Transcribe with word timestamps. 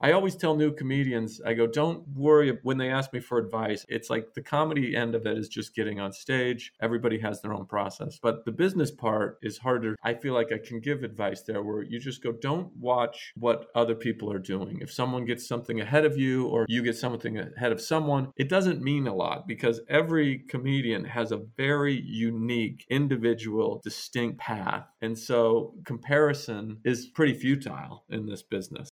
I 0.00 0.12
always 0.12 0.36
tell 0.36 0.54
new 0.54 0.72
comedians, 0.72 1.40
I 1.44 1.54
go, 1.54 1.66
don't 1.66 2.06
worry 2.14 2.56
when 2.62 2.78
they 2.78 2.90
ask 2.90 3.12
me 3.12 3.18
for 3.18 3.38
advice. 3.38 3.84
It's 3.88 4.08
like 4.08 4.34
the 4.34 4.42
comedy 4.42 4.94
end 4.94 5.16
of 5.16 5.26
it 5.26 5.36
is 5.36 5.48
just 5.48 5.74
getting 5.74 5.98
on 5.98 6.12
stage. 6.12 6.72
Everybody 6.80 7.18
has 7.18 7.40
their 7.40 7.52
own 7.52 7.66
process. 7.66 8.18
But 8.22 8.44
the 8.44 8.52
business 8.52 8.92
part 8.92 9.38
is 9.42 9.58
harder. 9.58 9.96
I 10.04 10.14
feel 10.14 10.34
like 10.34 10.52
I 10.52 10.58
can 10.58 10.78
give 10.78 11.02
advice 11.02 11.42
there 11.42 11.62
where 11.62 11.82
you 11.82 11.98
just 11.98 12.22
go, 12.22 12.30
don't 12.30 12.74
watch 12.76 13.32
what 13.36 13.66
other 13.74 13.96
people 13.96 14.32
are 14.32 14.38
doing. 14.38 14.78
If 14.80 14.92
someone 14.92 15.24
gets 15.24 15.48
something 15.48 15.80
ahead 15.80 16.04
of 16.04 16.16
you 16.16 16.46
or 16.46 16.66
you 16.68 16.82
get 16.82 16.96
something 16.96 17.36
ahead 17.36 17.72
of 17.72 17.80
someone, 17.80 18.32
it 18.36 18.48
doesn't 18.48 18.82
mean 18.82 19.08
a 19.08 19.14
lot 19.14 19.48
because 19.48 19.80
every 19.88 20.38
comedian 20.48 21.04
has 21.06 21.32
a 21.32 21.42
very 21.56 22.00
unique, 22.00 22.86
individual, 22.88 23.80
distinct 23.82 24.38
path. 24.38 24.86
And 25.00 25.18
so 25.18 25.74
comparison 25.84 26.78
is 26.84 27.06
pretty 27.06 27.34
futile 27.34 28.04
in 28.10 28.26
this 28.26 28.42
business. 28.42 28.88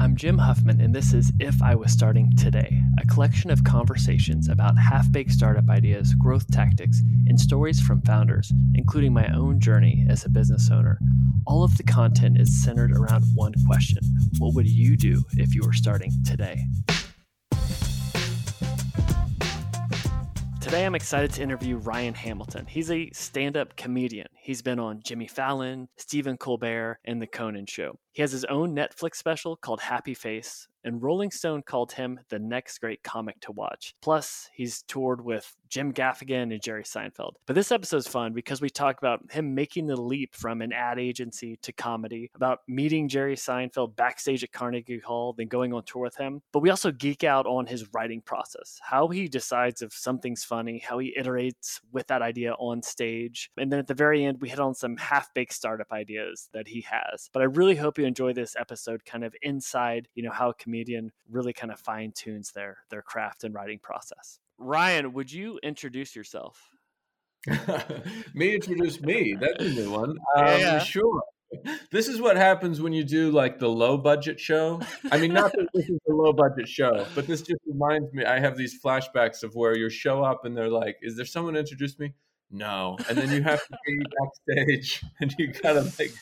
I'm 0.00 0.16
Jim 0.16 0.38
Huffman, 0.38 0.80
and 0.80 0.94
this 0.94 1.12
is 1.12 1.30
If 1.38 1.62
I 1.62 1.74
Was 1.74 1.92
Starting 1.92 2.34
Today, 2.34 2.80
a 2.98 3.06
collection 3.06 3.50
of 3.50 3.64
conversations 3.64 4.48
about 4.48 4.78
half 4.78 5.12
baked 5.12 5.30
startup 5.30 5.68
ideas, 5.68 6.14
growth 6.14 6.50
tactics, 6.50 7.02
and 7.26 7.38
stories 7.38 7.82
from 7.82 8.00
founders, 8.00 8.50
including 8.74 9.12
my 9.12 9.30
own 9.34 9.60
journey 9.60 10.06
as 10.08 10.24
a 10.24 10.30
business 10.30 10.70
owner. 10.72 10.98
All 11.46 11.62
of 11.62 11.76
the 11.76 11.82
content 11.82 12.40
is 12.40 12.64
centered 12.64 12.92
around 12.92 13.24
one 13.34 13.52
question 13.66 14.02
What 14.38 14.54
would 14.54 14.66
you 14.66 14.96
do 14.96 15.22
if 15.36 15.54
you 15.54 15.60
were 15.66 15.74
starting 15.74 16.12
today? 16.24 16.64
Today, 20.70 20.86
I'm 20.86 20.94
excited 20.94 21.32
to 21.32 21.42
interview 21.42 21.78
Ryan 21.78 22.14
Hamilton. 22.14 22.64
He's 22.64 22.92
a 22.92 23.10
stand 23.10 23.56
up 23.56 23.74
comedian. 23.74 24.28
He's 24.36 24.62
been 24.62 24.78
on 24.78 25.00
Jimmy 25.02 25.26
Fallon, 25.26 25.88
Stephen 25.96 26.36
Colbert, 26.36 27.00
and 27.04 27.20
The 27.20 27.26
Conan 27.26 27.66
Show. 27.66 27.98
He 28.12 28.22
has 28.22 28.30
his 28.30 28.44
own 28.44 28.72
Netflix 28.72 29.16
special 29.16 29.56
called 29.56 29.80
Happy 29.80 30.14
Face, 30.14 30.68
and 30.84 31.02
Rolling 31.02 31.32
Stone 31.32 31.64
called 31.64 31.90
him 31.90 32.20
the 32.28 32.38
next 32.38 32.78
great 32.78 33.02
comic 33.02 33.40
to 33.40 33.50
watch. 33.50 33.96
Plus, 34.00 34.48
he's 34.54 34.82
toured 34.82 35.24
with 35.24 35.56
Jim 35.70 35.92
Gaffigan 35.92 36.52
and 36.52 36.60
Jerry 36.60 36.82
Seinfeld. 36.82 37.34
But 37.46 37.54
this 37.54 37.72
episode's 37.72 38.08
fun 38.08 38.32
because 38.32 38.60
we 38.60 38.68
talk 38.68 38.98
about 38.98 39.20
him 39.30 39.54
making 39.54 39.86
the 39.86 40.00
leap 40.00 40.34
from 40.34 40.60
an 40.62 40.72
ad 40.72 40.98
agency 40.98 41.56
to 41.62 41.72
comedy, 41.72 42.30
about 42.34 42.58
meeting 42.68 43.08
Jerry 43.08 43.36
Seinfeld 43.36 43.96
backstage 43.96 44.42
at 44.42 44.52
Carnegie 44.52 44.98
Hall, 44.98 45.32
then 45.32 45.48
going 45.48 45.72
on 45.72 45.84
tour 45.84 46.02
with 46.02 46.16
him. 46.16 46.42
But 46.52 46.60
we 46.60 46.70
also 46.70 46.90
geek 46.90 47.24
out 47.24 47.46
on 47.46 47.66
his 47.66 47.92
writing 47.94 48.20
process, 48.20 48.78
how 48.82 49.08
he 49.08 49.28
decides 49.28 49.80
if 49.80 49.92
something's 49.92 50.44
funny, 50.44 50.78
how 50.78 50.98
he 50.98 51.14
iterates 51.18 51.80
with 51.92 52.08
that 52.08 52.22
idea 52.22 52.54
on 52.54 52.82
stage. 52.82 53.50
And 53.56 53.72
then 53.72 53.78
at 53.78 53.86
the 53.86 53.94
very 53.94 54.24
end, 54.24 54.40
we 54.40 54.48
hit 54.48 54.60
on 54.60 54.74
some 54.74 54.96
half 54.96 55.32
baked 55.34 55.54
startup 55.54 55.92
ideas 55.92 56.48
that 56.52 56.68
he 56.68 56.80
has. 56.82 57.30
But 57.32 57.42
I 57.42 57.46
really 57.46 57.76
hope 57.76 57.98
you 57.98 58.04
enjoy 58.04 58.32
this 58.32 58.56
episode 58.58 59.04
kind 59.04 59.24
of 59.24 59.34
inside, 59.42 60.08
you 60.14 60.22
know, 60.22 60.32
how 60.32 60.50
a 60.50 60.54
comedian 60.54 61.12
really 61.30 61.52
kind 61.52 61.72
of 61.72 61.78
fine 61.78 62.12
tunes 62.12 62.52
their 62.52 62.78
their 62.90 63.02
craft 63.02 63.44
and 63.44 63.54
writing 63.54 63.78
process. 63.78 64.40
Ryan, 64.60 65.14
would 65.14 65.32
you 65.32 65.58
introduce 65.62 66.14
yourself? 66.14 66.68
me 68.34 68.54
introduce 68.54 69.00
me. 69.00 69.34
That's 69.40 69.64
a 69.64 69.68
new 69.68 69.90
one. 69.90 70.10
Um, 70.36 70.60
yeah. 70.60 70.78
Sure. 70.78 71.22
This 71.90 72.06
is 72.06 72.20
what 72.20 72.36
happens 72.36 72.80
when 72.80 72.92
you 72.92 73.02
do 73.02 73.32
like 73.32 73.58
the 73.58 73.68
low 73.68 73.96
budget 73.96 74.38
show. 74.38 74.80
I 75.10 75.18
mean, 75.18 75.32
not 75.32 75.50
that 75.52 75.66
this 75.74 75.88
is 75.88 75.98
a 76.08 76.12
low 76.12 76.32
budget 76.32 76.68
show, 76.68 77.04
but 77.16 77.26
this 77.26 77.42
just 77.42 77.60
reminds 77.66 78.12
me. 78.12 78.24
I 78.24 78.38
have 78.38 78.56
these 78.56 78.80
flashbacks 78.80 79.42
of 79.42 79.56
where 79.56 79.76
you 79.76 79.90
show 79.90 80.22
up 80.22 80.44
and 80.44 80.56
they're 80.56 80.68
like, 80.68 80.98
"Is 81.02 81.16
there 81.16 81.24
someone 81.24 81.54
to 81.54 81.60
introduce 81.60 81.98
me?" 81.98 82.14
No, 82.52 82.96
and 83.08 83.16
then 83.16 83.30
you 83.30 83.42
have 83.42 83.64
to 83.64 83.78
be 83.86 84.02
backstage 84.18 85.04
and 85.20 85.32
you 85.38 85.52
gotta 85.52 85.82
like, 86.00 86.12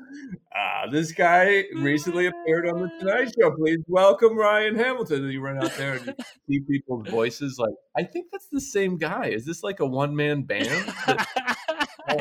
ah, 0.54 0.86
this 0.90 1.12
guy 1.12 1.64
recently 1.74 2.26
appeared 2.26 2.68
on 2.68 2.82
the 2.82 2.90
Tonight 3.00 3.32
Show. 3.40 3.52
Please 3.52 3.78
welcome 3.86 4.36
Ryan 4.36 4.76
Hamilton. 4.76 5.24
And 5.24 5.32
you 5.32 5.40
run 5.40 5.56
out 5.64 5.72
there 5.78 5.94
and 5.94 6.14
you 6.46 6.60
see 6.60 6.60
people's 6.60 7.08
voices. 7.08 7.58
Like, 7.58 7.72
I 7.96 8.02
think 8.02 8.26
that's 8.30 8.48
the 8.52 8.60
same 8.60 8.98
guy. 8.98 9.28
Is 9.28 9.46
this 9.46 9.62
like 9.62 9.80
a 9.80 9.86
one 9.86 10.14
man 10.14 10.42
band? 10.42 10.92
um, 11.06 12.18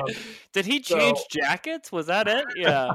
Did 0.53 0.65
he 0.65 0.79
change 0.79 1.17
so... 1.17 1.25
jackets? 1.29 1.91
Was 1.91 2.07
that 2.07 2.29
it? 2.29 2.45
Yeah. 2.55 2.91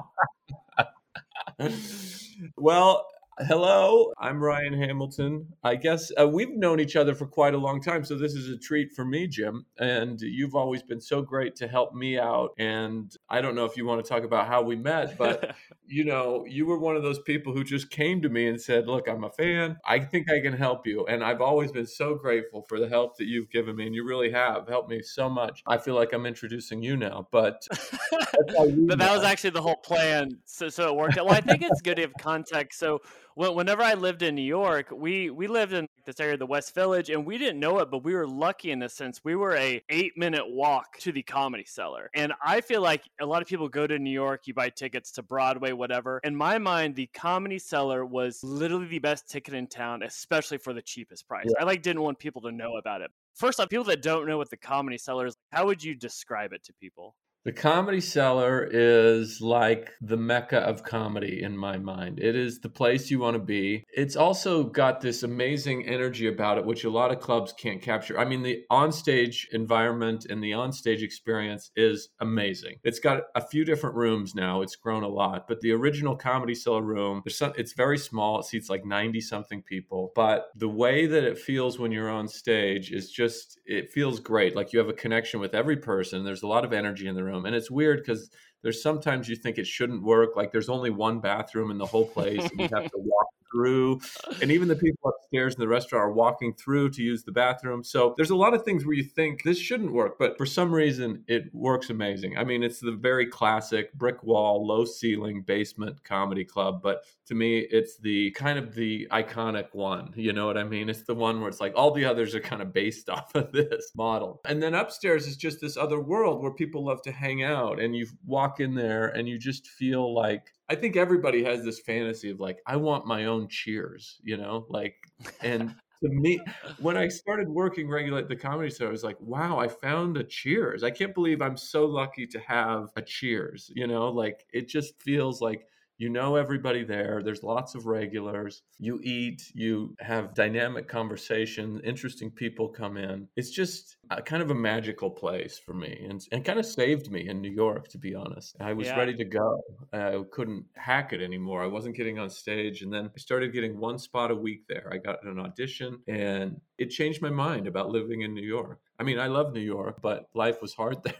well, 2.57 3.07
Hello, 3.39 4.13
I'm 4.19 4.43
Ryan 4.43 4.75
Hamilton. 4.75 5.47
I 5.65 5.77
guess 5.77 6.13
uh, 6.21 6.29
we've 6.29 6.55
known 6.55 6.81
each 6.81 6.97
other 6.97 7.15
for 7.15 7.27
quite 7.27 7.55
a 7.55 7.59
long 7.59 7.81
time, 7.81 8.05
so 8.05 8.15
this 8.19 8.35
is 8.35 8.51
a 8.51 8.59
treat 8.59 8.93
for 8.93 9.07
me, 9.07 9.27
Jim. 9.27 9.65
And 9.79 10.21
you've 10.21 10.55
always 10.55 10.83
been 10.83 11.01
so 11.01 11.23
great 11.23 11.57
to 11.57 11.67
help 11.67 11.95
me 11.95 12.19
out. 12.19 12.51
And 12.59 13.11
I 13.31 13.41
don't 13.41 13.55
know 13.55 13.65
if 13.65 13.75
you 13.75 13.87
want 13.87 14.05
to 14.05 14.09
talk 14.09 14.25
about 14.25 14.49
how 14.49 14.61
we 14.61 14.77
met, 14.77 15.17
but 15.17 15.57
you 15.87 16.05
know, 16.05 16.45
you 16.47 16.67
were 16.67 16.79
one 16.79 16.95
of 16.95 17.03
those 17.03 17.21
people 17.21 17.55
who 17.55 17.65
just 17.65 17.91
came 17.91 18.21
to 18.21 18.29
me 18.29 18.49
and 18.49 18.61
said, 18.61 18.87
"Look, 18.87 19.09
I'm 19.09 19.25
a 19.25 19.31
fan. 19.31 19.79
I 19.87 20.01
think 20.01 20.31
I 20.31 20.41
can 20.41 20.53
help 20.53 20.87
you." 20.87 21.07
And 21.07 21.25
I've 21.25 21.41
always 21.41 21.73
been 21.73 21.87
so 21.87 22.15
grateful 22.15 22.67
for 22.69 22.79
the 22.79 22.89
help 22.89 23.17
that 23.17 23.27
you've 23.27 23.51
given 23.51 23.77
me, 23.77 23.87
and 23.87 23.95
you 23.95 24.05
really 24.05 24.31
have 24.31 24.69
helped 24.69 24.91
me 24.91 25.01
so 25.01 25.31
much. 25.31 25.63
I 25.67 25.79
feel 25.79 25.95
like 25.95 26.13
I'm 26.13 26.27
introducing 26.27 26.83
you 26.83 26.99
now, 26.99 27.29
but 27.33 27.67
but 27.71 28.99
that 28.99 29.11
was 29.11 29.25
actually 29.25 29.51
the 29.51 29.63
whole 29.63 29.77
plan. 29.77 30.39
So 30.45 30.69
so 30.69 30.91
it 30.91 30.97
worked 30.97 31.17
out. 31.17 31.25
Well, 31.25 31.35
I 31.35 31.41
think 31.41 31.63
it's 31.63 31.81
good 31.81 31.97
to 31.97 32.03
have 32.03 32.13
context. 32.21 32.79
So 32.79 33.01
whenever 33.35 33.83
I 33.83 33.95
lived 33.95 34.23
in 34.23 34.35
New 34.35 34.43
York, 34.43 34.89
we 34.91 35.31
we 35.31 35.47
lived 35.47 35.73
in 35.73 35.87
this 36.05 36.19
area, 36.19 36.35
of 36.35 36.39
the 36.41 36.47
West 36.47 36.75
Village, 36.75 37.11
and 37.11 37.25
we 37.25 37.39
didn't 37.39 37.61
know 37.61 37.79
it, 37.79 37.91
but 37.91 38.03
we 38.03 38.15
were 38.15 38.27
lucky 38.27 38.71
in 38.71 38.79
the 38.79 38.89
sense 38.89 39.21
we 39.23 39.37
were 39.37 39.55
a 39.57 39.83
eight 39.89 40.13
minute 40.17 40.45
walk 40.49 40.99
to 40.99 41.13
the 41.13 41.23
Comedy 41.23 41.65
Cellar, 41.67 42.11
and 42.15 42.33
I 42.45 42.61
feel 42.61 42.81
like 42.81 43.05
a 43.21 43.27
lot 43.27 43.43
of 43.43 43.49
people 43.49 43.69
go 43.69 43.87
to 43.87 43.99
New 43.99 44.11
York, 44.11 44.47
you 44.47 44.55
buy 44.55 44.71
tickets 44.71 45.13
to 45.13 45.23
Broadway, 45.23 45.73
whatever. 45.73 46.21
In 46.25 46.35
my 46.35 46.59
mind, 46.59 46.97
the 46.97 47.09
Comedy 47.15 47.59
Cellar 47.59 48.05
was 48.05 48.43
literally 48.43 48.87
the 48.87 48.99
best 48.99 49.29
ticket 49.29 49.55
in 49.55 49.67
town, 49.67 50.03
especially 50.03 50.59
for 50.59 50.73
the 50.73 50.83
cheapest 50.83 51.29
price. 51.29 51.47
Yeah. 51.47 51.63
I 51.63 51.65
like 51.65 51.83
didn't 51.83 52.03
want 52.03 52.19
people 52.19 52.43
to 52.43 52.53
know 52.53 52.77
about 52.77 53.01
it. 53.01 53.11
First 53.35 53.61
off, 53.61 53.69
people 53.69 53.85
that 53.85 54.03
don't 54.03 54.27
know 54.27 54.37
what 54.37 54.51
the 54.51 54.57
Comedy 54.57 54.99
Cellar 54.99 55.27
is, 55.27 55.37
how 55.53 55.67
would 55.67 55.83
you 55.83 55.95
describe 55.95 56.53
it 56.53 56.65
to 56.65 56.73
people? 56.75 57.15
The 57.45 57.53
Comedy 57.53 58.01
Cellar 58.01 58.69
is 58.71 59.41
like 59.41 59.91
the 60.01 60.17
mecca 60.17 60.59
of 60.59 60.85
comedy 60.85 61.43
in 61.43 61.57
my 61.57 61.77
mind. 61.77 62.21
It 62.21 62.37
is 62.37 62.61
the 62.61 62.69
place 62.69 63.11
you 63.11 63.19
want 63.19 63.35
to 63.35 63.43
be. 63.43 63.85
It's 63.93 64.15
also 64.15 64.63
got 64.63 65.01
this 65.01 65.25
amazing 65.25 65.89
energy 65.89 66.29
about 66.29 66.59
it, 66.59 66.65
which 66.65 66.85
a 66.85 66.91
lot 66.91 67.11
of 67.11 67.19
clubs 67.19 67.53
can't 67.53 67.83
capture. 67.83 68.17
I 68.17 68.27
mean, 68.27 68.45
the 68.45 68.63
onstage 68.71 69.47
environment 69.51 70.25
and 70.31 70.41
the 70.41 70.53
onstage 70.53 71.03
experience 71.03 71.73
is 71.75 72.11
amazing. 72.21 72.77
It's 72.85 73.01
got 73.01 73.23
a 73.35 73.45
few 73.45 73.65
different 73.65 73.97
rooms 73.97 74.37
now. 74.37 74.63
It's 74.63 74.77
grown 74.77 75.03
a 75.03 75.09
lot, 75.09 75.49
but 75.49 75.63
the 75.63 75.73
original 75.73 76.15
Comedy 76.15 76.55
Cellar 76.55 76.83
room, 76.83 77.25
some, 77.27 77.55
it's 77.57 77.73
very 77.73 77.99
small. 77.99 78.39
It 78.39 78.45
seats 78.45 78.71
like 78.71 78.85
90 78.85 79.21
something 79.21 79.63
people, 79.63 80.13
but 80.15 80.47
the 80.55 80.69
way 80.69 81.07
that 81.07 81.25
it 81.25 81.39
feels 81.39 81.77
when 81.77 81.91
you're 81.91 82.09
on 82.09 82.29
stage 82.29 82.93
is 82.93 83.11
just, 83.11 83.59
it 83.67 83.91
feels 83.91 84.21
great. 84.21 84.55
Like 84.55 84.73
you 84.73 84.79
have 84.79 84.89
a 84.89 84.93
connection 84.93 85.41
with 85.41 85.57
every 85.57 85.79
person. 85.79 86.25
There's 86.25 86.45
a 86.45 86.47
lot 86.47 86.65
of 86.65 86.73
energy 86.73 87.09
in 87.09 87.17
the 87.17 87.25
room 87.25 87.32
room. 87.33 87.47
And 87.47 87.55
it's 87.55 87.71
weird 87.71 88.01
because 88.01 88.31
there's 88.63 88.83
sometimes 88.83 89.29
you 89.29 89.37
think 89.37 89.59
it 89.59 89.67
shouldn't 89.67 90.03
work. 90.03 90.37
Like 90.37 90.53
there's 90.53 90.69
only 90.69 90.91
one 90.91 91.21
bathroom 91.21 91.71
in 91.71 91.79
the 91.79 91.87
whole 91.87 92.07
place, 92.07 92.43
and 92.43 92.61
you 92.61 92.69
have 92.73 92.91
to 92.91 92.99
walk 92.99 93.27
through. 93.53 94.01
And 94.41 94.51
even 94.51 94.69
the 94.69 94.77
people 94.77 95.11
upstairs 95.11 95.55
in 95.55 95.61
the 95.61 95.69
restaurant 95.69 96.03
are 96.03 96.13
walking 96.13 96.55
through 96.55 96.91
to 96.91 97.03
use 97.03 97.23
the 97.25 97.33
bathroom. 97.33 97.85
So 97.85 98.15
there's 98.17 98.31
a 98.31 98.37
lot 98.37 98.55
of 98.55 98.65
things 98.65 98.85
where 98.85 98.95
you 98.95 99.05
think 99.05 99.43
this 99.43 99.59
shouldn't 99.59 99.93
work, 99.93 100.19
but 100.19 100.37
for 100.37 100.47
some 100.47 100.73
reason 100.73 101.25
it 101.29 101.45
works 101.53 101.91
amazing. 101.91 102.37
I 102.37 102.45
mean, 102.45 102.63
it's 102.63 102.81
the 102.81 102.93
very 102.93 103.27
classic 103.27 103.93
brick 103.95 104.23
wall, 104.23 104.67
low 104.67 104.85
ceiling 104.85 105.43
basement 105.43 106.03
comedy 106.05 106.45
club, 106.45 106.83
but 106.83 107.05
to 107.27 107.35
me 107.35 107.61
it's 107.71 107.99
the 107.99 108.31
kind 108.33 108.59
of 108.59 108.75
the 108.75 109.07
iconic 109.11 109.69
one. 109.73 110.13
You 110.17 110.33
know 110.33 110.47
what 110.47 110.59
I 110.59 110.65
mean? 110.65 110.89
It's 110.89 111.03
the 111.03 111.15
one 111.15 111.41
where 111.41 111.49
it's 111.49 111.61
like 111.61 111.75
all 111.77 111.91
the 111.91 112.05
others 112.05 112.35
are 112.35 112.41
kind 112.41 112.63
of 112.63 112.73
based 112.73 113.09
off 113.11 113.35
of 113.35 113.53
this 113.53 113.93
model. 113.95 114.41
And 114.47 114.63
then 114.63 114.75
upstairs 114.75 115.27
is 115.27 115.37
just 115.37 115.61
this 115.61 115.77
other 115.77 116.01
world 116.01 116.43
where 116.43 116.53
people 116.53 116.85
love 116.85 117.03
to 117.03 117.13
hang 117.13 117.43
out 117.43 117.81
and 117.81 117.95
you 117.95 118.07
walk 118.25 118.61
in 118.61 118.75
there 118.75 119.09
and 119.09 119.29
you 119.29 119.39
just 119.39 119.67
feel 119.67 120.15
like 120.15 120.53
I 120.69 120.75
think 120.75 120.97
everybody 120.97 121.45
has 121.45 121.65
this 121.65 121.81
fantasy 121.81 122.31
of 122.31 122.41
like, 122.41 122.59
I 122.67 122.77
want 122.77 123.07
my 123.07 123.27
own 123.27 123.49
cheers, 123.49 124.19
you 124.23 124.37
know, 124.37 124.67
like, 124.69 124.95
and 125.43 125.75
to 126.03 126.09
me, 126.09 126.41
when 126.79 126.97
I 126.97 127.09
started 127.09 127.49
working 127.49 127.89
regularly 127.89 128.23
at 128.23 128.29
the 128.29 128.37
comedy 128.37 128.71
store, 128.71 128.89
I 128.89 128.91
was 128.91 129.05
like, 129.05 129.21
wow, 129.21 129.59
I 129.59 129.69
found 129.69 130.17
a 130.17 130.25
cheers. 130.25 130.83
I 130.83 130.91
can't 130.91 131.15
believe 131.15 131.43
I'm 131.43 131.57
so 131.57 131.85
lucky 131.87 132.27
to 132.27 132.41
have 132.41 132.91
a 132.97 133.03
cheers, 133.03 133.71
you 133.75 133.87
know, 133.87 134.09
like 134.09 134.47
it 134.53 134.69
just 134.69 135.01
feels 135.03 135.41
like 135.41 135.67
you 135.99 136.09
know 136.09 136.37
everybody 136.37 136.85
there 136.85 137.23
there's 137.25 137.43
lots 137.43 137.75
of 137.75 137.87
regulars. 137.87 138.63
You 138.79 139.01
eat 139.03 139.53
you 139.55 139.95
have 140.01 140.35
dynamic 140.35 140.89
conversation 140.89 141.81
interesting 141.85 142.31
people 142.31 142.69
come 142.69 142.97
in. 142.97 143.29
It's 143.37 143.51
just 143.51 143.97
a, 144.11 144.21
kind 144.21 144.43
of 144.43 144.51
a 144.51 144.55
magical 144.55 145.11
place 145.11 145.59
for 145.59 145.75
me 145.75 146.07
and, 146.09 146.21
and 146.33 146.45
kind 146.45 146.59
of 146.59 146.67
saved 146.67 147.11
me 147.11 147.29
in 147.29 147.41
new 147.41 147.51
york 147.51 147.89
to 147.89 147.99
be 147.99 148.15
honest. 148.15 148.57
I 148.61 148.73
was 148.73 148.89
yeah. 148.89 148.97
ready 148.97 149.15
to 149.15 149.25
go. 149.25 149.61
I 149.93 150.23
couldn't 150.33 150.65
hack 150.75 151.13
it 151.13 151.21
anymore. 151.21 151.63
I 151.63 151.67
wasn't 151.67 151.97
getting 151.97 152.19
on 152.19 152.31
stage 152.31 152.83
and 152.83 152.93
then 152.93 153.11
i 153.15 153.19
started 153.19 153.53
getting 153.53 153.79
one 153.79 153.99
spot 153.99 154.31
a 154.31 154.35
week 154.35 154.67
there. 154.69 154.91
I 154.93 154.99
got 154.99 155.25
an 155.25 155.39
audition 155.39 156.01
and 156.09 156.61
it 156.79 156.91
changed 156.91 157.23
my 157.23 157.31
mind 157.31 157.67
about 157.67 157.91
living 157.91 158.23
in 158.23 158.35
new 158.35 158.43
york. 158.43 158.81
I 158.99 159.05
mean 159.05 159.19
i 159.19 159.27
love 159.27 159.53
new 159.53 159.61
york 159.61 160.01
but 160.01 160.29
life 160.35 160.63
was 160.63 160.75
hard 160.75 161.03
there 161.05 161.15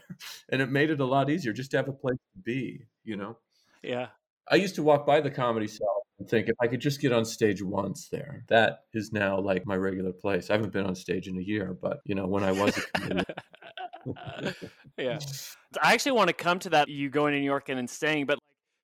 and 0.49 0.61
it 0.61 0.69
made 0.69 0.89
it 0.89 0.99
a 0.99 1.05
lot 1.05 1.29
easier 1.29 1.53
just 1.53 1.71
to 1.71 1.77
have 1.77 1.87
a 1.87 1.93
place 1.93 2.19
to 2.33 2.39
be 2.41 2.85
you 3.03 3.15
know? 3.15 3.37
Yeah 3.81 4.07
I 4.49 4.55
used 4.55 4.75
to 4.75 4.83
walk 4.83 5.05
by 5.05 5.21
the 5.21 5.31
comedy 5.31 5.67
mm. 5.67 5.77
cell 5.77 6.03
and 6.19 6.29
think 6.29 6.47
if 6.47 6.55
I 6.61 6.67
could 6.67 6.81
just 6.81 7.01
get 7.01 7.11
on 7.11 7.25
stage 7.25 7.61
once 7.63 8.09
there, 8.09 8.43
that 8.49 8.79
is 8.93 9.11
now 9.11 9.39
like 9.39 9.65
my 9.65 9.75
regular 9.75 10.11
place. 10.11 10.49
I 10.49 10.53
haven't 10.53 10.73
been 10.73 10.85
on 10.85 10.95
stage 10.95 11.27
in 11.27 11.37
a 11.37 11.41
year, 11.41 11.77
but 11.81 11.99
you 12.05 12.15
know, 12.15 12.27
when 12.27 12.43
I 12.43 12.51
was 12.51 12.77
a 12.77 12.81
comedian. 12.99 13.25
yeah. 14.97 15.19
I 15.81 15.93
actually 15.93 16.13
want 16.13 16.27
to 16.27 16.33
come 16.33 16.59
to 16.59 16.69
that 16.71 16.89
you 16.89 17.09
going 17.09 17.33
to 17.33 17.39
New 17.39 17.45
York 17.45 17.69
and 17.69 17.77
then 17.77 17.87
staying, 17.87 18.25
but 18.25 18.39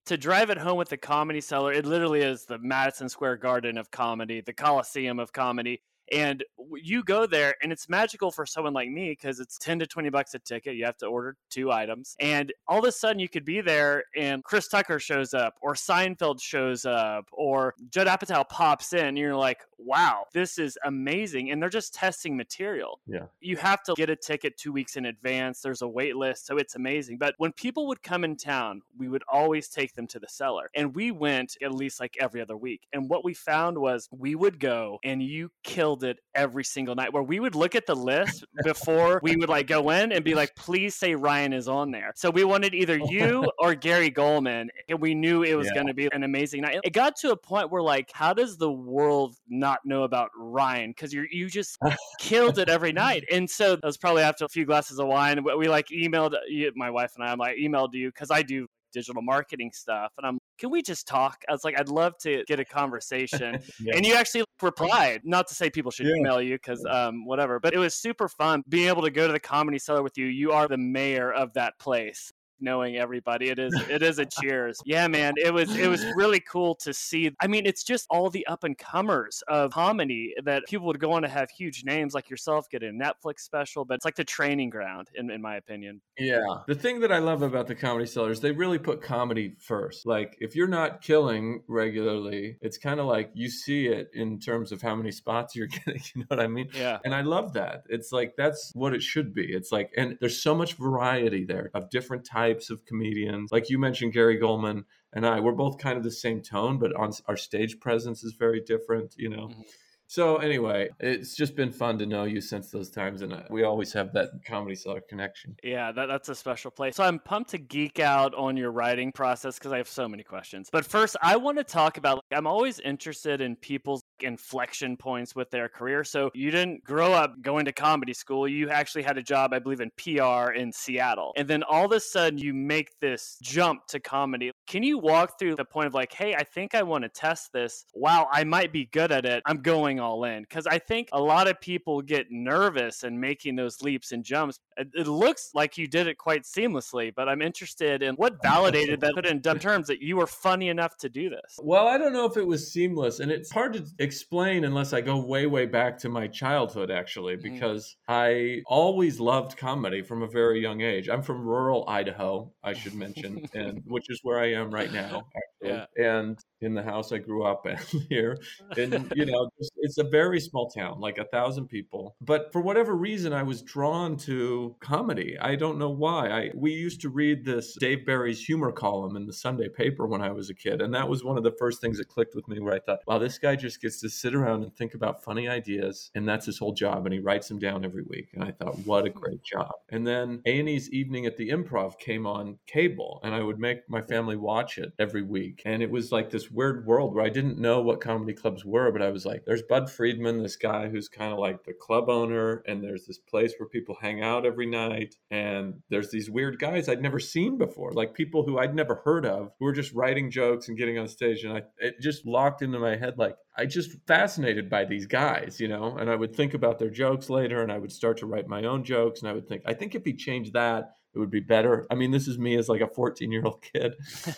to 0.08 0.18
drive 0.18 0.50
it 0.50 0.58
home 0.58 0.78
with 0.78 0.90
the 0.90 0.98
comedy 0.98 1.42
cellar, 1.42 1.72
it 1.72 1.86
literally 1.86 2.22
is 2.22 2.46
the 2.46 2.58
Madison 2.58 3.10
Square 3.10 3.38
Garden 3.38 3.78
of 3.78 3.92
comedy, 3.92 4.42
the 4.42 4.54
Coliseum 4.54 5.20
of 5.20 5.32
comedy. 5.32 5.82
And 6.12 6.44
you 6.76 7.04
go 7.04 7.26
there, 7.26 7.56
and 7.62 7.72
it's 7.72 7.90
magical 7.90 8.32
for 8.32 8.46
someone 8.46 8.74
like 8.74 8.90
me 8.90 9.10
because 9.10 9.40
it's 9.40 9.58
10 9.58 9.80
to 9.80 9.88
20 9.88 10.10
bucks 10.10 10.34
a 10.34 10.40
ticket. 10.40 10.76
You 10.76 10.86
have 10.86 10.98
to 10.98 11.08
order 11.08 11.36
two 11.50 11.72
items. 11.72 12.16
And 12.20 12.52
all 12.68 12.80
of 12.80 12.86
a 12.86 12.92
sudden, 12.92 13.20
you 13.20 13.30
could 13.30 13.46
be 13.46 13.62
there, 13.62 14.04
and 14.16 14.44
Chris 14.44 14.68
Tucker 14.68 15.00
shows 15.00 15.34
up, 15.34 15.56
or 15.62 15.74
Seinfeld 15.74 16.42
shows 16.42 16.86
up, 16.86 17.26
or 17.32 17.76
Judd 17.90 18.08
Apatow 18.08 18.48
pops 18.48 18.94
in. 18.94 19.06
And 19.06 19.18
you're 19.18 19.36
like, 19.36 19.60
wow, 19.78 20.26
this 20.34 20.58
is 20.58 20.78
amazing. 20.86 21.52
And 21.52 21.62
they're 21.62 21.70
just 21.70 21.94
testing 21.94 22.36
material. 22.36 23.00
Yeah. 23.08 23.26
You 23.40 23.58
have 23.58 23.84
to 23.84 23.94
get 23.96 24.10
a 24.10 24.16
ticket 24.16 24.58
two 24.58 24.72
weeks 24.72 24.96
in 24.98 25.06
advance. 25.06 25.62
There's 25.62 25.82
a 25.82 25.88
wait 25.88 26.16
list. 26.16 26.46
So 26.46 26.58
it's 26.58 26.76
amazing. 26.76 27.18
But 27.18 27.36
when 27.38 27.52
people 27.54 27.88
would 27.88 28.04
come 28.04 28.24
in 28.24 28.36
town, 28.36 28.82
we 28.98 29.08
would 29.08 29.24
always 29.32 29.70
take 29.70 29.94
them 29.94 30.08
to 30.08 30.20
the 30.20 30.28
cellar. 30.28 30.70
And 30.76 30.94
we 30.94 31.12
went 31.12 31.56
at 31.62 31.74
least 31.74 32.00
like 32.00 32.16
every 32.20 32.42
other 32.42 32.58
week. 32.58 32.88
And 32.94 33.10
what 33.10 33.24
we 33.24 33.34
found 33.34 33.78
was 33.78 34.08
we 34.12 34.36
would 34.36 34.60
go 34.60 35.00
and 35.04 35.24
you 35.24 35.52
killed 35.64 35.99
it 36.04 36.19
every 36.36 36.63
single 36.63 36.96
night 36.96 37.13
where 37.13 37.24
we 37.24 37.40
would 37.40 37.56
look 37.56 37.75
at 37.75 37.86
the 37.86 37.96
list 37.96 38.46
before 38.63 39.19
we 39.24 39.36
would 39.36 39.50
like 39.50 39.68
go 39.68 39.90
in 39.90 40.12
and 40.12 40.24
be 40.24 40.36
like, 40.36 40.56
please 40.56 40.96
say 40.96 41.16
Ryan 41.16 41.54
is 41.54 41.68
on 41.68 41.92
there. 41.92 42.12
So 42.16 42.30
we 42.30 42.44
wanted 42.44 42.74
either 42.74 42.98
you 42.98 43.50
or 43.60 43.75
Gary 43.75 44.12
Gulman. 44.12 44.68
And 44.88 45.00
we 45.00 45.16
knew 45.16 45.44
it 45.44 45.56
was 45.56 45.68
yeah. 45.68 45.75
going 45.75 45.88
to 45.88 45.94
be 45.94 46.10
an 46.12 46.24
amazing 46.24 46.62
night. 46.62 46.80
It 46.84 46.94
got 46.94 47.16
to 47.18 47.31
a 47.31 47.38
point 47.38 47.72
where 47.72 47.81
like, 47.81 48.10
how 48.13 48.34
does 48.34 48.57
the 48.57 48.72
world 48.72 49.36
not 49.48 49.80
know 49.86 50.04
about 50.04 50.30
Ryan? 50.36 50.92
Because 50.92 51.13
you 51.13 51.25
you 51.31 51.50
just 51.50 51.78
killed 52.19 52.60
it 52.60 52.69
every 52.69 52.92
night. 52.92 53.24
And 53.40 53.50
so 53.50 53.75
that 53.75 53.86
was 53.86 53.98
probably 53.98 54.24
after 54.24 54.44
a 54.44 54.50
few 54.50 54.66
glasses 54.66 55.00
of 55.00 55.07
wine. 55.07 55.44
We 55.44 55.68
like 55.68 55.88
emailed 55.90 56.34
uh, 56.34 56.72
my 56.75 56.90
wife 56.90 57.13
and 57.16 57.24
I, 57.24 57.31
I'm 57.31 57.38
like, 57.38 57.57
emailed 57.57 57.94
you 57.94 58.10
because 58.10 58.31
I 58.31 58.42
do 58.42 58.68
digital 58.92 59.22
marketing 59.22 59.72
stuff. 59.74 60.12
And 60.18 60.25
I'm, 60.25 60.38
can 60.60 60.70
we 60.70 60.82
just 60.82 61.08
talk? 61.08 61.44
I 61.48 61.52
was 61.52 61.64
like, 61.64 61.80
I'd 61.80 61.90
love 61.90 62.18
to 62.20 62.44
get 62.48 62.60
a 62.60 62.66
conversation. 62.66 63.60
yeah. 63.80 63.96
And 63.96 64.06
you 64.06 64.14
actually 64.14 64.44
replied, 64.62 65.22
not 65.24 65.48
to 65.48 65.56
say 65.56 65.70
people 65.70 65.92
should 65.92 66.08
yeah. 66.08 66.16
email 66.16 66.42
you 66.42 66.56
because 66.56 66.86
um, 66.90 67.26
whatever, 67.26 67.60
but 67.60 67.74
it 67.74 67.78
was 67.78 67.96
super 67.96 68.28
fun 68.28 68.64
being 68.68 68.88
able 68.88 69.02
to 69.04 69.12
go 69.12 69.26
to 69.28 69.34
the 69.34 69.40
comedy 69.40 69.80
cellar 69.80 70.04
with 70.04 70.18
you. 70.18 70.26
You 70.26 70.52
are 70.52 70.68
the 70.68 70.78
mayor 70.78 71.32
of 71.32 71.54
that 71.54 71.80
place 71.80 72.32
knowing 72.62 72.98
everybody. 72.98 73.50
It 73.50 73.60
is 73.60 73.74
it 73.90 74.02
is 74.02 74.20
a 74.20 74.26
cheers. 74.42 74.80
Yeah, 74.86 75.08
man. 75.08 75.34
It 75.38 75.54
was 75.54 75.76
it 75.76 75.88
was 75.88 76.06
really 76.16 76.40
cool 76.40 76.76
to 76.76 76.94
see. 76.94 77.32
I 77.42 77.48
mean, 77.48 77.66
it's 77.66 77.84
just 77.84 78.06
all 78.10 78.30
the 78.30 78.46
up 78.48 78.64
and 78.64 78.78
comers 78.78 79.44
of 79.48 79.72
comedy 79.72 80.34
that 80.44 80.64
people 80.68 80.88
would 80.88 81.00
go 81.00 81.14
on 81.14 81.22
to 81.24 81.28
have 81.28 81.50
huge 81.50 81.84
names 81.84 82.14
like 82.14 82.30
yourself 82.30 82.70
get 82.70 82.84
a 82.84 82.88
Netflix 82.88 83.42
special, 83.42 83.86
but 83.86 83.96
it's 83.96 84.06
like 84.06 84.16
the 84.16 84.24
training 84.24 84.70
ground 84.70 85.10
in, 85.16 85.30
in 85.30 85.42
my 85.42 85.56
opinion. 85.56 86.02
Yeah. 86.18 86.40
The 86.68 86.76
thing 86.76 87.00
that 87.02 87.12
I 87.12 87.20
love 87.20 87.42
about 87.42 87.68
the 87.68 87.76
comedy 87.76 88.06
cellar's, 88.06 88.40
they 88.40 88.52
really 88.52 88.80
put 88.80 89.02
comedy 89.02 89.56
first. 89.60 90.06
Like 90.06 90.36
if 90.40 90.56
you're 90.56 90.68
not 90.68 91.02
killing 91.02 91.64
regularly, 91.68 92.58
it's 92.62 92.78
kind 92.78 93.00
of 93.00 93.06
like 93.06 93.32
you 93.34 93.50
see 93.50 93.88
it 93.88 94.10
in 94.14 94.40
terms 94.40 94.72
of 94.72 94.82
how 94.82 94.96
many 94.96 95.12
spots 95.12 95.56
you're 95.56 95.68
getting. 95.86 96.02
You 96.16 96.22
know 96.22 96.26
what 96.28 96.40
I 96.40 96.48
mean? 96.48 96.70
Yeah. 96.74 97.00
And 97.04 97.14
I 97.14 97.22
love 97.22 97.54
that. 97.54 97.84
It's 97.90 98.12
like 98.12 98.34
that's 98.38 98.72
what 98.74 98.94
it 98.94 99.02
should 99.02 99.34
be. 99.34 99.46
It's 99.54 99.72
like 99.72 99.92
and 99.98 100.18
there's 100.20 100.42
so 100.42 100.56
much 100.56 100.74
variety 100.74 101.46
there 101.46 101.72
of 101.74 101.90
different 101.90 102.26
types 102.26 102.49
types 102.50 102.69
of 102.69 102.86
comedians. 102.86 103.51
Like 103.51 103.69
you 103.69 103.80
mentioned, 103.80 104.13
Gary 104.13 104.40
Gulman 104.40 104.84
and 105.13 105.25
I, 105.25 105.40
we're 105.40 105.51
both 105.54 105.78
kind 105.78 105.98
of 105.98 106.04
the 106.04 106.12
same 106.12 106.42
tone, 106.42 106.78
but 106.78 106.96
on 106.96 107.12
our 107.28 107.38
stage 107.38 107.80
presence 107.80 108.24
is 108.24 108.34
very 108.34 108.62
different, 108.62 109.16
you 109.18 109.30
know. 109.30 109.48
Mm-hmm. 109.48 109.62
So 110.07 110.38
anyway, 110.38 110.90
it's 111.00 111.36
just 111.36 111.56
been 111.56 111.72
fun 111.72 112.00
to 112.00 112.07
know 112.07 112.24
you 112.24 112.42
since 112.42 112.72
those 112.72 112.90
times, 112.90 113.22
and 113.22 113.31
uh, 113.31 113.44
we 113.51 113.63
always 113.63 113.94
have 113.94 114.12
that 114.13 114.30
comedy 114.44 114.74
cellar 114.74 115.01
connection. 115.07 115.56
Yeah, 115.63 115.92
that, 115.92 116.07
that's 116.07 116.30
a 116.30 116.34
special 116.34 116.72
place. 116.72 116.96
So 116.96 117.04
I'm 117.04 117.19
pumped 117.19 117.51
to 117.51 117.60
geek 117.60 118.00
out 118.00 118.34
on 118.34 118.57
your 118.57 118.72
writing 118.72 119.12
process 119.12 119.60
because 119.60 119.72
I 119.72 119.78
have 119.78 119.88
so 119.88 120.07
many 120.07 120.24
questions. 120.24 120.69
But 120.72 120.84
first, 120.84 121.16
I 121.22 121.38
want 121.38 121.60
to 121.60 121.63
talk 121.63 121.98
about. 121.98 122.16
Like, 122.16 122.40
I'm 122.40 122.48
always 122.48 122.80
interested 122.80 123.40
in 123.40 123.56
people's 123.56 124.01
inflection 124.24 124.98
points 124.98 125.36
with 125.36 125.50
their 125.51 125.69
career. 125.69 126.04
So 126.04 126.31
you 126.33 126.51
didn't 126.51 126.83
grow 126.83 127.13
up 127.13 127.42
going 127.42 127.66
to 127.66 127.71
comedy 127.71 128.13
school. 128.13 128.48
You 128.48 128.69
actually 128.69 129.04
had 129.04 129.18
a 129.18 129.24
job, 129.24 129.54
I 129.54 129.60
believe, 129.60 129.81
in 129.81 129.92
PR 129.98 130.51
in 130.51 130.71
Seattle. 130.71 131.33
And 131.36 131.48
then 131.48 131.63
all 131.63 131.86
of 131.86 131.92
a 131.92 132.00
sudden 132.00 132.39
you 132.39 132.54
make 132.54 133.00
this 133.00 133.38
jump 133.42 133.88
to 133.88 134.00
comedy. 134.00 134.51
Can 134.69 134.83
you 134.83 135.00
walk 135.00 135.39
through 135.39 135.56
the 135.56 135.66
point 135.66 135.88
of 135.88 135.95
like, 135.95 136.13
hey, 136.13 136.36
I 136.36 136.44
think 136.44 136.75
I 136.75 136.83
want 136.83 137.04
to 137.04 137.10
test 137.10 137.51
this. 137.51 137.86
Wow, 137.95 138.27
I 138.31 138.44
might 138.44 138.71
be 138.71 138.86
good 138.86 139.12
at 139.12 139.25
it. 139.25 139.42
I'm 139.48 139.63
going 139.63 140.00
all 140.00 140.25
in. 140.25 140.44
Because 140.44 140.68
I 140.68 140.77
think 140.77 141.10
a 141.12 141.19
lot 141.19 141.48
of 141.48 141.60
people 141.60 142.04
get 142.04 142.27
nervous 142.30 143.04
in 143.04 143.19
making 143.19 143.56
those 143.56 143.81
leaps 143.81 144.12
and 144.12 144.24
jumps. 144.24 144.60
It 144.77 145.07
looks 145.07 145.50
like 145.56 145.80
you 145.80 145.88
did 145.88 146.06
it 146.06 146.19
quite 146.19 146.44
seamlessly, 146.44 147.12
but 147.13 147.27
I'm 147.27 147.42
interested 147.42 148.04
in 148.04 148.13
what 148.13 148.44
validated 148.44 149.01
that, 149.01 149.16
put 149.16 149.25
in 149.25 149.42
dumb 149.42 149.57
terms, 149.57 149.88
that 149.88 150.04
you 150.04 150.18
were 150.18 150.27
funny 150.27 150.69
enough 150.69 150.95
to 150.98 151.10
do 151.10 151.31
this. 151.31 151.57
Well, 151.60 151.88
I 151.88 151.98
don't 151.98 152.13
know 152.13 152.25
if 152.25 152.38
it 152.38 152.45
was 152.45 152.72
seamless, 152.72 153.22
and 153.22 153.31
it's 153.31 153.51
hard 153.51 153.74
to 153.74 153.83
explain 153.98 154.65
unless 154.65 154.94
I 154.94 155.01
go 155.01 155.18
way, 155.18 155.48
way 155.48 155.65
back 155.65 155.98
to 156.00 156.10
my 156.10 156.27
childhood, 156.27 156.92
actually, 156.92 157.38
mm-hmm. 157.38 157.54
because 157.54 157.98
mm. 158.07 158.13
I 158.13 158.62
always 158.68 159.19
loved 159.19 159.57
comedy 159.57 160.04
from 160.04 160.22
a 160.22 160.27
very 160.27 160.62
young 160.62 160.81
age. 160.81 161.10
I'm 161.10 161.24
from 161.24 161.42
rural 161.42 161.86
Idaho, 161.88 162.51
I 162.63 162.74
should 162.74 162.94
mention, 162.94 163.50
and 163.56 163.81
which 163.88 164.12
is 164.12 164.19
where 164.22 164.39
I 164.39 164.51
am 164.51 164.59
right 164.68 164.92
now. 164.92 165.26
Yeah. 165.62 165.86
And 165.98 166.40
in 166.62 166.74
the 166.74 166.84
house 166.84 167.12
I 167.12 167.18
grew 167.18 167.44
up 167.44 167.66
in 167.66 167.78
here. 168.10 168.38
And, 168.78 169.12
you 169.16 169.26
know, 169.26 169.50
it's 169.78 169.98
a 169.98 170.04
very 170.04 170.40
small 170.40 170.70
town, 170.70 171.00
like 171.00 171.18
a 171.18 171.26
thousand 171.26 171.68
people. 171.68 172.16
But 172.22 172.52
for 172.52 172.62
whatever 172.62 172.96
reason, 172.96 173.34
I 173.34 173.44
was 173.44 173.62
drawn 173.62 174.18
to 174.18 174.76
comedy. 174.80 175.38
I 175.40 175.56
don't 175.56 175.78
know 175.78 175.90
why. 175.90 176.30
I 176.30 176.52
We 176.56 176.72
used 176.72 177.02
to 177.02 177.10
read 177.10 177.46
this 177.46 177.76
Dave 177.80 178.06
Barry's 178.06 178.44
humor 178.44 178.72
column 178.72 179.16
in 179.16 179.26
the 179.26 179.34
Sunday 179.34 179.70
paper 179.70 180.08
when 180.08 180.22
I 180.22 180.32
was 180.32 180.50
a 180.50 180.54
kid. 180.54 180.82
And 180.82 180.94
that 180.94 181.08
was 181.08 181.24
one 181.24 181.38
of 181.38 181.44
the 181.44 181.56
first 181.58 181.82
things 181.82 181.98
that 181.98 182.08
clicked 182.08 182.36
with 182.36 182.48
me 182.48 182.60
where 182.60 182.74
I 182.74 182.80
thought, 182.80 183.00
wow, 183.08 183.18
this 183.18 183.38
guy 183.38 183.56
just 183.56 183.82
gets 183.82 184.02
to 184.02 184.10
sit 184.10 184.36
around 184.36 184.64
and 184.64 184.76
think 184.76 184.94
about 184.94 185.24
funny 185.24 185.48
ideas. 185.48 186.12
And 186.16 186.28
that's 186.28 186.46
his 186.46 186.58
whole 186.58 186.74
job. 186.74 187.06
And 187.06 187.14
he 187.14 187.20
writes 187.20 187.48
them 187.48 187.60
down 187.60 187.86
every 187.86 188.04
week. 188.04 188.30
And 188.34 188.44
I 188.44 188.52
thought, 188.52 188.78
what 188.80 189.06
a 189.06 189.10
mm-hmm. 189.10 189.20
great 189.20 189.44
job. 189.44 189.72
And 189.90 190.06
then 190.06 190.42
A&E's 190.46 190.90
Evening 190.92 191.26
at 191.26 191.38
the 191.38 191.50
Improv 191.50 191.98
came 192.00 192.26
on 192.26 192.58
cable. 192.68 193.20
And 193.24 193.34
I 193.34 193.42
would 193.42 193.60
make 193.60 193.90
my 193.90 194.02
family 194.02 194.36
watch 194.36 194.78
it 194.78 194.94
every 195.00 195.24
week. 195.24 195.49
And 195.66 195.81
it 195.81 195.92
was 195.92 196.12
like 196.12 196.30
this 196.30 196.50
weird 196.51 196.86
world 196.86 197.13
where 197.13 197.25
I 197.25 197.30
didn't 197.30 197.57
know 197.57 197.81
what 197.81 198.01
comedy 198.01 198.34
clubs 198.34 198.65
were, 198.65 198.91
but 198.91 199.01
I 199.01 199.10
was 199.10 199.25
like, 199.25 199.46
there's 199.46 199.62
Bud 199.62 199.89
Friedman, 199.89 200.41
this 200.41 200.56
guy 200.56 200.89
who's 200.89 201.08
kind 201.08 201.34
of 201.34 201.39
like 201.39 201.63
the 201.63 201.74
club 201.74 202.10
owner, 202.10 202.63
and 202.68 202.84
there's 202.84 203.06
this 203.06 203.20
place 203.20 203.53
where 203.58 203.70
people 203.70 203.98
hang 204.01 204.22
out 204.24 204.46
every 204.46 204.65
night, 204.65 205.15
and 205.32 205.75
there's 205.89 206.12
these 206.12 206.29
weird 206.29 206.60
guys 206.60 206.89
I'd 206.89 207.01
never 207.01 207.20
seen 207.20 207.58
before, 207.58 207.91
like 207.91 208.13
people 208.13 208.44
who 208.44 208.60
I'd 208.60 208.75
never 208.75 208.96
heard 209.06 209.25
of, 209.25 209.51
who 209.60 209.65
were 209.65 209.74
just 209.74 209.94
writing 209.94 210.32
jokes 210.32 210.68
and 210.68 210.77
getting 210.77 210.98
on 210.98 211.08
stage, 211.08 211.44
and 211.44 211.53
I 211.53 211.63
it 211.77 211.96
just 212.01 212.25
locked 212.25 212.62
into 212.62 212.79
my 212.79 212.96
head 212.96 213.18
like 213.18 213.36
I 213.58 213.65
just 213.65 213.98
fascinated 214.08 214.70
by 214.70 214.86
these 214.86 215.06
guys, 215.06 215.60
you 215.60 215.68
know, 215.68 215.98
and 215.98 216.10
I 216.10 216.15
would 216.15 216.36
think 216.36 216.53
about 216.53 216.79
their 216.79 216.89
jokes 216.89 217.29
later, 217.29 217.62
and 217.62 217.72
I 217.72 217.77
would 217.77 217.91
start 217.91 218.18
to 218.20 218.25
write 218.25 218.48
my 218.48 218.63
own 218.63 218.84
jokes, 218.84 219.22
and 219.22 219.29
I 219.29 219.34
would 219.34 219.48
think, 219.48 219.63
I 219.65 219.74
think 219.74 219.96
if 219.96 220.06
he 220.06 220.13
changed 220.13 220.53
that 220.53 220.91
it 221.13 221.20
would 221.20 221.32
be 221.32 221.39
better. 221.39 221.88
I 221.89 221.96
mean, 221.96 222.12
this 222.12 222.28
is 222.28 222.38
me 222.38 222.56
as 222.58 222.70
like 222.70 222.82
a 222.82 222.88
14 222.88 223.32
year 223.32 223.44
old 223.44 223.62
kid. 223.62 223.96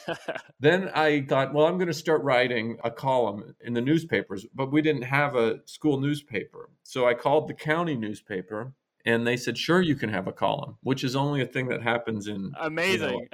then 0.60 0.90
I 0.96 1.22
thought, 1.22 1.54
well, 1.54 1.68
I'm 1.68 1.78
going 1.78 1.88
to 1.88 1.94
start 1.94 2.24
writing 2.24 2.78
a 2.84 2.92
column 2.92 3.56
in 3.62 3.74
the 3.74 3.82
newspapers, 3.82 4.46
but 4.54 4.72
we 4.72 4.82
didn't 4.82 5.04
have 5.04 5.36
a 5.36 5.60
school 5.66 6.00
newspaper. 6.00 6.70
So 6.84 7.08
I 7.08 7.13
called 7.13 7.48
the 7.48 7.54
county 7.54 7.96
newspaper 7.96 8.74
and 9.06 9.25
they 9.25 9.38
said, 9.38 9.58
sure, 9.58 9.82
you 9.82 9.96
can 9.96 10.10
have 10.10 10.28
a 10.28 10.32
column, 10.32 10.78
which 10.82 11.04
is 11.04 11.16
only 11.16 11.42
a 11.42 11.46
thing 11.46 11.68
that 11.70 11.82
happens 11.82 12.28
in. 12.28 12.51
Amazing. 12.60 13.28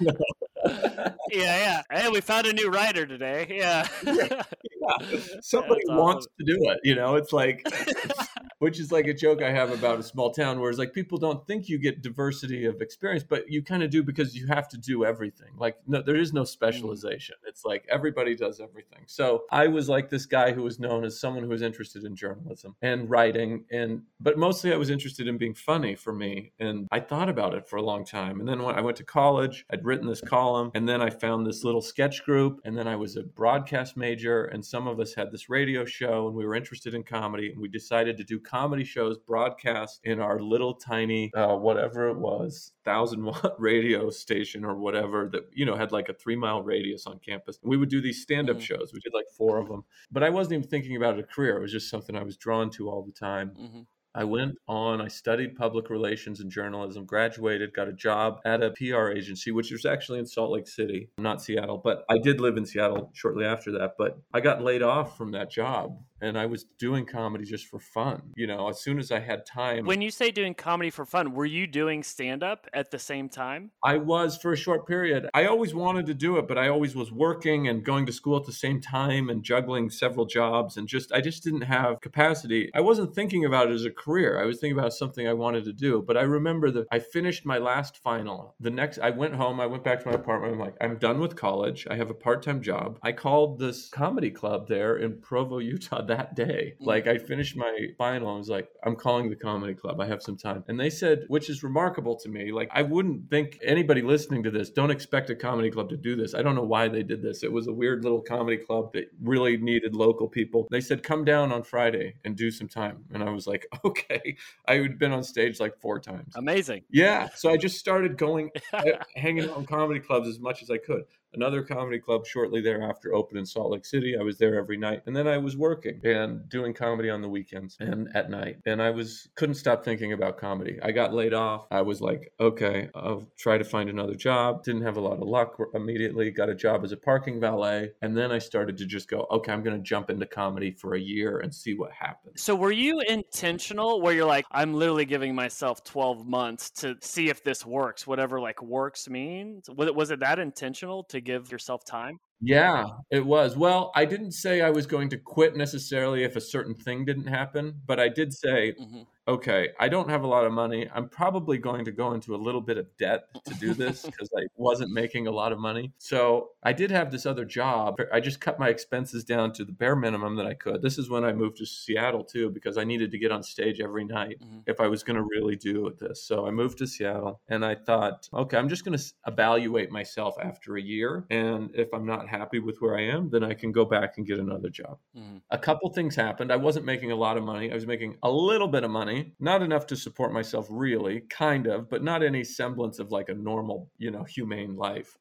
You 0.00 0.06
know, 0.06 0.12
yeah, 0.66 1.12
yeah. 1.30 1.82
Hey, 1.90 2.08
we 2.08 2.20
found 2.20 2.46
a 2.46 2.52
new 2.52 2.68
writer 2.68 3.06
today. 3.06 3.46
Yeah. 3.50 3.86
yeah, 4.04 4.42
yeah. 4.88 5.18
Somebody 5.42 5.80
wants 5.86 6.26
awesome. 6.26 6.46
to 6.46 6.56
do 6.56 6.70
it. 6.70 6.78
You 6.84 6.94
know, 6.94 7.14
it's 7.16 7.32
like 7.32 7.66
which 8.58 8.80
is 8.80 8.90
like 8.90 9.06
a 9.06 9.14
joke 9.14 9.42
I 9.42 9.50
have 9.50 9.70
about 9.70 10.00
a 10.00 10.02
small 10.02 10.30
town 10.30 10.60
where 10.60 10.70
it's 10.70 10.78
like 10.78 10.92
people 10.92 11.18
don't 11.18 11.46
think 11.46 11.68
you 11.68 11.78
get 11.78 12.02
diversity 12.02 12.64
of 12.64 12.80
experience, 12.80 13.24
but 13.28 13.48
you 13.48 13.62
kind 13.62 13.82
of 13.82 13.90
do 13.90 14.02
because 14.02 14.34
you 14.34 14.46
have 14.48 14.68
to 14.68 14.78
do 14.78 15.04
everything. 15.04 15.52
Like, 15.56 15.76
no, 15.86 16.02
there 16.02 16.16
is 16.16 16.32
no 16.32 16.42
mm. 16.42 16.48
specialization. 16.48 17.36
It's 17.46 17.64
like 17.64 17.86
everybody 17.90 18.34
does 18.34 18.60
everything. 18.60 19.04
So 19.06 19.44
I 19.50 19.68
was 19.68 19.88
like 19.88 20.10
this 20.10 20.26
guy 20.26 20.52
who 20.52 20.62
was 20.62 20.78
known 20.78 21.04
as 21.04 21.20
someone 21.20 21.44
who 21.44 21.50
was 21.50 21.62
interested 21.62 22.04
in 22.04 22.16
journalism 22.16 22.74
and 22.82 23.08
writing, 23.08 23.64
and 23.70 24.02
but 24.20 24.38
mostly 24.38 24.72
I 24.72 24.76
was 24.76 24.90
interested 24.90 25.28
in 25.28 25.38
being 25.38 25.54
funny 25.54 25.94
for 25.94 26.12
me. 26.12 26.52
And 26.58 26.88
I 26.90 27.00
thought 27.00 27.28
about 27.28 27.54
it 27.54 27.68
for 27.68 27.76
a 27.76 27.82
long 27.82 28.04
time. 28.04 28.40
And 28.40 28.48
then 28.48 28.62
when 28.62 28.74
I 28.74 28.80
went 28.80 28.96
to 28.98 29.04
college, 29.04 29.64
I'd 29.70 29.84
written 29.84 30.08
this 30.08 30.20
column, 30.20 30.70
and 30.74 30.88
then 30.88 31.00
I 31.00 31.10
found 31.10 31.46
this 31.46 31.64
little 31.64 31.82
sketch 31.82 32.24
group, 32.24 32.60
and 32.64 32.76
then 32.76 32.88
I 32.88 32.96
was 32.96 33.16
a 33.16 33.22
broadcast 33.22 33.96
major, 33.96 34.44
and 34.44 34.64
some 34.64 34.77
some 34.78 34.86
of 34.86 35.00
us 35.00 35.12
had 35.12 35.32
this 35.32 35.48
radio 35.48 35.84
show 35.84 36.28
and 36.28 36.36
we 36.36 36.46
were 36.46 36.54
interested 36.54 36.94
in 36.94 37.02
comedy 37.02 37.50
and 37.50 37.60
we 37.60 37.66
decided 37.66 38.16
to 38.16 38.22
do 38.22 38.38
comedy 38.38 38.84
shows 38.84 39.18
broadcast 39.18 39.98
in 40.04 40.20
our 40.20 40.38
little 40.38 40.72
tiny 40.72 41.32
uh, 41.34 41.56
whatever 41.56 42.06
it 42.08 42.16
was 42.16 42.70
thousand 42.84 43.24
watt 43.24 43.56
radio 43.58 44.08
station 44.08 44.64
or 44.64 44.76
whatever 44.76 45.28
that 45.32 45.42
you 45.52 45.66
know 45.66 45.74
had 45.74 45.90
like 45.90 46.08
a 46.08 46.14
three 46.14 46.36
mile 46.36 46.62
radius 46.62 47.08
on 47.08 47.18
campus. 47.18 47.58
And 47.60 47.68
we 47.68 47.76
would 47.76 47.88
do 47.88 48.00
these 48.00 48.22
stand-up 48.22 48.58
mm-hmm. 48.58 48.62
shows. 48.62 48.92
We 48.94 49.00
did 49.00 49.12
like 49.12 49.26
four 49.36 49.58
of 49.58 49.66
them 49.66 49.82
but 50.12 50.22
i 50.22 50.30
wasn't 50.30 50.52
even 50.54 50.68
thinking 50.68 50.94
about 50.94 51.18
a 51.18 51.24
career. 51.24 51.56
It 51.56 51.62
was 51.62 51.72
just 51.72 51.90
something 51.90 52.14
i 52.14 52.22
was 52.22 52.36
drawn 52.36 52.70
to 52.70 52.88
all 52.88 53.02
the 53.02 53.10
time. 53.10 53.50
Mm-hmm. 53.60 53.80
I 54.14 54.24
went 54.24 54.56
on, 54.66 55.00
I 55.00 55.08
studied 55.08 55.56
public 55.56 55.90
relations 55.90 56.40
and 56.40 56.50
journalism, 56.50 57.04
graduated, 57.04 57.74
got 57.74 57.88
a 57.88 57.92
job 57.92 58.40
at 58.44 58.62
a 58.62 58.70
PR 58.70 59.10
agency, 59.10 59.52
which 59.52 59.70
was 59.70 59.84
actually 59.84 60.18
in 60.18 60.26
Salt 60.26 60.50
Lake 60.50 60.66
City, 60.66 61.10
not 61.18 61.42
Seattle, 61.42 61.80
but 61.82 62.04
I 62.10 62.18
did 62.18 62.40
live 62.40 62.56
in 62.56 62.66
Seattle 62.66 63.10
shortly 63.14 63.44
after 63.44 63.70
that. 63.72 63.92
But 63.98 64.18
I 64.32 64.40
got 64.40 64.62
laid 64.62 64.82
off 64.82 65.16
from 65.16 65.32
that 65.32 65.50
job 65.50 65.98
and 66.20 66.38
I 66.38 66.46
was 66.46 66.64
doing 66.78 67.06
comedy 67.06 67.44
just 67.44 67.66
for 67.66 67.78
fun. 67.78 68.22
You 68.36 68.46
know, 68.46 68.68
as 68.68 68.80
soon 68.80 68.98
as 68.98 69.10
I 69.12 69.20
had 69.20 69.46
time. 69.46 69.86
When 69.86 70.02
you 70.02 70.10
say 70.10 70.30
doing 70.30 70.54
comedy 70.54 70.90
for 70.90 71.04
fun, 71.04 71.34
were 71.34 71.46
you 71.46 71.66
doing 71.66 72.02
stand 72.02 72.42
up 72.42 72.66
at 72.72 72.90
the 72.90 72.98
same 72.98 73.28
time? 73.28 73.70
I 73.82 73.96
was 73.96 74.36
for 74.36 74.52
a 74.52 74.56
short 74.56 74.86
period. 74.86 75.28
I 75.34 75.46
always 75.46 75.74
wanted 75.74 76.06
to 76.06 76.14
do 76.14 76.36
it, 76.38 76.48
but 76.48 76.58
I 76.58 76.68
always 76.68 76.94
was 76.94 77.12
working 77.12 77.68
and 77.68 77.84
going 77.84 78.06
to 78.06 78.12
school 78.12 78.36
at 78.36 78.46
the 78.46 78.52
same 78.52 78.80
time 78.80 79.28
and 79.28 79.42
juggling 79.42 79.90
several 79.90 80.26
jobs 80.26 80.76
and 80.76 80.88
just 80.88 81.12
I 81.12 81.20
just 81.20 81.44
didn't 81.44 81.62
have 81.62 82.00
capacity. 82.00 82.70
I 82.74 82.80
wasn't 82.80 83.14
thinking 83.14 83.44
about 83.44 83.70
it 83.70 83.74
as 83.74 83.84
a 83.84 83.90
career. 83.90 84.40
I 84.40 84.46
was 84.46 84.58
thinking 84.58 84.78
about 84.78 84.92
something 84.92 85.26
I 85.26 85.32
wanted 85.32 85.64
to 85.64 85.72
do. 85.72 86.02
But 86.06 86.16
I 86.16 86.22
remember 86.22 86.70
that 86.70 86.86
I 86.90 86.98
finished 86.98 87.46
my 87.46 87.58
last 87.58 87.98
final. 87.98 88.54
The 88.60 88.70
next 88.70 88.98
I 88.98 89.10
went 89.10 89.34
home, 89.34 89.60
I 89.60 89.66
went 89.66 89.84
back 89.84 90.02
to 90.02 90.08
my 90.08 90.14
apartment. 90.14 90.54
I'm 90.54 90.60
like, 90.60 90.76
I'm 90.80 90.98
done 90.98 91.20
with 91.20 91.36
college. 91.36 91.86
I 91.90 91.96
have 91.96 92.10
a 92.10 92.14
part-time 92.14 92.62
job. 92.62 92.98
I 93.02 93.12
called 93.12 93.58
this 93.58 93.88
comedy 93.88 94.30
club 94.30 94.68
there 94.68 94.96
in 94.96 95.20
Provo, 95.20 95.58
Utah 95.58 96.02
that 96.08 96.34
day. 96.34 96.74
Like 96.80 97.06
I 97.06 97.18
finished 97.18 97.56
my 97.56 97.88
final, 97.96 98.34
I 98.34 98.36
was 98.36 98.48
like, 98.48 98.68
I'm 98.84 98.96
calling 98.96 99.30
the 99.30 99.36
comedy 99.36 99.74
club. 99.74 100.00
I 100.00 100.06
have 100.06 100.22
some 100.22 100.36
time. 100.36 100.64
And 100.68 100.78
they 100.78 100.90
said, 100.90 101.24
which 101.28 101.48
is 101.48 101.62
remarkable 101.62 102.16
to 102.16 102.28
me. 102.28 102.52
Like 102.52 102.68
I 102.72 102.82
wouldn't 102.82 103.30
think 103.30 103.58
anybody 103.62 104.02
listening 104.02 104.42
to 104.42 104.50
this, 104.50 104.70
don't 104.70 104.90
expect 104.90 105.30
a 105.30 105.34
comedy 105.34 105.70
club 105.70 105.88
to 105.90 105.96
do 105.96 106.16
this. 106.16 106.34
I 106.34 106.42
don't 106.42 106.54
know 106.54 106.64
why 106.64 106.88
they 106.88 107.02
did 107.02 107.22
this. 107.22 107.42
It 107.42 107.52
was 107.52 107.66
a 107.68 107.72
weird 107.72 108.02
little 108.02 108.20
comedy 108.20 108.56
club 108.56 108.92
that 108.94 109.04
really 109.22 109.56
needed 109.56 109.94
local 109.94 110.28
people. 110.28 110.66
They 110.70 110.80
said, 110.80 111.02
come 111.02 111.24
down 111.24 111.52
on 111.52 111.62
Friday 111.62 112.14
and 112.24 112.36
do 112.36 112.50
some 112.50 112.68
time. 112.68 113.04
And 113.12 113.22
I 113.22 113.30
was 113.30 113.46
like, 113.46 113.66
okay. 113.84 114.36
I 114.66 114.74
had 114.74 114.98
been 114.98 115.12
on 115.12 115.22
stage 115.22 115.60
like 115.60 115.78
four 115.80 116.00
times. 116.00 116.34
Amazing. 116.36 116.82
Yeah. 116.90 117.28
So 117.34 117.50
I 117.50 117.56
just 117.56 117.78
started 117.78 118.18
going, 118.18 118.50
uh, 118.72 118.82
hanging 119.14 119.48
out 119.48 119.58
in 119.58 119.66
comedy 119.66 120.00
clubs 120.00 120.28
as 120.28 120.40
much 120.40 120.62
as 120.62 120.70
I 120.70 120.78
could 120.78 121.04
another 121.34 121.62
comedy 121.62 121.98
club 121.98 122.26
shortly 122.26 122.60
thereafter 122.60 123.14
opened 123.14 123.38
in 123.38 123.46
Salt 123.46 123.70
Lake 123.70 123.84
City. 123.84 124.16
I 124.18 124.22
was 124.22 124.38
there 124.38 124.58
every 124.58 124.76
night. 124.76 125.02
And 125.06 125.14
then 125.14 125.26
I 125.26 125.38
was 125.38 125.56
working 125.56 126.00
and 126.04 126.48
doing 126.48 126.74
comedy 126.74 127.10
on 127.10 127.22
the 127.22 127.28
weekends 127.28 127.76
and 127.80 128.08
at 128.14 128.30
night. 128.30 128.58
And 128.66 128.82
I 128.82 128.90
was 128.90 129.28
couldn't 129.36 129.56
stop 129.56 129.84
thinking 129.84 130.12
about 130.12 130.38
comedy. 130.38 130.78
I 130.82 130.92
got 130.92 131.14
laid 131.14 131.34
off. 131.34 131.66
I 131.70 131.82
was 131.82 132.00
like, 132.00 132.32
okay, 132.40 132.88
I'll 132.94 133.26
try 133.38 133.58
to 133.58 133.64
find 133.64 133.90
another 133.90 134.14
job. 134.14 134.64
Didn't 134.64 134.82
have 134.82 134.96
a 134.96 135.00
lot 135.00 135.20
of 135.20 135.28
luck 135.28 135.56
immediately. 135.74 136.30
Got 136.30 136.48
a 136.48 136.54
job 136.54 136.84
as 136.84 136.92
a 136.92 136.96
parking 136.96 137.40
valet. 137.40 137.90
And 138.02 138.16
then 138.16 138.32
I 138.32 138.38
started 138.38 138.78
to 138.78 138.86
just 138.86 139.08
go, 139.08 139.26
okay, 139.30 139.52
I'm 139.52 139.62
going 139.62 139.76
to 139.76 139.82
jump 139.82 140.10
into 140.10 140.26
comedy 140.26 140.70
for 140.70 140.94
a 140.94 141.00
year 141.00 141.38
and 141.40 141.54
see 141.54 141.74
what 141.74 141.92
happens. 141.92 142.42
So 142.42 142.54
were 142.54 142.72
you 142.72 143.00
intentional 143.00 144.00
where 144.00 144.14
you're 144.14 144.26
like, 144.26 144.46
I'm 144.50 144.74
literally 144.74 145.04
giving 145.04 145.34
myself 145.34 145.84
12 145.84 146.26
months 146.26 146.70
to 146.70 146.96
see 147.00 147.28
if 147.28 147.42
this 147.42 147.64
works, 147.64 148.06
whatever 148.06 148.40
like 148.40 148.62
works 148.62 149.08
means? 149.08 149.68
Was 149.70 149.88
it, 149.88 149.94
was 149.94 150.10
it 150.10 150.20
that 150.20 150.38
intentional 150.38 151.04
to 151.04 151.17
give 151.20 151.50
yourself 151.52 151.84
time? 151.84 152.18
Yeah, 152.40 152.84
it 153.10 153.26
was. 153.26 153.56
Well, 153.56 153.90
I 153.94 154.04
didn't 154.04 154.32
say 154.32 154.60
I 154.60 154.70
was 154.70 154.86
going 154.86 155.08
to 155.10 155.18
quit 155.18 155.56
necessarily 155.56 156.22
if 156.22 156.36
a 156.36 156.40
certain 156.40 156.74
thing 156.74 157.04
didn't 157.04 157.26
happen, 157.26 157.80
but 157.86 157.98
I 157.98 158.08
did 158.08 158.32
say, 158.32 158.74
mm-hmm 158.80 159.02
okay, 159.28 159.68
I 159.78 159.88
don't 159.90 160.08
have 160.08 160.22
a 160.22 160.26
lot 160.26 160.46
of 160.46 160.52
money. 160.52 160.88
I'm 160.92 161.08
probably 161.08 161.58
going 161.58 161.84
to 161.84 161.92
go 161.92 162.14
into 162.14 162.34
a 162.34 162.38
little 162.38 162.62
bit 162.62 162.78
of 162.78 162.86
debt 162.96 163.24
to 163.44 163.54
do 163.54 163.74
this 163.74 164.02
because 164.06 164.30
I 164.36 164.46
wasn't 164.56 164.90
making 164.90 165.26
a 165.26 165.30
lot 165.30 165.52
of 165.52 165.58
money. 165.58 165.92
So 165.98 166.50
I 166.62 166.72
did 166.72 166.90
have 166.90 167.10
this 167.10 167.26
other 167.26 167.44
job. 167.44 167.98
I 168.10 168.20
just 168.20 168.40
cut 168.40 168.58
my 168.58 168.70
expenses 168.70 169.24
down 169.24 169.52
to 169.52 169.64
the 169.66 169.72
bare 169.72 169.94
minimum 169.94 170.36
that 170.36 170.46
I 170.46 170.54
could. 170.54 170.80
This 170.80 170.96
is 170.96 171.10
when 171.10 171.24
I 171.24 171.34
moved 171.34 171.58
to 171.58 171.66
Seattle 171.66 172.24
too, 172.24 172.48
because 172.48 172.78
I 172.78 172.84
needed 172.84 173.10
to 173.10 173.18
get 173.18 173.30
on 173.30 173.42
stage 173.42 173.80
every 173.80 174.04
night 174.04 174.40
mm-hmm. 174.40 174.60
if 174.66 174.80
I 174.80 174.88
was 174.88 175.02
going 175.02 175.16
to 175.16 175.22
really 175.22 175.56
do 175.56 175.94
this. 176.00 176.22
So 176.22 176.46
I 176.46 176.50
moved 176.50 176.78
to 176.78 176.86
Seattle 176.86 177.42
and 177.48 177.64
I 177.64 177.74
thought, 177.74 178.28
okay, 178.32 178.56
I'm 178.56 178.70
just 178.70 178.84
going 178.84 178.96
to 178.96 179.04
evaluate 179.26 179.90
myself 179.90 180.36
after 180.42 180.76
a 180.76 180.82
year. 180.82 181.26
And 181.28 181.70
if 181.74 181.92
I'm 181.92 182.06
not 182.06 182.27
happy 182.28 182.58
with 182.58 182.76
where 182.80 182.96
I 182.96 183.02
am, 183.02 183.30
then 183.30 183.42
I 183.42 183.54
can 183.54 183.72
go 183.72 183.84
back 183.84 184.14
and 184.16 184.26
get 184.26 184.38
another 184.38 184.68
job. 184.68 184.98
Mm-hmm. 185.16 185.38
A 185.50 185.58
couple 185.58 185.90
things 185.90 186.14
happened. 186.14 186.52
I 186.52 186.56
wasn't 186.56 186.86
making 186.86 187.10
a 187.10 187.16
lot 187.16 187.36
of 187.36 187.44
money. 187.44 187.70
I 187.70 187.74
was 187.74 187.86
making 187.86 188.16
a 188.22 188.30
little 188.30 188.68
bit 188.68 188.84
of 188.84 188.90
money 188.90 189.32
not 189.40 189.62
enough 189.62 189.86
to 189.88 189.96
support 189.96 190.32
myself 190.32 190.66
really, 190.70 191.20
kind 191.30 191.66
of, 191.66 191.88
but 191.90 192.04
not 192.04 192.22
any 192.22 192.44
semblance 192.44 192.98
of 192.98 193.10
like 193.10 193.28
a 193.28 193.34
normal, 193.34 193.90
you 193.98 194.10
know, 194.10 194.24
humane 194.24 194.76
life. 194.76 195.16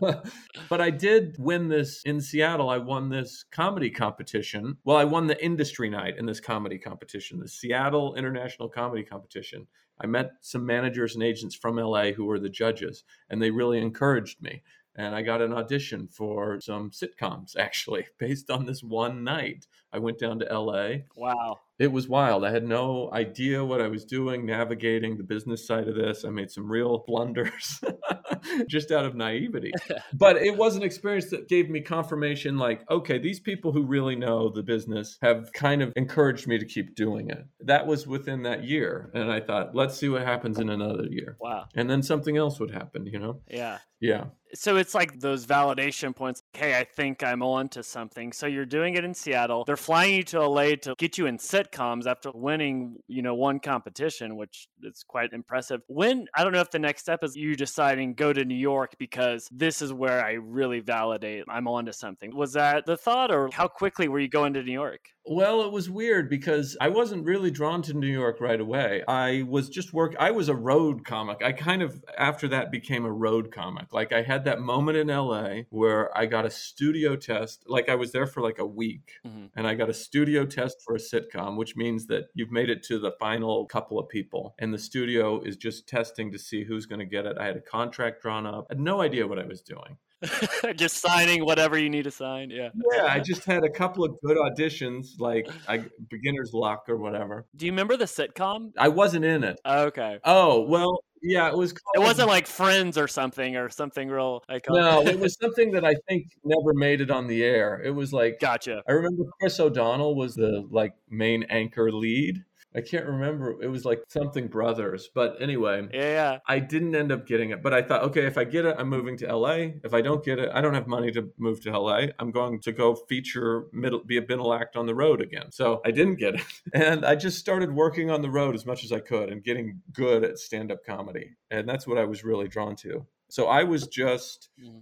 but 0.00 0.80
I 0.80 0.90
did 0.90 1.36
win 1.38 1.68
this 1.68 2.02
in 2.04 2.20
Seattle. 2.20 2.70
I 2.70 2.78
won 2.78 3.08
this 3.08 3.44
comedy 3.50 3.90
competition. 3.90 4.78
Well, 4.84 4.96
I 4.96 5.04
won 5.04 5.26
the 5.26 5.44
industry 5.44 5.90
night 5.90 6.16
in 6.18 6.26
this 6.26 6.40
comedy 6.40 6.78
competition, 6.78 7.38
the 7.38 7.48
Seattle 7.48 8.14
International 8.14 8.68
Comedy 8.68 9.04
Competition. 9.04 9.66
I 10.00 10.06
met 10.06 10.32
some 10.40 10.64
managers 10.64 11.14
and 11.14 11.24
agents 11.24 11.54
from 11.54 11.76
LA 11.76 12.12
who 12.12 12.24
were 12.24 12.38
the 12.38 12.48
judges, 12.48 13.04
and 13.30 13.42
they 13.42 13.50
really 13.50 13.78
encouraged 13.78 14.40
me 14.40 14.62
and 14.98 15.14
I 15.14 15.22
got 15.22 15.40
an 15.40 15.54
audition 15.54 16.08
for 16.08 16.60
some 16.60 16.90
sitcoms 16.90 17.56
actually 17.58 18.06
based 18.18 18.50
on 18.50 18.66
this 18.66 18.82
one 18.82 19.24
night. 19.24 19.66
I 19.92 19.98
went 19.98 20.18
down 20.18 20.38
to 20.40 20.46
LA. 20.46 21.04
Wow. 21.16 21.60
It 21.78 21.92
was 21.92 22.08
wild. 22.08 22.44
I 22.44 22.50
had 22.50 22.64
no 22.64 23.08
idea 23.12 23.64
what 23.64 23.80
I 23.80 23.86
was 23.86 24.04
doing 24.04 24.44
navigating 24.44 25.16
the 25.16 25.22
business 25.22 25.64
side 25.64 25.86
of 25.86 25.94
this. 25.94 26.24
I 26.24 26.30
made 26.30 26.50
some 26.50 26.70
real 26.70 27.04
blunders 27.06 27.80
just 28.68 28.90
out 28.90 29.04
of 29.04 29.14
naivety. 29.14 29.70
but 30.12 30.36
it 30.36 30.56
was 30.56 30.74
an 30.74 30.82
experience 30.82 31.30
that 31.30 31.48
gave 31.48 31.70
me 31.70 31.80
confirmation 31.80 32.58
like, 32.58 32.84
okay, 32.90 33.18
these 33.18 33.38
people 33.38 33.72
who 33.72 33.84
really 33.84 34.16
know 34.16 34.48
the 34.48 34.62
business 34.62 35.18
have 35.22 35.52
kind 35.52 35.82
of 35.82 35.92
encouraged 35.94 36.48
me 36.48 36.58
to 36.58 36.66
keep 36.66 36.96
doing 36.96 37.30
it. 37.30 37.46
That 37.60 37.86
was 37.86 38.06
within 38.06 38.42
that 38.42 38.64
year. 38.64 39.10
And 39.14 39.30
I 39.30 39.40
thought, 39.40 39.74
let's 39.74 39.96
see 39.96 40.08
what 40.08 40.22
happens 40.22 40.58
in 40.58 40.68
another 40.68 41.06
year. 41.08 41.36
Wow. 41.40 41.66
And 41.76 41.88
then 41.88 42.02
something 42.02 42.36
else 42.36 42.58
would 42.58 42.72
happen, 42.72 43.06
you 43.06 43.20
know? 43.20 43.40
Yeah. 43.48 43.78
Yeah. 44.00 44.26
So 44.54 44.76
it's 44.76 44.94
like 44.94 45.20
those 45.20 45.46
validation 45.46 46.14
points. 46.14 46.42
Hey, 46.58 46.76
I 46.76 46.82
think 46.82 47.22
I'm 47.22 47.40
on 47.40 47.68
to 47.68 47.84
something. 47.84 48.32
So 48.32 48.48
you're 48.48 48.66
doing 48.66 48.94
it 48.94 49.04
in 49.04 49.14
Seattle. 49.14 49.62
They're 49.64 49.76
flying 49.76 50.16
you 50.16 50.24
to 50.24 50.44
LA 50.44 50.74
to 50.82 50.96
get 50.98 51.16
you 51.16 51.26
in 51.26 51.38
sitcoms 51.38 52.04
after 52.04 52.32
winning, 52.34 52.96
you 53.06 53.22
know, 53.22 53.36
one 53.36 53.60
competition, 53.60 54.34
which 54.34 54.66
is 54.82 55.04
quite 55.06 55.32
impressive. 55.32 55.82
When 55.86 56.26
I 56.34 56.42
don't 56.42 56.52
know 56.52 56.60
if 56.60 56.72
the 56.72 56.80
next 56.80 57.02
step 57.02 57.22
is 57.22 57.36
you 57.36 57.54
deciding 57.54 58.14
go 58.14 58.32
to 58.32 58.44
New 58.44 58.56
York 58.56 58.96
because 58.98 59.48
this 59.52 59.80
is 59.80 59.92
where 59.92 60.24
I 60.24 60.32
really 60.32 60.80
validate 60.80 61.44
I'm 61.48 61.68
on 61.68 61.86
to 61.86 61.92
something. 61.92 62.34
Was 62.34 62.54
that 62.54 62.86
the 62.86 62.96
thought 62.96 63.30
or 63.30 63.50
how 63.52 63.68
quickly 63.68 64.08
were 64.08 64.18
you 64.18 64.28
going 64.28 64.54
to 64.54 64.62
New 64.64 64.72
York? 64.72 65.10
Well, 65.30 65.62
it 65.62 65.72
was 65.72 65.90
weird 65.90 66.30
because 66.30 66.76
I 66.80 66.88
wasn't 66.88 67.26
really 67.26 67.50
drawn 67.50 67.82
to 67.82 67.94
New 67.94 68.06
York 68.08 68.40
right 68.40 68.60
away. 68.60 69.02
I 69.06 69.42
was 69.46 69.68
just 69.68 69.92
work 69.92 70.16
I 70.18 70.30
was 70.30 70.48
a 70.48 70.54
road 70.54 71.04
comic. 71.04 71.42
I 71.42 71.52
kind 71.52 71.82
of 71.82 72.02
after 72.16 72.48
that 72.48 72.70
became 72.70 73.04
a 73.04 73.12
road 73.12 73.52
comic. 73.52 73.92
Like 73.92 74.12
I 74.12 74.22
had 74.22 74.44
that 74.44 74.60
moment 74.60 74.96
in 74.96 75.08
LA 75.08 75.62
where 75.68 76.16
I 76.16 76.26
got 76.26 76.46
a 76.46 76.50
studio 76.50 77.14
test. 77.14 77.64
Like 77.66 77.88
I 77.88 77.94
was 77.94 78.12
there 78.12 78.26
for 78.26 78.42
like 78.42 78.58
a 78.58 78.66
week 78.66 79.12
mm-hmm. 79.26 79.46
and 79.54 79.66
I 79.66 79.74
got 79.74 79.90
a 79.90 79.94
studio 79.94 80.46
test 80.46 80.78
for 80.84 80.94
a 80.94 80.98
sitcom, 80.98 81.56
which 81.56 81.76
means 81.76 82.06
that 82.06 82.28
you've 82.34 82.50
made 82.50 82.70
it 82.70 82.82
to 82.84 82.98
the 82.98 83.12
final 83.20 83.66
couple 83.66 83.98
of 83.98 84.08
people 84.08 84.54
and 84.58 84.72
the 84.72 84.78
studio 84.78 85.40
is 85.42 85.56
just 85.56 85.86
testing 85.86 86.32
to 86.32 86.38
see 86.38 86.64
who's 86.64 86.86
going 86.86 87.00
to 87.00 87.06
get 87.06 87.26
it. 87.26 87.36
I 87.38 87.46
had 87.46 87.56
a 87.56 87.60
contract 87.60 88.22
drawn 88.22 88.46
up. 88.46 88.66
I 88.70 88.74
had 88.74 88.80
no 88.80 89.02
idea 89.02 89.26
what 89.26 89.38
I 89.38 89.44
was 89.44 89.60
doing. 89.60 89.98
just 90.76 90.98
signing 90.98 91.44
whatever 91.44 91.78
you 91.78 91.90
need 91.90 92.04
to 92.04 92.10
sign. 92.10 92.50
Yeah. 92.50 92.70
Yeah. 92.94 93.06
I 93.06 93.20
just 93.24 93.44
had 93.44 93.64
a 93.64 93.70
couple 93.70 94.04
of 94.04 94.16
good 94.24 94.36
auditions, 94.36 95.18
like 95.18 95.48
I, 95.68 95.84
beginner's 96.10 96.52
luck 96.52 96.84
or 96.88 96.96
whatever. 96.96 97.46
Do 97.56 97.66
you 97.66 97.72
remember 97.72 97.96
the 97.96 98.06
sitcom? 98.06 98.72
I 98.78 98.88
wasn't 98.88 99.24
in 99.24 99.44
it. 99.44 99.60
okay. 99.66 100.18
Oh, 100.24 100.62
well, 100.62 101.00
yeah, 101.22 101.48
it 101.48 101.56
was. 101.56 101.72
Called, 101.72 101.96
it 101.96 102.06
wasn't 102.06 102.28
like 102.28 102.46
Friends 102.46 102.96
or 102.96 103.08
something 103.08 103.56
or 103.56 103.68
something 103.68 104.08
real. 104.08 104.44
Like, 104.48 104.66
no, 104.68 105.02
it 105.02 105.18
was 105.20 105.36
something 105.40 105.72
that 105.72 105.84
I 105.84 105.94
think 106.08 106.26
never 106.44 106.74
made 106.74 107.00
it 107.00 107.10
on 107.10 107.26
the 107.26 107.42
air. 107.42 107.80
It 107.84 107.90
was 107.90 108.12
like, 108.12 108.38
gotcha. 108.40 108.82
I 108.88 108.92
remember 108.92 109.24
Chris 109.40 109.58
O'Donnell 109.58 110.14
was 110.14 110.34
the 110.34 110.66
like 110.70 110.94
main 111.10 111.44
anchor 111.44 111.90
lead, 111.90 112.44
I 112.74 112.80
can't 112.82 113.06
remember. 113.06 113.62
It 113.62 113.68
was 113.68 113.84
like 113.84 114.02
something 114.08 114.46
brothers. 114.46 115.08
But 115.14 115.40
anyway, 115.40 115.88
yeah, 115.92 116.38
I 116.46 116.58
didn't 116.58 116.94
end 116.94 117.10
up 117.10 117.26
getting 117.26 117.50
it. 117.50 117.62
But 117.62 117.72
I 117.72 117.82
thought, 117.82 118.02
okay, 118.04 118.26
if 118.26 118.36
I 118.36 118.44
get 118.44 118.66
it, 118.66 118.76
I'm 118.78 118.88
moving 118.88 119.16
to 119.18 119.36
LA. 119.36 119.68
If 119.84 119.94
I 119.94 120.02
don't 120.02 120.24
get 120.24 120.38
it, 120.38 120.50
I 120.52 120.60
don't 120.60 120.74
have 120.74 120.86
money 120.86 121.10
to 121.12 121.30
move 121.38 121.60
to 121.62 121.78
LA. 121.78 122.06
I'm 122.18 122.30
going 122.30 122.60
to 122.60 122.72
go 122.72 122.94
feature 122.94 123.66
middle, 123.72 124.04
be 124.04 124.18
a 124.18 124.26
middle 124.26 124.52
act 124.52 124.76
on 124.76 124.86
the 124.86 124.94
road 124.94 125.22
again. 125.22 125.50
So 125.50 125.80
I 125.84 125.90
didn't 125.90 126.16
get 126.16 126.34
it. 126.34 126.42
And 126.74 127.04
I 127.04 127.16
just 127.16 127.38
started 127.38 127.72
working 127.72 128.10
on 128.10 128.22
the 128.22 128.30
road 128.30 128.54
as 128.54 128.64
much 128.64 128.84
as 128.84 128.92
I 128.92 129.00
could 129.00 129.30
and 129.30 129.42
getting 129.42 129.80
good 129.92 130.22
at 130.22 130.38
stand 130.38 130.70
up 130.70 130.84
comedy. 130.84 131.30
And 131.50 131.68
that's 131.68 131.86
what 131.86 131.98
I 131.98 132.04
was 132.04 132.22
really 132.24 132.46
drawn 132.46 132.76
to. 132.76 133.06
So 133.30 133.46
I 133.46 133.64
was 133.64 133.86
just. 133.86 134.50
Mm-hmm. 134.62 134.78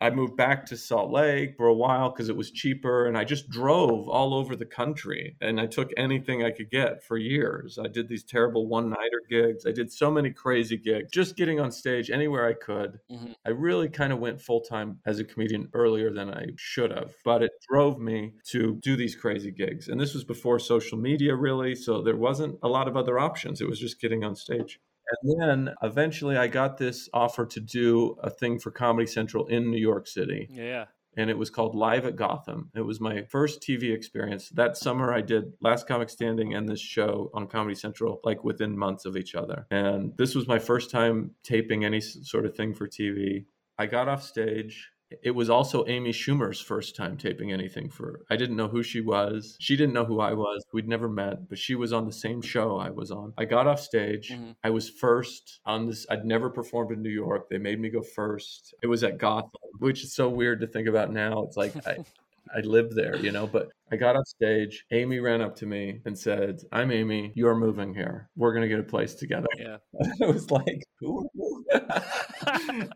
I 0.00 0.10
moved 0.10 0.36
back 0.36 0.66
to 0.66 0.76
Salt 0.76 1.10
Lake 1.10 1.56
for 1.56 1.66
a 1.66 1.74
while 1.74 2.10
because 2.10 2.28
it 2.28 2.36
was 2.36 2.50
cheaper. 2.50 3.06
And 3.06 3.18
I 3.18 3.24
just 3.24 3.50
drove 3.50 4.08
all 4.08 4.34
over 4.34 4.56
the 4.56 4.64
country 4.64 5.36
and 5.40 5.60
I 5.60 5.66
took 5.66 5.90
anything 5.96 6.42
I 6.42 6.50
could 6.50 6.70
get 6.70 7.04
for 7.04 7.18
years. 7.18 7.78
I 7.78 7.88
did 7.88 8.08
these 8.08 8.24
terrible 8.24 8.66
one 8.66 8.88
nighter 8.90 9.22
gigs. 9.28 9.66
I 9.66 9.72
did 9.72 9.92
so 9.92 10.10
many 10.10 10.30
crazy 10.30 10.76
gigs, 10.76 11.10
just 11.12 11.36
getting 11.36 11.60
on 11.60 11.70
stage 11.70 12.10
anywhere 12.10 12.46
I 12.46 12.54
could. 12.54 12.98
Mm-hmm. 13.10 13.32
I 13.46 13.50
really 13.50 13.88
kind 13.88 14.12
of 14.12 14.18
went 14.18 14.40
full 14.40 14.60
time 14.60 14.98
as 15.04 15.18
a 15.18 15.24
comedian 15.24 15.68
earlier 15.74 16.10
than 16.12 16.32
I 16.32 16.46
should 16.56 16.90
have, 16.90 17.14
but 17.24 17.42
it 17.42 17.52
drove 17.70 17.98
me 17.98 18.32
to 18.50 18.78
do 18.82 18.96
these 18.96 19.14
crazy 19.14 19.50
gigs. 19.50 19.88
And 19.88 20.00
this 20.00 20.14
was 20.14 20.24
before 20.24 20.58
social 20.58 20.98
media, 20.98 21.34
really. 21.34 21.74
So 21.74 22.02
there 22.02 22.16
wasn't 22.16 22.58
a 22.62 22.68
lot 22.68 22.88
of 22.88 22.96
other 22.96 23.18
options. 23.18 23.60
It 23.60 23.68
was 23.68 23.78
just 23.78 24.00
getting 24.00 24.24
on 24.24 24.34
stage. 24.34 24.80
And 25.22 25.40
then 25.40 25.74
eventually 25.82 26.36
I 26.36 26.46
got 26.46 26.78
this 26.78 27.08
offer 27.12 27.46
to 27.46 27.60
do 27.60 28.16
a 28.22 28.30
thing 28.30 28.58
for 28.58 28.70
Comedy 28.70 29.06
Central 29.06 29.46
in 29.46 29.70
New 29.70 29.78
York 29.78 30.06
City. 30.06 30.48
Yeah. 30.50 30.86
And 31.16 31.28
it 31.28 31.36
was 31.36 31.50
called 31.50 31.74
Live 31.74 32.06
at 32.06 32.14
Gotham. 32.14 32.70
It 32.74 32.82
was 32.82 33.00
my 33.00 33.22
first 33.22 33.60
TV 33.60 33.92
experience. 33.92 34.48
That 34.50 34.76
summer, 34.76 35.12
I 35.12 35.22
did 35.22 35.52
Last 35.60 35.88
Comic 35.88 36.08
Standing 36.08 36.54
and 36.54 36.68
this 36.68 36.80
show 36.80 37.30
on 37.34 37.48
Comedy 37.48 37.74
Central, 37.74 38.20
like 38.22 38.44
within 38.44 38.78
months 38.78 39.04
of 39.04 39.16
each 39.16 39.34
other. 39.34 39.66
And 39.72 40.16
this 40.16 40.36
was 40.36 40.46
my 40.46 40.60
first 40.60 40.90
time 40.90 41.32
taping 41.42 41.84
any 41.84 42.00
sort 42.00 42.46
of 42.46 42.54
thing 42.54 42.74
for 42.74 42.86
TV. 42.86 43.46
I 43.76 43.86
got 43.86 44.08
off 44.08 44.22
stage 44.22 44.90
it 45.22 45.32
was 45.32 45.50
also 45.50 45.86
Amy 45.86 46.12
Schumer's 46.12 46.60
first 46.60 46.96
time 46.96 47.16
taping 47.16 47.52
anything 47.52 47.90
for. 47.90 48.20
I 48.30 48.36
didn't 48.36 48.56
know 48.56 48.68
who 48.68 48.82
she 48.82 49.00
was. 49.00 49.56
She 49.60 49.76
didn't 49.76 49.94
know 49.94 50.04
who 50.04 50.20
I 50.20 50.32
was. 50.32 50.64
We'd 50.72 50.88
never 50.88 51.08
met, 51.08 51.48
but 51.48 51.58
she 51.58 51.74
was 51.74 51.92
on 51.92 52.06
the 52.06 52.12
same 52.12 52.40
show 52.40 52.76
I 52.78 52.90
was 52.90 53.10
on. 53.10 53.32
I 53.36 53.44
got 53.44 53.66
off 53.66 53.80
stage. 53.80 54.30
Mm-hmm. 54.30 54.52
I 54.62 54.70
was 54.70 54.88
first 54.88 55.60
on 55.66 55.86
this. 55.86 56.06
I'd 56.10 56.24
never 56.24 56.48
performed 56.48 56.92
in 56.92 57.02
New 57.02 57.10
York. 57.10 57.48
They 57.48 57.58
made 57.58 57.80
me 57.80 57.90
go 57.90 58.02
first. 58.02 58.74
It 58.82 58.86
was 58.86 59.02
at 59.02 59.18
Gotham, 59.18 59.50
which 59.78 60.04
is 60.04 60.14
so 60.14 60.28
weird 60.28 60.60
to 60.60 60.66
think 60.66 60.88
about 60.88 61.12
now. 61.12 61.42
It's 61.42 61.56
like 61.56 61.74
I, 61.86 61.98
I 62.54 62.60
lived 62.60 62.94
there, 62.96 63.16
you 63.16 63.32
know, 63.32 63.46
but 63.46 63.68
I 63.92 63.96
got 63.96 64.16
off 64.16 64.26
stage. 64.26 64.84
Amy 64.90 65.20
ran 65.20 65.40
up 65.40 65.56
to 65.56 65.66
me 65.66 66.00
and 66.04 66.18
said, 66.18 66.60
I'm 66.72 66.90
Amy. 66.90 67.32
You're 67.34 67.54
moving 67.54 67.94
here. 67.94 68.28
We're 68.36 68.52
going 68.52 68.62
to 68.62 68.68
get 68.68 68.80
a 68.80 68.84
place 68.84 69.14
together. 69.14 69.48
Yeah. 69.58 69.76
I 70.22 70.26
was 70.26 70.50
like, 70.50 70.84
who 70.98 71.28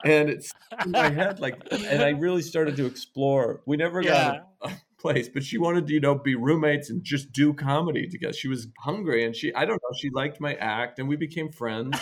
and 0.04 0.28
it's 0.30 0.52
in 0.84 0.90
my 0.90 1.10
head, 1.10 1.40
like, 1.40 1.60
and 1.70 2.02
I 2.02 2.10
really 2.10 2.42
started 2.42 2.76
to 2.76 2.86
explore. 2.86 3.62
We 3.66 3.76
never 3.76 4.00
yeah. 4.02 4.40
got 4.62 4.72
A- 4.72 4.80
place, 5.04 5.28
but 5.28 5.44
she 5.44 5.58
wanted 5.58 5.86
to, 5.86 5.92
you 5.92 6.00
know, 6.00 6.14
be 6.14 6.34
roommates 6.34 6.88
and 6.88 7.04
just 7.04 7.30
do 7.30 7.52
comedy 7.52 8.08
together. 8.08 8.32
She 8.32 8.48
was 8.48 8.68
hungry 8.78 9.26
and 9.26 9.36
she, 9.36 9.54
I 9.54 9.66
don't 9.66 9.74
know, 9.74 9.96
she 10.00 10.08
liked 10.08 10.40
my 10.40 10.54
act 10.54 10.98
and 10.98 11.06
we 11.06 11.16
became 11.16 11.52
friends. 11.52 11.98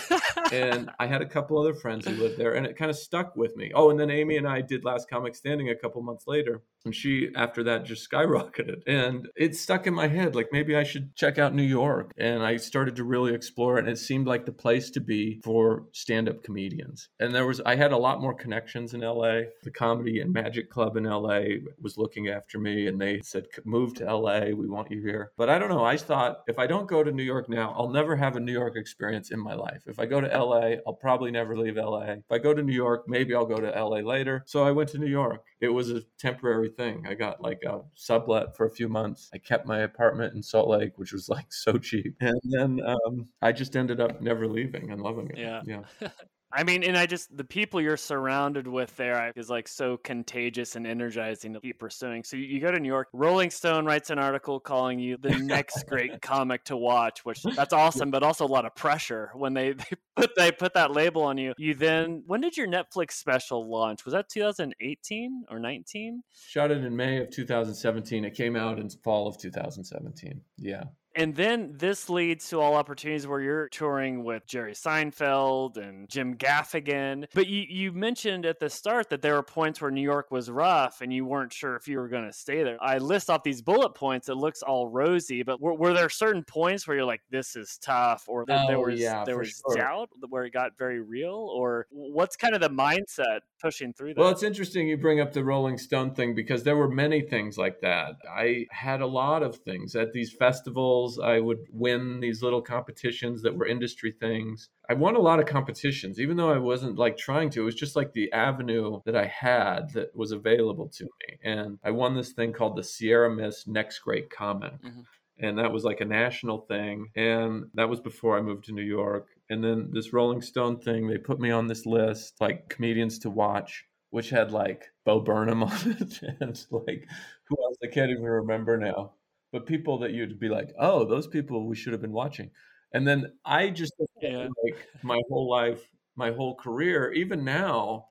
and 0.53 0.89
I 0.99 1.07
had 1.07 1.21
a 1.21 1.25
couple 1.25 1.59
other 1.59 1.73
friends 1.73 2.07
who 2.07 2.13
lived 2.15 2.37
there 2.37 2.53
and 2.53 2.65
it 2.65 2.77
kind 2.77 2.89
of 2.89 2.95
stuck 2.95 3.35
with 3.35 3.57
me. 3.57 3.71
Oh, 3.75 3.89
and 3.89 3.99
then 3.99 4.09
Amy 4.09 4.37
and 4.37 4.47
I 4.47 4.61
did 4.61 4.85
Last 4.85 5.09
Comic 5.09 5.35
Standing 5.35 5.69
a 5.69 5.75
couple 5.75 6.01
months 6.01 6.27
later. 6.27 6.63
And 6.85 6.95
she, 6.95 7.29
after 7.35 7.63
that, 7.63 7.85
just 7.85 8.09
skyrocketed. 8.11 8.83
And 8.87 9.27
it 9.35 9.55
stuck 9.55 9.87
in 9.87 9.93
my 9.93 10.07
head 10.07 10.35
like 10.35 10.49
maybe 10.51 10.75
I 10.75 10.83
should 10.83 11.15
check 11.15 11.37
out 11.37 11.53
New 11.53 11.63
York. 11.63 12.11
And 12.17 12.43
I 12.43 12.57
started 12.57 12.95
to 12.97 13.03
really 13.03 13.33
explore 13.33 13.77
it. 13.77 13.85
And 13.85 13.89
it 13.89 13.97
seemed 13.97 14.27
like 14.27 14.45
the 14.45 14.51
place 14.51 14.89
to 14.91 14.99
be 14.99 15.41
for 15.43 15.85
stand 15.91 16.29
up 16.29 16.43
comedians. 16.43 17.09
And 17.19 17.33
there 17.33 17.45
was, 17.45 17.61
I 17.61 17.75
had 17.75 17.91
a 17.91 17.97
lot 17.97 18.21
more 18.21 18.33
connections 18.33 18.93
in 18.93 19.01
LA. 19.01 19.41
The 19.63 19.71
Comedy 19.71 20.19
and 20.19 20.33
Magic 20.33 20.69
Club 20.69 20.97
in 20.97 21.03
LA 21.03 21.41
was 21.81 21.97
looking 21.97 22.29
after 22.29 22.59
me 22.59 22.87
and 22.87 22.99
they 22.99 23.21
said, 23.23 23.45
move 23.65 23.93
to 23.95 24.15
LA. 24.15 24.47
We 24.55 24.67
want 24.67 24.91
you 24.91 25.01
here. 25.01 25.31
But 25.37 25.49
I 25.49 25.59
don't 25.59 25.69
know. 25.69 25.83
I 25.83 25.97
thought 25.97 26.43
if 26.47 26.59
I 26.59 26.67
don't 26.67 26.87
go 26.87 27.03
to 27.03 27.11
New 27.11 27.23
York 27.23 27.49
now, 27.49 27.73
I'll 27.77 27.89
never 27.89 28.15
have 28.15 28.35
a 28.35 28.39
New 28.39 28.51
York 28.51 28.75
experience 28.75 29.31
in 29.31 29.39
my 29.39 29.53
life. 29.53 29.83
If 29.87 29.99
I 29.99 30.05
go 30.05 30.21
to 30.21 30.27
LA, 30.27 30.75
I'll 30.85 30.93
probably 30.93 31.31
never 31.31 31.57
leave 31.57 31.77
LA. 31.77 32.01
If 32.01 32.31
I 32.31 32.37
go 32.37 32.53
to 32.53 32.61
New 32.61 32.73
York, 32.73 33.05
maybe 33.07 33.33
I'll 33.33 33.45
go 33.45 33.57
to 33.57 33.69
LA 33.69 33.99
later. 33.99 34.43
So 34.45 34.63
I 34.63 34.71
went 34.71 34.89
to 34.89 34.97
New 34.97 35.07
York. 35.07 35.45
It 35.59 35.69
was 35.69 35.89
a 35.89 36.01
temporary 36.17 36.72
thing. 36.75 37.05
I 37.07 37.13
got 37.13 37.41
like 37.41 37.63
a 37.65 37.81
sublet 37.95 38.55
for 38.55 38.65
a 38.65 38.69
few 38.69 38.89
months. 38.89 39.29
I 39.33 39.37
kept 39.37 39.65
my 39.65 39.79
apartment 39.79 40.33
in 40.33 40.43
Salt 40.43 40.69
Lake, 40.69 40.97
which 40.97 41.13
was 41.13 41.29
like 41.29 41.51
so 41.51 41.77
cheap. 41.77 42.15
And 42.21 42.39
then 42.43 42.79
um, 42.85 43.27
I 43.41 43.51
just 43.51 43.75
ended 43.75 43.99
up 43.99 44.21
never 44.21 44.47
leaving 44.47 44.91
and 44.91 45.01
loving 45.01 45.29
it. 45.29 45.37
Yeah. 45.37 45.61
Yeah. 45.65 45.83
I 46.55 46.63
mean, 46.63 46.83
and 46.83 46.95
I 46.95 47.05
just 47.05 47.35
the 47.35 47.43
people 47.43 47.81
you're 47.81 47.97
surrounded 47.97 48.67
with 48.67 48.95
there 48.95 49.31
is 49.35 49.49
like 49.49 49.67
so 49.67 49.97
contagious 49.97 50.75
and 50.75 50.85
energizing 50.85 51.53
to 51.53 51.59
keep 51.59 51.79
pursuing. 51.79 52.23
So 52.23 52.37
you 52.37 52.59
go 52.59 52.71
to 52.71 52.79
New 52.79 52.87
York, 52.87 53.07
Rolling 53.11 53.49
Stone 53.49 53.85
writes 53.85 54.11
an 54.11 54.19
article 54.19 54.59
calling 54.59 54.99
you 54.99 55.17
the 55.17 55.29
next 55.37 55.87
great 55.87 56.21
comic 56.21 56.63
to 56.65 56.77
watch, 56.77 57.25
which 57.25 57.41
that's 57.43 57.73
awesome, 57.73 58.11
but 58.11 58.21
also 58.21 58.45
a 58.45 58.47
lot 58.47 58.65
of 58.65 58.75
pressure 58.75 59.31
when 59.33 59.53
they, 59.53 59.73
they 59.73 59.95
put 60.15 60.31
they 60.35 60.51
put 60.51 60.73
that 60.75 60.91
label 60.91 61.23
on 61.23 61.37
you. 61.37 61.53
You 61.57 61.73
then 61.73 62.23
when 62.27 62.41
did 62.41 62.55
your 62.55 62.67
Netflix 62.67 63.13
special 63.13 63.69
launch? 63.69 64.05
Was 64.05 64.13
that 64.13 64.29
2018 64.29 65.45
or 65.49 65.59
19? 65.59 66.23
Shot 66.47 66.71
it 66.71 66.83
in 66.83 66.95
May 66.95 67.17
of 67.17 67.31
2017. 67.31 68.25
It 68.25 68.35
came 68.35 68.55
out 68.55 68.79
in 68.79 68.89
fall 68.89 69.27
of 69.27 69.37
2017. 69.39 70.39
Yeah. 70.57 70.83
And 71.15 71.35
then 71.35 71.73
this 71.77 72.09
leads 72.09 72.49
to 72.49 72.59
all 72.59 72.75
opportunities 72.75 73.27
where 73.27 73.39
you're 73.39 73.69
touring 73.69 74.23
with 74.23 74.47
Jerry 74.47 74.73
Seinfeld 74.73 75.77
and 75.77 76.09
Jim 76.09 76.35
Gaffigan. 76.35 77.25
But 77.33 77.47
you, 77.47 77.65
you 77.69 77.91
mentioned 77.91 78.45
at 78.45 78.59
the 78.59 78.69
start 78.69 79.09
that 79.09 79.21
there 79.21 79.35
were 79.35 79.43
points 79.43 79.79
where 79.79 79.91
New 79.91 80.01
York 80.01 80.31
was 80.31 80.49
rough 80.49 81.01
and 81.01 81.13
you 81.13 81.25
weren't 81.25 81.53
sure 81.53 81.75
if 81.75 81.87
you 81.87 81.99
were 81.99 82.07
going 82.07 82.25
to 82.25 82.33
stay 82.33 82.63
there. 82.63 82.77
I 82.81 82.97
list 82.97 83.29
off 83.29 83.43
these 83.43 83.61
bullet 83.61 83.93
points. 83.93 84.27
It 84.29 84.35
looks 84.35 84.63
all 84.63 84.87
rosy, 84.87 85.43
but 85.43 85.61
were, 85.61 85.75
were 85.75 85.93
there 85.93 86.09
certain 86.09 86.43
points 86.43 86.87
where 86.87 86.97
you're 86.97 87.05
like, 87.05 87.21
this 87.29 87.55
is 87.55 87.77
tough, 87.81 88.25
or 88.27 88.45
there, 88.45 88.61
oh, 88.63 88.67
there 88.67 88.79
was 88.79 88.99
yeah, 88.99 89.23
there 89.23 89.37
was 89.37 89.61
sure. 89.67 89.77
doubt 89.77 90.09
where 90.29 90.45
it 90.45 90.53
got 90.53 90.77
very 90.77 90.99
real, 90.99 91.49
or 91.53 91.87
what's 91.91 92.35
kind 92.35 92.55
of 92.55 92.61
the 92.61 92.69
mindset 92.69 93.41
pushing 93.61 93.93
through 93.93 94.15
that? 94.15 94.19
Well, 94.19 94.29
it's 94.29 94.43
interesting 94.43 94.87
you 94.87 94.97
bring 94.97 95.19
up 95.19 95.33
the 95.33 95.43
Rolling 95.43 95.77
Stone 95.77 96.15
thing 96.15 96.33
because 96.33 96.63
there 96.63 96.75
were 96.75 96.89
many 96.89 97.21
things 97.21 97.57
like 97.57 97.81
that. 97.81 98.15
I 98.29 98.65
had 98.71 99.01
a 99.01 99.07
lot 99.07 99.43
of 99.43 99.57
things 99.57 99.95
at 99.95 100.11
these 100.11 100.31
festivals 100.31 101.02
I 101.19 101.39
would 101.39 101.67
win 101.71 102.19
these 102.19 102.41
little 102.41 102.61
competitions 102.61 103.41
that 103.41 103.55
were 103.55 103.65
industry 103.65 104.13
things. 104.19 104.69
I 104.89 104.93
won 104.93 105.15
a 105.15 105.21
lot 105.21 105.39
of 105.39 105.45
competitions, 105.45 106.19
even 106.19 106.37
though 106.37 106.51
I 106.51 106.57
wasn't 106.57 106.97
like 106.97 107.17
trying 107.17 107.49
to. 107.51 107.61
It 107.61 107.65
was 107.65 107.75
just 107.75 107.95
like 107.95 108.13
the 108.13 108.31
avenue 108.31 109.01
that 109.05 109.15
I 109.15 109.25
had 109.25 109.91
that 109.93 110.15
was 110.15 110.31
available 110.31 110.89
to 110.89 111.03
me. 111.03 111.37
And 111.43 111.79
I 111.83 111.91
won 111.91 112.15
this 112.15 112.33
thing 112.33 112.53
called 112.53 112.75
the 112.75 112.83
Sierra 112.83 113.33
Mist 113.33 113.67
Next 113.67 113.99
Great 113.99 114.29
Comic. 114.29 114.81
Mm-hmm. 114.81 115.01
And 115.39 115.57
that 115.57 115.71
was 115.71 115.83
like 115.83 116.01
a 116.01 116.05
national 116.05 116.59
thing. 116.59 117.09
And 117.15 117.65
that 117.73 117.89
was 117.89 117.99
before 117.99 118.37
I 118.37 118.41
moved 118.41 118.65
to 118.65 118.71
New 118.71 118.83
York. 118.83 119.27
And 119.49 119.63
then 119.63 119.89
this 119.91 120.13
Rolling 120.13 120.41
Stone 120.41 120.79
thing, 120.79 121.07
they 121.07 121.17
put 121.17 121.39
me 121.39 121.51
on 121.51 121.67
this 121.67 121.85
list, 121.85 122.35
like 122.39 122.69
comedians 122.69 123.19
to 123.19 123.29
watch 123.29 123.85
which 124.13 124.29
had 124.29 124.51
like 124.51 124.91
Bo 125.05 125.21
Burnham 125.21 125.63
on 125.63 125.97
it 125.99 126.21
and 126.39 126.65
like 126.69 127.07
who 127.45 127.57
else 127.65 127.77
I 127.83 127.87
can't 127.87 128.11
even 128.11 128.21
remember 128.21 128.77
now 128.77 129.13
but 129.53 129.67
people 129.67 129.99
that 129.99 130.11
you'd 130.11 130.39
be 130.39 130.49
like, 130.49 130.73
oh, 130.79 131.05
those 131.05 131.27
people 131.27 131.67
we 131.67 131.75
should 131.75 131.93
have 131.93 132.01
been 132.01 132.11
watching. 132.11 132.49
And 132.91 133.07
then 133.07 133.33
I 133.45 133.69
just 133.69 133.93
yeah. 134.19 134.47
like 134.63 134.87
my 135.03 135.21
whole 135.29 135.49
life, 135.49 135.87
my 136.15 136.31
whole 136.31 136.55
career, 136.55 137.13
even 137.13 137.45
now, 137.45 138.07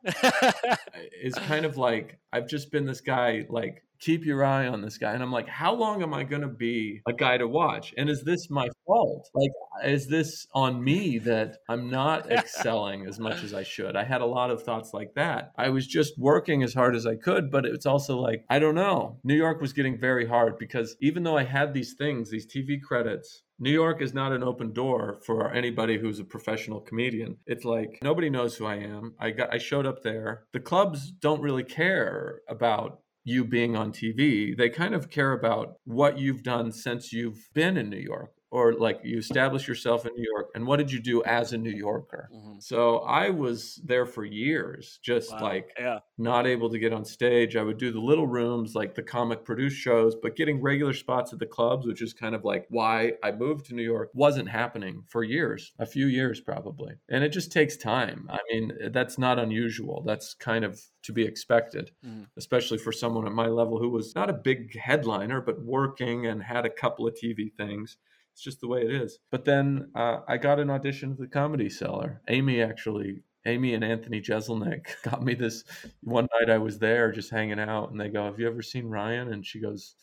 is 1.22 1.34
kind 1.34 1.64
of 1.64 1.76
like 1.76 2.18
I've 2.32 2.48
just 2.48 2.70
been 2.70 2.86
this 2.86 3.00
guy 3.00 3.44
like 3.48 3.82
keep 4.02 4.24
your 4.24 4.44
eye 4.44 4.66
on 4.66 4.82
this 4.82 4.98
guy. 4.98 5.12
And 5.12 5.22
I'm 5.22 5.32
like, 5.32 5.48
how 5.48 5.72
long 5.74 6.02
am 6.02 6.12
I 6.12 6.24
going 6.24 6.42
to 6.42 6.48
be 6.48 7.00
a 7.06 7.12
guy 7.12 7.38
to 7.38 7.46
watch? 7.46 7.94
And 7.96 8.10
is 8.10 8.24
this 8.24 8.50
my 8.50 8.68
fault? 8.84 9.30
Like, 9.32 9.52
is 9.84 10.08
this 10.08 10.46
on 10.54 10.82
me 10.82 11.18
that 11.18 11.58
I'm 11.68 11.88
not 11.88 12.30
excelling 12.30 13.06
as 13.06 13.20
much 13.20 13.44
as 13.44 13.54
I 13.54 13.62
should? 13.62 13.94
I 13.96 14.02
had 14.02 14.20
a 14.20 14.26
lot 14.26 14.50
of 14.50 14.62
thoughts 14.62 14.92
like 14.92 15.14
that. 15.14 15.52
I 15.56 15.68
was 15.68 15.86
just 15.86 16.18
working 16.18 16.62
as 16.62 16.74
hard 16.74 16.96
as 16.96 17.06
I 17.06 17.14
could, 17.14 17.50
but 17.50 17.64
it's 17.64 17.86
also 17.86 18.18
like, 18.18 18.44
I 18.50 18.58
don't 18.58 18.74
know. 18.74 19.18
New 19.22 19.36
York 19.36 19.60
was 19.60 19.72
getting 19.72 19.98
very 19.98 20.26
hard 20.26 20.58
because 20.58 20.96
even 21.00 21.22
though 21.22 21.36
I 21.36 21.44
had 21.44 21.72
these 21.72 21.94
things, 21.94 22.28
these 22.28 22.46
TV 22.46 22.82
credits, 22.82 23.42
New 23.62 23.70
York 23.70 24.02
is 24.02 24.12
not 24.12 24.32
an 24.32 24.42
open 24.42 24.72
door 24.72 25.20
for 25.24 25.52
anybody 25.52 25.96
who's 25.96 26.18
a 26.18 26.24
professional 26.24 26.80
comedian. 26.80 27.36
It's 27.46 27.64
like 27.64 28.00
nobody 28.02 28.28
knows 28.28 28.56
who 28.56 28.66
I 28.66 28.78
am. 28.78 29.14
I 29.20 29.30
got 29.30 29.54
I 29.54 29.58
showed 29.58 29.86
up 29.86 30.02
there. 30.02 30.46
The 30.52 30.58
clubs 30.58 31.12
don't 31.12 31.40
really 31.40 31.62
care 31.62 32.40
about 32.48 33.01
you 33.24 33.44
being 33.44 33.76
on 33.76 33.92
TV. 33.92 34.56
They 34.56 34.68
kind 34.68 34.94
of 34.94 35.10
care 35.10 35.32
about 35.32 35.74
what 35.84 36.18
you've 36.18 36.42
done 36.42 36.72
since 36.72 37.12
you've 37.12 37.48
been 37.54 37.76
in 37.76 37.90
New 37.90 37.98
York 37.98 38.32
or 38.52 38.74
like 38.74 39.00
you 39.02 39.16
establish 39.16 39.66
yourself 39.66 40.04
in 40.04 40.12
New 40.14 40.26
York 40.30 40.50
and 40.54 40.66
what 40.66 40.76
did 40.76 40.92
you 40.92 41.00
do 41.00 41.24
as 41.24 41.54
a 41.54 41.58
New 41.58 41.70
Yorker? 41.70 42.28
Mm-hmm. 42.32 42.58
So 42.60 42.98
I 42.98 43.30
was 43.30 43.80
there 43.82 44.04
for 44.04 44.26
years, 44.26 44.98
just 45.02 45.32
wow. 45.32 45.42
like 45.42 45.70
yeah. 45.78 46.00
not 46.18 46.46
able 46.46 46.68
to 46.68 46.78
get 46.78 46.92
on 46.92 47.06
stage. 47.06 47.56
I 47.56 47.62
would 47.62 47.78
do 47.78 47.90
the 47.90 48.00
little 48.00 48.26
rooms, 48.26 48.74
like 48.74 48.94
the 48.94 49.02
comic 49.02 49.46
produced 49.46 49.78
shows, 49.78 50.14
but 50.14 50.36
getting 50.36 50.60
regular 50.60 50.92
spots 50.92 51.32
at 51.32 51.38
the 51.38 51.46
clubs, 51.46 51.86
which 51.86 52.02
is 52.02 52.12
kind 52.12 52.34
of 52.34 52.44
like 52.44 52.66
why 52.68 53.12
I 53.24 53.32
moved 53.32 53.66
to 53.66 53.74
New 53.74 53.82
York, 53.82 54.10
wasn't 54.12 54.50
happening 54.50 55.02
for 55.08 55.24
years, 55.24 55.72
a 55.78 55.86
few 55.86 56.06
years 56.06 56.38
probably. 56.38 56.92
And 57.08 57.24
it 57.24 57.30
just 57.30 57.52
takes 57.52 57.78
time. 57.78 58.28
I 58.30 58.40
mean, 58.52 58.72
that's 58.90 59.16
not 59.16 59.38
unusual. 59.38 60.02
That's 60.04 60.34
kind 60.34 60.66
of 60.66 60.78
to 61.04 61.12
be 61.12 61.24
expected, 61.24 61.90
mm. 62.06 62.26
especially 62.36 62.78
for 62.78 62.92
someone 62.92 63.26
at 63.26 63.32
my 63.32 63.46
level 63.46 63.78
who 63.78 63.88
was 63.88 64.14
not 64.14 64.28
a 64.28 64.34
big 64.34 64.78
headliner, 64.78 65.40
but 65.40 65.64
working 65.64 66.26
and 66.26 66.42
had 66.42 66.66
a 66.66 66.70
couple 66.70 67.06
of 67.06 67.14
TV 67.14 67.50
things. 67.50 67.96
It's 68.32 68.42
just 68.42 68.60
the 68.60 68.68
way 68.68 68.82
it 68.82 68.90
is. 68.90 69.18
But 69.30 69.44
then 69.44 69.90
uh, 69.94 70.20
I 70.26 70.36
got 70.38 70.58
an 70.58 70.70
audition 70.70 71.14
for 71.14 71.22
the 71.22 71.28
Comedy 71.28 71.68
Cellar. 71.68 72.22
Amy 72.28 72.62
actually 72.62 73.22
Amy 73.46 73.74
and 73.74 73.84
Anthony 73.84 74.20
Jeselnik 74.20 74.86
got 75.02 75.22
me 75.22 75.34
this 75.34 75.64
one 76.02 76.28
night 76.38 76.50
I 76.50 76.58
was 76.58 76.78
there 76.78 77.10
just 77.12 77.30
hanging 77.30 77.58
out 77.58 77.90
and 77.90 78.00
they 78.00 78.08
go, 78.08 78.24
Have 78.24 78.38
you 78.38 78.46
ever 78.46 78.62
seen 78.62 78.86
Ryan? 78.86 79.32
And 79.32 79.44
she 79.44 79.60
goes, 79.60 79.96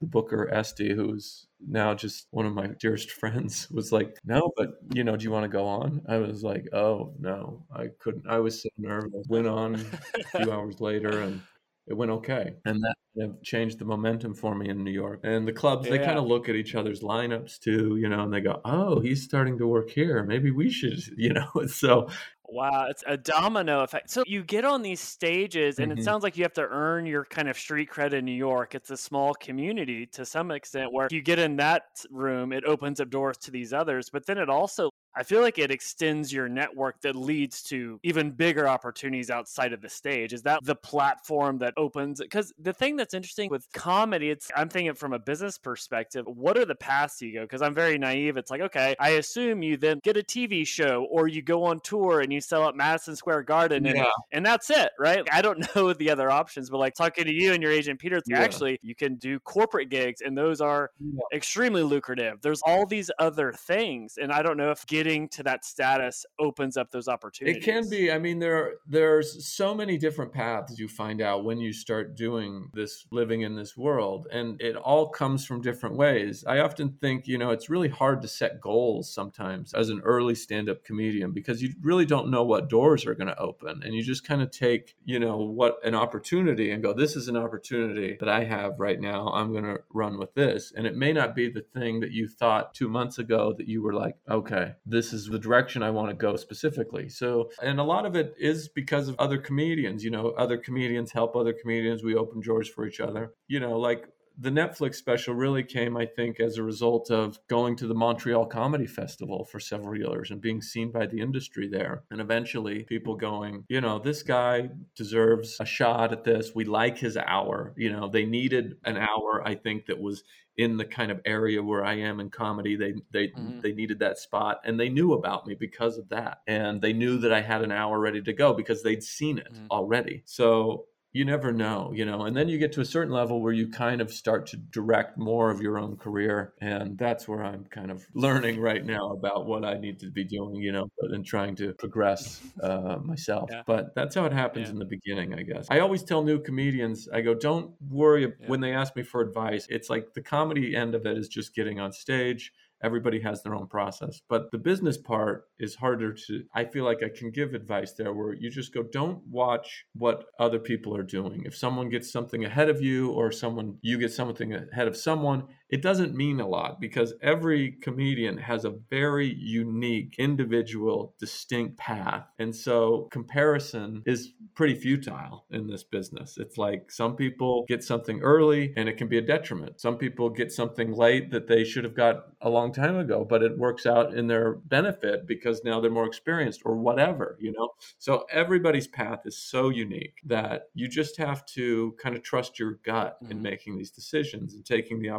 The 0.00 0.06
booker 0.06 0.48
Estee, 0.52 0.94
who's 0.94 1.46
now 1.66 1.94
just 1.94 2.28
one 2.30 2.46
of 2.46 2.54
my 2.54 2.68
dearest 2.78 3.10
friends, 3.20 3.68
was 3.70 3.92
like, 3.92 4.16
No, 4.24 4.52
but 4.56 4.74
you 4.92 5.04
know, 5.04 5.16
do 5.16 5.24
you 5.24 5.30
want 5.30 5.44
to 5.44 5.48
go 5.48 5.66
on? 5.66 6.02
I 6.08 6.18
was 6.18 6.42
like, 6.42 6.66
Oh 6.72 7.14
no, 7.18 7.64
I 7.74 7.88
couldn't. 7.98 8.26
I 8.28 8.38
was 8.38 8.62
so 8.62 8.68
nervous. 8.78 9.12
I 9.14 9.32
went 9.32 9.48
on 9.48 9.74
a 9.74 10.38
few 10.38 10.52
hours 10.52 10.80
later 10.80 11.22
and 11.22 11.40
it 11.86 11.94
went 11.94 12.10
okay. 12.10 12.54
And 12.64 12.82
that 12.82 12.94
kind 13.16 13.30
of 13.30 13.42
changed 13.42 13.78
the 13.78 13.84
momentum 13.84 14.34
for 14.34 14.54
me 14.54 14.68
in 14.68 14.82
New 14.82 14.90
York. 14.90 15.20
And 15.22 15.46
the 15.46 15.52
clubs, 15.52 15.88
they 15.88 15.98
kind 15.98 16.18
of 16.18 16.24
look 16.24 16.48
at 16.48 16.54
each 16.54 16.74
other's 16.74 17.00
lineups 17.00 17.58
too, 17.58 17.96
you 17.96 18.08
know, 18.08 18.22
and 18.22 18.32
they 18.32 18.40
go, 18.40 18.60
oh, 18.64 19.00
he's 19.00 19.22
starting 19.22 19.58
to 19.58 19.66
work 19.66 19.90
here. 19.90 20.24
Maybe 20.24 20.50
we 20.50 20.70
should, 20.70 21.00
you 21.16 21.32
know. 21.32 21.48
So 21.66 22.08
Wow, 22.46 22.86
it's 22.88 23.02
a 23.06 23.16
domino 23.16 23.80
effect. 23.80 24.10
So 24.10 24.22
you 24.26 24.44
get 24.44 24.64
on 24.64 24.82
these 24.82 25.00
stages, 25.00 25.78
and 25.78 25.90
mm-hmm. 25.90 26.00
it 26.00 26.04
sounds 26.04 26.22
like 26.22 26.36
you 26.36 26.44
have 26.44 26.52
to 26.52 26.62
earn 26.62 27.06
your 27.06 27.24
kind 27.24 27.48
of 27.48 27.58
street 27.58 27.90
cred 27.90 28.12
in 28.12 28.24
New 28.24 28.32
York. 28.32 28.74
It's 28.74 28.90
a 28.90 28.96
small 28.96 29.34
community 29.34 30.06
to 30.12 30.24
some 30.26 30.50
extent 30.50 30.92
where 30.92 31.08
you 31.10 31.22
get 31.22 31.38
in 31.38 31.56
that 31.56 31.82
room, 32.10 32.52
it 32.52 32.64
opens 32.64 33.00
up 33.00 33.10
doors 33.10 33.38
to 33.38 33.50
these 33.50 33.72
others, 33.72 34.10
but 34.12 34.26
then 34.26 34.38
it 34.38 34.50
also 34.50 34.90
I 35.16 35.22
feel 35.22 35.40
like 35.40 35.58
it 35.58 35.70
extends 35.70 36.32
your 36.32 36.48
network 36.48 37.00
that 37.02 37.14
leads 37.14 37.62
to 37.64 38.00
even 38.02 38.32
bigger 38.32 38.66
opportunities 38.66 39.30
outside 39.30 39.72
of 39.72 39.80
the 39.80 39.88
stage. 39.88 40.32
Is 40.32 40.42
that 40.42 40.64
the 40.64 40.74
platform 40.74 41.58
that 41.58 41.74
opens? 41.76 42.20
Because 42.20 42.52
the 42.58 42.72
thing 42.72 42.96
that's 42.96 43.14
interesting 43.14 43.48
with 43.50 43.70
comedy, 43.72 44.30
it's 44.30 44.50
I'm 44.56 44.68
thinking 44.68 44.94
from 44.94 45.12
a 45.12 45.18
business 45.18 45.56
perspective. 45.56 46.26
What 46.26 46.58
are 46.58 46.64
the 46.64 46.74
paths 46.74 47.22
you 47.22 47.32
go? 47.32 47.42
Because 47.42 47.62
I'm 47.62 47.74
very 47.74 47.96
naive. 47.96 48.36
It's 48.36 48.50
like 48.50 48.60
okay, 48.62 48.96
I 48.98 49.10
assume 49.10 49.62
you 49.62 49.76
then 49.76 50.00
get 50.02 50.16
a 50.16 50.22
TV 50.22 50.66
show 50.66 51.06
or 51.10 51.28
you 51.28 51.42
go 51.42 51.64
on 51.64 51.80
tour 51.80 52.20
and 52.20 52.32
you 52.32 52.40
sell 52.40 52.68
at 52.68 52.74
Madison 52.74 53.14
Square 53.14 53.44
Garden 53.44 53.86
and, 53.86 53.96
yeah. 53.96 54.04
and 54.32 54.44
that's 54.44 54.70
it, 54.70 54.90
right? 54.98 55.26
I 55.30 55.42
don't 55.42 55.64
know 55.76 55.92
the 55.92 56.10
other 56.10 56.30
options, 56.30 56.70
but 56.70 56.78
like 56.78 56.94
talking 56.94 57.24
to 57.24 57.32
you 57.32 57.52
and 57.52 57.62
your 57.62 57.72
agent 57.72 58.00
Peter, 58.00 58.20
yeah. 58.26 58.40
actually 58.40 58.78
you 58.82 58.94
can 58.94 59.14
do 59.16 59.38
corporate 59.40 59.90
gigs 59.90 60.22
and 60.22 60.36
those 60.36 60.60
are 60.60 60.90
yeah. 60.98 61.20
extremely 61.32 61.82
lucrative. 61.82 62.40
There's 62.42 62.62
all 62.66 62.84
these 62.86 63.10
other 63.18 63.52
things, 63.52 64.18
and 64.20 64.32
I 64.32 64.42
don't 64.42 64.56
know 64.56 64.70
if 64.70 64.84
getting 64.86 65.03
getting 65.04 65.28
to 65.28 65.42
that 65.42 65.64
status 65.64 66.24
opens 66.38 66.76
up 66.76 66.90
those 66.90 67.08
opportunities. 67.08 67.62
It 67.62 67.64
can 67.64 67.88
be. 67.88 68.10
I 68.10 68.18
mean, 68.18 68.38
there 68.38 68.74
there's 68.86 69.46
so 69.46 69.74
many 69.74 69.98
different 69.98 70.32
paths 70.32 70.78
you 70.78 70.88
find 70.88 71.20
out 71.20 71.44
when 71.44 71.58
you 71.58 71.72
start 71.72 72.16
doing 72.16 72.70
this, 72.72 73.06
living 73.10 73.42
in 73.42 73.54
this 73.54 73.76
world, 73.76 74.26
and 74.32 74.60
it 74.60 74.76
all 74.76 75.08
comes 75.08 75.44
from 75.44 75.60
different 75.60 75.96
ways. 75.96 76.44
I 76.46 76.60
often 76.60 76.96
think, 77.00 77.26
you 77.26 77.38
know, 77.38 77.50
it's 77.50 77.68
really 77.68 77.88
hard 77.88 78.22
to 78.22 78.28
set 78.28 78.60
goals 78.60 79.12
sometimes 79.12 79.74
as 79.74 79.90
an 79.90 80.00
early 80.04 80.34
stand-up 80.34 80.84
comedian 80.84 81.32
because 81.32 81.62
you 81.62 81.74
really 81.82 82.06
don't 82.06 82.30
know 82.30 82.44
what 82.44 82.68
doors 82.68 83.06
are 83.06 83.14
going 83.14 83.28
to 83.28 83.38
open, 83.38 83.82
and 83.84 83.94
you 83.94 84.02
just 84.02 84.26
kind 84.26 84.42
of 84.42 84.50
take, 84.50 84.94
you 85.04 85.18
know, 85.18 85.36
what 85.36 85.76
an 85.84 85.94
opportunity 85.94 86.70
and 86.70 86.82
go, 86.82 86.92
this 86.92 87.16
is 87.16 87.28
an 87.28 87.36
opportunity 87.36 88.16
that 88.20 88.28
I 88.28 88.44
have 88.44 88.78
right 88.78 89.00
now. 89.00 89.28
I'm 89.28 89.52
going 89.52 89.64
to 89.64 89.80
run 89.92 90.18
with 90.18 90.34
this, 90.34 90.72
and 90.74 90.86
it 90.86 90.96
may 90.96 91.12
not 91.12 91.34
be 91.34 91.50
the 91.50 91.64
thing 91.74 92.00
that 92.00 92.12
you 92.12 92.28
thought 92.28 92.74
two 92.74 92.88
months 92.88 93.18
ago 93.18 93.54
that 93.58 93.68
you 93.68 93.82
were 93.82 93.92
like, 93.92 94.16
okay, 94.30 94.72
this 94.94 95.12
is 95.12 95.26
the 95.26 95.38
direction 95.38 95.82
I 95.82 95.90
want 95.90 96.08
to 96.10 96.14
go 96.14 96.36
specifically. 96.36 97.08
So, 97.08 97.50
and 97.62 97.80
a 97.80 97.84
lot 97.84 98.06
of 98.06 98.14
it 98.14 98.34
is 98.38 98.68
because 98.68 99.08
of 99.08 99.16
other 99.18 99.38
comedians, 99.38 100.04
you 100.04 100.10
know, 100.10 100.30
other 100.30 100.56
comedians 100.56 101.12
help 101.12 101.36
other 101.36 101.52
comedians. 101.52 102.02
We 102.02 102.14
open 102.14 102.40
doors 102.40 102.68
for 102.68 102.86
each 102.86 103.00
other. 103.00 103.32
You 103.48 103.60
know, 103.60 103.78
like 103.78 104.08
the 104.36 104.50
Netflix 104.50 104.96
special 104.96 105.34
really 105.34 105.62
came, 105.62 105.96
I 105.96 106.06
think, 106.06 106.40
as 106.40 106.56
a 106.56 106.62
result 106.62 107.10
of 107.10 107.38
going 107.48 107.76
to 107.76 107.86
the 107.86 107.94
Montreal 107.94 108.46
Comedy 108.46 108.86
Festival 108.86 109.44
for 109.44 109.60
several 109.60 109.96
years 109.96 110.30
and 110.30 110.40
being 110.40 110.60
seen 110.60 110.90
by 110.90 111.06
the 111.06 111.20
industry 111.20 111.68
there. 111.68 112.02
And 112.10 112.20
eventually 112.20 112.82
people 112.84 113.14
going, 113.14 113.64
you 113.68 113.80
know, 113.80 113.98
this 113.98 114.22
guy 114.22 114.70
deserves 114.96 115.56
a 115.60 115.64
shot 115.64 116.12
at 116.12 116.24
this. 116.24 116.52
We 116.54 116.64
like 116.64 116.98
his 116.98 117.16
hour. 117.16 117.74
You 117.76 117.92
know, 117.92 118.08
they 118.08 118.24
needed 118.24 118.76
an 118.84 118.96
hour, 118.96 119.42
I 119.44 119.54
think, 119.54 119.86
that 119.86 120.00
was 120.00 120.24
in 120.56 120.76
the 120.76 120.84
kind 120.84 121.10
of 121.10 121.20
area 121.24 121.62
where 121.62 121.84
I 121.84 121.94
am 121.94 122.20
in 122.20 122.30
comedy. 122.30 122.76
They 122.76 122.94
they 123.12 123.28
mm-hmm. 123.28 123.60
they 123.60 123.72
needed 123.72 123.98
that 124.00 124.18
spot 124.18 124.60
and 124.64 124.78
they 124.78 124.88
knew 124.88 125.12
about 125.12 125.46
me 125.46 125.54
because 125.54 125.98
of 125.98 126.08
that. 126.10 126.38
And 126.46 126.80
they 126.80 126.92
knew 126.92 127.18
that 127.18 127.32
I 127.32 127.40
had 127.40 127.62
an 127.62 127.72
hour 127.72 127.98
ready 127.98 128.22
to 128.22 128.32
go 128.32 128.52
because 128.52 128.82
they'd 128.82 129.02
seen 129.02 129.38
it 129.38 129.52
mm-hmm. 129.52 129.66
already. 129.70 130.22
So 130.26 130.86
you 131.14 131.24
never 131.24 131.52
know, 131.52 131.92
you 131.94 132.04
know. 132.04 132.22
And 132.22 132.36
then 132.36 132.48
you 132.48 132.58
get 132.58 132.72
to 132.72 132.80
a 132.80 132.84
certain 132.84 133.12
level 133.12 133.40
where 133.40 133.52
you 133.52 133.68
kind 133.68 134.00
of 134.00 134.12
start 134.12 134.48
to 134.48 134.56
direct 134.56 135.16
more 135.16 135.48
of 135.48 135.60
your 135.60 135.78
own 135.78 135.96
career, 135.96 136.52
and 136.60 136.98
that's 136.98 137.28
where 137.28 137.44
I'm 137.44 137.64
kind 137.66 137.92
of 137.92 138.04
learning 138.14 138.60
right 138.60 138.84
now 138.84 139.12
about 139.12 139.46
what 139.46 139.64
I 139.64 139.78
need 139.78 140.00
to 140.00 140.10
be 140.10 140.24
doing, 140.24 140.56
you 140.56 140.72
know, 140.72 140.90
and 140.98 141.24
trying 141.24 141.54
to 141.56 141.72
progress 141.74 142.42
uh, 142.60 142.96
myself. 143.00 143.48
Yeah. 143.52 143.62
But 143.64 143.94
that's 143.94 144.16
how 144.16 144.24
it 144.24 144.32
happens 144.32 144.66
yeah. 144.66 144.72
in 144.72 144.78
the 144.80 144.84
beginning, 144.86 145.34
I 145.34 145.42
guess. 145.42 145.68
I 145.70 145.78
always 145.78 146.02
tell 146.02 146.24
new 146.24 146.40
comedians, 146.40 147.08
I 147.08 147.20
go, 147.20 147.32
don't 147.32 147.70
worry 147.88 148.22
yeah. 148.22 148.48
when 148.48 148.60
they 148.60 148.72
ask 148.72 148.96
me 148.96 149.04
for 149.04 149.20
advice. 149.20 149.68
It's 149.70 149.88
like 149.88 150.14
the 150.14 150.22
comedy 150.22 150.74
end 150.74 150.96
of 150.96 151.06
it 151.06 151.16
is 151.16 151.28
just 151.28 151.54
getting 151.54 151.78
on 151.78 151.92
stage 151.92 152.52
everybody 152.84 153.20
has 153.20 153.42
their 153.42 153.54
own 153.54 153.66
process. 153.66 154.20
But 154.28 154.50
the 154.52 154.58
business 154.58 154.98
part 154.98 155.44
is 155.58 155.74
harder 155.74 156.12
to, 156.12 156.44
I 156.54 156.66
feel 156.66 156.84
like 156.84 157.02
I 157.02 157.08
can 157.08 157.30
give 157.30 157.54
advice 157.54 157.94
there 157.94 158.12
where 158.12 158.34
you 158.34 158.50
just 158.50 158.74
go, 158.74 158.82
don't 158.82 159.26
watch 159.26 159.86
what 159.94 160.26
other 160.38 160.58
people 160.58 160.94
are 160.94 161.02
doing. 161.02 161.42
If 161.46 161.56
someone 161.56 161.88
gets 161.88 162.12
something 162.12 162.44
ahead 162.44 162.68
of 162.68 162.82
you 162.82 163.10
or 163.10 163.32
someone, 163.32 163.78
you 163.80 163.98
get 163.98 164.12
something 164.12 164.52
ahead 164.52 164.86
of 164.86 164.96
someone, 164.96 165.44
it 165.74 165.82
doesn't 165.82 166.14
mean 166.14 166.38
a 166.38 166.46
lot 166.46 166.80
because 166.80 167.14
every 167.20 167.72
comedian 167.82 168.38
has 168.38 168.64
a 168.64 168.76
very 168.90 169.34
unique, 169.34 170.14
individual, 170.20 171.16
distinct 171.18 171.76
path. 171.76 172.28
And 172.38 172.54
so 172.54 173.08
comparison 173.10 174.04
is 174.06 174.34
pretty 174.54 174.76
futile 174.76 175.46
in 175.50 175.66
this 175.66 175.82
business. 175.82 176.38
It's 176.38 176.56
like 176.58 176.92
some 176.92 177.16
people 177.16 177.64
get 177.66 177.82
something 177.82 178.20
early 178.20 178.72
and 178.76 178.88
it 178.88 178.96
can 178.96 179.08
be 179.08 179.18
a 179.18 179.20
detriment. 179.20 179.80
Some 179.80 179.98
people 179.98 180.30
get 180.30 180.52
something 180.52 180.92
late 180.92 181.32
that 181.32 181.48
they 181.48 181.64
should 181.64 181.82
have 181.82 181.96
got 181.96 182.26
a 182.40 182.48
long 182.48 182.72
time 182.72 182.96
ago, 182.96 183.26
but 183.28 183.42
it 183.42 183.58
works 183.58 183.84
out 183.84 184.14
in 184.14 184.28
their 184.28 184.52
benefit 184.66 185.26
because 185.26 185.64
now 185.64 185.80
they're 185.80 185.90
more 185.90 186.06
experienced 186.06 186.62
or 186.64 186.76
whatever, 186.76 187.36
you 187.40 187.50
know? 187.50 187.70
So 187.98 188.26
everybody's 188.30 188.86
path 188.86 189.22
is 189.24 189.36
so 189.36 189.70
unique 189.70 190.20
that 190.24 190.68
you 190.72 190.86
just 190.86 191.16
have 191.16 191.44
to 191.46 191.96
kind 192.00 192.14
of 192.14 192.22
trust 192.22 192.60
your 192.60 192.78
gut 192.84 193.16
mm-hmm. 193.20 193.32
in 193.32 193.42
making 193.42 193.76
these 193.76 193.90
decisions 193.90 194.54
and 194.54 194.64
taking 194.64 195.00
the 195.00 195.10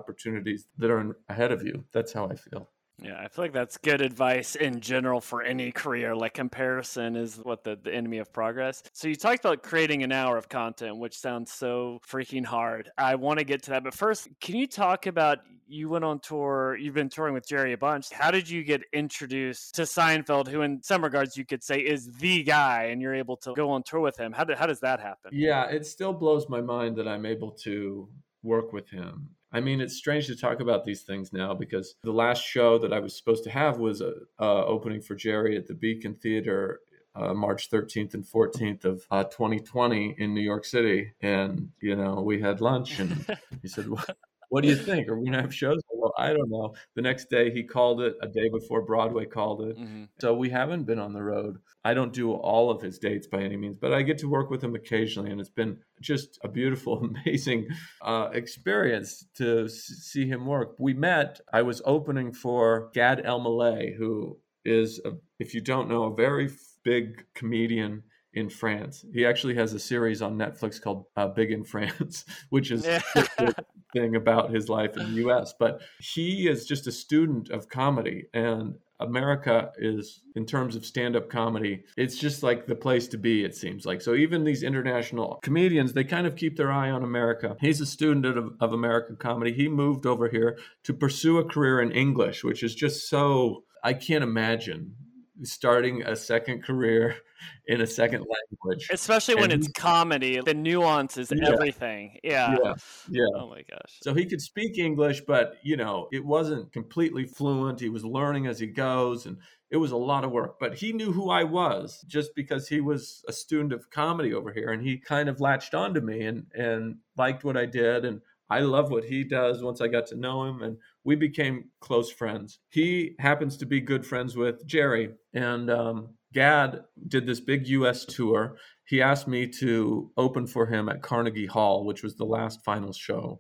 opportunities 0.46 0.68
that 0.78 0.92
are 0.92 1.18
ahead 1.30 1.52
of 1.52 1.64
you. 1.64 1.84
That's 1.92 2.14
how 2.14 2.28
I 2.28 2.36
feel. 2.36 2.70
Yeah, 3.04 3.20
I 3.20 3.28
feel 3.28 3.44
like 3.44 3.52
that's 3.52 3.78
good 3.78 4.00
advice 4.00 4.56
in 4.56 4.80
general 4.80 5.20
for 5.20 5.44
any 5.44 5.70
career. 5.74 6.16
Like 6.16 6.34
comparison 6.34 7.18
is 7.18 7.36
what 7.44 7.66
the, 7.66 7.78
the 7.84 7.94
enemy 7.94 8.20
of 8.20 8.32
progress. 8.32 8.84
So 8.94 9.10
you 9.10 9.16
talked 9.16 9.44
about 9.44 9.64
creating 9.64 10.04
an 10.04 10.14
hour 10.14 10.38
of 10.38 10.48
content, 10.48 10.98
which 10.98 11.18
sounds 11.18 11.52
so 11.52 12.00
freaking 12.10 12.46
hard. 12.46 12.90
I 12.98 13.16
want 13.16 13.40
to 13.40 13.46
get 13.46 13.64
to 13.64 13.72
that. 13.72 13.84
But 13.84 13.94
first, 13.94 14.30
can 14.40 14.56
you 14.56 14.66
talk 14.66 15.08
about 15.08 15.40
you 15.68 15.90
went 15.90 16.06
on 16.06 16.20
tour, 16.20 16.78
you've 16.80 16.94
been 16.94 17.10
touring 17.10 17.34
with 17.34 17.48
Jerry 17.48 17.74
a 17.74 17.78
bunch. 17.78 18.14
How 18.14 18.30
did 18.30 18.48
you 18.48 18.64
get 18.64 18.84
introduced 18.94 19.74
to 19.76 19.82
Seinfeld, 19.82 20.48
who 20.48 20.62
in 20.62 20.84
some 20.84 21.04
regards 21.04 21.36
you 21.36 21.44
could 21.44 21.64
say 21.64 21.80
is 21.80 22.08
the 22.20 22.44
guy, 22.44 22.90
and 22.92 23.02
you're 23.02 23.16
able 23.16 23.36
to 23.38 23.54
go 23.56 23.72
on 23.72 23.82
tour 23.82 24.00
with 24.00 24.16
him? 24.16 24.32
How, 24.32 24.44
did, 24.44 24.60
how 24.60 24.68
does 24.68 24.82
that 24.82 25.00
happen? 25.00 25.32
Yeah, 25.34 25.66
it 25.66 25.88
still 25.88 26.14
blows 26.14 26.48
my 26.50 26.62
mind 26.62 26.96
that 26.98 27.08
I'm 27.08 27.26
able 27.26 27.50
to 27.64 28.08
work 28.44 28.74
with 28.74 28.88
him. 28.90 29.30
I 29.56 29.62
mean, 29.62 29.80
it's 29.80 29.96
strange 29.96 30.28
to 30.28 30.36
talk 30.36 30.60
about 30.60 30.84
these 30.84 31.04
things 31.04 31.32
now 31.32 31.54
because 31.54 31.96
the 32.04 32.12
last 32.12 32.44
show 32.44 32.78
that 32.80 32.92
I 32.92 33.00
was 33.00 33.18
supposed 33.18 33.46
to 33.46 33.50
have 33.52 33.78
was 33.78 34.02
a, 34.02 34.12
uh, 34.38 34.66
opening 34.66 35.02
for 35.02 35.16
Jerry 35.16 35.56
at 35.56 35.66
the 35.66 35.74
Beacon 35.74 36.14
Theater 36.14 36.82
uh, 37.16 37.34
March 37.34 37.70
13th 37.70 38.16
and 38.16 38.26
14th 38.26 38.84
of 38.84 39.06
uh, 39.10 39.24
2020 39.24 40.16
in 40.18 40.34
New 40.34 40.42
York 40.42 40.66
City. 40.66 41.14
And, 41.22 41.70
you 41.82 41.96
know, 41.96 42.16
we 42.16 42.42
had 42.42 42.60
lunch 42.60 43.00
and 43.00 43.26
he 43.62 43.70
said, 43.70 43.88
what, 43.88 44.18
what 44.50 44.62
do 44.62 44.70
you 44.70 44.76
think? 44.76 45.08
Are 45.08 45.18
we 45.18 45.26
going 45.26 45.34
to 45.34 45.42
have 45.42 45.54
shows? 45.54 45.82
Well, 45.90 46.14
I 46.18 46.34
don't 46.34 46.50
know. 46.50 46.76
The 46.96 47.02
next 47.02 47.30
day 47.30 47.52
he 47.52 47.64
called 47.64 48.02
it 48.02 48.16
a 48.22 48.28
day 48.28 48.50
before 48.50 48.82
Broadway 48.82 49.26
called 49.26 49.62
it. 49.64 49.78
Mm-hmm. 49.78 50.04
So 50.20 50.34
we 50.34 50.50
haven't 50.50 50.84
been 50.84 51.00
on 51.00 51.14
the 51.14 51.24
road. 51.24 51.58
I 51.84 51.94
don't 51.94 52.14
do 52.14 52.32
all 52.34 52.70
of 52.70 52.82
his 52.82 52.98
dates 52.98 53.28
by 53.28 53.42
any 53.42 53.58
means, 53.58 53.78
but 53.80 53.94
I 53.94 54.02
get 54.02 54.18
to 54.20 54.30
work 54.30 54.50
with 54.50 54.64
him 54.64 54.76
occasionally, 54.76 55.32
and 55.32 55.40
it's 55.40 55.50
been 55.50 55.78
just 56.02 56.40
a 56.44 56.48
beautiful, 56.48 57.10
amazing 57.26 57.68
uh, 58.02 58.30
experience 58.34 59.26
to 59.36 59.68
see 59.70 60.28
him 60.28 60.46
work. 60.46 60.76
We 60.80 60.94
met. 60.94 61.40
I 61.52 61.62
was 61.62 61.82
opening 61.86 62.32
for 62.32 62.90
Gad 62.94 63.24
Elmaleh, 63.24 63.96
who 63.96 64.40
is, 64.64 65.00
a, 65.06 65.12
if 65.40 65.54
you 65.54 65.62
don't 65.62 65.90
know, 65.90 66.06
a 66.06 66.16
very 66.16 66.50
big 66.84 67.26
comedian 67.34 68.04
in 68.36 68.50
France. 68.50 69.06
He 69.14 69.26
actually 69.26 69.56
has 69.56 69.74
a 69.74 69.80
series 69.80 70.22
on 70.22 70.38
Netflix 70.38 70.82
called 70.82 71.06
uh, 71.16 71.28
Big 71.28 71.52
in 71.52 71.64
France, 71.64 72.26
which 72.50 72.70
is 72.70 72.86
yeah. 72.86 73.02
thing 73.94 74.16
about 74.16 74.54
his 74.54 74.70
life 74.70 74.98
in 74.98 75.16
the 75.16 75.28
US. 75.28 75.54
But 75.58 75.82
he 76.00 76.48
is 76.48 76.66
just 76.66 76.86
a 76.86 76.92
student 76.92 77.50
of 77.50 77.70
comedy 77.70 78.26
and 78.34 78.76
America 79.00 79.72
is, 79.78 80.22
in 80.36 80.46
terms 80.46 80.76
of 80.76 80.86
stand 80.86 81.18
up 81.18 81.30
comedy, 81.30 81.84
it's 81.98 82.18
just 82.18 82.44
like 82.44 82.66
the 82.66 82.76
place 82.76 83.10
to 83.10 83.18
be, 83.18 83.44
it 83.44 83.54
seems 83.54 83.86
like. 83.86 84.02
So 84.02 84.16
even 84.16 84.44
these 84.44 84.64
international 84.64 85.40
comedians, 85.44 85.92
they 85.92 86.06
kind 86.06 86.26
of 86.26 86.38
keep 86.38 86.56
their 86.56 86.72
eye 86.72 86.90
on 86.90 87.04
America. 87.04 87.58
He's 87.60 87.82
a 87.82 87.86
student 87.86 88.26
of, 88.26 88.54
of 88.62 88.72
American 88.72 89.18
comedy. 89.18 89.52
He 89.52 89.68
moved 89.68 90.06
over 90.06 90.30
here 90.30 90.58
to 90.84 90.94
pursue 90.94 91.40
a 91.40 91.44
career 91.44 91.82
in 91.82 91.92
English, 91.92 92.44
which 92.46 92.64
is 92.64 92.74
just 92.74 93.10
so, 93.10 93.64
I 93.84 93.94
can't 93.94 94.24
imagine 94.24 94.96
starting 95.44 96.04
a 96.04 96.16
second 96.16 96.64
career 96.64 97.16
in 97.68 97.82
a 97.82 97.88
second 97.88 98.26
language. 98.26 98.88
Especially 98.92 99.36
when 99.36 99.52
and 99.52 99.64
it's 99.64 99.72
comedy, 99.74 100.40
the 100.44 100.54
nuance 100.54 101.18
is 101.18 101.32
yeah. 101.36 101.50
everything. 101.50 102.18
Yeah. 102.24 102.58
yeah. 102.64 102.74
Yeah. 103.10 103.26
Oh 103.36 103.50
my 103.50 103.64
gosh. 103.70 104.00
So 104.02 104.14
he 104.14 104.26
could 104.26 104.42
speak 104.42 104.78
English, 104.78 105.22
but 105.22 105.58
you 105.64 105.78
know, 105.78 106.08
it 106.12 106.26
wasn't 106.26 106.72
completely 106.72 107.26
fluent. 107.26 107.80
He 107.80 107.90
was 107.90 108.06
learning 108.06 108.48
as 108.48 108.60
he 108.60 108.68
goes 108.68 109.26
and 109.26 109.38
it 109.72 109.78
was 109.78 109.92
a 109.92 109.98
lot 109.98 110.24
of 110.24 110.32
work, 110.32 110.58
but 110.60 110.76
he 110.76 110.94
knew 110.94 111.12
who 111.12 111.30
I 111.30 111.44
was 111.44 112.06
just 112.08 112.32
because 112.36 112.68
he 112.68 112.80
was 112.80 113.24
a 113.28 113.34
student 113.34 113.74
of 113.74 113.90
comedy 113.90 114.34
over 114.34 114.54
here 114.54 114.70
and 114.70 114.82
he 114.82 114.98
kind 114.98 115.28
of 115.28 115.42
latched 115.42 115.74
onto 115.74 116.02
me 116.02 116.22
and 116.22 116.46
and 116.54 116.98
liked 117.18 117.44
what 117.44 117.58
I 117.58 117.66
did 117.66 118.06
and 118.06 118.22
I 118.50 118.60
love 118.60 118.92
what 118.92 119.06
he 119.06 119.24
does 119.24 119.64
once 119.64 119.82
I 119.82 119.88
got 119.88 120.08
to 120.08 120.16
know 120.16 120.44
him, 120.46 120.62
and 120.62 120.78
we 121.06 121.16
became 121.16 121.70
close 121.80 122.12
friends. 122.12 122.60
He 122.70 123.16
happens 123.20 123.56
to 123.58 123.66
be 123.66 123.80
good 123.80 124.06
friends 124.06 124.36
with 124.36 124.66
Jerry, 124.66 125.12
and 125.34 125.70
um, 125.70 126.16
Gad 126.34 126.84
did 127.08 127.26
this 127.26 127.40
big 127.40 127.68
US 127.68 128.04
tour. 128.04 128.58
He 128.86 129.02
asked 129.02 129.28
me 129.28 129.48
to 129.60 130.12
open 130.18 130.46
for 130.48 130.66
him 130.66 130.90
at 130.90 131.02
Carnegie 131.02 131.46
Hall, 131.46 131.86
which 131.86 132.04
was 132.04 132.16
the 132.16 132.26
last 132.26 132.64
final 132.66 132.92
show 132.92 133.40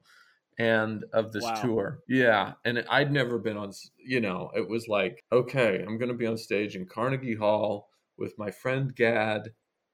and 0.57 1.03
of 1.13 1.33
this 1.33 1.43
wow. 1.43 1.55
tour. 1.55 1.99
Yeah. 2.07 2.53
And 2.63 2.85
I'd 2.89 3.11
never 3.11 3.37
been 3.37 3.57
on, 3.57 3.73
you 3.97 4.21
know, 4.21 4.49
it 4.55 4.67
was 4.67 4.87
like, 4.87 5.23
okay, 5.31 5.83
I'm 5.85 5.97
going 5.97 6.11
to 6.11 6.17
be 6.17 6.25
on 6.25 6.37
stage 6.37 6.75
in 6.75 6.85
Carnegie 6.85 7.35
Hall 7.35 7.89
with 8.17 8.33
my 8.37 8.51
friend 8.51 8.95
Gad. 8.95 9.49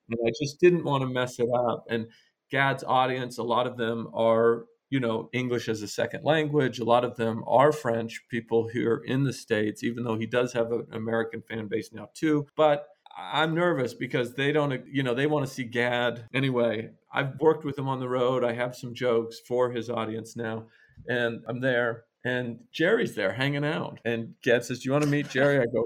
And 0.09 0.19
I 0.25 0.31
just 0.41 0.59
didn't 0.59 0.83
want 0.83 1.01
to 1.01 1.07
mess 1.07 1.39
it 1.39 1.49
up. 1.53 1.85
And 1.89 2.07
Gad's 2.51 2.83
audience, 2.83 3.37
a 3.37 3.43
lot 3.43 3.65
of 3.65 3.77
them 3.77 4.09
are 4.13 4.65
you 4.91 4.99
know 4.99 5.29
English 5.33 5.67
as 5.67 5.81
a 5.81 5.87
second 5.87 6.23
language. 6.23 6.77
A 6.77 6.83
lot 6.83 7.03
of 7.03 7.15
them 7.15 7.43
are 7.47 7.71
French 7.71 8.21
people 8.29 8.67
here 8.67 9.01
in 9.05 9.23
the 9.23 9.33
states, 9.33 9.83
even 9.83 10.03
though 10.03 10.17
he 10.17 10.27
does 10.27 10.53
have 10.53 10.71
an 10.71 10.85
American 10.91 11.41
fan 11.41 11.67
base 11.67 11.91
now 11.91 12.09
too. 12.13 12.45
But 12.55 12.87
I'm 13.17 13.55
nervous 13.55 13.93
because 13.93 14.33
they 14.35 14.51
don't, 14.51 14.85
you 14.87 15.03
know, 15.03 15.13
they 15.13 15.27
want 15.27 15.47
to 15.47 15.51
see 15.51 15.63
Gad 15.63 16.25
anyway. 16.33 16.91
I've 17.11 17.39
worked 17.39 17.65
with 17.65 17.77
him 17.77 17.87
on 17.87 17.99
the 17.99 18.07
road. 18.09 18.43
I 18.43 18.53
have 18.53 18.75
some 18.75 18.93
jokes 18.93 19.39
for 19.47 19.71
his 19.71 19.89
audience 19.89 20.35
now, 20.35 20.67
and 21.07 21.41
I'm 21.47 21.59
there. 21.61 22.03
And 22.23 22.59
Jerry's 22.71 23.15
there 23.15 23.33
hanging 23.33 23.65
out. 23.65 23.99
And 24.05 24.35
Gad 24.43 24.63
says, 24.63 24.79
Do 24.79 24.85
you 24.87 24.91
want 24.91 25.03
to 25.03 25.09
meet 25.09 25.29
Jerry? 25.29 25.59
I 25.59 25.65
go, 25.65 25.85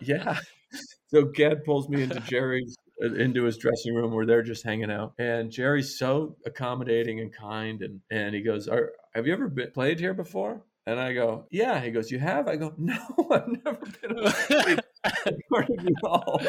Yeah. 0.00 0.38
So 1.08 1.24
Gad 1.24 1.64
pulls 1.64 1.88
me 1.88 2.02
into 2.02 2.18
Jerry's 2.28 2.76
into 3.00 3.44
his 3.44 3.58
dressing 3.58 3.94
room 3.94 4.12
where 4.12 4.26
they're 4.26 4.42
just 4.42 4.64
hanging 4.64 4.90
out. 4.90 5.12
And 5.18 5.50
Jerry's 5.50 5.98
so 5.98 6.36
accommodating 6.46 7.20
and 7.20 7.32
kind. 7.32 7.82
And, 7.82 8.00
and 8.10 8.34
he 8.34 8.42
goes, 8.42 8.68
Have 9.14 9.26
you 9.26 9.32
ever 9.32 9.48
been, 9.48 9.70
played 9.72 10.00
here 10.00 10.14
before? 10.14 10.62
And 10.86 11.00
I 11.00 11.12
go, 11.12 11.46
Yeah. 11.50 11.80
He 11.80 11.90
goes, 11.90 12.10
You 12.10 12.18
have? 12.18 12.48
I 12.48 12.56
go, 12.56 12.72
No, 12.78 12.98
I've 13.30 13.48
never 13.64 13.80
been 14.00 14.18
on 14.18 15.38
Carnegie 15.52 15.94
Hall. 16.02 16.40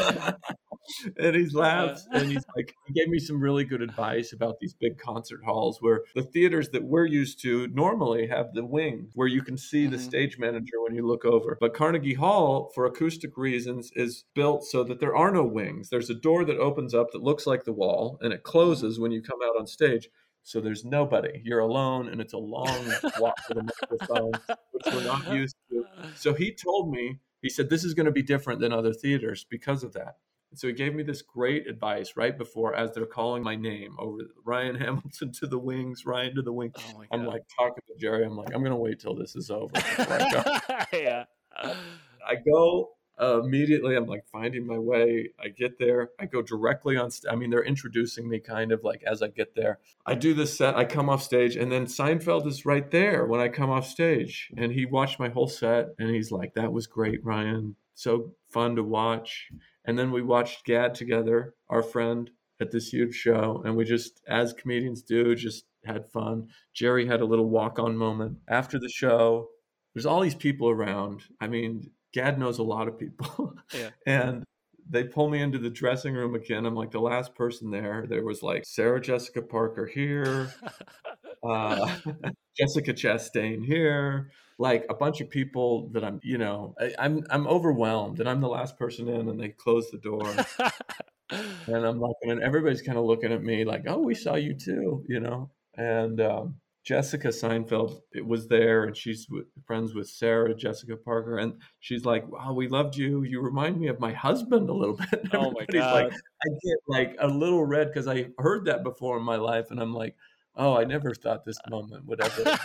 and 1.17 1.36
he 1.36 1.45
laughs 1.50 2.08
and 2.12 2.32
he's 2.32 2.45
like, 2.56 2.76
he 2.86 2.93
gave 2.93 3.08
me 3.08 3.19
some 3.19 3.39
really 3.39 3.63
good 3.63 3.82
advice 3.82 4.34
about 4.34 4.60
these 4.60 4.73
big 4.73 4.97
concert 4.97 5.41
halls 5.45 5.78
where 5.82 6.04
the 6.15 6.23
theaters 6.23 6.69
that 6.69 6.84
we're 6.84 7.06
used 7.06 7.41
to 7.41 7.67
normally 7.67 8.28
have 8.28 8.54
the 8.54 8.65
wings 8.65 9.12
where 9.15 9.28
you 9.28 9.41
can 9.41 9.58
see 9.58 9.84
mm-hmm. 9.84 9.93
the 9.93 10.00
stage 10.00 10.38
manager 10.38 10.82
when 10.84 10.95
you 10.95 11.06
look 11.06 11.26
over. 11.26 11.58
But 11.60 11.73
Carnegie 11.73 12.13
Hall, 12.13 12.71
for 12.73 12.86
acoustic 12.86 13.38
reasons, 13.38 13.91
is 13.95 14.26
built 14.34 14.63
so 14.63 14.84
that 14.84 15.00
there 15.00 15.15
are 15.15 15.32
no 15.32 15.43
wings. 15.43 15.89
There's 15.89 16.10
a 16.10 16.15
door 16.15 16.45
that 16.45 16.58
opens 16.58 16.93
up 16.93 17.12
that 17.12 17.23
looks 17.23 17.47
like 17.47 17.63
the 17.63 17.73
wall 17.73 18.17
and 18.21 18.34
it 18.34 18.43
closes 18.43 19.00
when 19.00 19.12
you 19.12 19.21
come 19.21 19.39
out 19.43 19.58
on 19.60 19.67
stage. 19.67 20.10
So 20.43 20.62
there's 20.62 20.86
nobody. 20.86 21.41
You're 21.43 21.60
alone, 21.60 22.08
and 22.08 22.21
it's 22.21 22.32
a 22.32 22.38
long 22.38 22.89
walk 23.19 23.36
to 23.47 23.54
the 23.54 23.63
microphone, 23.63 24.32
which 24.71 24.86
we're 24.86 25.04
not 25.04 25.30
used 25.34 25.58
to. 25.69 25.84
So 26.15 26.34
he 26.34 26.54
told 26.54 26.89
me 26.89 27.19
he 27.41 27.50
said, 27.50 27.69
This 27.69 27.84
is 27.84 27.93
going 27.93 28.06
to 28.06 28.13
be 28.13 28.23
different 28.23 28.62
than 28.62 28.71
other 28.71 28.93
theaters 28.93 29.45
because 29.50 29.84
of 29.84 29.91
that. 29.93 30.15
And 30.51 30.60
so 30.60 30.67
he 30.67 30.73
gave 30.73 30.95
me 30.95 31.03
this 31.03 31.21
great 31.21 31.67
advice 31.67 32.13
right 32.15 32.38
before, 32.38 32.73
as 32.75 32.91
they're 32.93 33.05
calling 33.05 33.43
my 33.43 33.55
name 33.55 33.95
over 33.99 34.19
Ryan 34.45 34.75
Hamilton 34.79 35.31
to 35.33 35.47
the 35.47 35.60
wings, 35.60 36.05
Ryan 36.05 36.36
to 36.36 36.41
the 36.41 36.53
wings. 36.53 36.75
Oh 36.77 37.03
I'm 37.12 37.25
like 37.25 37.43
talking 37.57 37.83
to 37.88 37.99
Jerry. 37.99 38.25
I'm 38.25 38.38
like, 38.38 38.53
I'm 38.53 38.62
going 38.62 38.71
to 38.71 38.77
wait 38.77 38.99
till 38.99 39.15
this 39.15 39.36
is 39.36 39.51
over. 39.51 39.71
I 39.75 40.86
yeah. 40.93 41.25
I 41.55 42.36
go 42.36 42.91
uh, 43.19 43.41
immediately. 43.41 43.95
I'm 43.95 44.05
like 44.05 44.25
finding 44.31 44.65
my 44.65 44.77
way. 44.77 45.29
I 45.43 45.49
get 45.49 45.79
there. 45.79 46.12
I 46.19 46.25
go 46.25 46.41
directly 46.41 46.97
on. 46.97 47.12
St- 47.12 47.31
I 47.31 47.36
mean, 47.36 47.49
they're 47.49 47.63
introducing 47.63 48.29
me 48.29 48.39
kind 48.39 48.71
of 48.71 48.83
like 48.83 49.03
as 49.03 49.21
I 49.21 49.29
get 49.29 49.55
there. 49.55 49.79
I 50.05 50.15
do 50.15 50.33
this 50.33 50.57
set. 50.57 50.75
I 50.75 50.86
come 50.86 51.10
off 51.10 51.23
stage, 51.23 51.55
and 51.55 51.71
then 51.71 51.86
Seinfeld 51.86 52.45
is 52.47 52.65
right 52.65 52.89
there 52.91 53.25
when 53.25 53.39
I 53.39 53.49
come 53.49 53.69
off 53.69 53.88
stage, 53.88 54.51
and 54.55 54.71
he 54.71 54.86
watched 54.86 55.19
my 55.19 55.29
whole 55.29 55.47
set, 55.47 55.89
and 55.97 56.10
he's 56.10 56.31
like, 56.31 56.53
"That 56.53 56.71
was 56.71 56.88
great, 56.88 57.23
Ryan. 57.25 57.75
So 57.95 58.33
fun 58.49 58.75
to 58.75 58.83
watch." 58.83 59.49
And 59.88 59.97
then 59.97 60.12
we 60.12 60.21
watched 60.21 60.65
Gad 60.65 60.93
together, 60.93 61.56
our 61.69 61.82
friend, 61.82 62.30
at 62.60 62.71
this 62.71 62.89
huge 62.89 63.15
show. 63.15 63.62
And 63.65 63.76
we 63.76 63.86
just, 63.86 64.21
as 64.28 64.54
comedians 64.54 65.02
do, 65.02 65.34
just 65.36 65.65
had 65.86 66.06
fun. 66.12 66.47
Jerry 66.73 67.08
had 67.08 67.21
a 67.21 67.26
little 67.26 67.50
walk 67.50 67.80
on 67.80 67.97
moment 67.97 68.38
after 68.47 68.78
the 68.78 68.89
show. 68.89 69.47
There's 69.93 70.06
all 70.06 70.19
these 70.21 70.36
people 70.36 70.69
around. 70.69 71.23
I 71.39 71.47
mean, 71.47 71.89
Gad 72.13 72.38
knows 72.38 72.60
a 72.60 72.63
lot 72.63 72.88
of 72.88 73.00
people. 73.00 73.54
Yeah. 73.73 73.89
and 74.06 74.45
they 74.89 75.04
pull 75.04 75.30
me 75.30 75.41
into 75.41 75.58
the 75.58 75.69
dressing 75.69 76.13
room 76.13 76.36
again. 76.36 76.65
I'm 76.65 76.73
like 76.76 76.91
the 76.91 77.02
last 77.02 77.36
person 77.36 77.69
there. 77.69 78.06
There 78.08 78.23
was 78.23 78.41
like 78.41 78.63
Sarah 78.65 79.02
Jessica 79.02 79.41
Parker 79.41 79.86
here, 79.86 80.54
uh, 81.43 81.95
Jessica 82.58 82.93
Chastain 82.93 83.65
here, 83.65 84.32
like 84.60 84.86
a 84.89 84.93
bunch 84.93 85.21
of 85.21 85.30
people 85.30 85.89
that 85.89 86.04
I'm, 86.04 86.19
you 86.23 86.38
know, 86.38 86.76
I, 86.80 86.93
I'm 87.00 87.23
I'm 87.30 87.47
overwhelmed, 87.47 88.19
and 88.19 88.30
I'm 88.30 88.41
the 88.41 88.47
last 88.50 88.78
person 88.78 89.08
in, 89.08 89.30
and 89.30 89.39
they 89.39 89.50
close 89.50 89.89
the 89.91 90.00
door, 90.00 90.34
and 91.30 91.86
I'm 91.86 92.00
like, 92.00 92.15
and 92.23 92.41
everybody's 92.41 92.82
kind 92.82 92.97
of 92.97 93.06
looking 93.06 93.32
at 93.32 93.43
me 93.43 93.65
like, 93.65 93.84
"Oh, 93.88 94.00
we 94.00 94.15
saw 94.15 94.36
you 94.36 94.54
too," 94.54 95.04
you 95.08 95.19
know, 95.19 95.52
and 95.76 96.19
um, 96.21 96.56
Jessica 96.88 97.28
Seinfeld 97.28 98.00
was 98.26 98.47
there, 98.47 98.86
and 98.86 98.95
she's 98.95 99.28
friends 99.65 99.93
with 99.93 100.08
Sarah 100.08 100.56
Jessica 100.56 100.95
Parker, 100.95 101.38
and 101.38 101.56
she's 101.82 102.06
like, 102.06 102.26
"Wow, 102.32 102.54
we 102.54 102.69
loved 102.69 102.95
you. 102.95 103.23
You 103.23 103.41
remind 103.41 103.78
me 103.78 103.88
of 103.88 104.00
my 104.00 104.13
husband 104.13 104.69
a 104.69 104.73
little 104.73 104.95
bit." 105.12 105.28
oh 105.34 105.52
my 105.52 105.65
god! 105.65 106.06
Like, 106.06 106.13
I 106.13 106.47
get 106.63 106.78
like 106.88 107.17
a 107.19 107.28
little 107.28 107.65
red 107.65 107.89
because 107.89 108.08
I 108.08 108.30
heard 108.39 108.63
that 108.65 108.86
before 108.86 109.17
in 109.17 109.23
my 109.23 109.36
life, 109.36 109.69
and 109.69 109.82
I'm 109.82 109.93
like, 109.93 110.15
"Oh, 110.58 110.78
I 110.78 110.84
never 110.84 111.13
thought 111.13 111.46
this 111.46 111.60
moment 111.70 112.06
would 112.06 112.22
ever." 112.22 112.58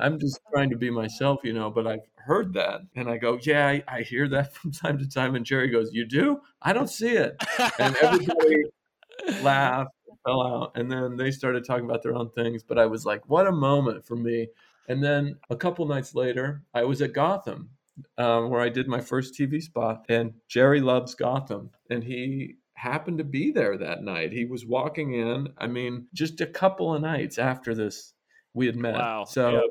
I'm 0.00 0.18
just 0.20 0.40
trying 0.52 0.70
to 0.70 0.76
be 0.76 0.90
myself, 0.90 1.40
you 1.42 1.52
know, 1.52 1.70
but 1.70 1.86
I've 1.86 2.06
heard 2.16 2.52
that. 2.54 2.82
And 2.94 3.08
I 3.08 3.16
go, 3.16 3.38
yeah, 3.40 3.68
I, 3.68 3.82
I, 3.88 4.02
hear 4.02 4.28
that 4.28 4.54
from 4.54 4.70
time 4.70 4.98
to 4.98 5.08
time. 5.08 5.34
And 5.34 5.46
Jerry 5.46 5.68
goes, 5.68 5.94
you 5.94 6.04
do? 6.04 6.40
I 6.60 6.72
don't 6.74 6.90
see 6.90 7.12
it. 7.12 7.42
And 7.78 7.96
everybody 7.96 8.64
laughed 9.42 9.92
fell 10.26 10.42
out. 10.42 10.72
And 10.74 10.90
then 10.90 11.16
they 11.16 11.30
started 11.30 11.64
talking 11.64 11.84
about 11.84 12.02
their 12.02 12.14
own 12.14 12.30
things. 12.30 12.62
But 12.62 12.78
I 12.78 12.86
was 12.86 13.06
like, 13.06 13.22
what 13.28 13.46
a 13.46 13.52
moment 13.52 14.04
for 14.04 14.16
me. 14.16 14.48
And 14.88 15.02
then 15.02 15.36
a 15.50 15.56
couple 15.56 15.86
nights 15.86 16.14
later, 16.14 16.62
I 16.74 16.84
was 16.84 17.00
at 17.00 17.12
Gotham, 17.12 17.70
um, 18.18 18.50
where 18.50 18.60
I 18.60 18.68
did 18.68 18.88
my 18.88 19.00
first 19.00 19.34
TV 19.34 19.62
spot. 19.62 20.04
And 20.08 20.34
Jerry 20.48 20.80
loves 20.80 21.14
Gotham. 21.14 21.70
And 21.90 22.04
he 22.04 22.56
happened 22.76 23.18
to 23.18 23.24
be 23.24 23.50
there 23.50 23.76
that 23.78 24.02
night. 24.02 24.32
He 24.32 24.44
was 24.44 24.64
walking 24.64 25.14
in, 25.14 25.48
I 25.58 25.66
mean, 25.66 26.06
just 26.12 26.40
a 26.40 26.46
couple 26.46 26.94
of 26.94 27.02
nights 27.02 27.38
after 27.38 27.74
this, 27.74 28.12
we 28.54 28.66
had 28.66 28.76
met. 28.76 28.94
Wow. 28.94 29.24
So 29.24 29.50
yep. 29.50 29.62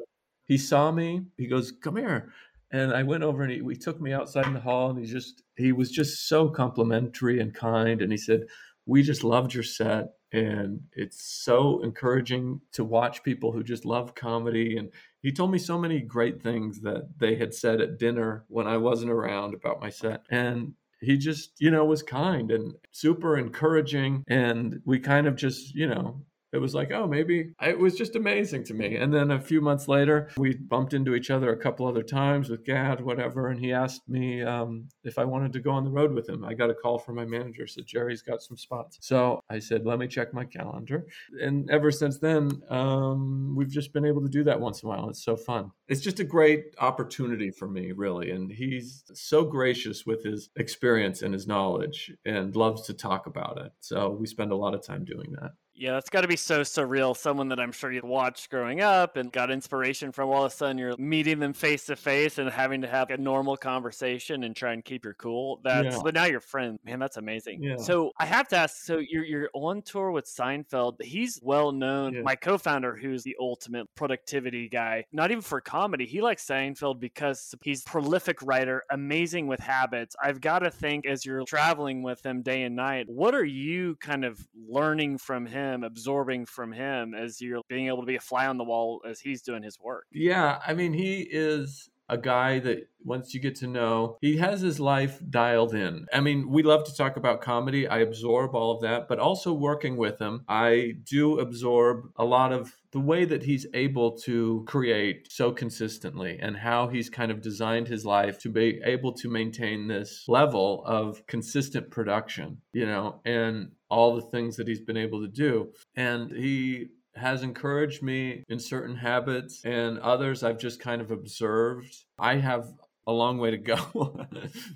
he 0.46 0.58
saw 0.58 0.92
me. 0.92 1.22
He 1.38 1.48
goes, 1.48 1.72
come 1.72 1.98
here. 1.98 2.34
And 2.72 2.94
I 2.94 3.04
went 3.04 3.24
over 3.24 3.44
and 3.44 3.52
he, 3.52 3.60
he 3.64 3.76
took 3.76 4.02
me 4.02 4.12
outside 4.12 4.48
in 4.48 4.54
the 4.54 4.60
hall 4.60 4.90
and 4.90 5.00
he 5.00 5.06
just, 5.06 5.44
he 5.56 5.72
was 5.72 5.92
just 5.92 6.28
so 6.28 6.50
complimentary 6.50 7.40
and 7.40 7.54
kind. 7.54 8.02
And 8.02 8.12
he 8.12 8.18
said, 8.18 8.48
we 8.88 9.04
just 9.04 9.24
loved 9.24 9.54
your 9.54 9.64
set 9.64 10.10
and 10.32 10.82
it's 10.94 11.24
so 11.24 11.82
encouraging 11.84 12.60
to 12.74 12.84
watch 12.84 13.24
people 13.24 13.52
who 13.52 13.64
just 13.64 13.86
love 13.86 14.16
comedy 14.16 14.78
and 14.78 14.90
he 15.22 15.32
told 15.32 15.52
me 15.52 15.58
so 15.58 15.78
many 15.78 16.02
great 16.02 16.42
things 16.42 16.82
that 16.82 17.08
they 17.18 17.36
had 17.36 17.54
said 17.54 17.82
at 17.82 17.98
dinner 17.98 18.46
when 18.48 18.68
I 18.68 18.78
wasn't 18.78 19.12
around 19.12 19.54
about 19.54 19.80
my 19.80 19.90
set 19.90 20.26
and 20.30 20.74
he 21.06 21.18
just 21.18 21.52
you 21.60 21.72
know 21.72 21.86
was 21.86 22.04
kind 22.04 22.52
and 22.52 22.74
super 22.92 23.38
encouraging. 23.38 24.24
And 24.28 24.82
we 24.86 25.00
kind 25.00 25.28
of 25.28 25.36
just 25.36 25.74
you 25.76 25.88
know 25.88 26.22
it 26.56 26.62
was 26.62 26.74
like, 26.74 26.92
oh, 26.92 27.06
maybe 27.06 27.54
it 27.62 27.78
was 27.78 27.96
just 27.96 28.16
amazing 28.16 28.64
to 28.66 28.74
me. 28.74 28.96
And 28.96 29.14
then 29.14 29.32
a 29.32 29.42
few 29.42 29.60
months 29.60 29.90
later, 29.90 30.30
we 30.38 30.56
bumped 30.56 30.94
into 30.94 31.14
each 31.14 31.30
other 31.30 31.52
a 31.52 31.58
couple 31.58 31.86
other 31.86 32.02
times 32.02 32.50
with 32.50 32.64
Gad, 32.64 33.02
whatever. 33.02 33.50
And 33.50 33.60
he 33.60 33.74
asked 33.74 34.08
me 34.08 34.42
um, 34.42 34.88
if 35.04 35.20
I 35.20 35.26
wanted 35.26 35.52
to 35.54 35.60
go 35.60 35.72
on 35.72 35.84
the 35.84 35.92
road 35.92 36.14
with 36.14 36.30
him. 36.30 36.46
I 36.46 36.54
got 36.54 36.70
a 36.70 36.74
call 36.74 36.98
from 36.98 37.16
my 37.16 37.26
manager, 37.26 37.68
said, 37.68 37.86
Jerry's 37.86 38.22
got 38.22 38.42
some 38.42 38.56
spots. 38.56 38.98
So 39.02 39.42
I 39.50 39.60
said, 39.60 39.86
let 39.86 40.00
me 40.00 40.08
check 40.08 40.34
my 40.34 40.46
calendar. 40.46 41.06
And 41.42 41.70
ever 41.70 41.92
since 41.92 42.20
then, 42.20 42.62
um, 42.70 43.54
we've 43.56 43.70
just 43.70 43.92
been 43.92 44.06
able 44.06 44.22
to 44.22 44.30
do 44.30 44.46
that 44.46 44.62
once 44.62 44.82
in 44.82 44.88
a 44.88 44.90
while. 44.90 45.10
It's 45.10 45.26
so 45.26 45.36
fun. 45.36 45.72
It's 45.90 46.02
just 46.02 46.22
a 46.22 46.24
great 46.24 46.74
opportunity 46.80 47.52
for 47.52 47.68
me, 47.68 47.92
really. 47.92 48.32
And 48.32 48.50
he's 48.50 49.04
so 49.14 49.44
gracious 49.44 50.06
with 50.06 50.24
his 50.24 50.50
experience 50.56 51.22
and 51.22 51.34
his 51.34 51.48
knowledge 51.48 52.14
and 52.24 52.56
loves 52.56 52.84
to 52.84 52.94
talk 52.94 53.28
about 53.28 53.60
it. 53.60 53.74
So 53.82 54.10
we 54.10 54.26
spend 54.26 54.54
a 54.54 54.56
lot 54.56 54.74
of 54.74 54.82
time 54.82 55.04
doing 55.04 55.34
that. 55.34 55.52
Yeah, 55.76 55.92
that's 55.92 56.10
got 56.10 56.22
to 56.22 56.28
be 56.28 56.36
so 56.38 56.62
surreal. 56.62 57.16
Someone 57.16 57.50
that 57.50 57.60
I'm 57.60 57.72
sure 57.72 57.92
you 57.92 58.02
watched 58.04 58.50
growing 58.50 58.82
up 58.82 59.18
and 59.18 59.32
got 59.32 59.52
inspiration 59.52 60.12
from. 60.12 60.30
All 60.30 60.46
of 60.46 60.52
a 60.52 60.56
sudden, 60.56 60.78
you're 60.78 60.96
meeting 60.98 61.40
them 61.40 61.54
face 61.54 61.86
to 61.88 61.96
face 61.96 62.38
and 62.38 62.50
having 62.50 62.82
to 62.82 62.88
have 62.88 63.10
a 63.10 63.18
normal 63.18 63.58
conversation 63.58 64.44
and 64.44 64.56
try 64.56 64.74
and 64.74 64.84
keep 64.84 65.04
your 65.04 65.14
cool. 65.16 65.60
That's 65.64 65.96
Yeah. 65.98 66.02
but 66.04 66.14
now 66.14 66.26
you're 66.26 66.40
friends. 66.40 66.80
Man, 66.86 67.00
that's 67.00 67.18
amazing. 67.18 67.62
Yeah. 67.62 67.76
So 67.78 68.12
I 68.20 68.26
have 68.26 68.48
to 68.50 68.58
ask. 68.58 68.78
So 68.86 68.98
you're 68.98 69.26
you're 69.26 69.50
on 69.54 69.82
tour 69.82 70.12
with 70.12 70.26
Seinfeld. 70.26 71.02
He's 71.02 71.40
well 71.44 71.72
known. 71.72 72.14
Yeah. 72.14 72.22
My 72.22 72.36
co-founder, 72.36 72.96
who's 72.96 73.24
the 73.24 73.36
ultimate 73.40 73.88
productivity 73.96 74.70
guy, 74.70 75.06
not 75.12 75.32
even 75.32 75.42
for 75.42 75.60
comedy. 75.62 76.06
He 76.06 76.22
likes 76.22 76.46
Seinfeld 76.46 77.00
because 77.00 77.54
he's 77.64 77.84
prolific 77.84 78.42
writer, 78.44 78.84
amazing 78.92 79.48
with 79.48 79.60
habits. 79.60 80.16
I've 80.24 80.40
got 80.42 80.60
to 80.60 80.72
think 80.72 81.06
as 81.06 81.26
you're 81.26 81.44
traveling 81.46 82.02
with 82.04 82.26
him 82.26 82.42
day 82.44 82.64
and 82.64 82.76
night, 82.76 83.10
what 83.10 83.36
are 83.36 83.44
you 83.46 83.96
kind 83.98 84.24
of 84.24 84.40
learning 84.68 85.18
from 85.18 85.46
him, 85.46 85.65
absorbing 85.84 86.46
from 86.46 86.72
him 86.72 87.14
as 87.14 87.42
you're 87.42 87.62
being 87.68 87.88
able 87.88 88.02
to 88.02 88.06
be 88.06 88.16
a 88.16 88.22
fly 88.22 88.48
on 88.48 88.58
the 88.58 88.64
wall 88.64 89.02
as 89.08 89.20
he's 89.20 89.42
doing 89.42 89.64
his 89.64 89.80
work? 89.80 90.06
Yeah, 90.12 90.60
I 90.66 90.74
mean, 90.74 90.94
he 90.94 91.22
is 91.22 91.90
a 92.10 92.18
guy 92.18 92.60
that 92.60 92.88
once 93.04 93.34
you 93.34 93.40
get 93.40 93.56
to 93.56 93.68
know, 93.68 94.18
he 94.22 94.38
has 94.38 94.62
his 94.62 94.80
life 94.80 95.20
dialed 95.30 95.74
in. 95.74 96.06
I 96.14 96.20
mean, 96.22 96.50
we 96.50 96.64
love 96.64 96.84
to 96.86 96.96
talk 96.96 97.18
about 97.18 97.42
comedy. 97.42 97.88
I 97.88 98.00
absorb 98.00 98.56
all 98.56 98.76
of 98.76 98.82
that, 98.82 99.08
but 99.08 99.20
also 99.20 99.54
working 99.54 99.98
with 99.98 100.20
him, 100.20 100.44
I 100.48 100.94
do 101.04 101.40
absorb 101.40 102.10
a 102.16 102.26
lot 102.26 102.52
of 102.52 102.76
the 102.92 103.00
way 103.00 103.26
that 103.26 103.44
he's 103.44 103.68
able 103.74 104.18
to 104.20 104.64
create 104.68 105.32
so 105.32 105.52
consistently 105.52 106.40
and 106.42 106.58
how 106.58 106.88
he's 106.88 107.10
kind 107.10 107.32
of 107.32 107.42
designed 107.42 107.88
his 107.88 108.06
life 108.06 108.40
to 108.40 108.50
be 108.50 108.82
able 108.84 109.14
to 109.14 109.30
maintain 109.30 109.88
this 109.88 110.26
level 110.28 110.84
of 110.86 111.26
consistent 111.28 111.92
production, 111.92 112.62
you 112.72 112.86
know, 112.86 113.20
and 113.26 113.72
all 113.90 114.16
the 114.16 114.22
things 114.22 114.56
that 114.58 114.68
he's 114.68 114.82
been 114.82 114.98
able 114.98 115.22
to 115.22 115.28
do. 115.28 115.72
And 115.96 116.32
he 116.32 116.88
has 117.16 117.44
encouraged 117.44 118.04
me 118.04 118.44
in 118.50 118.60
certain 118.60 118.96
habits 118.96 119.62
and 119.64 120.00
others 120.00 120.44
I've 120.44 120.60
just 120.60 120.80
kind 120.80 121.02
of 121.02 121.12
observed. 121.12 121.96
I 122.20 122.36
have 122.36 122.68
a 123.08 123.14
long 123.14 123.38
way 123.38 123.52
to 123.52 123.58
go 123.58 124.28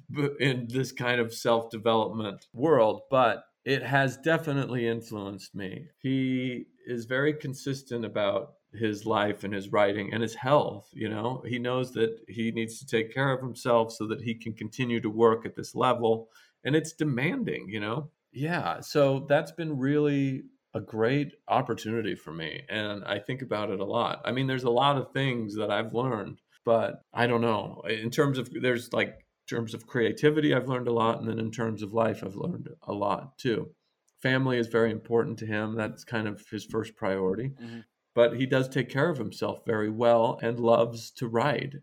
in 0.39 0.67
this 0.69 0.91
kind 0.91 1.19
of 1.19 1.33
self 1.33 1.69
development 1.69 2.47
world, 2.53 3.01
but 3.09 3.43
it 3.65 3.83
has 3.83 4.17
definitely 4.17 4.87
influenced 4.87 5.53
me. 5.53 5.87
He 5.99 6.65
is 6.87 7.05
very 7.05 7.33
consistent 7.33 8.05
about 8.05 8.53
his 8.73 9.05
life 9.05 9.43
and 9.43 9.53
his 9.53 9.71
writing 9.71 10.13
and 10.13 10.21
his 10.21 10.35
health. 10.35 10.87
You 10.93 11.09
know, 11.09 11.43
he 11.45 11.59
knows 11.59 11.91
that 11.93 12.17
he 12.27 12.51
needs 12.51 12.79
to 12.79 12.85
take 12.85 13.13
care 13.13 13.31
of 13.31 13.41
himself 13.41 13.91
so 13.91 14.07
that 14.07 14.21
he 14.21 14.35
can 14.35 14.53
continue 14.53 15.01
to 15.01 15.09
work 15.09 15.45
at 15.45 15.55
this 15.55 15.75
level. 15.75 16.29
And 16.63 16.75
it's 16.75 16.93
demanding, 16.93 17.67
you 17.69 17.79
know? 17.79 18.11
Yeah. 18.31 18.81
So 18.81 19.25
that's 19.27 19.51
been 19.51 19.77
really 19.77 20.43
a 20.73 20.81
great 20.81 21.33
opportunity 21.47 22.15
for 22.15 22.31
me. 22.31 22.63
And 22.69 23.03
I 23.05 23.19
think 23.19 23.41
about 23.41 23.71
it 23.71 23.79
a 23.79 23.85
lot. 23.85 24.21
I 24.23 24.31
mean, 24.31 24.47
there's 24.47 24.63
a 24.63 24.69
lot 24.69 24.97
of 24.97 25.11
things 25.13 25.55
that 25.55 25.71
I've 25.71 25.93
learned, 25.93 26.41
but 26.63 27.01
I 27.13 27.25
don't 27.25 27.41
know. 27.41 27.81
In 27.89 28.11
terms 28.11 28.37
of, 28.37 28.49
there's 28.61 28.93
like, 28.93 29.09
in 29.09 29.57
terms 29.57 29.73
of 29.73 29.87
creativity, 29.87 30.53
I've 30.53 30.67
learned 30.67 30.87
a 30.87 30.93
lot. 30.93 31.19
And 31.19 31.27
then 31.27 31.39
in 31.39 31.51
terms 31.51 31.81
of 31.81 31.93
life, 31.93 32.23
I've 32.23 32.35
learned 32.35 32.69
a 32.83 32.93
lot 32.93 33.37
too. 33.39 33.73
Family 34.21 34.57
is 34.57 34.67
very 34.67 34.91
important 34.91 35.39
to 35.39 35.45
him. 35.47 35.75
That's 35.75 36.03
kind 36.03 36.27
of 36.27 36.45
his 36.51 36.65
first 36.65 36.95
priority. 36.95 37.53
Mhm. 37.59 37.83
But 38.15 38.37
he 38.37 38.45
does 38.45 38.69
take 38.69 38.89
care 38.89 39.09
of 39.09 39.17
himself 39.17 39.61
very 39.65 39.89
well 39.89 40.39
and 40.41 40.59
loves 40.59 41.11
to 41.13 41.27
write. 41.27 41.75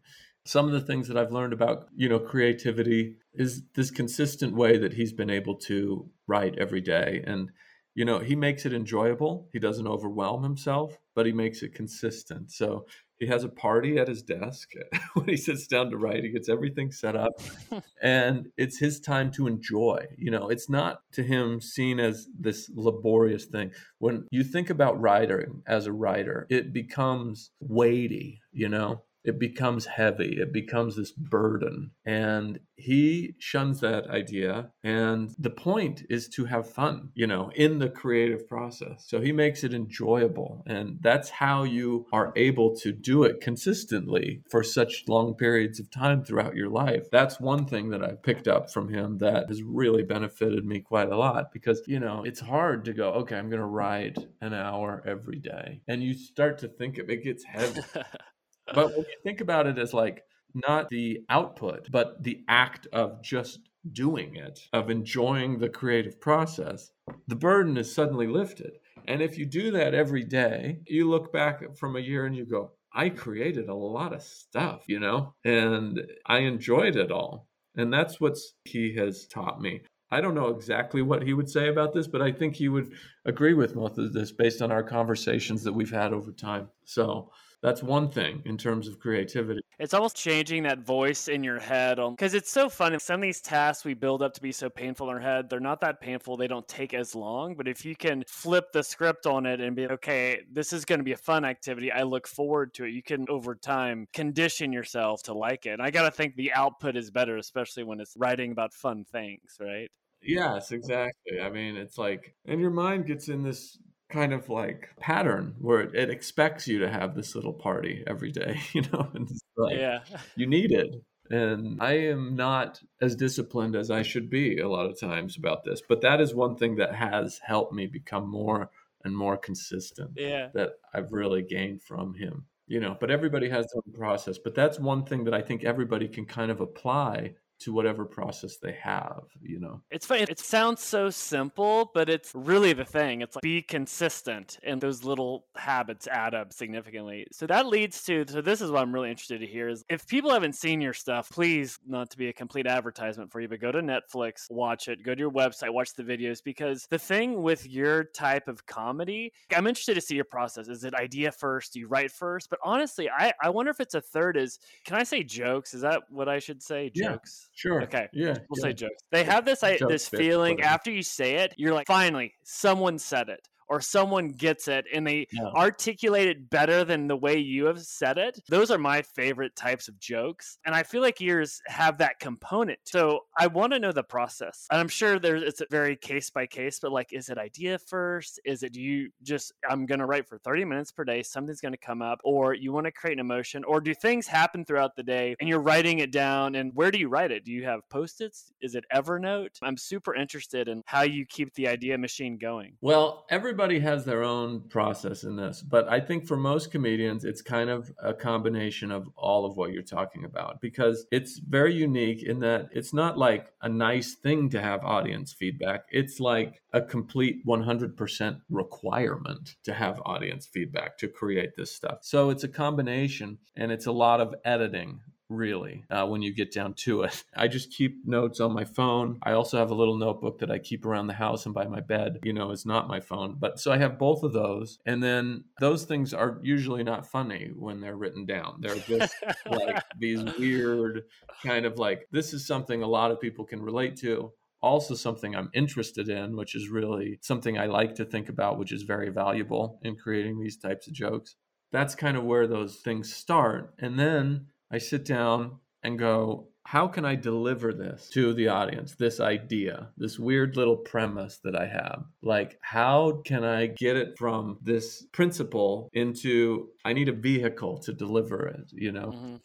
Some 0.47 0.67
of 0.67 0.73
the 0.73 0.81
things 0.81 1.09
that 1.09 1.17
I've 1.17 1.33
learned 1.33 1.53
about, 1.53 1.89
you 1.95 2.09
know, 2.09 2.19
creativity 2.19 3.17
is 3.35 3.63
this 3.75 3.91
consistent 3.91 4.55
way 4.55 4.79
that 4.79 4.95
he's 4.95 5.13
been 5.13 5.31
able 5.31 5.57
to 5.67 6.09
write 6.27 6.57
every 6.57 6.81
day. 6.81 7.23
And, 7.27 7.51
you 7.95 8.05
know, 8.05 8.21
he 8.21 8.37
makes 8.37 8.65
it 8.65 8.73
enjoyable. 8.73 9.49
He 9.53 9.59
doesn't 9.59 9.87
overwhelm 9.87 10.43
himself, 10.43 10.97
but 11.15 11.27
he 11.27 11.33
makes 11.33 11.63
it 11.63 11.75
consistent. 11.75 12.53
So 12.53 12.87
he 13.19 13.27
has 13.27 13.45
a 13.45 13.49
party 13.49 13.99
at 13.99 14.09
his 14.09 14.23
desk 14.23 14.71
when 15.15 15.27
he 15.27 15.37
sits 15.37 15.67
down 15.67 15.91
to 15.91 15.97
write. 15.97 16.23
He 16.23 16.31
gets 16.31 16.49
everything 16.49 16.93
set 16.93 17.17
up 17.17 17.33
and 18.03 18.49
it's 18.57 18.79
his 18.79 19.01
time 19.01 19.31
to 19.33 19.47
enjoy. 19.47 20.07
You 20.17 20.31
know, 20.31 20.49
it's 20.49 20.69
not 20.69 21.01
to 21.13 21.23
him 21.23 21.61
seen 21.61 21.99
as 21.99 22.29
this 22.39 22.71
laborious 22.75 23.47
thing. 23.47 23.73
When 23.99 24.27
you 24.31 24.45
think 24.45 24.71
about 24.71 25.01
writing 25.01 25.63
as 25.67 25.87
a 25.87 25.93
writer, 25.93 26.47
it 26.51 26.73
becomes 26.73 27.51
weighty, 27.61 28.43
you 28.53 28.69
know? 28.69 29.03
It 29.27 29.39
becomes 29.39 29.87
heavy. 29.87 30.39
It 30.41 30.53
becomes 30.53 30.97
this 30.97 31.12
burden. 31.12 31.91
And 32.05 32.61
he 32.77 33.35
shuns 33.39 33.81
that 33.81 34.07
idea. 34.09 34.71
And 34.85 35.35
the 35.39 35.51
point 35.51 36.05
is 36.11 36.29
to 36.31 36.45
have 36.45 36.71
fun, 36.71 37.11
you 37.15 37.27
know, 37.27 37.51
in 37.55 37.79
the 37.79 37.89
creative 37.89 38.47
process. 38.47 39.05
So 39.09 39.21
he 39.21 39.33
makes 39.33 39.65
it 39.65 39.75
enjoyable. 39.75 40.62
And 40.67 40.99
that's 41.01 41.31
how 41.31 41.65
you 41.65 42.07
are 42.12 42.33
able 42.37 42.77
to 42.77 42.93
do 42.93 43.25
it 43.25 43.41
consistently 43.41 44.43
for 44.51 44.62
such 44.62 45.05
long 45.09 45.35
periods 45.35 45.81
of 45.81 45.91
time 45.91 46.25
throughout 46.25 46.55
your 46.55 46.69
life. 46.69 47.07
That's 47.11 47.41
one 47.41 47.67
thing 47.67 47.91
that 47.91 48.05
I've 48.05 48.23
picked 48.23 48.47
up 48.47 48.71
from 48.71 48.93
him 48.93 49.19
that 49.19 49.49
has 49.49 49.62
really 49.62 50.03
benefited 50.03 50.65
me 50.65 50.81
quite 50.81 51.11
a 51.11 51.17
lot 51.17 51.53
because, 51.53 51.83
you 51.87 51.99
know, 51.99 52.23
it's 52.25 52.41
hard 52.41 52.85
to 52.85 52.93
go, 52.93 53.11
okay, 53.12 53.37
I'm 53.37 53.49
going 53.49 53.61
to 53.61 53.67
write 53.67 54.19
an 54.41 54.53
hour 54.55 55.03
every 55.07 55.39
day. 55.39 55.81
And 55.89 56.03
you 56.03 56.15
start 56.15 56.59
to 56.59 56.69
think 56.69 56.99
of 56.99 57.09
it 57.09 57.25
gets 57.25 57.45
heavy. 57.45 57.81
But 58.75 58.91
when 58.91 59.01
you 59.01 59.17
think 59.23 59.41
about 59.41 59.67
it 59.67 59.79
as 59.79 59.95
like 59.95 60.23
not 60.55 60.89
the 60.89 61.25
output, 61.29 61.89
but 61.91 62.23
the 62.23 62.45
act 62.49 62.87
of 62.93 63.23
just 63.23 63.61
doing 63.93 64.37
it, 64.37 64.61
of 64.73 64.91
enjoying 64.91 65.59
the 65.59 65.69
creative 65.69 66.21
process, 66.21 66.91
the 67.29 67.37
burden 67.37 67.77
is 67.77 67.95
suddenly 67.95 68.27
lifted. 68.27 68.79
And 69.07 69.23
if 69.23 69.39
you 69.39 69.47
do 69.47 69.71
that 69.73 69.95
every 69.95 70.25
day, 70.25 70.81
you 70.87 71.09
look 71.09 71.33
back 71.33 71.77
from 71.77 71.97
a 71.97 72.01
year 72.01 72.27
and 72.27 72.37
you 72.37 72.45
go, 72.45 72.73
I 72.93 73.11
created 73.11 73.69
a 73.69 73.75
lot 73.75 74.13
of 74.13 74.23
stuff, 74.23 74.85
you 74.89 74.99
know, 74.99 75.35
and 75.45 76.01
I 76.27 76.39
enjoyed 76.39 76.97
it 76.97 77.13
all. 77.13 77.49
And 77.77 77.93
that's 77.93 78.21
what 78.21 78.37
he 78.65 78.95
has 78.97 79.27
taught 79.27 79.61
me. 79.61 79.83
I 80.11 80.21
don't 80.21 80.35
know 80.35 80.49
exactly 80.49 81.03
what 81.03 81.23
he 81.23 81.35
would 81.35 81.51
say 81.51 81.69
about 81.69 81.93
this, 81.93 82.07
but 82.07 82.23
I 82.23 82.33
think 82.33 82.55
he 82.55 82.69
would 82.69 82.93
agree 83.25 83.55
with 83.55 83.77
most 83.77 83.99
of 83.99 84.13
this 84.13 84.33
based 84.33 84.63
on 84.63 84.73
our 84.73 84.83
conversations 84.83 85.65
that 85.65 85.73
we've 85.73 85.91
had 85.91 86.13
over 86.13 86.33
time. 86.33 86.69
So 86.85 87.31
that's 87.62 87.83
one 87.83 88.11
thing 88.11 88.42
in 88.45 88.59
terms 88.59 88.87
of 88.87 88.99
creativity. 88.99 89.61
It's 89.79 89.95
almost 89.95 90.16
changing 90.16 90.62
that 90.64 90.81
voice 90.81 91.29
in 91.29 91.42
your 91.42 91.59
head 91.59 91.99
um, 91.99 92.14
because 92.14 92.35
it's 92.35 92.51
so 92.51 92.69
fun. 92.69 92.99
Some 92.99 93.16
of 93.16 93.23
these 93.23 93.40
tasks 93.40 93.85
we 93.85 93.95
build 93.95 94.23
up 94.23 94.35
to 94.35 94.40
be 94.40 94.53
so 94.53 94.69
painful 94.69 95.09
in 95.09 95.16
our 95.16 95.21
head, 95.21 95.51
they're 95.51 95.61
not 95.61 95.81
that 95.81 96.01
painful. 96.01 96.37
They 96.37 96.47
don't 96.47 96.66
take 96.69 96.95
as 96.95 97.14
long. 97.14 97.55
But 97.55 97.69
if 97.69 97.85
you 97.85 97.97
can 97.97 98.25
flip 98.27 98.73
the 98.73 98.83
script 98.83 99.27
on 99.27 99.47
it 99.47 99.61
and 99.61 99.75
be 99.75 99.87
okay, 99.87 100.40
this 100.51 100.73
is 100.73 100.85
going 100.85 101.01
to 101.01 101.05
be 101.05 101.12
a 101.12 101.16
fun 101.16 101.45
activity. 101.45 101.90
I 101.92 102.03
look 102.03 102.27
forward 102.27 102.73
to 102.75 102.85
it. 102.85 102.90
You 102.90 103.03
can 103.03 103.27
over 103.29 103.55
time 103.55 104.07
condition 104.12 104.73
yourself 104.73 105.23
to 105.25 105.35
like 105.35 105.66
it. 105.66 105.71
And 105.71 105.83
I 105.83 105.90
got 105.90 106.03
to 106.03 106.11
think 106.11 106.37
the 106.37 106.53
output 106.53 106.97
is 106.97 107.11
better, 107.11 107.37
especially 107.37 107.85
when 107.85 108.01
it's 108.01 108.14
writing 108.16 108.53
about 108.53 108.73
fun 108.73 109.05
things, 109.05 109.57
right? 109.61 109.90
Yes, 110.23 110.73
exactly. 110.73 111.40
I 111.40 111.51
mean, 111.51 111.77
it's 111.77 111.99
like, 111.99 112.35
and 112.47 112.61
your 112.61 112.71
mind 112.71 113.07
gets 113.07 113.29
in 113.29 113.42
this 113.42 113.79
kind 114.09 114.33
of 114.33 114.49
like 114.49 114.88
pattern 115.01 115.55
where 115.59 115.81
it, 115.81 115.95
it 115.95 116.11
expects 116.11 116.69
you 116.69 116.79
to 116.81 116.88
have 116.88 117.14
this 117.14 117.35
little 117.35 117.53
party 117.53 118.05
every 118.07 118.31
day, 118.31 118.61
you 118.73 118.83
know, 118.83 119.09
and 119.14 119.31
it's 119.31 119.40
like 119.57 119.77
yeah. 119.77 120.01
you 120.37 120.47
need 120.47 120.73
it. 120.73 120.95
And 121.29 121.83
I 121.83 121.95
am 121.95 122.37
not 122.37 122.81
as 123.01 123.16
disciplined 123.16 123.75
as 123.75 123.90
I 123.90 124.03
should 124.03 124.31
be 124.31 124.61
a 124.61 124.69
lot 124.69 124.87
of 124.87 125.01
times 125.01 125.37
about 125.37 125.64
this, 125.64 125.83
but 125.88 126.03
that 126.03 126.21
is 126.21 126.35
one 126.35 126.57
thing 126.57 126.77
that 126.77 126.95
has 126.95 127.40
helped 127.45 127.73
me 127.73 127.87
become 127.87 128.31
more 128.31 128.71
and 129.05 129.16
more 129.16 129.37
consistent 129.37 130.12
Yeah. 130.16 130.49
that 130.55 130.75
I've 130.95 131.12
really 131.12 131.42
gained 131.42 131.83
from 131.83 132.14
him. 132.14 132.47
You 132.69 132.81
know, 132.81 132.97
but 132.99 133.12
everybody 133.12 133.49
has 133.49 133.66
their 133.66 133.83
own 133.87 133.92
process. 133.92 134.38
But 134.38 134.57
that's 134.57 134.81
one 134.81 135.05
thing 135.05 135.23
that 135.25 135.35
I 135.35 135.40
think 135.40 135.62
everybody 135.62 136.09
can 136.09 136.27
kind 136.27 136.51
of 136.51 136.61
apply 136.61 137.35
to 137.59 137.73
whatever 137.73 138.05
process 138.05 138.59
they 138.59 138.77
have, 138.83 139.23
you 139.40 139.59
know. 139.59 139.81
It's 139.90 140.07
funny. 140.07 140.23
It 140.23 140.38
sounds 140.38 140.83
so 140.83 141.11
simple, 141.11 141.90
but 141.95 142.09
it's 142.11 142.33
really 142.35 142.73
the 142.73 142.85
thing. 142.85 143.23
It's 143.23 143.35
like 143.35 143.42
be 143.42 143.62
consistent, 143.62 144.59
and 144.62 144.81
those 144.81 145.05
little 145.05 145.47
habits 145.57 146.07
add 146.07 146.35
up 146.35 146.53
significantly. 146.53 147.27
So 147.33 147.47
that 147.47 147.66
leads 147.66 148.03
to. 148.05 148.25
So 148.29 148.40
this 148.40 148.61
is 148.61 148.71
what 148.71 148.83
I'm 148.83 148.92
really 148.92 149.11
interested 149.11 149.40
to 149.40 149.47
hear 149.47 149.69
is 149.69 149.85
if 149.88 150.07
people 150.07 150.33
haven't 150.33 150.55
seen 150.55 150.81
your 150.81 150.92
stuff, 150.92 151.31
please 151.31 151.79
not 151.87 152.11
to 152.11 152.19
be 152.19 152.29
a 152.29 152.33
complete 152.33 152.66
advertisement 152.66 153.33
for 153.33 153.40
you, 153.40 153.49
but 153.49 153.61
go 153.61 153.73
to 153.73 153.81
Netflix, 153.81 154.51
watch 154.51 154.88
it, 154.88 155.03
go 155.03 155.14
to 155.14 155.19
your 155.19 155.31
website, 155.31 155.73
watch 155.73 155.95
the 155.95 156.03
videos. 156.03 156.42
Because 156.45 156.87
the 156.90 156.99
thing 156.99 157.42
with 157.42 157.66
your 157.69 158.05
type 158.05 158.49
of 158.49 158.66
comedy, 158.66 159.33
I'm 159.55 159.66
interested 159.66 159.95
to 159.95 160.01
see 160.01 160.14
your 160.14 160.25
process. 160.25 160.69
Is 160.69 160.85
it 160.85 160.95
idea 160.95 161.33
first? 161.33 161.73
Do 161.73 161.81
you 161.81 161.88
write 161.88 162.12
first? 162.12 162.51
But 162.51 162.59
honestly, 162.62 163.09
I 163.11 163.33
I 163.42 163.51
wonder 163.51 163.71
if 163.71 163.81
it's 163.81 163.95
a 163.95 164.01
third. 164.01 164.37
Is 164.37 164.59
can 164.85 164.97
I 164.97 165.05
say 165.05 165.23
jokes? 165.23 165.73
Is 165.73 165.81
that 165.81 166.03
what 166.11 166.29
I 166.29 166.38
should 166.38 166.62
say? 166.62 166.90
Yeah. 166.95 167.16
Sure. 167.57 167.83
Okay. 167.85 168.07
Yeah. 168.12 168.37
We'll 168.51 168.59
yeah. 168.59 168.62
say 168.62 168.73
jokes. 168.75 169.03
They 169.11 169.25
have 169.25 169.47
this 169.47 169.64
I, 169.64 169.78
this 169.89 170.09
feeling 170.09 170.61
after 170.61 170.91
you 170.91 171.03
say 171.03 171.37
it, 171.37 171.55
you're 171.57 171.72
like, 171.72 171.87
finally, 171.87 172.35
someone 172.45 172.99
said 172.99 173.31
it. 173.31 173.41
Or 173.69 173.81
someone 173.81 174.29
gets 174.29 174.69
it 174.69 174.85
and 174.93 175.07
they 175.07 175.27
yeah. 175.33 175.45
articulate 175.55 176.29
it 176.29 176.49
better 176.51 176.85
than 176.85 177.09
the 177.09 177.17
way 177.17 177.39
you 177.39 177.67
have 177.67 177.81
said 177.81 178.19
it. 178.19 178.39
Those 178.49 178.71
are 178.71 178.79
my 178.79 179.03
favorite 179.03 179.57
types 179.57 179.89
of 179.89 179.99
jokes. 179.99 180.59
And 180.64 180.75
I 180.75 180.83
feel 180.83 181.03
like 181.03 181.21
yours 181.21 181.61
have 181.67 181.99
that 181.99 182.19
component. 182.21 182.79
So 182.85 183.21
I 183.39 183.47
want 183.49 183.73
to 183.73 183.79
know 183.79 183.93
the 183.93 184.03
process. 184.03 184.67
And 184.71 184.81
I'm 184.81 184.89
sure 184.89 185.19
there's 185.19 185.43
it's 185.43 185.62
very 185.71 185.97
case 185.97 186.31
by 186.31 186.47
case, 186.47 186.79
but 186.81 186.93
like, 186.93 187.12
is 187.12 187.29
it 187.29 187.39
idea 187.39 187.79
first? 187.79 188.41
Is 188.45 188.62
it 188.62 188.73
do 188.73 188.81
you 188.81 189.11
just, 189.23 189.53
I'm 189.69 189.87
going 189.87 190.01
to 190.01 190.07
write 190.07 190.29
for 190.29 190.39
30 190.39 190.64
minutes 190.64 190.93
per 190.93 191.05
day, 191.05 191.23
something's 191.23 191.61
going 191.61 191.73
to 191.73 191.79
come 191.79 192.03
up, 192.03 192.21
or 192.25 192.55
you 192.55 192.73
want 192.73 192.87
to 192.87 192.93
create 192.93 193.14
an 193.14 193.21
emotion, 193.21 193.64
or 193.64 193.81
do 193.81 193.95
things 193.95 194.27
happen 194.27 194.64
throughout 194.64 194.97
the 194.97 195.03
day 195.03 195.35
and 195.41 195.49
you're 195.49 195.61
writing 195.61 196.01
it 196.01 196.12
down? 196.12 196.55
And 196.55 196.73
where 196.75 196.91
do 196.91 196.99
you 196.99 197.09
write 197.09 197.31
it? 197.31 197.45
Do 197.45 197.53
you 197.53 197.64
have 197.64 197.81
post 197.89 198.21
its? 198.21 198.53
Is 198.61 198.75
it 198.75 198.85
Evernote? 198.95 199.57
I'm 199.62 199.77
super 199.77 200.14
interested 200.14 200.69
in 200.69 200.83
how 200.87 201.03
you 201.03 201.25
keep 201.27 201.55
the 201.55 201.69
idea 201.69 201.97
machine 201.97 202.39
going. 202.39 202.77
Well, 202.81 203.25
everybody 203.57 203.81
has 203.81 204.05
their 204.05 204.23
own 204.23 204.61
process 204.69 205.25
in 205.25 205.35
this, 205.35 205.63
but 205.63 205.89
I 205.89 205.99
think 205.99 206.27
for 206.27 206.37
most 206.37 206.71
comedians, 206.71 207.25
it's 207.25 207.41
kind 207.41 207.71
of 207.71 207.91
a 208.03 208.13
combination 208.13 208.93
of 208.93 209.09
all 209.17 209.47
of 209.47 209.57
what 209.57 209.73
you're 209.73 209.83
talking 209.83 210.27
about 210.27 210.61
because 210.61 211.07
it's 211.11 211.39
very 211.39 211.73
unique 211.73 212.23
in 212.23 212.41
that 212.41 212.69
it's 212.71 212.93
not 212.93 213.17
like 213.17 213.51
a 213.63 213.69
nice 213.71 214.15
thing 214.15 214.51
to 214.51 214.61
have 214.61 214.85
audience 214.85 215.33
feedback. 215.33 215.87
It's 215.91 216.21
like 216.21 216.61
a 216.75 216.83
complete 216.83 217.47
100% 217.47 218.41
requirement 218.51 219.55
to 219.65 219.73
have 219.73 220.03
audience 220.05 220.47
feedback 220.53 220.99
to 220.99 221.09
create 221.09 221.57
this 221.57 221.75
stuff. 221.75 222.01
So 222.03 222.29
it's 222.29 222.45
a 222.45 222.49
combination 222.49 223.39
and 223.57 223.73
it's 223.73 223.87
a 223.87 223.93
lot 223.93 224.21
of 224.21 224.35
editing 224.45 225.01
really 225.29 225.85
uh, 225.91 226.07
when 226.07 226.22
you 226.22 226.33
get 226.33 226.53
down 226.53 226.72
to 226.74 227.03
it 227.03 227.24
i 227.37 227.49
just 227.49 227.72
keep 227.72 227.97
notes 228.07 228.41
on 228.41 228.53
my 228.53 228.64
phone 228.64 229.18
i 229.22 229.33
also 229.33 229.59
have 229.59 229.70
a 229.70 229.74
little 229.74 229.97
notebook 229.97 230.39
that 230.39 230.51
i 230.51 230.59
keep 230.59 230.85
around 230.85 231.07
the 231.07 231.12
house 231.12 231.47
and 231.47 231.55
by 231.55 231.66
my 231.66 231.81
bed 231.81 232.18
you 232.22 232.33
know 232.33 232.51
it's 232.51 232.66
not 232.66 232.89
my 232.89 233.01
phone 233.01 233.37
but 233.39 233.59
so 233.59 233.72
i 233.72 233.77
have 233.77 233.99
both 233.99 234.22
of 234.22 234.33
those 234.33 234.79
and 234.87 235.03
then 235.03 235.45
those 235.61 235.85
things 235.85 236.14
are 236.14 236.39
usually 236.43 236.85
not 236.85 237.07
funny 237.07 237.51
when 237.57 237.81
they're 237.81 237.97
written 237.97 238.24
down 238.24 238.57
they're 238.61 238.77
just 238.77 239.14
like 239.51 239.83
these 239.99 240.22
weird 240.39 241.03
kind 241.43 241.66
of 241.66 241.79
like 241.79 242.07
this 242.12 242.33
is 242.33 242.47
something 242.47 242.83
a 242.83 242.87
lot 242.87 243.11
of 243.11 243.20
people 243.20 243.45
can 243.45 243.61
relate 243.61 243.97
to 243.97 244.33
also 244.62 244.95
something 244.95 245.37
I'm 245.37 245.51
interested 245.55 246.09
in, 246.09 246.37
which 246.37 246.55
is 246.55 246.68
really 246.68 247.18
something 247.22 247.59
I 247.59 247.66
like 247.66 247.95
to 247.97 248.05
think 248.05 248.29
about, 248.29 248.59
which 248.59 248.72
is 248.72 248.83
very 248.83 249.11
valuable 249.11 249.79
in 249.83 249.97
creating 249.97 250.41
these 250.41 250.57
types 250.57 250.89
of 250.89 250.95
jokes. 250.95 251.37
That's 251.72 251.95
kind 251.95 252.16
of 252.16 252.24
where 252.24 252.47
those 252.47 252.77
things 252.77 253.14
start. 253.14 253.74
And 253.79 253.99
then 253.99 254.47
I 254.71 254.79
sit 254.79 255.05
down 255.05 255.59
and 255.83 255.99
go, 255.99 256.49
how 256.64 256.89
can 256.89 257.05
I 257.05 257.14
deliver 257.14 257.73
this 257.73 258.09
to 258.11 258.35
the 258.35 258.49
audience? 258.49 258.97
This 258.97 259.21
idea, 259.21 259.91
this 259.97 260.19
weird 260.19 260.57
little 260.57 260.77
premise 260.77 261.39
that 261.45 261.55
I 261.55 261.67
have. 261.67 262.05
Like, 262.23 262.59
how 262.61 263.23
can 263.25 263.45
I 263.45 263.67
get 263.67 263.97
it 263.97 264.19
from 264.19 264.59
this 264.62 265.07
principle 265.12 265.89
into 265.93 266.71
I 266.85 266.93
need 266.93 267.09
a 267.09 267.12
vehicle 267.12 267.79
to 267.83 267.93
deliver 267.93 268.49
it, 268.49 268.73
you 268.73 268.91
know? 268.93 269.12
Mm-hmm 269.14 269.37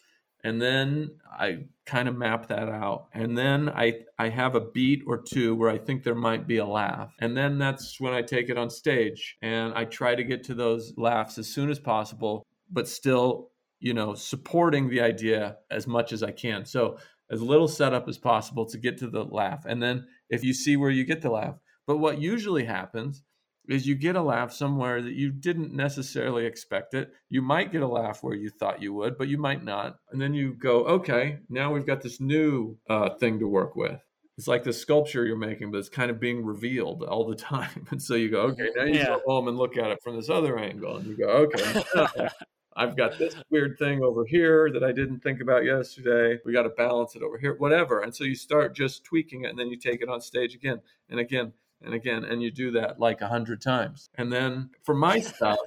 and 0.44 0.60
then 0.60 1.10
I 1.30 1.64
kind 1.86 2.08
of 2.08 2.16
map 2.16 2.48
that 2.48 2.68
out. 2.68 3.06
And 3.12 3.36
then 3.36 3.68
I 3.68 4.00
I 4.18 4.28
have 4.28 4.54
a 4.54 4.60
beat 4.60 5.02
or 5.06 5.18
two 5.18 5.54
where 5.54 5.70
I 5.70 5.78
think 5.78 6.02
there 6.02 6.14
might 6.14 6.46
be 6.46 6.58
a 6.58 6.66
laugh. 6.66 7.12
And 7.20 7.36
then 7.36 7.58
that's 7.58 8.00
when 8.00 8.12
I 8.12 8.22
take 8.22 8.48
it 8.48 8.58
on 8.58 8.70
stage 8.70 9.36
and 9.42 9.72
I 9.74 9.84
try 9.84 10.14
to 10.14 10.24
get 10.24 10.44
to 10.44 10.54
those 10.54 10.94
laughs 10.96 11.38
as 11.38 11.48
soon 11.48 11.70
as 11.70 11.78
possible, 11.78 12.46
but 12.70 12.88
still, 12.88 13.50
you 13.82 13.92
know, 13.92 14.14
supporting 14.14 14.88
the 14.88 15.00
idea 15.00 15.58
as 15.70 15.86
much 15.86 16.12
as 16.12 16.22
I 16.22 16.30
can. 16.30 16.64
So 16.64 16.98
as 17.30 17.42
little 17.42 17.66
setup 17.66 18.08
as 18.08 18.16
possible 18.16 18.64
to 18.66 18.78
get 18.78 18.98
to 18.98 19.08
the 19.08 19.24
laugh. 19.24 19.64
And 19.66 19.82
then 19.82 20.06
if 20.30 20.44
you 20.44 20.54
see 20.54 20.76
where 20.76 20.90
you 20.90 21.04
get 21.04 21.20
the 21.20 21.30
laugh. 21.30 21.56
But 21.86 21.98
what 21.98 22.20
usually 22.20 22.64
happens 22.64 23.24
is 23.68 23.86
you 23.86 23.96
get 23.96 24.16
a 24.16 24.22
laugh 24.22 24.52
somewhere 24.52 25.02
that 25.02 25.14
you 25.14 25.30
didn't 25.30 25.74
necessarily 25.74 26.46
expect 26.46 26.94
it. 26.94 27.12
You 27.28 27.42
might 27.42 27.72
get 27.72 27.82
a 27.82 27.88
laugh 27.88 28.22
where 28.22 28.34
you 28.34 28.50
thought 28.50 28.82
you 28.82 28.92
would, 28.94 29.18
but 29.18 29.28
you 29.28 29.38
might 29.38 29.64
not. 29.64 29.96
And 30.10 30.20
then 30.20 30.32
you 30.32 30.54
go, 30.54 30.84
okay, 30.84 31.38
now 31.48 31.72
we've 31.72 31.86
got 31.86 32.02
this 32.02 32.20
new 32.20 32.76
uh, 32.88 33.10
thing 33.18 33.40
to 33.40 33.48
work 33.48 33.74
with. 33.74 34.00
It's 34.38 34.48
like 34.48 34.62
the 34.62 34.72
sculpture 34.72 35.26
you're 35.26 35.36
making, 35.36 35.72
but 35.72 35.78
it's 35.78 35.88
kind 35.88 36.10
of 36.10 36.20
being 36.20 36.44
revealed 36.44 37.02
all 37.02 37.26
the 37.26 37.34
time. 37.52 37.86
And 37.90 38.00
so 38.00 38.14
you 38.14 38.30
go, 38.30 38.42
okay, 38.42 38.70
now 38.76 38.84
you 38.84 38.94
yeah. 38.94 39.06
go 39.06 39.22
home 39.26 39.48
and 39.48 39.56
look 39.56 39.76
at 39.76 39.90
it 39.90 39.98
from 40.04 40.16
this 40.16 40.30
other 40.30 40.56
angle. 40.58 40.98
And 40.98 41.06
you 41.06 41.16
go, 41.16 41.26
okay. 41.26 42.28
I've 42.76 42.96
got 42.96 43.18
this 43.18 43.34
weird 43.50 43.78
thing 43.78 44.02
over 44.02 44.24
here 44.24 44.70
that 44.72 44.84
I 44.84 44.92
didn't 44.92 45.20
think 45.20 45.40
about 45.40 45.64
yesterday. 45.64 46.40
We 46.44 46.52
got 46.52 46.62
to 46.62 46.70
balance 46.70 47.14
it 47.16 47.22
over 47.22 47.38
here, 47.38 47.54
whatever. 47.56 48.00
And 48.00 48.14
so 48.14 48.24
you 48.24 48.34
start 48.34 48.74
just 48.74 49.04
tweaking 49.04 49.44
it 49.44 49.50
and 49.50 49.58
then 49.58 49.68
you 49.68 49.76
take 49.76 50.02
it 50.02 50.08
on 50.08 50.20
stage 50.20 50.54
again 50.54 50.80
and 51.08 51.20
again 51.20 51.52
and 51.84 51.94
again 51.94 52.24
and 52.24 52.42
you 52.42 52.50
do 52.50 52.70
that 52.70 52.98
like 52.98 53.20
a 53.20 53.28
hundred 53.28 53.60
times 53.60 54.08
and 54.14 54.32
then 54.32 54.70
for 54.84 54.94
my 54.94 55.18
stuff 55.18 55.58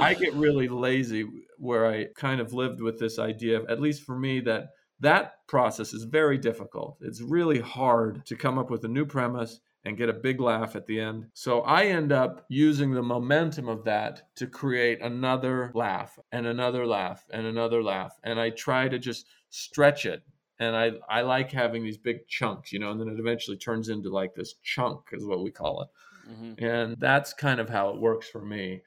i 0.00 0.14
get 0.20 0.32
really 0.34 0.68
lazy 0.68 1.26
where 1.58 1.86
i 1.86 2.06
kind 2.16 2.40
of 2.40 2.52
lived 2.52 2.80
with 2.80 2.98
this 2.98 3.18
idea 3.18 3.58
of, 3.58 3.68
at 3.68 3.80
least 3.80 4.02
for 4.02 4.16
me 4.16 4.40
that 4.40 4.68
that 5.00 5.46
process 5.48 5.92
is 5.92 6.04
very 6.04 6.38
difficult 6.38 6.96
it's 7.00 7.20
really 7.20 7.58
hard 7.58 8.24
to 8.24 8.36
come 8.36 8.58
up 8.58 8.70
with 8.70 8.84
a 8.84 8.88
new 8.88 9.04
premise 9.04 9.60
and 9.84 9.96
get 9.96 10.08
a 10.08 10.14
big 10.14 10.40
laugh 10.40 10.76
at 10.76 10.86
the 10.86 11.00
end. 11.00 11.26
So 11.34 11.60
I 11.62 11.86
end 11.86 12.12
up 12.12 12.44
using 12.48 12.92
the 12.92 13.02
momentum 13.02 13.68
of 13.68 13.84
that 13.84 14.22
to 14.36 14.46
create 14.46 15.00
another 15.00 15.72
laugh 15.74 16.18
and 16.30 16.46
another 16.46 16.86
laugh 16.86 17.24
and 17.32 17.46
another 17.46 17.82
laugh. 17.82 18.16
And 18.22 18.38
I 18.38 18.50
try 18.50 18.88
to 18.88 18.98
just 18.98 19.26
stretch 19.50 20.06
it 20.06 20.22
and 20.62 20.76
I 20.76 20.92
I 21.08 21.22
like 21.22 21.50
having 21.50 21.82
these 21.82 21.98
big 21.98 22.28
chunks, 22.28 22.72
you 22.72 22.78
know, 22.78 22.90
and 22.90 23.00
then 23.00 23.08
it 23.08 23.18
eventually 23.18 23.56
turns 23.56 23.88
into 23.88 24.10
like 24.10 24.34
this 24.34 24.54
chunk 24.62 25.00
is 25.12 25.24
what 25.24 25.42
we 25.42 25.50
call 25.50 25.82
it. 25.82 25.88
Mm-hmm. 26.30 26.64
And 26.64 26.96
that's 26.98 27.32
kind 27.32 27.60
of 27.60 27.68
how 27.68 27.90
it 27.90 28.00
works 28.00 28.28
for 28.28 28.40
me. 28.40 28.82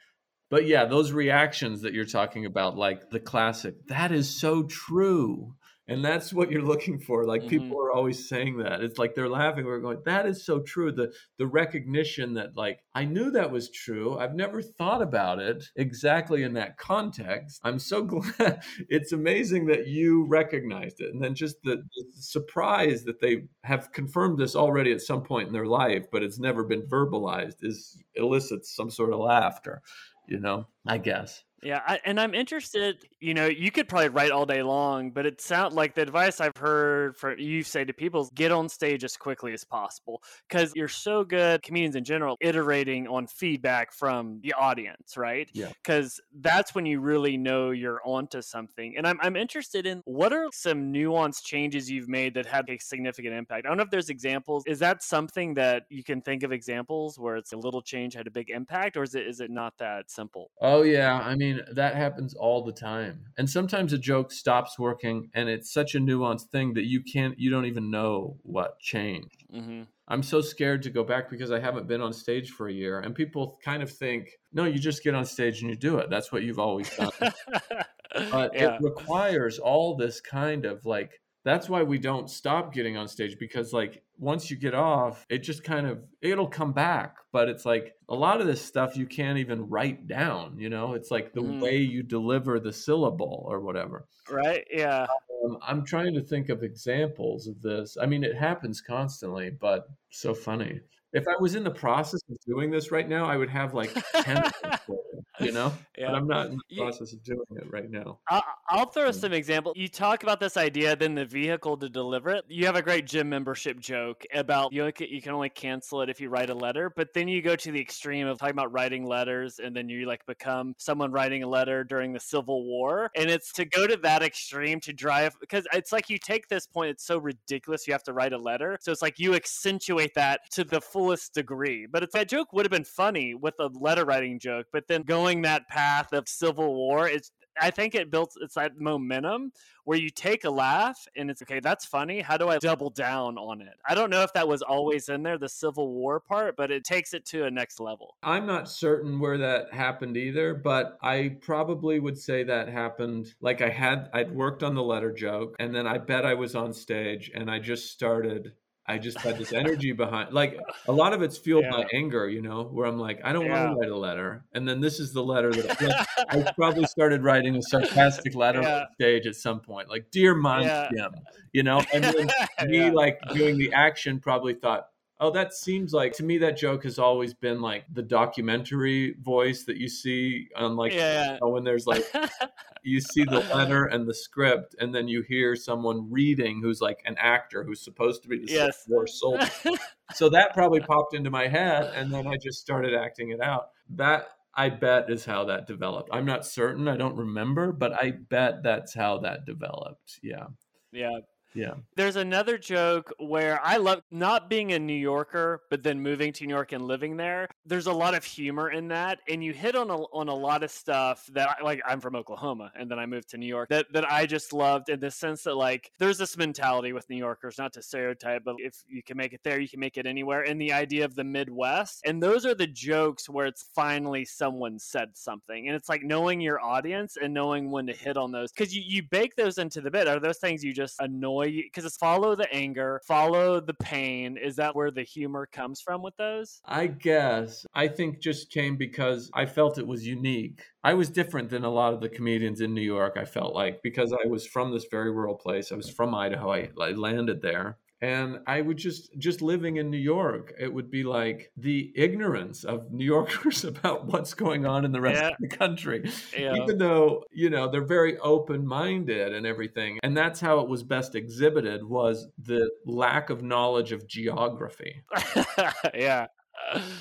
But 0.50 0.66
yeah, 0.68 0.86
those 0.86 1.12
reactions 1.12 1.82
that 1.82 1.94
you're 1.94 2.06
talking 2.06 2.46
about 2.46 2.78
like 2.78 3.10
the 3.10 3.20
classic, 3.20 3.88
that 3.88 4.12
is 4.12 4.30
so 4.30 4.64
true 4.64 5.56
and 5.88 6.04
that's 6.04 6.34
what 6.34 6.52
you're 6.52 6.62
looking 6.62 7.00
for 7.00 7.26
like 7.26 7.42
mm-hmm. 7.42 7.50
people 7.50 7.80
are 7.80 7.92
always 7.92 8.28
saying 8.28 8.58
that. 8.58 8.82
It's 8.82 8.98
like 8.98 9.16
they're 9.16 9.30
laughing 9.30 9.66
we're 9.66 9.80
going 9.80 10.00
that 10.06 10.26
is 10.26 10.46
so 10.46 10.60
true 10.60 10.92
the 10.92 11.14
the 11.38 11.48
recognition 11.48 12.34
that 12.36 12.56
like 12.56 12.80
i 12.94 13.06
knew 13.06 13.32
that 13.32 13.52
was 13.52 13.70
true 13.70 14.18
i've 14.18 14.36
never 14.36 14.62
thought 14.62 15.02
about 15.02 15.40
it 15.40 15.64
exactly 15.76 16.44
in 16.44 16.54
that 16.54 16.78
context. 16.78 17.62
I'm 17.64 17.80
so 17.80 18.04
glad 18.04 18.64
it's 18.90 19.12
amazing 19.12 19.68
that 19.68 19.88
you 19.88 20.26
recognized 20.26 21.00
it. 21.00 21.14
And 21.14 21.24
then 21.24 21.36
just 21.36 21.58
the, 21.64 21.78
the 21.78 22.06
surprise 22.14 23.04
that 23.04 23.20
they 23.20 23.44
have 23.64 23.92
confirmed 23.92 24.38
this 24.38 24.56
already 24.56 24.92
at 24.92 25.02
some 25.02 25.24
point 25.24 25.48
in 25.48 25.54
their 25.54 25.66
life 25.66 26.06
but 26.12 26.24
it's 26.24 26.40
never 26.40 26.64
been 26.64 26.84
verbalized 26.84 27.64
is 27.64 28.02
elicits 28.16 28.76
some 28.76 28.90
sort 28.90 29.14
of 29.14 29.20
laughter 29.20 29.82
you 30.28 30.40
know 30.40 30.68
i 30.88 30.98
guess 30.98 31.44
yeah, 31.66 31.82
I, 31.88 32.00
and 32.06 32.20
I'm 32.20 32.36
interested. 32.36 33.08
You 33.20 33.34
know, 33.34 33.48
you 33.48 33.72
could 33.72 33.88
probably 33.88 34.10
write 34.10 34.30
all 34.30 34.46
day 34.46 34.62
long, 34.62 35.10
but 35.10 35.26
it 35.26 35.42
sounds 35.42 35.74
like 35.74 35.96
the 35.96 36.04
advice 36.04 36.40
I've 36.40 36.56
heard 36.56 37.18
for 37.18 37.36
you 37.36 37.64
say 37.64 37.84
to 37.84 37.92
people 37.92 38.22
is 38.22 38.30
get 38.36 38.52
on 38.52 38.70
stage 38.70 39.04
as 39.04 39.18
quickly 39.18 39.52
as 39.52 39.64
possible 39.64 40.22
because 40.48 40.72
you're 40.76 40.88
so 40.88 41.24
good, 41.24 41.64
comedians 41.64 41.96
in 41.96 42.04
general, 42.04 42.38
iterating 42.40 43.08
on 43.08 43.26
feedback 43.26 43.92
from 43.92 44.42
the 44.44 44.54
audience, 44.54 45.18
right? 45.18 45.50
Yeah. 45.54 45.72
Because 45.84 46.22
that's 46.40 46.76
when 46.76 46.86
you 46.86 47.00
really 47.00 47.36
know 47.36 47.72
you're 47.72 48.00
onto 48.06 48.44
something. 48.44 48.96
And 48.96 49.08
I'm 49.08 49.18
I'm 49.22 49.36
interested 49.36 49.88
in 49.88 50.04
what 50.06 50.34
are 50.34 50.48
some 50.54 50.94
nuanced 50.94 51.46
changes 51.46 51.90
you've 51.90 52.08
made 52.08 52.36
that 52.36 52.46
had 52.46 52.70
a 52.70 52.78
significant 52.78 53.34
impact. 53.34 53.66
I 53.66 53.70
don't 53.70 53.78
know 53.78 53.84
if 53.84 53.90
there's 53.90 54.10
examples. 54.10 54.64
Is 54.68 54.78
that 54.80 55.02
something 55.02 55.56
that 55.56 55.86
you 55.90 56.04
can 56.04 56.22
think 56.22 56.44
of 56.44 56.52
examples 56.52 57.18
where 57.18 57.38
it's 57.38 57.54
a 57.54 57.58
little 57.58 57.82
change 57.82 58.14
had 58.14 58.28
a 58.28 58.32
big 58.32 58.52
impact, 58.52 58.98
or 58.98 59.02
is 59.02 59.16
it 59.16 59.26
is 59.26 59.40
it 59.40 59.50
not 59.50 59.74
that 59.80 60.12
simple? 60.12 60.52
Oh 60.62 60.84
yeah, 60.84 61.20
I 61.24 61.34
mean 61.34 61.55
mean, 61.56 61.66
that 61.74 61.96
happens 61.96 62.34
all 62.34 62.64
the 62.64 62.72
time. 62.72 63.26
And 63.38 63.50
sometimes 63.50 63.94
a 63.94 63.98
joke 63.98 64.32
stops 64.32 64.78
working 64.80 65.30
and 65.34 65.50
it's 65.50 65.72
such 65.72 65.96
a 65.96 66.00
nuanced 66.00 66.50
thing 66.50 66.74
that 66.74 66.86
you 66.86 67.02
can't, 67.02 67.40
you 67.40 67.50
don't 67.50 67.66
even 67.66 67.90
know 67.92 68.38
what 68.44 68.80
changed. 68.80 69.46
Mm-hmm. 69.54 69.84
I'm 70.08 70.24
so 70.24 70.42
scared 70.42 70.84
to 70.84 70.90
go 70.90 71.04
back 71.04 71.30
because 71.30 71.52
I 71.52 71.60
haven't 71.60 71.88
been 71.88 72.02
on 72.02 72.14
stage 72.14 72.52
for 72.52 72.68
a 72.68 72.74
year. 72.74 73.00
And 73.00 73.16
people 73.16 73.60
kind 73.64 73.82
of 73.82 73.92
think, 73.92 74.30
no, 74.54 74.66
you 74.66 74.78
just 74.78 75.04
get 75.04 75.16
on 75.16 75.26
stage 75.26 75.62
and 75.62 75.70
you 75.70 75.76
do 75.76 75.98
it. 75.98 76.10
That's 76.10 76.32
what 76.32 76.44
you've 76.44 76.60
always 76.60 76.90
done. 76.96 77.10
but 77.20 78.54
yeah. 78.54 78.76
it 78.76 78.82
requires 78.82 79.58
all 79.58 79.96
this 79.96 80.22
kind 80.22 80.66
of 80.66 80.86
like 80.86 81.20
that's 81.46 81.70
why 81.70 81.84
we 81.84 82.00
don't 82.00 82.30
stop 82.30 82.74
getting 82.74 82.98
on 82.98 83.08
stage 83.08 83.38
because 83.40 83.72
like 83.72 84.02
once 84.18 84.50
you 84.50 84.58
get 84.58 84.74
off 84.74 85.26
it 85.30 85.40
just 85.40 85.64
kind 85.64 85.88
of 85.88 86.04
it'll 86.22 86.48
come 86.48 86.74
back. 86.74 87.18
But 87.32 87.48
it's 87.48 87.66
like 87.66 87.94
a 88.10 88.16
lot 88.16 88.42
of 88.42 88.48
this 88.48 88.62
stuff 88.62 88.98
you 88.98 89.06
can't 89.06 89.38
even 89.38 89.70
write 89.70 90.08
down 90.08 90.60
you 90.60 90.70
know? 90.70 90.94
It's 90.94 91.12
like 91.12 91.34
the 91.34 91.42
mm. 91.42 91.62
way 91.62 91.78
you 91.78 92.04
deliver 92.04 92.60
the 92.60 92.74
syllable 92.74 93.46
or 93.48 93.62
whatever. 93.62 94.08
Right 94.30 94.66
yeah. 94.74 95.06
Um, 95.46 95.58
i'm 95.62 95.86
trying 95.86 96.14
to 96.16 96.22
think 96.22 96.50
of 96.50 96.64
examples 96.64 97.48
of 97.48 97.62
this. 97.62 97.96
I 98.02 98.08
mean 98.08 98.24
it 98.24 98.36
happens 98.36 98.82
constantly 98.82 99.52
but 99.52 99.88
so 100.10 100.34
funny. 100.34 100.82
If 101.14 101.28
I 101.30 101.36
was 101.40 101.56
in 101.56 101.64
the 101.64 101.72
process 101.72 102.20
of 102.30 102.38
doing 102.46 102.70
this 102.70 102.92
right 102.92 103.08
now, 103.08 103.26
I 103.26 103.38
would 103.38 103.50
have 103.50 103.74
like 103.74 103.94
10 104.16 104.52
you 105.40 105.52
know? 105.52 105.74
Yeah. 105.98 106.08
But 106.08 106.16
I'm 106.16 106.28
not 106.28 106.48
in 106.48 106.60
the 106.70 106.76
process 106.76 107.14
of 107.14 107.24
doing 107.24 107.46
it 107.52 107.72
right 107.72 107.90
now. 107.90 108.20
I'll, 108.28 108.44
I'll 108.68 108.86
throw 108.88 109.12
some 109.12 109.32
examples. 109.32 109.78
You 109.78 109.88
talk 109.88 110.24
about 110.24 110.42
this 110.42 110.58
idea, 110.58 110.94
then 110.94 111.16
the 111.16 111.24
vehicle 111.24 111.78
to 111.78 111.88
deliver 111.88 112.32
it. 112.32 112.44
You 112.50 112.66
have 112.66 112.76
a 112.76 112.82
great 112.82 113.08
gym 113.08 113.30
membership 113.30 113.80
joke 113.80 114.26
about 114.34 114.74
you, 114.74 114.92
you 115.00 115.22
can 115.22 115.32
only 115.32 115.48
cancel 115.48 116.02
it 116.02 116.10
if 116.10 116.20
you 116.20 116.28
write 116.28 116.50
a 116.50 116.54
letter, 116.54 116.92
but 116.94 117.14
then 117.14 117.30
you 117.30 117.42
go 117.42 117.56
to 117.56 117.72
the 117.72 117.80
extreme 117.80 118.28
of 118.28 118.38
talking 118.38 118.52
about 118.52 118.74
writing 118.74 119.06
letters 119.06 119.60
and 119.60 119.74
then 119.74 119.88
you 119.88 120.06
like 120.06 120.26
become 120.26 120.76
someone 120.78 121.14
writing 121.14 121.44
a 121.44 121.48
letter 121.48 121.86
during 121.86 122.12
the 122.12 122.20
Civil 122.20 122.66
War. 122.66 123.10
And 123.16 123.30
it's 123.30 123.54
to 123.54 123.64
go 123.64 123.88
to 123.88 123.96
that 123.98 124.22
extreme 124.22 124.82
to 124.82 124.92
drive, 124.92 125.38
because 125.40 125.66
it's 125.72 125.94
like 125.94 126.10
you 126.10 126.18
take 126.18 126.50
this 126.50 126.68
point, 126.68 126.90
it's 126.90 127.06
so 127.06 127.20
ridiculous 127.20 127.88
you 127.88 127.94
have 127.94 128.04
to 128.04 128.14
write 128.14 128.34
a 128.34 128.38
letter. 128.38 128.78
So 128.82 128.92
it's 128.92 129.02
like 129.02 129.18
you 129.18 129.34
accentuate 129.34 130.14
that 130.16 130.42
to 130.52 130.66
the 130.66 130.82
fullest 130.82 131.34
degree. 131.34 131.88
But 131.90 132.04
it's 132.04 132.14
that 132.14 132.28
joke 132.28 132.52
would 132.52 132.66
have 132.66 132.72
been 132.72 132.84
funny 132.84 133.34
with 133.34 133.54
a 133.60 133.70
letter 133.80 134.04
writing 134.04 134.40
joke, 134.40 134.68
but 134.74 134.88
then 134.90 135.04
going 135.04 135.25
that 135.42 135.68
path 135.68 136.14
of 136.14 136.28
Civil 136.28 136.74
War, 136.76 137.08
it's 137.08 137.32
I 137.60 137.72
think 137.72 137.96
it 137.96 138.12
builds 138.12 138.38
it's 138.42 138.56
that 138.56 138.80
momentum 138.80 139.52
where 139.86 139.98
you 139.98 140.10
take 140.10 140.44
a 140.44 140.50
laugh 140.50 141.08
and 141.16 141.30
it's 141.30 141.42
okay, 141.42 141.60
that's 141.60 141.86
funny. 141.86 142.22
How 142.22 142.38
do 142.38 142.50
I 142.50 142.58
double 142.58 142.90
down 142.90 143.38
on 143.38 143.62
it? 143.62 143.76
I 143.88 143.96
don't 143.96 144.10
know 144.10 144.24
if 144.24 144.34
that 144.34 144.48
was 144.48 144.62
always 144.62 145.10
in 145.10 145.24
there, 145.24 145.38
the 145.38 145.50
Civil 145.50 145.94
War 145.94 146.20
part, 146.20 146.58
but 146.58 146.72
it 146.72 146.84
takes 146.84 147.14
it 147.14 147.26
to 147.28 147.46
a 147.46 147.52
next 147.52 147.80
level. 147.80 148.16
I'm 148.24 148.46
not 148.46 148.70
certain 148.70 149.20
where 149.20 149.38
that 149.38 149.74
happened 149.74 150.18
either, 150.18 150.54
but 150.54 150.98
I 151.02 151.38
probably 151.42 152.00
would 152.00 152.18
say 152.18 152.44
that 152.44 152.68
happened 152.68 153.34
like 153.42 153.62
I 153.62 153.70
had 153.70 154.10
I'd 154.14 154.36
worked 154.36 154.64
on 154.64 154.76
the 154.76 154.84
letter 154.84 155.14
joke 155.14 155.56
and 155.60 155.74
then 155.74 155.88
I 155.88 155.98
bet 155.98 156.26
I 156.26 156.34
was 156.34 156.56
on 156.56 156.74
stage 156.74 157.32
and 157.34 157.50
I 157.50 157.60
just 157.60 157.92
started 157.92 158.54
I 158.88 159.00
just 159.00 159.20
had 159.20 159.40
this 159.40 159.52
energy 159.52 159.94
behind 159.94 160.32
like 160.32 160.60
a 160.88 160.92
lot 160.92 161.14
of 161.14 161.24
it's 161.24 161.38
fueled 161.38 161.66
yeah. 161.66 161.72
by 161.72 161.86
anger, 161.94 162.30
you 162.30 162.42
know, 162.42 162.64
where 162.66 162.86
I'm 162.86 163.00
like, 163.00 163.20
I 163.24 163.34
don't 163.34 163.46
yeah. 163.46 163.66
want 163.66 163.76
to 163.76 163.80
write 163.80 163.90
a 163.90 163.98
letter. 163.98 164.46
And 164.54 164.68
then 164.68 164.80
this 164.80 165.00
is 165.00 165.12
the 165.12 165.24
letter 165.24 165.52
that 165.52 165.82
like, 165.82 166.08
I 166.30 166.52
probably 166.52 166.86
started 166.86 167.24
writing 167.24 167.56
a 167.56 167.62
sarcastic 167.64 168.36
letter 168.36 168.62
yeah. 168.62 168.82
on 168.82 168.86
stage 168.94 169.26
at 169.26 169.36
some 169.36 169.60
point, 169.60 169.90
like, 169.90 170.12
Dear 170.12 170.40
yeah. 170.40 171.08
you 171.52 171.64
know, 171.64 171.82
and 171.94 172.04
then 172.04 172.30
me 172.68 172.92
like 172.92 173.20
doing 173.34 173.58
the 173.58 173.74
action 173.74 174.20
probably 174.20 174.54
thought, 174.54 174.90
Oh, 175.20 175.32
that 175.32 175.54
seems 175.54 175.94
like 175.94 176.12
to 176.14 176.24
me 176.24 176.38
that 176.40 176.58
joke 176.58 176.84
has 176.84 177.00
always 177.00 177.34
been 177.34 177.62
like 177.62 177.86
the 177.94 178.02
documentary 178.02 179.16
voice 179.22 179.64
that 179.64 179.78
you 179.78 179.88
see 179.88 180.50
on 180.58 180.76
like 180.76 180.94
yeah. 180.94 181.38
when 181.42 181.64
there's 181.64 181.88
like 181.88 182.06
you 182.86 183.02
see 183.02 183.24
the 183.24 183.40
letter 183.54 183.86
and 183.86 184.08
the 184.08 184.14
script, 184.14 184.76
and 184.80 184.94
then 184.94 185.08
you 185.08 185.24
hear 185.24 185.56
someone 185.56 186.10
reading 186.12 186.62
who's 186.62 186.82
like 186.82 187.02
an 187.06 187.16
actor 187.18 187.64
who's 187.64 187.82
supposed 187.82 188.22
to 188.24 188.30
be 188.30 188.46
the 188.46 188.52
yes. 188.52 188.86
war 188.88 189.08
soldier. 189.08 189.50
so 190.14 190.30
that 190.30 190.54
probably 190.54 190.80
popped 190.80 191.16
into 191.16 191.32
my 191.32 191.48
head, 191.48 191.92
and 191.96 192.14
then 192.14 192.28
I 192.28 192.38
just 192.38 192.60
started 192.60 192.94
acting 192.94 193.32
it 193.32 193.42
out. 193.42 193.70
That 193.90 194.28
I 194.54 194.70
bet 194.70 195.10
is 195.10 195.26
how 195.26 195.46
that 195.46 195.66
developed. 195.66 196.10
I'm 196.14 196.26
not 196.26 196.46
certain. 196.46 196.88
I 196.88 196.96
don't 196.96 197.18
remember, 197.18 197.72
but 197.72 197.94
I 197.94 198.12
bet 198.12 198.64
that's 198.64 198.94
how 198.94 199.18
that 199.20 199.46
developed. 199.46 200.20
Yeah. 200.22 200.46
Yeah. 200.92 201.20
Yeah. 201.56 201.76
There's 201.96 202.18
another 202.18 202.58
joke 202.58 203.14
where 203.18 203.64
I 203.64 203.78
love 203.78 204.02
not 204.12 204.50
being 204.50 204.74
a 204.74 204.80
New 204.80 204.94
Yorker, 204.94 205.62
but 205.70 205.84
then 205.84 206.02
moving 206.02 206.34
to 206.34 206.46
New 206.46 206.54
York 206.54 206.74
and 206.74 206.86
living 206.86 207.16
there. 207.16 207.48
There's 207.66 207.88
a 207.88 207.94
lot 207.94 208.14
of 208.14 208.24
humor 208.24 208.72
in 208.72 208.90
that, 208.90 209.20
and 209.30 209.44
you 209.44 209.54
hit 209.54 209.76
on 209.76 209.90
a, 209.90 209.96
on 209.96 210.28
a 210.28 210.36
lot 210.36 210.64
of 210.64 210.72
stuff 210.72 211.26
that 211.34 211.58
I, 211.60 211.64
like. 211.64 211.82
I'm 211.86 212.02
from 212.02 212.16
Oklahoma, 212.16 212.72
and 212.78 212.92
then 212.92 213.00
I 213.00 213.06
moved 213.06 213.30
to 213.30 213.38
New 213.38 213.48
York. 213.48 213.70
That 213.70 213.86
that 213.94 214.12
I 214.12 214.26
just 214.26 214.52
loved 214.54 214.90
in 214.90 215.00
the 215.00 215.10
sense 215.10 215.44
that 215.44 215.56
like 215.56 215.92
there's 215.98 216.18
this 216.18 216.38
mentality 216.38 216.92
with 216.94 217.10
New 217.10 217.18
Yorkers, 217.18 217.58
not 217.58 217.74
to 217.74 217.82
stereotype, 217.82 218.44
but 218.44 218.56
if 218.60 218.84
you 218.88 219.02
can 219.02 219.18
make 219.18 219.34
it 219.34 219.42
there, 219.44 219.60
you 219.60 219.70
can 219.70 219.80
make 219.80 219.98
it 219.98 220.06
anywhere. 220.06 220.42
And 220.42 220.60
the 220.60 220.74
idea 220.74 221.06
of 221.06 221.16
the 221.16 221.24
Midwest, 221.24 222.02
and 222.06 222.22
those 222.22 222.46
are 222.46 222.56
the 222.56 222.68
jokes 222.68 223.30
where 223.30 223.46
it's 223.46 223.70
finally 223.74 224.26
someone 224.26 224.78
said 224.78 225.10
something, 225.14 225.68
and 225.68 225.76
it's 225.76 225.88
like 225.90 226.04
knowing 226.04 226.42
your 226.42 226.60
audience 226.60 227.18
and 227.22 227.34
knowing 227.34 227.72
when 227.72 227.88
to 227.88 227.94
hit 227.94 228.18
on 228.18 228.32
those 228.32 228.52
because 228.52 228.76
you 228.76 228.84
you 228.86 229.04
bake 229.04 229.36
those 229.36 229.58
into 229.58 229.80
the 229.80 229.92
bit. 229.92 230.08
Are 230.08 230.20
those 230.20 230.40
things 230.40 230.64
you 230.64 230.74
just 230.74 231.00
annoy 231.00 231.45
because 231.46 231.86
it's 231.86 231.98
follow 231.98 232.36
the 232.36 232.52
anger, 232.54 233.02
follow 233.08 233.60
the 233.60 233.74
pain. 233.74 234.38
Is 234.38 234.56
that 234.58 234.76
where 234.76 234.92
the 234.92 235.04
humor 235.04 235.48
comes 235.52 235.82
from 235.82 236.02
with 236.02 236.16
those? 236.18 236.62
I 236.66 236.88
guess. 236.88 237.66
I 237.74 237.88
think 237.88 238.22
just 238.22 238.52
came 238.52 238.78
because 238.78 239.30
I 239.34 239.46
felt 239.46 239.78
it 239.78 239.88
was 239.88 240.06
unique. 240.06 240.62
I 240.84 240.94
was 240.94 241.10
different 241.10 241.50
than 241.50 241.64
a 241.64 241.70
lot 241.70 241.94
of 241.94 242.02
the 242.02 242.10
comedians 242.10 242.62
in 242.62 242.74
New 242.74 242.82
York, 242.82 243.18
I 243.18 243.26
felt 243.26 243.56
like, 243.56 243.82
because 243.82 244.14
I 244.14 244.28
was 244.28 244.46
from 244.46 244.72
this 244.72 244.86
very 244.90 245.12
rural 245.12 245.36
place. 245.36 245.72
I 245.72 245.76
was 245.76 245.90
from 245.90 246.14
Idaho. 246.14 246.52
I, 246.52 246.70
I 246.80 246.92
landed 246.92 247.42
there 247.42 247.78
and 248.02 248.40
i 248.48 248.62
would 248.62 248.78
just 248.78 249.10
just 249.18 249.42
living 249.42 249.78
in 249.78 249.90
new 249.90 249.98
york 249.98 250.54
it 250.60 250.74
would 250.74 250.92
be 250.92 251.04
like 251.04 251.52
the 251.58 251.92
ignorance 251.96 252.64
of 252.64 252.92
new 252.92 253.06
yorkers 253.06 253.64
about 253.74 254.06
what's 254.06 254.34
going 254.34 254.66
on 254.66 254.86
in 254.86 254.92
the 254.92 255.02
rest 255.02 255.22
yeah. 255.22 255.30
of 255.30 255.36
the 255.40 255.48
country 255.48 256.10
yeah. 256.38 256.54
even 256.56 256.78
though 256.78 257.24
you 257.32 257.50
know 257.50 257.70
they're 257.70 257.86
very 257.86 258.18
open 258.20 258.66
minded 258.66 259.34
and 259.34 259.46
everything 259.46 260.00
and 260.04 260.16
that's 260.16 260.40
how 260.40 260.60
it 260.60 260.68
was 260.68 260.84
best 260.84 261.16
exhibited 261.16 261.84
was 261.84 262.28
the 262.38 262.70
lack 262.86 263.30
of 263.30 263.42
knowledge 263.42 263.92
of 263.92 264.08
geography 264.08 265.04
yeah 265.94 266.28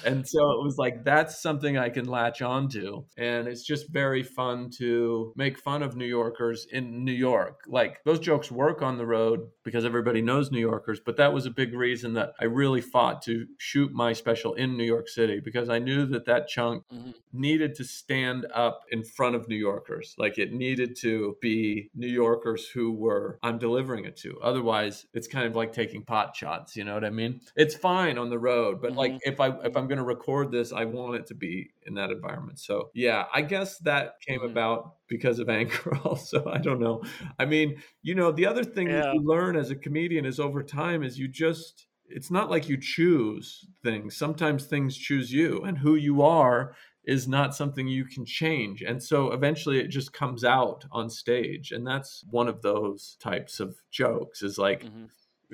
and 0.05 0.27
so 0.27 0.51
it 0.53 0.63
was 0.63 0.77
like 0.79 1.05
that's 1.05 1.41
something 1.41 1.79
I 1.79 1.89
can 1.89 2.07
latch 2.07 2.43
onto. 2.43 3.05
And 3.17 3.49
it's 3.49 3.65
just 3.65 3.89
very 3.91 4.23
fun 4.23 4.71
to 4.79 5.33
make 5.37 5.59
fun 5.59 5.83
of 5.83 5.97
New 5.97 6.07
Yorkers 6.07 6.67
in 6.71 7.05
New 7.05 7.13
York. 7.13 7.61
Like 7.67 8.01
those 8.05 8.21
jokes 8.21 8.51
work 8.51 8.83
on 8.83 8.99
the 8.99 9.07
road 9.07 9.49
because 9.65 9.85
everybody 9.85 10.21
knows 10.21 10.51
New 10.51 10.61
Yorkers, 10.61 11.01
but 11.01 11.17
that 11.17 11.33
was 11.33 11.47
a 11.47 11.51
big 11.51 11.75
reason 11.75 12.15
that 12.15 12.35
I 12.39 12.45
really 12.45 12.81
fought 12.81 13.23
to 13.23 13.47
shoot 13.59 13.93
my 13.93 14.13
special 14.13 14.55
in 14.55 14.77
New 14.77 14.85
York 14.85 15.09
City 15.09 15.41
because 15.41 15.69
I 15.69 15.79
knew 15.79 16.07
that 16.07 16.27
that 16.27 16.49
chunk 16.49 16.85
mm-hmm. 16.93 17.13
needed 17.33 17.75
to 17.77 17.85
stand 17.85 18.47
up 18.55 18.83
in 18.91 19.03
front 19.03 19.37
of 19.37 19.49
New 19.49 19.57
Yorkers. 19.57 20.15
Like 20.19 20.39
it 20.39 20.53
needed 20.53 20.97
to 21.01 21.37
be 21.41 21.91
New 21.95 22.09
Yorkers 22.09 22.69
who 22.69 22.93
were 22.93 23.39
I'm 23.43 23.59
delivering 23.59 24.05
it 24.05 24.17
to. 24.19 24.39
Otherwise, 24.43 25.07
it's 25.15 25.27
kind 25.27 25.47
of 25.47 25.57
like 25.57 25.73
taking 25.73 26.05
pot 26.05 26.37
shots, 26.37 26.77
you 26.77 26.85
know 26.85 26.95
what 26.95 27.05
I 27.05 27.11
mean? 27.11 27.41
It's 27.57 27.75
fine 27.75 28.19
on 28.19 28.31
the 28.31 28.39
road, 28.39 28.81
but 28.83 28.91
mm-hmm. 28.91 28.99
like 28.99 29.19
if 29.23 29.41
I 29.41 29.49
if 29.65 29.77
I'm 29.77 29.89
going 29.89 29.99
to 29.99 30.05
record 30.05 30.53
this, 30.53 30.73
I 30.73 30.85
want 30.85 31.17
it 31.17 31.27
to 31.29 31.35
be 31.35 31.71
in 31.87 31.95
that 31.95 32.11
environment. 32.11 32.61
So 32.61 32.91
yeah, 32.95 33.25
I 33.33 33.43
guess 33.43 33.79
that 33.79 34.21
came 34.21 34.41
mm-hmm. 34.41 34.51
about 34.51 34.97
because 35.17 35.39
of 35.39 35.49
anger. 35.61 35.97
Also, 36.05 36.45
I 36.47 36.59
don't 36.59 36.81
know. 36.81 37.03
I 37.39 37.45
mean, 37.45 37.83
you 38.03 38.15
know, 38.15 38.33
the 38.33 38.47
other 38.47 38.65
thing 38.65 38.89
yeah. 38.89 39.01
that 39.01 39.15
you 39.15 39.21
learn 39.21 39.57
as 39.57 39.71
a 39.71 39.77
comedian 39.77 40.25
is 40.25 40.41
over 40.41 40.63
time 40.63 41.03
is 41.03 41.19
you 41.19 41.29
just 41.29 41.87
it's 42.07 42.31
not 42.31 42.51
like 42.51 42.69
you 42.69 42.77
choose 42.77 43.67
things. 43.83 44.17
Sometimes 44.17 44.67
things 44.67 44.97
choose 44.97 45.33
you, 45.33 45.63
and 45.63 45.79
who 45.79 45.95
you 45.95 46.23
are 46.23 46.75
is 47.05 47.29
not 47.29 47.55
something 47.55 47.87
you 47.87 48.05
can 48.05 48.25
change. 48.25 48.83
And 48.83 49.03
so 49.03 49.33
eventually 49.33 49.79
it 49.79 49.89
just 49.89 50.13
comes 50.13 50.43
out 50.43 50.87
on 50.91 51.11
stage. 51.11 51.71
And 51.71 51.87
that's 51.87 52.25
one 52.31 52.49
of 52.49 52.63
those 52.63 53.19
types 53.21 53.61
of 53.61 53.77
jokes 53.91 54.43
is 54.43 54.57
like, 54.57 54.85
mm-hmm 54.85 55.05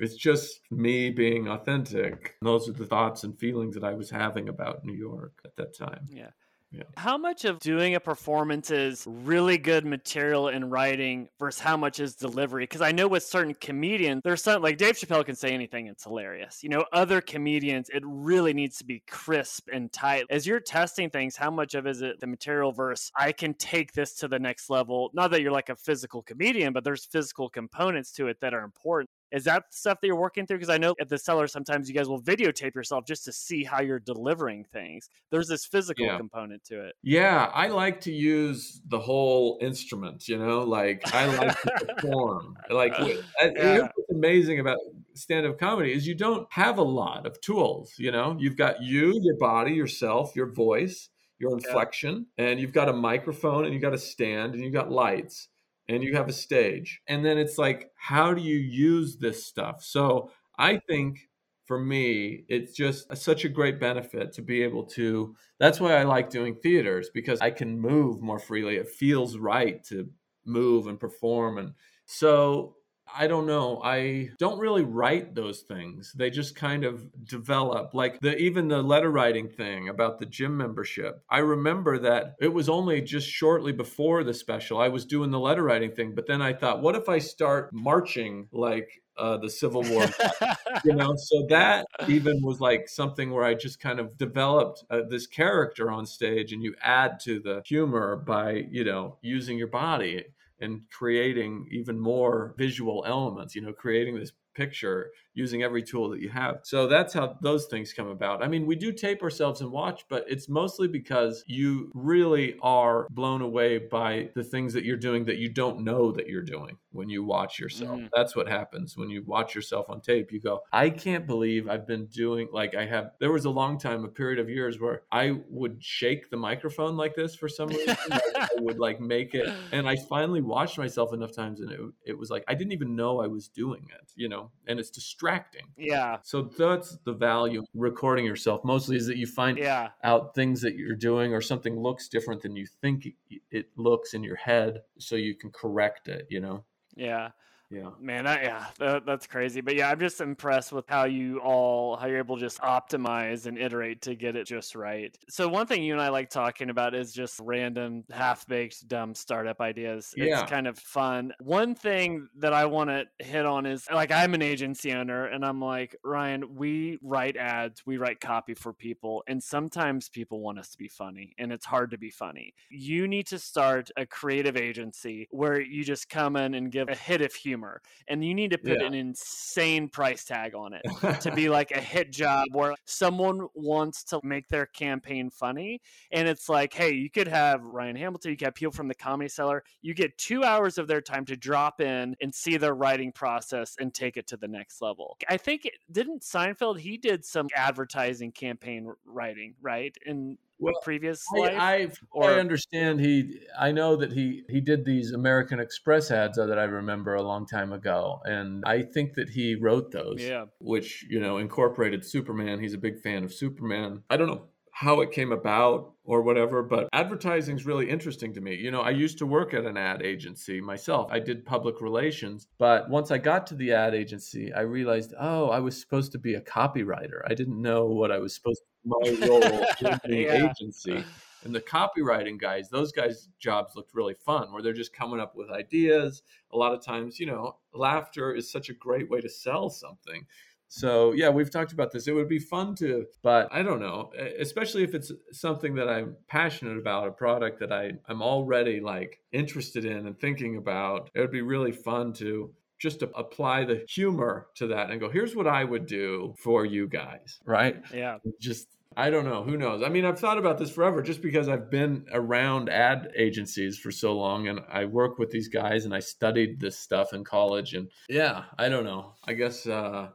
it's 0.01 0.15
just 0.15 0.61
me 0.71 1.09
being 1.11 1.47
authentic. 1.47 2.35
Those 2.41 2.67
are 2.67 2.73
the 2.73 2.85
thoughts 2.85 3.23
and 3.23 3.37
feelings 3.37 3.75
that 3.75 3.83
I 3.83 3.93
was 3.93 4.09
having 4.09 4.49
about 4.49 4.83
New 4.83 4.95
York 4.95 5.33
at 5.45 5.55
that 5.57 5.77
time. 5.77 6.07
Yeah. 6.09 6.29
Yeah. 6.73 6.83
How 6.95 7.17
much 7.17 7.43
of 7.43 7.59
doing 7.59 7.95
a 7.95 7.99
performance 7.99 8.71
is 8.71 9.03
really 9.05 9.57
good 9.57 9.85
material 9.85 10.47
and 10.47 10.71
writing 10.71 11.27
versus 11.37 11.59
how 11.59 11.75
much 11.75 11.99
is 11.99 12.15
delivery? 12.15 12.63
Because 12.63 12.79
I 12.81 12.93
know 12.93 13.09
with 13.09 13.23
certain 13.23 13.53
comedians, 13.55 14.21
there's 14.23 14.41
some 14.41 14.61
like 14.61 14.77
Dave 14.77 14.95
Chappelle 14.95 15.25
can 15.25 15.35
say 15.35 15.49
anything, 15.49 15.87
it's 15.87 16.05
hilarious. 16.05 16.63
You 16.63 16.69
know, 16.69 16.85
other 16.93 17.19
comedians, 17.19 17.89
it 17.89 18.03
really 18.05 18.53
needs 18.53 18.77
to 18.77 18.85
be 18.85 19.03
crisp 19.05 19.67
and 19.73 19.91
tight. 19.91 20.25
As 20.29 20.47
you're 20.47 20.61
testing 20.61 21.09
things, 21.09 21.35
how 21.35 21.51
much 21.51 21.75
of 21.75 21.85
is 21.87 22.01
it 22.01 22.21
the 22.21 22.27
material 22.27 22.71
versus 22.71 23.11
I 23.17 23.33
can 23.33 23.53
take 23.55 23.91
this 23.91 24.15
to 24.15 24.29
the 24.29 24.39
next 24.39 24.69
level? 24.69 25.11
Not 25.13 25.31
that 25.31 25.41
you're 25.41 25.51
like 25.51 25.69
a 25.69 25.75
physical 25.75 26.23
comedian, 26.23 26.71
but 26.71 26.85
there's 26.85 27.03
physical 27.03 27.49
components 27.49 28.13
to 28.13 28.27
it 28.27 28.39
that 28.39 28.53
are 28.53 28.63
important. 28.63 29.09
Is 29.31 29.45
that 29.45 29.65
stuff 29.71 29.99
that 30.01 30.07
you're 30.07 30.15
working 30.15 30.45
through? 30.45 30.57
Because 30.57 30.69
I 30.69 30.77
know 30.77 30.95
at 30.99 31.09
the 31.09 31.17
Cellar, 31.17 31.47
sometimes 31.47 31.87
you 31.87 31.95
guys 31.95 32.09
will 32.09 32.21
videotape 32.21 32.75
yourself 32.75 33.05
just 33.05 33.23
to 33.25 33.31
see 33.31 33.63
how 33.63 33.81
you're 33.81 33.99
delivering 33.99 34.65
things. 34.65 35.09
There's 35.29 35.47
this 35.47 35.65
physical 35.65 36.05
yeah. 36.05 36.17
component 36.17 36.63
to 36.65 36.85
it. 36.85 36.95
Yeah, 37.01 37.49
I 37.53 37.67
like 37.67 38.01
to 38.01 38.11
use 38.11 38.81
the 38.87 38.99
whole 38.99 39.57
instrument. 39.61 40.27
You 40.27 40.37
know, 40.37 40.63
like 40.63 41.13
I 41.13 41.25
like 41.25 41.61
to 41.61 41.85
perform. 41.95 42.55
Like 42.69 42.93
yeah. 43.41 43.81
what's 43.81 44.11
amazing 44.11 44.59
about 44.59 44.77
stand-up 45.13 45.59
comedy 45.59 45.93
is 45.93 46.07
you 46.07 46.15
don't 46.15 46.47
have 46.51 46.77
a 46.77 46.83
lot 46.83 47.25
of 47.25 47.39
tools. 47.41 47.93
You 47.97 48.11
know, 48.11 48.35
you've 48.39 48.57
got 48.57 48.81
you, 48.81 49.19
your 49.21 49.37
body, 49.37 49.73
yourself, 49.73 50.35
your 50.35 50.51
voice, 50.51 51.09
your 51.39 51.53
inflection, 51.53 52.27
yeah. 52.37 52.47
and 52.47 52.59
you've 52.59 52.73
got 52.73 52.89
a 52.89 52.93
microphone, 52.93 53.65
and 53.65 53.73
you 53.73 53.79
got 53.79 53.93
a 53.93 53.97
stand, 53.97 54.53
and 54.53 54.63
you 54.63 54.71
got 54.71 54.91
lights 54.91 55.47
and 55.95 56.03
you 56.03 56.15
have 56.15 56.29
a 56.29 56.33
stage. 56.33 57.01
And 57.07 57.25
then 57.25 57.37
it's 57.37 57.57
like, 57.57 57.91
how 57.95 58.33
do 58.33 58.41
you 58.41 58.57
use 58.57 59.17
this 59.17 59.45
stuff? 59.45 59.83
So 59.83 60.31
I 60.57 60.79
think 60.87 61.29
for 61.65 61.79
me, 61.79 62.43
it's 62.49 62.73
just 62.73 63.15
such 63.15 63.45
a 63.45 63.49
great 63.49 63.79
benefit 63.79 64.33
to 64.33 64.41
be 64.41 64.61
able 64.63 64.83
to. 64.83 65.35
That's 65.59 65.79
why 65.79 65.93
I 65.95 66.03
like 66.03 66.29
doing 66.29 66.55
theaters 66.55 67.09
because 67.13 67.39
I 67.39 67.51
can 67.51 67.79
move 67.79 68.21
more 68.21 68.39
freely. 68.39 68.75
It 68.75 68.89
feels 68.89 69.37
right 69.37 69.83
to 69.85 70.09
move 70.45 70.87
and 70.87 70.99
perform. 70.99 71.57
And 71.59 71.73
so 72.05 72.75
I 73.15 73.27
don't 73.27 73.45
know. 73.45 73.81
I 73.83 74.29
don't 74.37 74.59
really 74.59 74.83
write 74.83 75.35
those 75.35 75.61
things. 75.61 76.13
They 76.13 76.29
just 76.29 76.55
kind 76.55 76.83
of 76.83 77.09
develop. 77.25 77.93
Like 77.93 78.19
the 78.19 78.37
even 78.37 78.67
the 78.67 78.81
letter 78.81 79.11
writing 79.11 79.49
thing 79.49 79.89
about 79.89 80.19
the 80.19 80.25
gym 80.25 80.57
membership. 80.57 81.23
I 81.29 81.39
remember 81.39 81.99
that 81.99 82.35
it 82.39 82.53
was 82.53 82.69
only 82.69 83.01
just 83.01 83.27
shortly 83.27 83.71
before 83.71 84.23
the 84.23 84.33
special 84.33 84.79
I 84.79 84.87
was 84.87 85.05
doing 85.05 85.31
the 85.31 85.39
letter 85.39 85.63
writing 85.63 85.91
thing, 85.91 86.13
but 86.15 86.27
then 86.27 86.41
I 86.41 86.53
thought, 86.53 86.81
what 86.81 86.95
if 86.95 87.09
I 87.09 87.19
start 87.19 87.71
marching 87.73 88.47
like 88.51 89.01
uh, 89.17 89.37
the 89.37 89.49
Civil 89.49 89.83
War, 89.83 90.05
you 90.85 90.93
know. 90.93 91.15
So 91.15 91.45
that 91.49 91.85
even 92.07 92.41
was 92.41 92.59
like 92.59 92.87
something 92.87 93.31
where 93.31 93.43
I 93.43 93.53
just 93.53 93.79
kind 93.79 93.99
of 93.99 94.17
developed 94.17 94.83
uh, 94.89 95.01
this 95.09 95.27
character 95.27 95.91
on 95.91 96.05
stage, 96.05 96.53
and 96.53 96.63
you 96.63 96.75
add 96.81 97.19
to 97.21 97.39
the 97.39 97.61
humor 97.65 98.15
by 98.15 98.65
you 98.71 98.83
know 98.83 99.17
using 99.21 99.57
your 99.57 99.67
body 99.67 100.25
and 100.61 100.81
creating 100.91 101.67
even 101.71 101.99
more 101.99 102.53
visual 102.57 103.03
elements. 103.07 103.55
You 103.55 103.61
know, 103.61 103.73
creating 103.73 104.19
this 104.19 104.31
picture 104.53 105.11
using 105.33 105.63
every 105.63 105.83
tool 105.83 106.09
that 106.09 106.19
you 106.19 106.29
have. 106.29 106.59
So 106.63 106.87
that's 106.87 107.13
how 107.13 107.37
those 107.41 107.65
things 107.65 107.93
come 107.93 108.07
about. 108.07 108.43
I 108.43 108.47
mean, 108.47 108.65
we 108.65 108.75
do 108.75 108.91
tape 108.91 109.23
ourselves 109.23 109.61
and 109.61 109.71
watch, 109.71 110.05
but 110.09 110.25
it's 110.27 110.49
mostly 110.49 110.87
because 110.87 111.43
you 111.47 111.91
really 111.93 112.57
are 112.61 113.07
blown 113.09 113.41
away 113.41 113.77
by 113.77 114.29
the 114.35 114.43
things 114.43 114.73
that 114.73 114.83
you're 114.83 114.97
doing 114.97 115.25
that 115.25 115.37
you 115.37 115.49
don't 115.49 115.83
know 115.83 116.11
that 116.11 116.27
you're 116.27 116.41
doing 116.41 116.77
when 116.91 117.09
you 117.09 117.23
watch 117.23 117.59
yourself. 117.59 117.99
Mm. 117.99 118.09
That's 118.13 118.35
what 118.35 118.47
happens 118.47 118.97
when 118.97 119.09
you 119.09 119.23
watch 119.25 119.55
yourself 119.55 119.89
on 119.89 120.01
tape. 120.01 120.31
You 120.31 120.41
go, 120.41 120.61
I 120.73 120.89
can't 120.89 121.25
believe 121.25 121.69
I've 121.69 121.87
been 121.87 122.07
doing 122.07 122.49
like 122.51 122.75
I 122.75 122.85
have. 122.85 123.11
There 123.19 123.31
was 123.31 123.45
a 123.45 123.49
long 123.49 123.79
time, 123.79 124.03
a 124.03 124.09
period 124.09 124.39
of 124.39 124.49
years 124.49 124.79
where 124.79 125.03
I 125.11 125.39
would 125.49 125.81
shake 125.81 126.29
the 126.29 126.37
microphone 126.37 126.97
like 126.97 127.15
this 127.15 127.35
for 127.35 127.47
some 127.47 127.69
reason. 127.69 127.95
I 128.35 128.47
would 128.59 128.79
like 128.79 128.99
make 128.99 129.33
it. 129.33 129.47
And 129.71 129.87
I 129.87 129.95
finally 129.95 130.41
watched 130.41 130.77
myself 130.77 131.13
enough 131.13 131.33
times 131.33 131.61
and 131.61 131.71
it, 131.71 131.79
it 132.05 132.17
was 132.17 132.29
like, 132.29 132.43
I 132.47 132.53
didn't 132.53 132.73
even 132.73 132.95
know 132.95 133.21
I 133.21 133.27
was 133.27 133.47
doing 133.47 133.87
it, 133.89 134.11
you 134.15 134.27
know, 134.27 134.51
and 134.67 134.79
it's 134.79 134.89
distracting 134.89 135.20
distracting. 135.21 135.67
Yeah. 135.77 136.17
So 136.23 136.41
that's 136.41 136.97
the 137.05 137.13
value 137.13 137.63
recording 137.73 138.25
yourself 138.25 138.63
mostly 138.63 138.97
is 138.97 139.05
that 139.07 139.17
you 139.17 139.27
find 139.27 139.57
yeah. 139.57 139.89
out 140.03 140.33
things 140.33 140.61
that 140.61 140.75
you're 140.75 140.95
doing 140.95 141.33
or 141.33 141.41
something 141.41 141.79
looks 141.79 142.07
different 142.07 142.41
than 142.41 142.55
you 142.55 142.65
think 142.65 143.07
it 143.51 143.67
looks 143.75 144.13
in 144.13 144.23
your 144.23 144.35
head 144.35 144.81
so 144.97 145.15
you 145.15 145.35
can 145.35 145.51
correct 145.51 146.07
it, 146.07 146.27
you 146.29 146.39
know? 146.39 146.63
Yeah. 146.95 147.29
Yeah, 147.71 147.91
man, 148.01 148.27
I, 148.27 148.43
yeah, 148.43 148.65
that, 148.79 149.05
that's 149.05 149.27
crazy. 149.27 149.61
But 149.61 149.75
yeah, 149.75 149.89
I'm 149.89 149.99
just 149.99 150.19
impressed 150.19 150.73
with 150.73 150.85
how 150.89 151.05
you 151.05 151.39
all 151.39 151.95
how 151.95 152.07
you're 152.07 152.17
able 152.17 152.35
to 152.35 152.41
just 152.41 152.59
optimize 152.59 153.45
and 153.45 153.57
iterate 153.57 154.01
to 154.03 154.15
get 154.15 154.35
it 154.35 154.45
just 154.45 154.75
right. 154.75 155.17
So 155.29 155.47
one 155.47 155.67
thing 155.67 155.81
you 155.83 155.93
and 155.93 156.01
I 156.01 156.09
like 156.09 156.29
talking 156.29 156.69
about 156.69 156.93
is 156.93 157.13
just 157.13 157.39
random 157.41 158.03
half 158.11 158.45
baked 158.45 158.87
dumb 158.89 159.15
startup 159.15 159.61
ideas. 159.61 160.13
Yeah. 160.17 160.41
It's 160.41 160.51
kind 160.51 160.67
of 160.67 160.77
fun. 160.77 161.33
One 161.39 161.73
thing 161.73 162.27
that 162.39 162.51
I 162.51 162.65
want 162.65 162.89
to 162.89 163.05
hit 163.25 163.45
on 163.45 163.65
is 163.65 163.87
like 163.91 164.11
I'm 164.11 164.33
an 164.33 164.41
agency 164.41 164.91
owner, 164.91 165.25
and 165.27 165.45
I'm 165.45 165.61
like 165.61 165.95
Ryan, 166.03 166.55
we 166.55 166.99
write 167.01 167.37
ads, 167.37 167.85
we 167.85 167.97
write 167.97 168.19
copy 168.19 168.53
for 168.53 168.73
people, 168.73 169.23
and 169.27 169.41
sometimes 169.41 170.09
people 170.09 170.41
want 170.41 170.59
us 170.59 170.71
to 170.71 170.77
be 170.77 170.89
funny, 170.89 171.33
and 171.37 171.53
it's 171.53 171.65
hard 171.65 171.91
to 171.91 171.97
be 171.97 172.09
funny. 172.09 172.53
You 172.69 173.07
need 173.07 173.27
to 173.27 173.39
start 173.39 173.89
a 173.95 174.05
creative 174.05 174.57
agency 174.57 175.29
where 175.31 175.61
you 175.61 175.85
just 175.85 176.09
come 176.09 176.35
in 176.35 176.53
and 176.53 176.69
give 176.69 176.89
a 176.89 176.95
hit 176.95 177.21
of 177.21 177.33
humor 177.33 177.60
humor 177.61 177.81
and 178.07 178.23
you 178.23 178.33
need 178.33 178.51
to 178.51 178.57
put 178.57 178.79
yeah. 178.79 178.87
an 178.87 178.93
insane 178.93 179.87
price 179.87 180.23
tag 180.23 180.55
on 180.55 180.73
it 180.73 180.81
to 181.21 181.31
be 181.31 181.49
like 181.57 181.71
a 181.71 181.79
hit 181.79 182.11
job 182.11 182.47
where 182.51 182.73
someone 182.85 183.47
wants 183.53 184.03
to 184.03 184.19
make 184.23 184.47
their 184.49 184.65
campaign 184.65 185.29
funny 185.29 185.81
and 186.11 186.27
it's 186.27 186.49
like 186.49 186.73
hey 186.73 186.93
you 186.93 187.09
could 187.09 187.27
have 187.27 187.61
ryan 187.63 187.95
hamilton 187.95 188.31
you 188.31 188.37
could 188.37 188.45
have 188.45 188.55
people 188.55 188.71
from 188.71 188.87
the 188.87 188.95
comedy 188.95 189.29
cellar 189.29 189.63
you 189.81 189.93
get 189.93 190.17
two 190.17 190.43
hours 190.43 190.77
of 190.77 190.87
their 190.87 191.01
time 191.01 191.25
to 191.25 191.35
drop 191.35 191.81
in 191.81 192.15
and 192.21 192.33
see 192.33 192.57
their 192.57 192.73
writing 192.73 193.11
process 193.11 193.75
and 193.79 193.93
take 193.93 194.17
it 194.17 194.27
to 194.27 194.37
the 194.37 194.47
next 194.47 194.81
level 194.81 195.17
i 195.29 195.37
think 195.37 195.69
didn't 195.91 196.21
seinfeld 196.21 196.79
he 196.79 196.97
did 196.97 197.23
some 197.23 197.47
advertising 197.55 198.31
campaign 198.31 198.91
writing 199.05 199.53
right 199.61 199.95
and 200.05 200.37
well, 200.61 200.81
previous 200.83 201.25
life? 201.35 201.55
I, 201.57 201.89
or... 202.11 202.31
I 202.31 202.39
understand 202.39 202.99
he. 202.99 203.39
I 203.59 203.71
know 203.71 203.95
that 203.95 204.13
he 204.13 204.43
he 204.49 204.61
did 204.61 204.85
these 204.85 205.11
American 205.11 205.59
Express 205.59 206.11
ads 206.11 206.37
that 206.37 206.57
I 206.57 206.63
remember 206.63 207.15
a 207.15 207.21
long 207.21 207.45
time 207.45 207.73
ago, 207.73 208.21
and 208.25 208.63
I 208.65 208.83
think 208.83 209.15
that 209.15 209.29
he 209.29 209.55
wrote 209.55 209.91
those. 209.91 210.21
Yeah, 210.21 210.45
which 210.59 211.05
you 211.09 211.19
know 211.19 211.37
incorporated 211.37 212.05
Superman. 212.05 212.59
He's 212.59 212.73
a 212.73 212.79
big 212.79 212.99
fan 212.99 213.23
of 213.23 213.33
Superman. 213.33 214.03
I 214.09 214.17
don't 214.17 214.27
know 214.27 214.45
how 214.81 215.01
it 215.01 215.11
came 215.11 215.31
about 215.31 215.93
or 216.03 216.23
whatever, 216.23 216.63
but 216.63 216.89
advertising 216.91 217.55
is 217.55 217.67
really 217.67 217.87
interesting 217.87 218.33
to 218.33 218.41
me. 218.41 218.55
You 218.55 218.71
know, 218.71 218.81
I 218.81 218.89
used 218.89 219.19
to 219.19 219.27
work 219.27 219.53
at 219.53 219.63
an 219.63 219.77
ad 219.77 220.01
agency 220.01 220.59
myself. 220.59 221.11
I 221.11 221.19
did 221.19 221.45
public 221.45 221.81
relations, 221.81 222.47
but 222.57 222.89
once 222.89 223.11
I 223.11 223.19
got 223.19 223.45
to 223.47 223.55
the 223.55 223.73
ad 223.73 223.93
agency, 223.93 224.51
I 224.51 224.61
realized, 224.61 225.13
oh, 225.19 225.51
I 225.51 225.59
was 225.59 225.79
supposed 225.79 226.11
to 226.13 226.17
be 226.17 226.33
a 226.33 226.41
copywriter. 226.41 227.21
I 227.27 227.35
didn't 227.35 227.61
know 227.61 227.85
what 227.85 228.11
I 228.11 228.17
was 228.17 228.33
supposed 228.33 228.63
to 228.63 228.71
my 228.83 229.27
role 229.27 229.43
in 229.43 229.99
the 230.03 230.21
yeah. 230.23 230.49
agency. 230.49 231.05
And 231.43 231.53
the 231.53 231.61
copywriting 231.61 232.39
guys, 232.39 232.69
those 232.69 232.91
guys' 232.91 233.29
jobs 233.39 233.75
looked 233.75 233.93
really 233.93 234.15
fun, 234.15 234.51
where 234.51 234.63
they're 234.63 234.73
just 234.73 234.93
coming 234.93 235.19
up 235.19 235.35
with 235.35 235.51
ideas. 235.51 236.23
A 236.53 236.57
lot 236.57 236.73
of 236.73 236.83
times, 236.83 237.19
you 237.19 237.27
know, 237.27 237.57
laughter 237.71 238.33
is 238.33 238.51
such 238.51 238.69
a 238.69 238.73
great 238.73 239.11
way 239.11 239.21
to 239.21 239.29
sell 239.29 239.69
something. 239.69 240.25
So 240.73 241.11
yeah, 241.11 241.27
we've 241.27 241.51
talked 241.51 241.73
about 241.73 241.91
this. 241.91 242.07
It 242.07 242.13
would 242.13 242.29
be 242.29 242.39
fun 242.39 242.75
to, 242.75 243.05
but 243.21 243.49
I 243.51 243.61
don't 243.61 243.81
know, 243.81 244.13
especially 244.39 244.83
if 244.83 244.95
it's 244.95 245.11
something 245.33 245.75
that 245.75 245.89
I'm 245.89 246.15
passionate 246.29 246.77
about, 246.77 247.09
a 247.09 247.11
product 247.11 247.59
that 247.59 247.73
I 247.73 247.91
I'm 248.07 248.21
already 248.21 248.79
like 248.79 249.19
interested 249.33 249.83
in 249.83 250.07
and 250.07 250.17
thinking 250.17 250.55
about. 250.55 251.09
It 251.13 251.19
would 251.19 251.29
be 251.29 251.41
really 251.41 251.73
fun 251.73 252.13
to 252.13 252.53
just 252.79 253.01
to 253.01 253.09
apply 253.15 253.65
the 253.65 253.83
humor 253.89 254.47
to 254.55 254.67
that 254.67 254.91
and 254.91 254.99
go, 255.01 255.09
here's 255.09 255.35
what 255.35 255.45
I 255.45 255.65
would 255.65 255.87
do 255.87 256.33
for 256.37 256.65
you 256.65 256.87
guys, 256.87 257.41
right? 257.45 257.81
Yeah. 257.93 258.19
Just 258.39 258.69
I 258.95 259.09
don't 259.09 259.25
know. 259.25 259.43
Who 259.43 259.57
knows? 259.57 259.83
I 259.83 259.89
mean, 259.89 260.05
I've 260.05 260.19
thought 260.19 260.37
about 260.37 260.57
this 260.57 260.71
forever 260.71 261.01
just 261.01 261.21
because 261.21 261.49
I've 261.49 261.69
been 261.69 262.05
around 262.13 262.69
ad 262.69 263.11
agencies 263.17 263.77
for 263.77 263.91
so 263.91 264.13
long 264.13 264.47
and 264.47 264.61
I 264.71 264.85
work 264.85 265.19
with 265.19 265.31
these 265.31 265.49
guys 265.49 265.83
and 265.83 265.93
I 265.93 265.99
studied 265.99 266.61
this 266.61 266.77
stuff 266.77 267.11
in 267.11 267.25
college. 267.25 267.73
And 267.73 267.89
yeah, 268.07 268.45
I 268.57 268.69
don't 268.69 268.85
know. 268.85 269.15
I 269.25 269.33
guess 269.33 269.67
uh, 269.67 270.09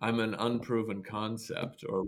I'm 0.00 0.20
an 0.20 0.34
unproven 0.34 1.02
concept, 1.02 1.84
or 1.88 2.04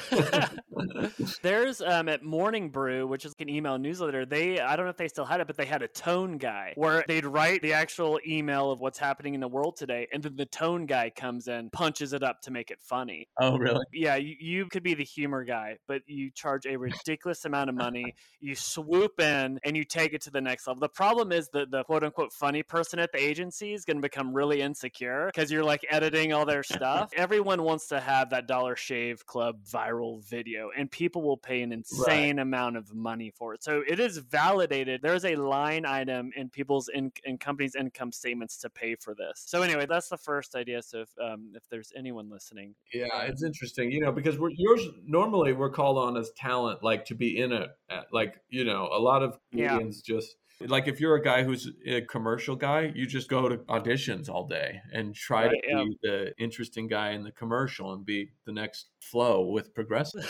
there's 1.42 1.80
um, 1.80 2.08
at 2.08 2.22
Morning 2.22 2.70
Brew, 2.70 3.06
which 3.06 3.24
is 3.24 3.34
an 3.38 3.48
email 3.48 3.78
newsletter. 3.78 4.26
They 4.26 4.60
I 4.60 4.76
don't 4.76 4.86
know 4.86 4.90
if 4.90 4.96
they 4.96 5.08
still 5.08 5.24
had 5.24 5.40
it, 5.40 5.46
but 5.46 5.56
they 5.56 5.64
had 5.64 5.82
a 5.82 5.88
tone 5.88 6.38
guy 6.38 6.72
where 6.76 7.04
they'd 7.08 7.24
write 7.24 7.62
the 7.62 7.72
actual 7.72 8.20
email 8.26 8.70
of 8.70 8.80
what's 8.80 8.98
happening 8.98 9.34
in 9.34 9.40
the 9.40 9.48
world 9.48 9.76
today, 9.76 10.08
and 10.12 10.22
then 10.22 10.36
the 10.36 10.46
tone 10.46 10.86
guy 10.86 11.10
comes 11.10 11.48
in, 11.48 11.70
punches 11.70 12.12
it 12.12 12.22
up 12.22 12.40
to 12.42 12.50
make 12.50 12.70
it 12.70 12.78
funny. 12.80 13.28
Oh, 13.40 13.56
really? 13.58 13.84
Yeah, 13.92 14.16
you, 14.16 14.36
you 14.38 14.66
could 14.66 14.82
be 14.82 14.94
the 14.94 15.04
humor 15.04 15.44
guy, 15.44 15.78
but 15.88 16.02
you 16.06 16.30
charge 16.30 16.66
a 16.66 16.76
ridiculous 16.76 17.44
amount 17.44 17.70
of 17.70 17.76
money. 17.76 18.14
You 18.40 18.54
swoop 18.54 19.20
in 19.20 19.58
and 19.64 19.76
you 19.76 19.84
take 19.84 20.12
it 20.12 20.22
to 20.22 20.30
the 20.30 20.40
next 20.40 20.66
level. 20.66 20.80
The 20.80 20.88
problem 20.88 21.32
is 21.32 21.48
that 21.52 21.70
the 21.70 21.84
quote 21.84 22.04
unquote 22.04 22.32
funny 22.32 22.62
person 22.62 22.98
at 22.98 23.12
the 23.12 23.18
agency 23.18 23.72
is 23.72 23.84
going 23.84 23.96
to 23.96 24.02
become 24.02 24.32
really 24.32 24.60
insecure 24.60 25.26
because 25.26 25.50
you're 25.50 25.64
like 25.64 25.84
editing 25.90 26.32
all 26.32 26.46
their 26.46 26.62
stuff. 26.62 27.10
Everyone 27.16 27.62
wants 27.62 27.88
to 27.88 28.00
have 28.00 28.30
that 28.30 28.46
Dollar 28.46 28.76
Shave 28.76 29.24
Club 29.26 29.56
viral 29.72 30.24
video, 30.28 30.70
and 30.76 30.90
people 30.90 31.22
will 31.22 31.36
pay 31.36 31.62
an 31.62 31.72
insane 31.72 32.36
right. 32.36 32.42
amount 32.42 32.76
of 32.76 32.94
money 32.94 33.30
for 33.30 33.54
it. 33.54 33.62
So 33.62 33.82
it 33.88 33.98
is 33.98 34.18
validated. 34.18 35.00
There's 35.02 35.24
a 35.24 35.36
line 35.36 35.86
item 35.86 36.30
in 36.36 36.50
people's 36.50 36.88
in, 36.88 37.12
in 37.24 37.38
companies' 37.38 37.74
income 37.74 38.12
statements 38.12 38.58
to 38.58 38.70
pay 38.70 38.94
for 38.94 39.14
this. 39.14 39.44
So 39.46 39.62
anyway, 39.62 39.86
that's 39.86 40.08
the 40.08 40.18
first 40.18 40.54
idea. 40.54 40.82
So 40.82 41.00
if, 41.00 41.10
um, 41.20 41.52
if 41.54 41.68
there's 41.70 41.92
anyone 41.96 42.30
listening, 42.30 42.74
yeah, 42.92 43.22
it's 43.22 43.42
interesting, 43.42 43.90
you 43.90 44.00
know, 44.00 44.12
because 44.12 44.38
we're 44.38 44.50
yours 44.56 44.82
normally 45.06 45.52
we're 45.52 45.70
called 45.70 45.98
on 45.98 46.16
as 46.16 46.30
talent, 46.36 46.82
like 46.82 47.04
to 47.06 47.14
be 47.14 47.38
in 47.38 47.52
it, 47.52 47.70
like 48.12 48.40
you 48.48 48.64
know, 48.64 48.88
a 48.92 48.98
lot 48.98 49.22
of 49.22 49.38
comedians 49.50 50.02
yeah. 50.06 50.16
just 50.16 50.36
like 50.68 50.88
if 50.88 51.00
you're 51.00 51.16
a 51.16 51.22
guy 51.22 51.42
who's 51.42 51.70
a 51.86 52.02
commercial 52.02 52.56
guy, 52.56 52.92
you 52.94 53.06
just 53.06 53.28
go 53.28 53.48
to 53.48 53.58
auditions 53.58 54.28
all 54.28 54.46
day 54.46 54.80
and 54.92 55.14
try 55.14 55.46
right, 55.46 55.50
to 55.50 55.68
yeah. 55.68 55.84
be 55.84 55.98
the 56.02 56.32
interesting 56.38 56.88
guy 56.88 57.10
in 57.10 57.22
the 57.22 57.32
commercial 57.32 57.92
and 57.92 58.04
be 58.04 58.30
the 58.46 58.52
next 58.52 58.86
Flo 59.00 59.46
with 59.46 59.74
progressive. 59.74 60.24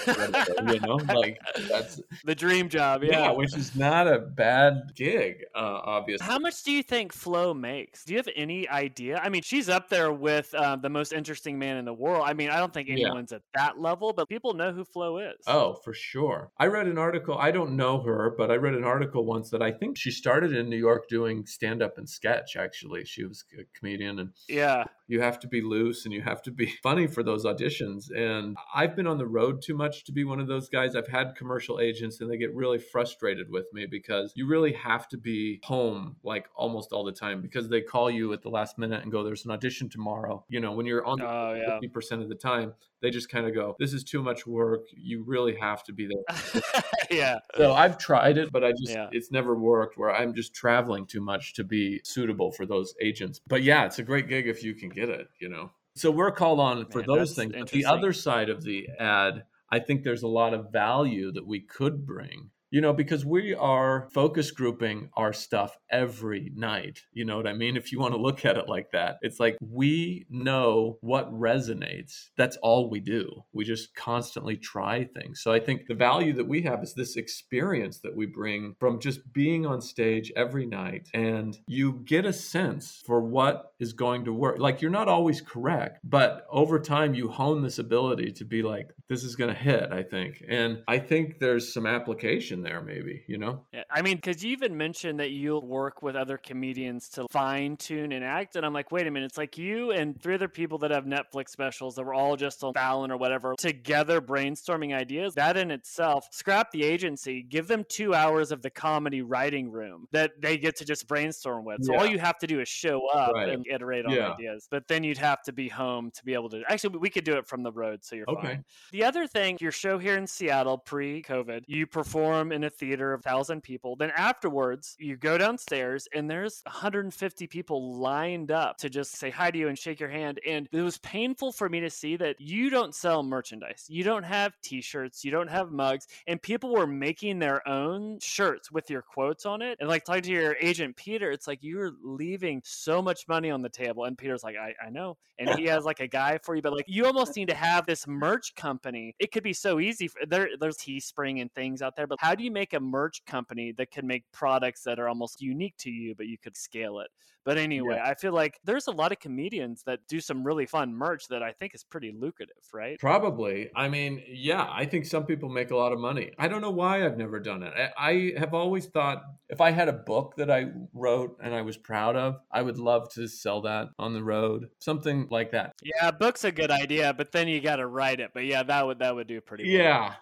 you 0.66 0.80
know, 0.80 0.94
like 1.14 1.38
that's 1.68 2.00
the 2.24 2.34
dream 2.34 2.68
job. 2.68 3.04
Yeah. 3.04 3.10
yeah, 3.10 3.30
which 3.30 3.56
is 3.56 3.76
not 3.76 4.08
a 4.08 4.18
bad 4.18 4.92
gig, 4.94 5.44
uh, 5.54 5.80
obviously. 5.84 6.26
How 6.26 6.38
much 6.38 6.62
do 6.62 6.72
you 6.72 6.82
think 6.82 7.12
Flo 7.12 7.52
makes? 7.52 8.04
Do 8.04 8.12
you 8.12 8.18
have 8.18 8.28
any 8.34 8.68
idea? 8.68 9.18
I 9.18 9.28
mean, 9.28 9.42
she's 9.42 9.68
up 9.68 9.88
there 9.88 10.12
with 10.12 10.54
uh, 10.54 10.76
the 10.76 10.88
most 10.88 11.12
interesting 11.12 11.58
man 11.58 11.76
in 11.76 11.84
the 11.84 11.92
world. 11.92 12.24
I 12.26 12.32
mean, 12.32 12.50
I 12.50 12.58
don't 12.58 12.72
think 12.72 12.88
anyone's 12.88 13.32
yeah. 13.32 13.36
at 13.36 13.42
that 13.54 13.80
level, 13.80 14.12
but 14.12 14.28
people 14.28 14.54
know 14.54 14.72
who 14.72 14.84
Flo 14.84 15.18
is. 15.18 15.36
Oh, 15.46 15.74
for 15.84 15.92
sure. 15.92 16.50
I 16.58 16.66
read 16.66 16.86
an 16.86 16.98
article. 16.98 17.36
I 17.38 17.50
don't 17.50 17.76
know 17.76 18.00
her, 18.02 18.34
but 18.36 18.50
I 18.50 18.54
read 18.54 18.74
an 18.74 18.84
article 18.84 19.24
once 19.24 19.50
that 19.50 19.62
I 19.62 19.70
think 19.70 19.98
she's 19.98 20.16
started 20.22 20.54
in 20.54 20.70
New 20.70 20.76
York 20.76 21.08
doing 21.08 21.44
stand 21.46 21.82
up 21.82 21.98
and 21.98 22.08
sketch. 22.08 22.54
Actually, 22.54 23.04
she 23.04 23.24
was 23.24 23.44
a 23.58 23.64
comedian, 23.76 24.20
and 24.20 24.30
yeah, 24.48 24.84
you 25.12 25.20
have 25.20 25.38
to 25.38 25.46
be 25.46 25.60
loose 25.60 26.06
and 26.06 26.14
you 26.14 26.22
have 26.22 26.40
to 26.40 26.50
be 26.50 26.66
funny 26.82 27.06
for 27.06 27.22
those 27.22 27.44
auditions. 27.44 28.10
And 28.16 28.56
I've 28.74 28.96
been 28.96 29.06
on 29.06 29.18
the 29.18 29.26
road 29.26 29.60
too 29.60 29.74
much 29.74 30.04
to 30.04 30.12
be 30.12 30.24
one 30.24 30.40
of 30.40 30.46
those 30.46 30.70
guys. 30.70 30.96
I've 30.96 31.06
had 31.06 31.34
commercial 31.36 31.80
agents 31.80 32.20
and 32.20 32.30
they 32.30 32.38
get 32.38 32.54
really 32.54 32.78
frustrated 32.78 33.50
with 33.50 33.66
me 33.74 33.84
because 33.84 34.32
you 34.34 34.46
really 34.46 34.72
have 34.72 35.08
to 35.08 35.18
be 35.18 35.60
home 35.64 36.16
like 36.22 36.46
almost 36.56 36.92
all 36.92 37.04
the 37.04 37.12
time 37.12 37.42
because 37.42 37.68
they 37.68 37.82
call 37.82 38.10
you 38.10 38.32
at 38.32 38.40
the 38.40 38.48
last 38.48 38.78
minute 38.78 39.02
and 39.02 39.12
go, 39.12 39.22
There's 39.22 39.44
an 39.44 39.50
audition 39.50 39.90
tomorrow. 39.90 40.44
You 40.48 40.60
know, 40.60 40.72
when 40.72 40.86
you're 40.86 41.04
on 41.04 41.20
oh, 41.20 41.54
yeah. 41.54 41.78
50% 41.78 42.22
of 42.22 42.30
the 42.30 42.34
time, 42.34 42.72
they 43.02 43.10
just 43.10 43.28
kind 43.28 43.46
of 43.46 43.54
go, 43.54 43.76
This 43.78 43.92
is 43.92 44.04
too 44.04 44.22
much 44.22 44.46
work. 44.46 44.86
You 44.96 45.24
really 45.26 45.56
have 45.56 45.84
to 45.84 45.92
be 45.92 46.08
there. 46.08 46.62
yeah. 47.10 47.36
So 47.58 47.74
I've 47.74 47.98
tried 47.98 48.38
it, 48.38 48.50
but 48.50 48.64
I 48.64 48.70
just, 48.70 48.92
yeah. 48.92 49.08
it's 49.12 49.30
never 49.30 49.54
worked 49.54 49.98
where 49.98 50.10
I'm 50.12 50.34
just 50.34 50.54
traveling 50.54 51.06
too 51.06 51.20
much 51.20 51.54
to 51.54 51.64
be 51.64 52.00
suitable 52.04 52.52
for 52.52 52.66
those 52.66 52.94
agents. 53.00 53.40
But 53.46 53.62
yeah, 53.62 53.84
it's 53.86 53.98
a 53.98 54.02
great 54.02 54.28
gig 54.28 54.48
if 54.48 54.62
you 54.62 54.74
can 54.74 54.88
get 54.88 55.08
it, 55.08 55.28
you 55.40 55.48
know. 55.48 55.70
So 55.94 56.10
we're 56.10 56.30
called 56.30 56.60
on 56.60 56.86
for 56.86 56.98
Man, 56.98 57.06
those 57.08 57.34
things. 57.34 57.52
But 57.58 57.70
the 57.70 57.84
other 57.84 58.12
side 58.12 58.48
of 58.48 58.62
the 58.62 58.88
ad, 58.98 59.44
I 59.70 59.78
think 59.78 60.04
there's 60.04 60.22
a 60.22 60.28
lot 60.28 60.54
of 60.54 60.72
value 60.72 61.32
that 61.32 61.46
we 61.46 61.60
could 61.60 62.06
bring 62.06 62.50
you 62.72 62.80
know, 62.80 62.94
because 62.94 63.24
we 63.24 63.54
are 63.54 64.08
focus 64.14 64.50
grouping 64.50 65.10
our 65.14 65.34
stuff 65.34 65.76
every 65.90 66.50
night. 66.56 67.00
You 67.12 67.26
know 67.26 67.36
what 67.36 67.46
I 67.46 67.52
mean? 67.52 67.76
If 67.76 67.92
you 67.92 68.00
want 68.00 68.14
to 68.14 68.20
look 68.20 68.46
at 68.46 68.56
it 68.56 68.66
like 68.66 68.90
that, 68.92 69.18
it's 69.20 69.38
like 69.38 69.58
we 69.60 70.24
know 70.30 70.96
what 71.02 71.30
resonates. 71.30 72.30
That's 72.38 72.56
all 72.62 72.88
we 72.88 73.00
do. 73.00 73.44
We 73.52 73.66
just 73.66 73.94
constantly 73.94 74.56
try 74.56 75.04
things. 75.04 75.42
So 75.42 75.52
I 75.52 75.60
think 75.60 75.86
the 75.86 75.94
value 75.94 76.32
that 76.32 76.48
we 76.48 76.62
have 76.62 76.82
is 76.82 76.94
this 76.94 77.16
experience 77.16 77.98
that 78.00 78.16
we 78.16 78.24
bring 78.24 78.74
from 78.80 79.00
just 79.00 79.34
being 79.34 79.66
on 79.66 79.82
stage 79.82 80.32
every 80.34 80.64
night 80.64 81.08
and 81.12 81.58
you 81.66 82.00
get 82.06 82.24
a 82.24 82.32
sense 82.32 83.02
for 83.04 83.20
what 83.20 83.74
is 83.80 83.92
going 83.92 84.24
to 84.24 84.32
work. 84.32 84.58
Like 84.58 84.80
you're 84.80 84.90
not 84.90 85.08
always 85.08 85.42
correct, 85.42 85.98
but 86.02 86.46
over 86.50 86.80
time 86.80 87.12
you 87.12 87.28
hone 87.28 87.62
this 87.62 87.78
ability 87.78 88.32
to 88.32 88.46
be 88.46 88.62
like, 88.62 88.94
this 89.10 89.24
is 89.24 89.36
going 89.36 89.52
to 89.52 89.60
hit, 89.60 89.92
I 89.92 90.02
think. 90.02 90.42
And 90.48 90.82
I 90.88 90.98
think 90.98 91.38
there's 91.38 91.74
some 91.74 91.84
application 91.84 92.61
there, 92.62 92.80
maybe, 92.80 93.22
you 93.26 93.38
know? 93.38 93.64
Yeah, 93.72 93.82
I 93.90 94.02
mean, 94.02 94.16
because 94.16 94.42
you 94.44 94.52
even 94.52 94.76
mentioned 94.76 95.20
that 95.20 95.30
you'll 95.30 95.66
work 95.66 96.02
with 96.02 96.16
other 96.16 96.36
comedians 96.38 97.08
to 97.10 97.26
fine 97.30 97.76
tune 97.76 98.12
and 98.12 98.24
act. 98.24 98.56
And 98.56 98.64
I'm 98.64 98.72
like, 98.72 98.90
wait 98.92 99.06
a 99.06 99.10
minute, 99.10 99.26
it's 99.26 99.38
like 99.38 99.58
you 99.58 99.92
and 99.92 100.20
three 100.20 100.34
other 100.34 100.48
people 100.48 100.78
that 100.78 100.90
have 100.90 101.04
Netflix 101.04 101.50
specials 101.50 101.94
that 101.96 102.04
were 102.04 102.14
all 102.14 102.36
just 102.36 102.62
on 102.64 102.74
Fallon 102.74 103.10
or 103.10 103.16
whatever 103.16 103.54
together 103.58 104.20
brainstorming 104.20 104.94
ideas. 104.94 105.34
That 105.34 105.56
in 105.56 105.70
itself, 105.70 106.26
scrap 106.30 106.70
the 106.70 106.82
agency, 106.84 107.42
give 107.42 107.68
them 107.68 107.84
two 107.88 108.14
hours 108.14 108.52
of 108.52 108.62
the 108.62 108.70
comedy 108.70 109.22
writing 109.22 109.70
room 109.70 110.06
that 110.12 110.32
they 110.40 110.56
get 110.56 110.76
to 110.76 110.84
just 110.84 111.06
brainstorm 111.08 111.64
with. 111.64 111.78
So 111.82 111.92
yeah. 111.92 111.98
all 111.98 112.06
you 112.06 112.18
have 112.18 112.38
to 112.38 112.46
do 112.46 112.60
is 112.60 112.68
show 112.68 113.08
up 113.08 113.34
right. 113.34 113.48
and 113.48 113.66
iterate 113.68 114.06
on 114.06 114.12
yeah. 114.12 114.32
ideas. 114.32 114.68
But 114.70 114.88
then 114.88 115.04
you'd 115.04 115.18
have 115.18 115.42
to 115.42 115.52
be 115.52 115.68
home 115.68 116.10
to 116.12 116.24
be 116.24 116.34
able 116.34 116.50
to. 116.50 116.62
Actually, 116.68 116.98
we 116.98 117.10
could 117.10 117.24
do 117.24 117.34
it 117.34 117.46
from 117.46 117.62
the 117.62 117.72
road, 117.72 118.04
so 118.04 118.16
you're 118.16 118.28
okay. 118.28 118.46
fine. 118.46 118.64
The 118.92 119.04
other 119.04 119.26
thing, 119.26 119.58
your 119.60 119.72
show 119.72 119.98
here 119.98 120.16
in 120.16 120.26
Seattle 120.26 120.78
pre 120.78 121.22
COVID, 121.22 121.62
you 121.66 121.86
perform 121.86 122.51
in 122.52 122.64
a 122.64 122.70
theater 122.70 123.12
of 123.12 123.24
1,000 123.24 123.62
people. 123.62 123.96
Then 123.96 124.12
afterwards, 124.16 124.96
you 124.98 125.16
go 125.16 125.38
downstairs 125.38 126.08
and 126.14 126.30
there's 126.30 126.62
150 126.64 127.46
people 127.46 127.98
lined 127.98 128.50
up 128.50 128.78
to 128.78 128.90
just 128.90 129.16
say 129.16 129.30
hi 129.30 129.50
to 129.50 129.58
you 129.58 129.68
and 129.68 129.78
shake 129.78 130.00
your 130.00 130.08
hand. 130.08 130.40
And 130.46 130.68
it 130.72 130.80
was 130.80 130.98
painful 130.98 131.52
for 131.52 131.68
me 131.68 131.80
to 131.80 131.90
see 131.90 132.16
that 132.16 132.40
you 132.40 132.70
don't 132.70 132.94
sell 132.94 133.22
merchandise. 133.22 133.86
You 133.88 134.04
don't 134.04 134.22
have 134.24 134.52
t 134.62 134.80
shirts, 134.80 135.24
you 135.24 135.30
don't 135.30 135.48
have 135.48 135.70
mugs, 135.70 136.06
and 136.26 136.40
people 136.40 136.72
were 136.74 136.86
making 136.86 137.38
their 137.38 137.66
own 137.68 138.18
shirts 138.20 138.70
with 138.70 138.90
your 138.90 139.02
quotes 139.02 139.46
on 139.46 139.62
it. 139.62 139.78
And 139.80 139.88
like 139.88 140.04
talking 140.04 140.22
to 140.22 140.30
your 140.30 140.56
agent, 140.60 140.96
Peter, 140.96 141.30
it's 141.30 141.46
like 141.46 141.60
you're 141.62 141.92
leaving 142.02 142.60
so 142.64 143.02
much 143.02 143.26
money 143.28 143.50
on 143.50 143.62
the 143.62 143.68
table. 143.68 144.04
And 144.04 144.16
Peter's 144.16 144.44
like, 144.44 144.56
I, 144.56 144.74
I 144.84 144.90
know. 144.90 145.16
And 145.38 145.58
he 145.58 145.64
has 145.66 145.84
like 145.84 146.00
a 146.00 146.06
guy 146.06 146.38
for 146.42 146.54
you, 146.54 146.62
but 146.62 146.72
like 146.72 146.84
you 146.86 147.04
almost 147.06 147.36
need 147.36 147.48
to 147.48 147.54
have 147.54 147.86
this 147.86 148.06
merch 148.06 148.54
company. 148.54 149.14
It 149.18 149.32
could 149.32 149.42
be 149.42 149.52
so 149.52 149.80
easy. 149.80 150.08
For, 150.08 150.20
there, 150.26 150.50
there's 150.60 150.76
Teespring 150.76 151.40
and 151.40 151.52
things 151.52 151.82
out 151.82 151.96
there, 151.96 152.06
but 152.06 152.18
how 152.20 152.34
do 152.34 152.41
you 152.42 152.50
make 152.50 152.72
a 152.72 152.80
merch 152.80 153.24
company 153.26 153.72
that 153.78 153.90
can 153.90 154.06
make 154.06 154.24
products 154.32 154.82
that 154.84 154.98
are 154.98 155.08
almost 155.08 155.40
unique 155.40 155.76
to 155.78 155.90
you, 155.90 156.14
but 156.16 156.26
you 156.26 156.36
could 156.38 156.56
scale 156.56 157.00
it. 157.00 157.08
But 157.44 157.58
anyway, 157.58 157.96
yeah. 157.96 158.08
I 158.08 158.14
feel 158.14 158.32
like 158.32 158.60
there's 158.64 158.86
a 158.86 158.92
lot 158.92 159.10
of 159.10 159.18
comedians 159.18 159.82
that 159.86 160.00
do 160.08 160.20
some 160.20 160.44
really 160.44 160.66
fun 160.66 160.94
merch 160.94 161.26
that 161.28 161.42
I 161.42 161.52
think 161.52 161.74
is 161.74 161.82
pretty 161.82 162.12
lucrative, 162.16 162.62
right? 162.72 162.98
Probably. 163.00 163.68
I 163.74 163.88
mean, 163.88 164.22
yeah, 164.28 164.68
I 164.70 164.84
think 164.84 165.06
some 165.06 165.26
people 165.26 165.48
make 165.48 165.72
a 165.72 165.76
lot 165.76 165.92
of 165.92 165.98
money. 165.98 166.30
I 166.38 166.46
don't 166.46 166.60
know 166.60 166.70
why 166.70 167.04
I've 167.04 167.18
never 167.18 167.40
done 167.40 167.64
it. 167.64 167.72
I, 167.76 167.90
I 167.98 168.32
have 168.38 168.54
always 168.54 168.86
thought 168.86 169.22
if 169.48 169.60
I 169.60 169.72
had 169.72 169.88
a 169.88 169.92
book 169.92 170.34
that 170.36 170.50
I 170.50 170.66
wrote 170.94 171.36
and 171.42 171.52
I 171.52 171.62
was 171.62 171.76
proud 171.76 172.14
of, 172.14 172.36
I 172.52 172.62
would 172.62 172.78
love 172.78 173.12
to 173.14 173.26
sell 173.26 173.62
that 173.62 173.88
on 173.98 174.12
the 174.12 174.22
road, 174.22 174.68
something 174.78 175.26
like 175.30 175.50
that. 175.50 175.72
Yeah, 175.82 176.12
book's 176.12 176.44
a 176.44 176.52
good 176.52 176.70
idea, 176.70 177.12
but 177.12 177.32
then 177.32 177.48
you 177.48 177.60
got 177.60 177.76
to 177.76 177.86
write 177.88 178.20
it. 178.20 178.30
But 178.32 178.44
yeah, 178.44 178.62
that 178.62 178.86
would 178.86 179.00
that 179.00 179.16
would 179.16 179.26
do 179.26 179.40
pretty 179.40 179.64
well. 179.64 179.84
Yeah. 179.84 180.14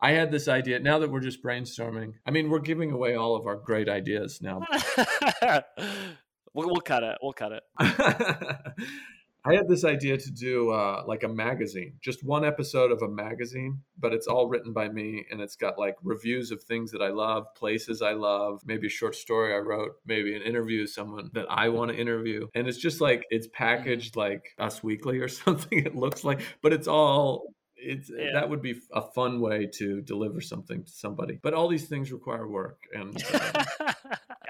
I 0.00 0.12
had 0.12 0.30
this 0.30 0.48
idea. 0.48 0.78
Now 0.78 0.98
that 0.98 1.10
we're 1.10 1.20
just 1.20 1.42
brainstorming, 1.42 2.14
I 2.26 2.30
mean, 2.30 2.50
we're 2.50 2.60
giving 2.60 2.92
away 2.92 3.14
all 3.14 3.36
of 3.36 3.46
our 3.46 3.56
great 3.56 3.88
ideas 3.88 4.40
now. 4.42 4.60
we'll, 6.54 6.68
we'll 6.68 6.80
cut 6.80 7.02
it. 7.02 7.16
We'll 7.22 7.32
cut 7.32 7.52
it. 7.52 7.62
I 9.48 9.54
had 9.54 9.68
this 9.68 9.84
idea 9.84 10.18
to 10.18 10.30
do 10.32 10.70
uh, 10.72 11.04
like 11.06 11.22
a 11.22 11.28
magazine, 11.28 11.94
just 12.02 12.24
one 12.24 12.44
episode 12.44 12.90
of 12.90 13.00
a 13.00 13.08
magazine, 13.08 13.80
but 13.96 14.12
it's 14.12 14.26
all 14.26 14.48
written 14.48 14.72
by 14.72 14.88
me 14.88 15.24
and 15.30 15.40
it's 15.40 15.54
got 15.54 15.78
like 15.78 15.94
reviews 16.02 16.50
of 16.50 16.64
things 16.64 16.90
that 16.90 17.00
I 17.00 17.10
love, 17.10 17.46
places 17.54 18.02
I 18.02 18.14
love, 18.14 18.62
maybe 18.66 18.88
a 18.88 18.90
short 18.90 19.14
story 19.14 19.54
I 19.54 19.58
wrote, 19.58 19.92
maybe 20.04 20.34
an 20.34 20.42
interview 20.42 20.80
with 20.80 20.90
someone 20.90 21.30
that 21.34 21.46
I 21.48 21.68
want 21.68 21.92
to 21.92 21.96
interview. 21.96 22.48
And 22.56 22.66
it's 22.66 22.78
just 22.78 23.00
like 23.00 23.22
it's 23.30 23.46
packaged 23.52 24.16
like 24.16 24.42
Us 24.58 24.82
Weekly 24.82 25.20
or 25.20 25.28
something, 25.44 25.78
it 25.78 25.94
looks 25.94 26.24
like, 26.24 26.40
but 26.60 26.72
it's 26.72 26.88
all 26.88 27.54
it's 27.76 28.10
yeah. 28.10 28.32
that 28.32 28.48
would 28.48 28.62
be 28.62 28.80
a 28.92 29.02
fun 29.02 29.40
way 29.40 29.66
to 29.66 30.00
deliver 30.00 30.40
something 30.40 30.84
to 30.84 30.90
somebody 30.90 31.38
but 31.42 31.54
all 31.54 31.68
these 31.68 31.86
things 31.86 32.12
require 32.12 32.48
work 32.48 32.84
and 32.94 33.22
um, 33.34 33.94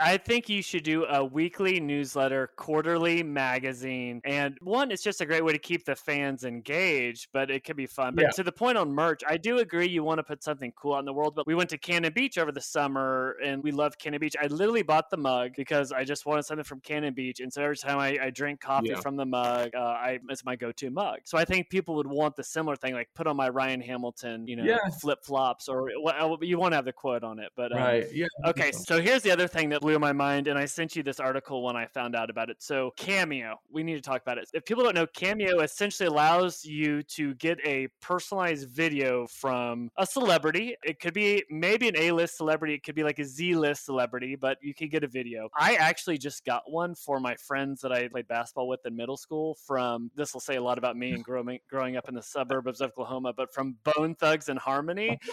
I 0.01 0.16
think 0.16 0.49
you 0.49 0.62
should 0.62 0.82
do 0.82 1.05
a 1.05 1.24
weekly 1.24 1.80
newsletter, 1.80 2.51
quarterly 2.57 3.22
magazine. 3.22 4.20
And 4.24 4.57
one, 4.61 4.90
it's 4.90 5.03
just 5.03 5.20
a 5.20 5.26
great 5.26 5.44
way 5.44 5.53
to 5.53 5.59
keep 5.59 5.84
the 5.84 5.97
fans 5.97 6.44
engaged, 6.44 7.28
but 7.32 7.51
it 7.51 7.64
could 7.64 7.76
be 7.76 7.86
fun. 7.86 8.14
But 8.14 8.22
yeah. 8.22 8.30
to 8.30 8.42
the 8.42 8.53
point 8.53 8.78
on 8.78 8.92
merch, 8.92 9.22
I 9.28 9.36
do 9.36 9.59
agree 9.59 9.88
you 9.88 10.03
want 10.03 10.18
to 10.18 10.22
put 10.22 10.42
something 10.42 10.72
cool 10.76 10.94
out 10.94 11.01
in 11.01 11.05
the 11.05 11.12
world. 11.12 11.34
But 11.34 11.47
we 11.47 11.55
went 11.55 11.70
to 11.70 11.78
Cannon 11.78 12.12
Beach 12.12 12.38
over 12.38 12.53
the 12.53 12.61
summer 12.61 13.36
and 13.44 13.62
we 13.62 13.72
love 13.72 13.99
Cannon 13.99 14.20
Beach. 14.20 14.36
I 14.40 14.47
literally 14.47 14.82
bought 14.82 15.11
the 15.11 15.16
mug 15.16 15.53
because 15.57 15.92
I 15.92 16.05
just 16.05 16.26
wanted 16.26 16.44
something 16.44 16.64
from 16.64 16.80
Cannon 16.80 17.14
Beach. 17.14 17.40
And 17.40 17.53
so 17.53 17.62
every 17.62 17.76
time 17.76 17.99
I, 17.99 18.18
I 18.20 18.30
drink 18.30 18.61
coffee 18.61 18.88
yeah. 18.88 19.01
from 19.01 19.16
the 19.16 19.26
mug, 19.26 19.70
uh, 19.74 19.80
I 19.80 20.18
it's 20.28 20.44
my 20.44 20.57
go 20.57 20.72
to 20.72 20.90
mug. 20.90 21.20
So 21.24 21.38
I 21.38 21.44
think 21.44 21.70
people 21.70 21.94
would 21.97 22.07
want 22.07 22.36
the 22.36 22.44
similar 22.44 22.76
thing, 22.76 22.94
like 22.94 23.09
put 23.14 23.26
on 23.26 23.36
my 23.36 23.49
Ryan 23.49 23.80
Hamilton, 23.80 24.47
you 24.47 24.57
know, 24.57 24.76
flip 25.01 25.24
flops 25.24 25.68
or 25.68 25.90
well, 26.03 26.38
you 26.42 26.59
want 26.59 26.72
to 26.72 26.76
have 26.76 26.84
the 26.84 26.92
quote 26.92 27.24
on 27.24 27.38
it. 27.38 27.51
But 27.57 27.72
um, 27.72 27.78
right. 27.78 28.07
Yeah. 28.12 28.26
Okay. 28.44 28.72
So 28.72 29.01
here's 29.01 29.22
the 29.22 29.30
other 29.30 29.49
thing 29.49 29.68
that 29.70 29.82
blew 29.87 30.01
my 30.01 30.12
mind, 30.12 30.49
and 30.49 30.59
I 30.59 30.64
sent 30.64 30.97
you 30.97 31.05
this 31.05 31.20
article 31.20 31.62
when 31.62 31.76
I 31.76 31.87
found 31.87 32.16
out 32.16 32.28
about 32.28 32.51
it. 32.51 32.57
So, 32.61 32.93
Cameo, 32.97 33.61
we 33.70 33.84
need 33.84 33.95
to 33.95 34.01
talk 34.01 34.20
about 34.20 34.37
it. 34.37 34.49
If 34.53 34.64
people 34.64 34.82
don't 34.82 34.97
know, 34.97 35.07
Cameo 35.07 35.61
essentially 35.61 36.09
allows 36.09 36.64
you 36.64 37.05
to 37.05 37.34
get 37.34 37.61
a 37.64 37.87
personalized 38.03 38.68
video 38.68 39.28
from 39.28 39.91
a 39.97 40.05
celebrity. 40.05 40.74
It 40.82 40.99
could 40.99 41.14
be 41.14 41.45
maybe 41.51 41.87
an 41.87 41.97
A 41.97 42.11
list 42.11 42.37
celebrity, 42.37 42.74
it 42.74 42.82
could 42.82 42.97
be 42.97 43.05
like 43.05 43.20
a 43.20 43.24
Z 43.24 43.55
list 43.55 43.84
celebrity, 43.84 44.34
but 44.34 44.59
you 44.61 44.74
can 44.74 44.89
get 44.89 45.05
a 45.05 45.07
video. 45.07 45.51
I 45.57 45.76
actually 45.76 46.18
just 46.18 46.45
got 46.45 46.64
one 46.66 46.97
for 46.97 47.20
my 47.20 47.37
friends 47.37 47.80
that 47.82 47.93
I 47.93 48.09
played 48.09 48.26
basketball 48.26 48.66
with 48.66 48.80
in 48.87 48.97
middle 48.97 49.16
school 49.16 49.57
from 49.68 50.11
this 50.16 50.34
will 50.34 50.41
say 50.41 50.57
a 50.57 50.62
lot 50.62 50.78
about 50.78 50.97
me 50.97 51.12
and 51.12 51.22
growing 51.22 51.61
growing 51.70 51.97
up 51.97 52.09
in 52.09 52.16
the 52.16 52.22
suburbs 52.22 52.80
of 52.80 52.89
Oklahoma, 52.91 53.32
but 53.37 53.55
from 53.55 53.76
Bone 53.84 54.16
Thugs-n-Harmony. 54.16 55.20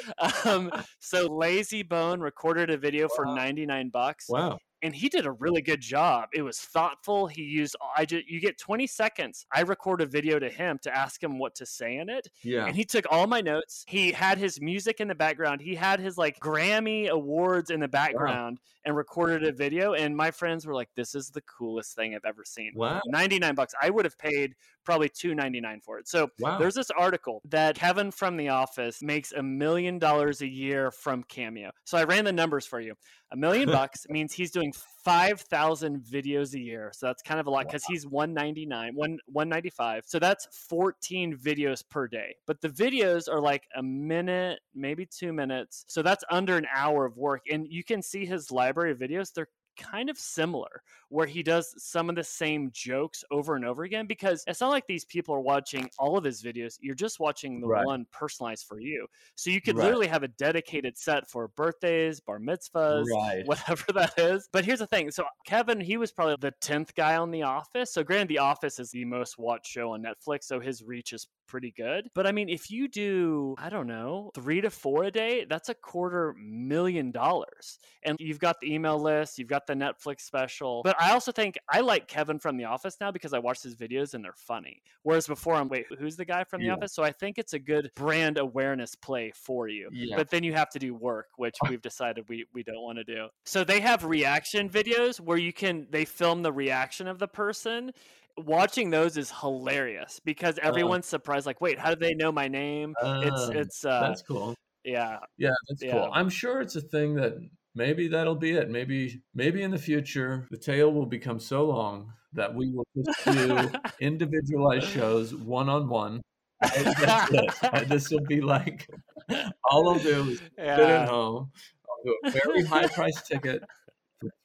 Um, 0.46 0.72
so 1.00 1.28
Layzie 1.28 1.88
Bone 1.88 2.20
recorded 2.20 2.70
a 2.70 2.78
video 2.78 3.08
for 3.16 3.26
99 3.26 3.90
bucks. 3.90 4.26
Wow 4.30 4.43
and 4.84 4.94
he 4.94 5.08
did 5.08 5.26
a 5.26 5.32
really 5.32 5.62
good 5.62 5.80
job. 5.80 6.30
It 6.34 6.42
was 6.42 6.60
thoughtful. 6.60 7.26
He 7.28 7.42
used 7.42 7.76
I 7.98 8.06
just 8.06 8.28
you 8.28 8.40
get 8.40 8.60
20 8.60 8.86
seconds. 8.86 9.46
I 9.52 9.62
record 9.62 10.02
a 10.02 10.06
video 10.06 10.38
to 10.40 10.50
him 10.50 10.78
to 10.84 10.96
ask 10.96 11.24
him 11.24 11.40
what 11.40 11.56
to 11.56 11.66
say 11.66 11.98
in 11.98 12.10
it. 12.10 12.28
Yeah. 12.44 12.66
And 12.66 12.76
he 12.76 12.84
took 12.84 13.06
all 13.10 13.26
my 13.26 13.42
notes. 13.42 13.86
He 13.88 14.12
had 14.12 14.38
his 14.38 14.62
music 14.62 15.00
in 15.00 15.08
the 15.08 15.16
background. 15.16 15.62
He 15.62 15.74
had 15.74 16.00
his 16.00 16.18
like 16.18 16.38
Grammy 16.40 17.08
awards 17.08 17.70
in 17.70 17.80
the 17.80 17.88
background 17.88 18.60
wow. 18.60 18.72
and 18.86 18.96
recorded 18.96 19.44
a 19.46 19.54
video. 19.54 19.94
And 19.94 20.16
my 20.16 20.32
friends 20.32 20.68
were 20.68 20.76
like, 20.76 20.90
This 20.96 21.16
is 21.16 21.30
the 21.30 21.42
coolest 21.42 21.96
thing 21.96 22.14
I've 22.14 22.26
ever 22.26 22.44
seen. 22.46 22.74
Wow. 22.76 23.02
99 23.06 23.56
bucks. 23.56 23.74
I 23.82 23.90
would 23.90 24.06
have 24.06 24.18
paid 24.18 24.54
probably 24.84 25.10
299 25.10 25.82
for 25.82 26.00
it. 26.00 26.08
So 26.08 26.30
wow. 26.40 26.58
there's 26.58 26.76
this 26.76 26.92
article 26.92 27.42
that 27.50 27.76
Kevin 27.76 28.12
from 28.12 28.38
The 28.38 28.50
Office 28.50 29.02
makes 29.02 29.32
a 29.32 29.44
million 29.44 30.00
dollars 30.00 30.42
a 30.42 30.48
year 30.48 30.92
from 30.92 31.24
Cameo. 31.24 31.72
So 31.86 31.98
I 31.98 32.04
ran 32.04 32.26
the 32.26 32.32
numbers 32.32 32.66
for 32.66 32.80
you. 32.80 32.96
A 33.32 33.38
million 33.38 33.68
bucks 33.72 34.06
means 34.10 34.34
he's 34.34 34.52
doing 34.52 34.74
5,000 35.04 36.02
videos 36.02 36.54
a 36.54 36.60
year. 36.60 36.92
So 36.94 37.08
that's 37.08 37.22
kind 37.22 37.40
of 37.40 37.48
a 37.48 37.50
lot 37.50 37.66
because 37.66 37.84
wow. 37.84 37.94
he's 37.94 38.08
199, 38.08 38.94
1, 38.96 39.18
195. 39.28 40.04
So 40.06 40.20
that's 40.20 40.48
14 40.70 41.38
videos 41.38 41.84
per 41.90 42.08
day. 42.08 42.36
But 42.46 42.62
the 42.62 42.70
videos 42.70 43.28
are 43.32 43.42
like 43.42 43.64
a 43.76 43.84
minute, 43.84 44.60
maybe 44.74 45.06
two 45.06 45.34
minutes. 45.34 45.86
So 45.88 46.02
that's 46.02 46.24
under 46.30 46.58
an 46.58 46.68
hour 46.74 47.06
of 47.06 47.18
work. 47.18 47.42
And 47.52 47.68
you 47.70 47.84
can 47.84 48.02
see 48.02 48.26
his 48.26 48.52
library 48.52 48.92
of 48.92 49.00
videos. 49.00 49.34
They're 49.34 49.50
kind 49.78 50.10
of 50.10 50.18
similar 50.18 50.84
where 51.10 51.28
he 51.28 51.44
does 51.44 51.74
some 51.84 52.10
of 52.10 52.16
the 52.16 52.24
same 52.24 52.70
jokes 52.72 53.24
over 53.32 53.56
and 53.56 53.66
over 53.66 53.84
again 53.84 54.08
because 54.08 54.44
it's 54.48 54.62
not 54.62 54.70
like 54.70 54.86
these 54.88 55.06
people 55.06 55.34
are 55.36 55.42
watching 55.42 55.90
all 56.00 56.18
of 56.18 56.24
his 56.24 56.44
videos. 56.44 56.78
You're 56.80 56.96
just 56.96 57.20
watching 57.20 57.60
the 57.60 57.68
Right. 57.68 57.86
one 57.86 58.06
personalized 58.12 58.66
for 58.68 58.80
you. 58.80 59.08
So 59.36 59.50
you 59.50 59.62
could 59.62 59.76
Right. 59.76 59.84
literally 59.84 60.08
have 60.08 60.24
a 60.24 60.28
dedicated 60.28 60.98
set 60.98 61.30
for 61.30 61.48
birthdays, 61.50 62.20
bar 62.20 62.40
mitzvahs, 62.40 63.06
Right. 63.16 63.46
whatever 63.46 63.92
that 63.94 64.18
is. 64.18 64.50
But 64.52 64.66
here's 64.66 64.80
the 64.80 64.88
thing. 64.88 65.12
So 65.12 65.26
Kevin, 65.46 65.80
he 65.80 65.98
was 65.98 66.12
probably 66.12 66.36
the 66.40 66.56
10th 66.62 66.94
guy 66.96 67.16
on 67.18 67.32
The 67.32 67.44
Office. 67.44 67.94
So 67.94 68.04
granted, 68.04 68.30
The 68.30 68.40
Office 68.40 68.80
is 68.80 68.92
the 68.92 69.06
most 69.06 69.38
watched 69.38 69.68
show 69.68 69.92
on 69.94 70.04
Netflix. 70.04 70.44
So 70.46 70.60
his 70.60 70.84
reach 70.84 71.14
is 71.14 71.28
pretty 71.48 71.72
good. 71.76 72.10
But 72.14 72.28
I 72.28 72.32
mean, 72.32 72.50
if 72.50 72.70
you 72.72 72.88
do, 72.88 73.56
I 73.58 73.70
don't 73.70 73.88
know, 73.88 74.32
three 74.36 74.62
to 74.62 74.70
four 74.70 75.04
a 75.04 75.12
day, 75.12 75.46
that's 75.50 75.70
a 75.70 75.74
quarter 75.74 76.34
million 76.38 77.12
dollars. 77.12 77.78
And 78.04 78.18
you've 78.20 78.40
got 78.40 78.60
the 78.60 78.74
email 78.74 79.00
list, 79.00 79.40
you've 79.40 79.48
got 79.48 79.68
the 79.68 79.74
Netflix 79.74 80.22
special. 80.22 80.82
But 80.84 81.00
I 81.02 81.12
also 81.12 81.32
think 81.32 81.58
I 81.70 81.80
like 81.82 82.08
Kevin 82.08 82.40
from 82.40 82.58
The 82.58 82.66
Office 82.66 82.98
now 83.00 83.12
because 83.12 83.34
I 83.34 83.40
watch 83.40 83.64
his 83.64 83.76
videos 83.76 84.14
and 84.14 84.24
they're 84.24 84.34
funny. 84.34 84.82
Whereas 85.04 85.28
before 85.28 85.56
I'm, 85.56 85.70
wait, 85.70 85.86
who's 85.98 86.16
the 86.16 86.26
guy 86.26 86.44
from 86.44 86.62
The 86.62 86.68
Yeah. 86.68 86.74
Office? 86.74 86.94
So 86.94 87.04
I 87.04 87.12
think 87.12 87.38
it's 87.38 87.54
a 87.54 87.60
good 87.60 87.92
brand 87.96 88.38
awareness 88.38 88.96
play 88.96 89.32
for 89.36 89.68
you. 89.68 89.90
Yeah. 89.92 90.16
But 90.18 90.30
then 90.30 90.44
you 90.44 90.54
have 90.54 90.70
to 90.72 90.80
do 90.80 90.94
work, 90.94 91.28
which 91.38 91.56
we've 91.70 91.82
decided 91.82 92.28
we, 92.28 92.46
we 92.54 92.64
don't 92.64 92.82
want 92.82 92.98
to 92.98 93.04
do. 93.04 93.28
So 93.46 93.64
they 93.64 93.80
have 93.80 94.04
reaction 94.04 94.70
videos 94.70 95.20
where 95.20 95.38
you 95.38 95.54
can, 95.54 95.88
they 95.90 96.06
film 96.06 96.44
the 96.44 96.52
reaction 96.52 97.08
of 97.08 97.20
the 97.20 97.28
person 97.28 97.92
watching 98.38 98.90
those 98.90 99.18
is 99.18 99.32
hilarious 99.32 100.20
because 100.26 100.58
everyone's 100.62 101.06
surprised 101.06 101.46
like 101.46 101.62
wait 101.62 101.78
how 101.80 101.90
do 101.94 101.96
they 101.96 102.14
know 102.14 102.32
my 102.32 102.48
name 102.48 102.94
it's 103.22 103.48
Uh, 103.50 103.52
it's 103.56 103.86
uh 103.86 104.00
that's 104.02 104.22
cool. 104.24 104.56
yeah 104.84 105.20
Yeah, 105.38 105.52
that's 105.70 105.84
Yeah. 105.84 105.92
cool. 105.94 106.10
I'm 106.14 106.30
sure 106.30 106.62
it's 106.62 106.76
a 106.76 106.82
thing 106.82 107.16
that 107.16 107.34
maybe 107.76 108.08
that'll 108.08 108.36
be 108.36 108.52
it. 108.52 108.70
Maybe 108.70 109.22
maybe 109.34 109.62
in 109.64 109.72
the 109.72 109.78
future 109.78 110.48
the 110.52 110.58
tail 110.58 110.92
will 110.92 111.06
become 111.06 111.40
so 111.40 111.66
long 111.66 112.14
that 112.34 112.54
we 112.54 112.72
will 112.72 112.88
just 112.96 113.24
do 113.26 113.72
individualized 114.02 114.88
shows 114.88 115.36
one 115.36 115.70
on 115.70 115.88
one. 115.90 116.22
That's 116.62 117.32
it. 117.32 117.56
And 117.74 117.88
this 117.90 118.10
will 118.10 118.26
be 118.26 118.42
like 118.42 118.88
all 119.64 119.90
I'll 119.90 120.00
do 120.00 120.30
is 120.30 120.40
sit 120.58 120.90
at 120.90 121.08
home. 121.08 121.52
I'll 121.90 122.04
do 122.04 122.18
a 122.26 122.32
very 122.32 122.66
high 122.74 122.88
price 122.88 123.22
ticket 123.28 123.64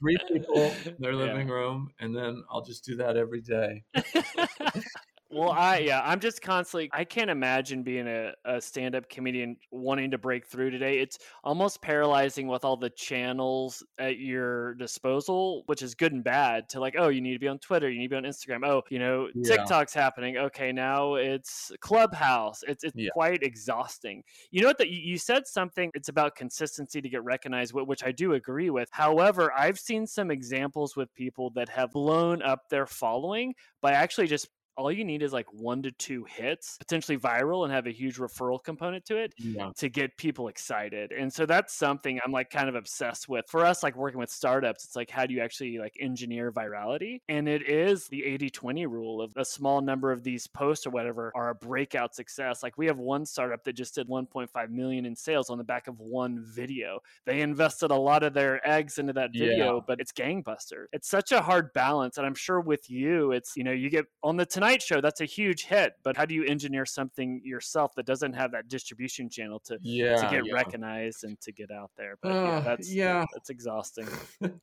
three 0.00 0.16
people 0.32 0.82
in 0.84 0.94
their 0.98 1.14
Yeah. 1.14 1.18
living 1.24 1.48
room, 1.48 1.90
and 2.00 2.14
then 2.16 2.44
I'll 2.50 2.64
just 2.64 2.84
do 2.84 2.96
that 2.96 3.16
every 3.16 3.40
day. 3.40 3.84
well 5.38 5.52
i 5.52 5.78
yeah 5.90 6.02
i'm 6.04 6.20
just 6.20 6.42
constantly 6.42 6.88
i 6.92 7.04
can't 7.04 7.30
imagine 7.30 7.82
being 7.82 8.06
a, 8.08 8.32
a 8.44 8.60
stand-up 8.60 9.08
comedian 9.08 9.56
wanting 9.70 10.10
to 10.10 10.18
break 10.18 10.46
through 10.46 10.70
today. 10.70 10.98
It's 10.98 11.18
almost 11.44 11.80
paralyzing 11.82 12.48
with 12.48 12.64
all 12.64 12.76
the 12.76 12.90
channels 12.90 13.82
at 13.98 14.18
your 14.18 14.74
disposal 14.74 15.62
which 15.66 15.82
is 15.82 15.94
good 15.94 16.12
and 16.12 16.24
bad 16.24 16.68
to 16.70 16.80
like 16.80 16.94
oh 16.98 17.08
you 17.08 17.20
need 17.20 17.32
to 17.34 17.38
be 17.38 17.48
on 17.48 17.58
twitter 17.58 17.88
you 17.90 17.98
need 17.98 18.06
to 18.06 18.10
be 18.10 18.16
on 18.16 18.24
instagram. 18.24 18.66
Oh 18.66 18.82
you 18.90 18.98
know 18.98 19.28
Yeah. 19.34 19.56
tiktok's 19.56 19.94
happening. 19.94 20.36
Okay 20.36 20.72
now 20.72 21.14
it's 21.14 21.72
clubhouse. 21.80 22.62
It's, 22.66 22.84
it's 22.84 22.94
Yeah. 22.96 23.10
quite 23.12 23.42
exhausting. 23.42 24.22
You 24.50 24.62
know 24.62 24.68
what 24.68 24.78
that 24.78 24.90
you 24.90 24.98
you 24.98 25.18
said 25.18 25.46
something 25.46 25.90
it's 25.94 26.08
about 26.08 26.34
consistency 26.34 27.00
to 27.00 27.08
get 27.08 27.22
recognized 27.24 27.72
which 27.74 28.04
i 28.04 28.12
do 28.12 28.34
agree 28.34 28.70
with. 28.70 28.88
However 28.92 29.52
i've 29.56 29.78
seen 29.78 30.06
some 30.06 30.30
examples 30.30 30.96
with 30.96 31.12
people 31.14 31.50
that 31.50 31.68
have 31.68 31.92
blown 31.92 32.42
up 32.42 32.68
their 32.68 32.86
following 32.86 33.54
by 33.80 33.92
actually 33.92 34.26
just 34.26 34.48
all 34.78 34.92
you 34.92 35.04
need 35.04 35.22
is 35.22 35.32
like 35.32 35.52
one 35.52 35.82
to 35.82 35.90
two 35.90 36.24
hits, 36.24 36.78
potentially 36.78 37.18
viral, 37.18 37.64
and 37.64 37.72
have 37.72 37.86
a 37.86 37.90
huge 37.90 38.16
referral 38.16 38.62
component 38.62 39.04
to 39.06 39.16
it 39.16 39.34
Yeah. 39.36 39.72
to 39.76 39.88
get 39.88 40.16
people 40.16 40.48
excited. 40.48 41.10
And 41.12 41.32
so 41.32 41.44
that's 41.46 41.74
something 41.74 42.20
I'm 42.24 42.30
like 42.32 42.48
kind 42.50 42.68
of 42.68 42.76
obsessed 42.76 43.28
with. 43.28 43.44
For 43.48 43.64
us, 43.66 43.82
like 43.82 43.96
working 43.96 44.20
with 44.20 44.30
startups, 44.30 44.84
it's 44.84 44.94
like 44.96 45.10
how 45.10 45.26
do 45.26 45.34
you 45.34 45.40
actually 45.40 45.78
like 45.78 45.96
engineer 46.00 46.52
virality? 46.52 47.20
And 47.28 47.48
it 47.48 47.68
is 47.68 48.06
the 48.06 48.24
80 48.24 48.50
20 48.50 48.86
rule 48.86 49.20
of 49.20 49.32
a 49.36 49.44
small 49.44 49.80
number 49.80 50.12
of 50.12 50.22
these 50.22 50.46
posts 50.46 50.86
or 50.86 50.90
whatever 50.90 51.32
are 51.34 51.50
a 51.50 51.54
breakout 51.56 52.14
success. 52.14 52.62
Like 52.62 52.78
we 52.78 52.86
have 52.86 52.98
one 52.98 53.26
startup 53.26 53.64
that 53.64 53.72
just 53.72 53.96
did 53.96 54.08
1.5 54.08 54.70
million 54.70 55.06
in 55.06 55.16
sales 55.16 55.50
on 55.50 55.58
the 55.58 55.64
back 55.64 55.88
of 55.88 55.98
one 55.98 56.44
video. 56.44 57.00
They 57.24 57.40
invested 57.40 57.90
a 57.90 57.96
lot 57.96 58.22
of 58.22 58.32
their 58.32 58.66
eggs 58.68 58.98
into 58.98 59.12
that 59.14 59.32
video, 59.32 59.74
Yeah. 59.76 59.80
but 59.86 60.00
it's 60.00 60.12
gangbuster. 60.12 60.84
It's 60.92 61.08
such 61.08 61.32
a 61.32 61.40
hard 61.42 61.72
balance. 61.72 62.16
And 62.16 62.24
I'm 62.26 62.34
sure 62.36 62.60
with 62.60 62.88
you, 62.88 63.32
it's, 63.32 63.56
you 63.56 63.64
know, 63.64 63.72
you 63.72 63.90
get 63.90 64.06
on 64.22 64.36
the 64.36 64.46
Tonight 64.46 64.67
Show, 64.76 65.00
that's 65.00 65.20
a 65.20 65.24
huge 65.24 65.64
hit, 65.64 65.94
but 66.02 66.16
how 66.16 66.24
do 66.24 66.34
you 66.34 66.44
engineer 66.44 66.84
something 66.84 67.40
yourself 67.44 67.94
that 67.96 68.06
doesn't 68.06 68.34
have 68.34 68.52
that 68.52 68.68
distribution 68.68 69.28
channel 69.30 69.60
to, 69.60 69.78
Yeah. 69.80 70.16
to 70.16 70.30
get 70.30 70.46
yeah. 70.46 70.52
recognized 70.52 71.24
and 71.24 71.40
to 71.40 71.52
get 71.52 71.70
out 71.70 71.90
there? 71.96 72.16
But 72.22 72.32
Uh, 72.32 72.34
yeah, 72.34 72.60
that's, 72.60 72.92
yeah. 72.92 73.24
that's 73.32 73.50
exhausting. 73.50 74.08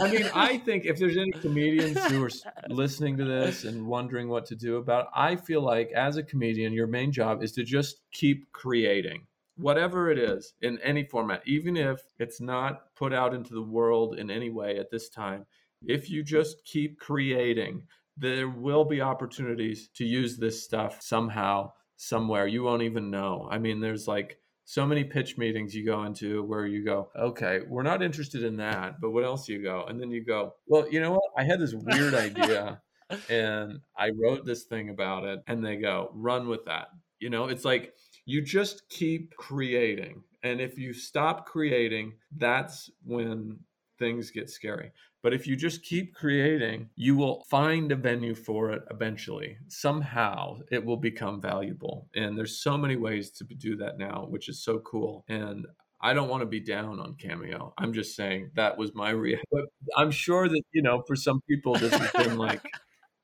I 0.00 0.10
mean, 0.10 0.28
I 0.34 0.58
think 0.58 0.84
if 0.84 0.98
there's 0.98 1.16
any 1.16 1.30
comedians 1.32 1.98
who 2.06 2.22
are 2.24 2.30
listening 2.68 3.16
to 3.16 3.24
this 3.24 3.64
and 3.64 3.86
wondering 3.86 4.28
what 4.28 4.44
to 4.46 4.54
do 4.54 4.76
about 4.76 5.04
it, 5.04 5.10
I 5.14 5.36
feel 5.36 5.62
like 5.62 5.90
as 5.92 6.16
a 6.18 6.22
comedian, 6.22 6.72
your 6.72 6.86
main 6.86 7.10
job 7.12 7.42
is 7.42 7.52
to 7.52 7.64
just 7.64 8.02
keep 8.12 8.50
creating 8.52 9.26
whatever 9.56 10.10
it 10.10 10.18
is 10.18 10.52
in 10.60 10.78
any 10.80 11.04
format, 11.04 11.42
even 11.46 11.76
if 11.78 12.02
it's 12.18 12.40
not 12.42 12.94
put 12.94 13.14
out 13.14 13.32
into 13.34 13.54
the 13.54 13.62
world 13.62 14.18
in 14.18 14.30
any 14.30 14.50
way 14.50 14.78
at 14.78 14.90
this 14.90 15.08
time. 15.08 15.46
If 15.86 16.10
you 16.10 16.22
just 16.22 16.62
keep 16.64 16.98
creating, 16.98 17.82
there 18.16 18.48
will 18.48 18.84
be 18.84 19.00
opportunities 19.00 19.88
to 19.96 20.04
use 20.04 20.36
this 20.36 20.64
stuff 20.64 21.02
somehow, 21.02 21.72
somewhere. 21.96 22.46
You 22.46 22.62
won't 22.62 22.82
even 22.82 23.10
know. 23.10 23.48
I 23.50 23.58
mean, 23.58 23.80
there's 23.80 24.08
like, 24.08 24.38
so 24.68 24.84
many 24.84 25.04
pitch 25.04 25.38
meetings 25.38 25.74
you 25.74 25.84
go 25.84 26.02
into 26.02 26.42
where 26.42 26.66
you 26.66 26.84
go, 26.84 27.08
okay, 27.16 27.60
we're 27.68 27.84
not 27.84 28.02
interested 28.02 28.42
in 28.42 28.56
that, 28.56 29.00
but 29.00 29.12
what 29.12 29.24
else 29.24 29.48
you 29.48 29.62
go? 29.62 29.84
And 29.88 30.00
then 30.00 30.10
you 30.10 30.24
go, 30.24 30.54
well, 30.66 30.90
you 30.90 31.00
know 31.00 31.12
what? 31.12 31.22
I 31.38 31.44
had 31.44 31.60
this 31.60 31.72
weird 31.72 32.14
idea 32.14 32.82
and 33.30 33.78
I 33.96 34.10
wrote 34.20 34.44
this 34.44 34.64
thing 34.64 34.90
about 34.90 35.24
it. 35.24 35.40
And 35.46 35.64
they 35.64 35.76
go, 35.76 36.10
run 36.12 36.48
with 36.48 36.64
that. 36.64 36.88
You 37.20 37.30
know, 37.30 37.46
it's 37.46 37.64
like 37.64 37.94
you 38.24 38.42
just 38.42 38.88
keep 38.88 39.36
creating. 39.36 40.24
And 40.42 40.60
if 40.60 40.78
you 40.78 40.92
stop 40.92 41.46
creating, 41.46 42.14
that's 42.36 42.90
when 43.04 43.60
things 43.98 44.30
get 44.30 44.50
scary. 44.50 44.92
But 45.22 45.34
if 45.34 45.46
you 45.46 45.56
just 45.56 45.82
keep 45.82 46.14
creating, 46.14 46.88
you 46.94 47.16
will 47.16 47.42
find 47.50 47.90
a 47.90 47.96
venue 47.96 48.34
for 48.34 48.70
it 48.70 48.82
eventually. 48.90 49.58
Somehow 49.66 50.58
it 50.70 50.84
will 50.84 50.96
become 50.96 51.40
valuable. 51.40 52.08
And 52.14 52.38
there's 52.38 52.60
so 52.60 52.78
many 52.78 52.96
ways 52.96 53.30
to 53.32 53.44
do 53.44 53.76
that 53.76 53.98
now, 53.98 54.26
which 54.28 54.48
is 54.48 54.62
so 54.62 54.78
cool. 54.80 55.24
And 55.28 55.66
I 56.00 56.12
don't 56.12 56.28
want 56.28 56.42
to 56.42 56.46
be 56.46 56.60
down 56.60 57.00
on 57.00 57.14
Cameo. 57.14 57.72
I'm 57.78 57.92
just 57.92 58.14
saying 58.14 58.50
that 58.54 58.78
was 58.78 58.94
my 58.94 59.10
reaction. 59.10 59.66
I'm 59.96 60.10
sure 60.10 60.48
that, 60.48 60.62
you 60.72 60.82
know, 60.82 61.02
for 61.06 61.16
some 61.16 61.40
people, 61.48 61.74
this 61.74 61.92
has 61.92 62.12
been 62.12 62.38
like, 62.38 62.62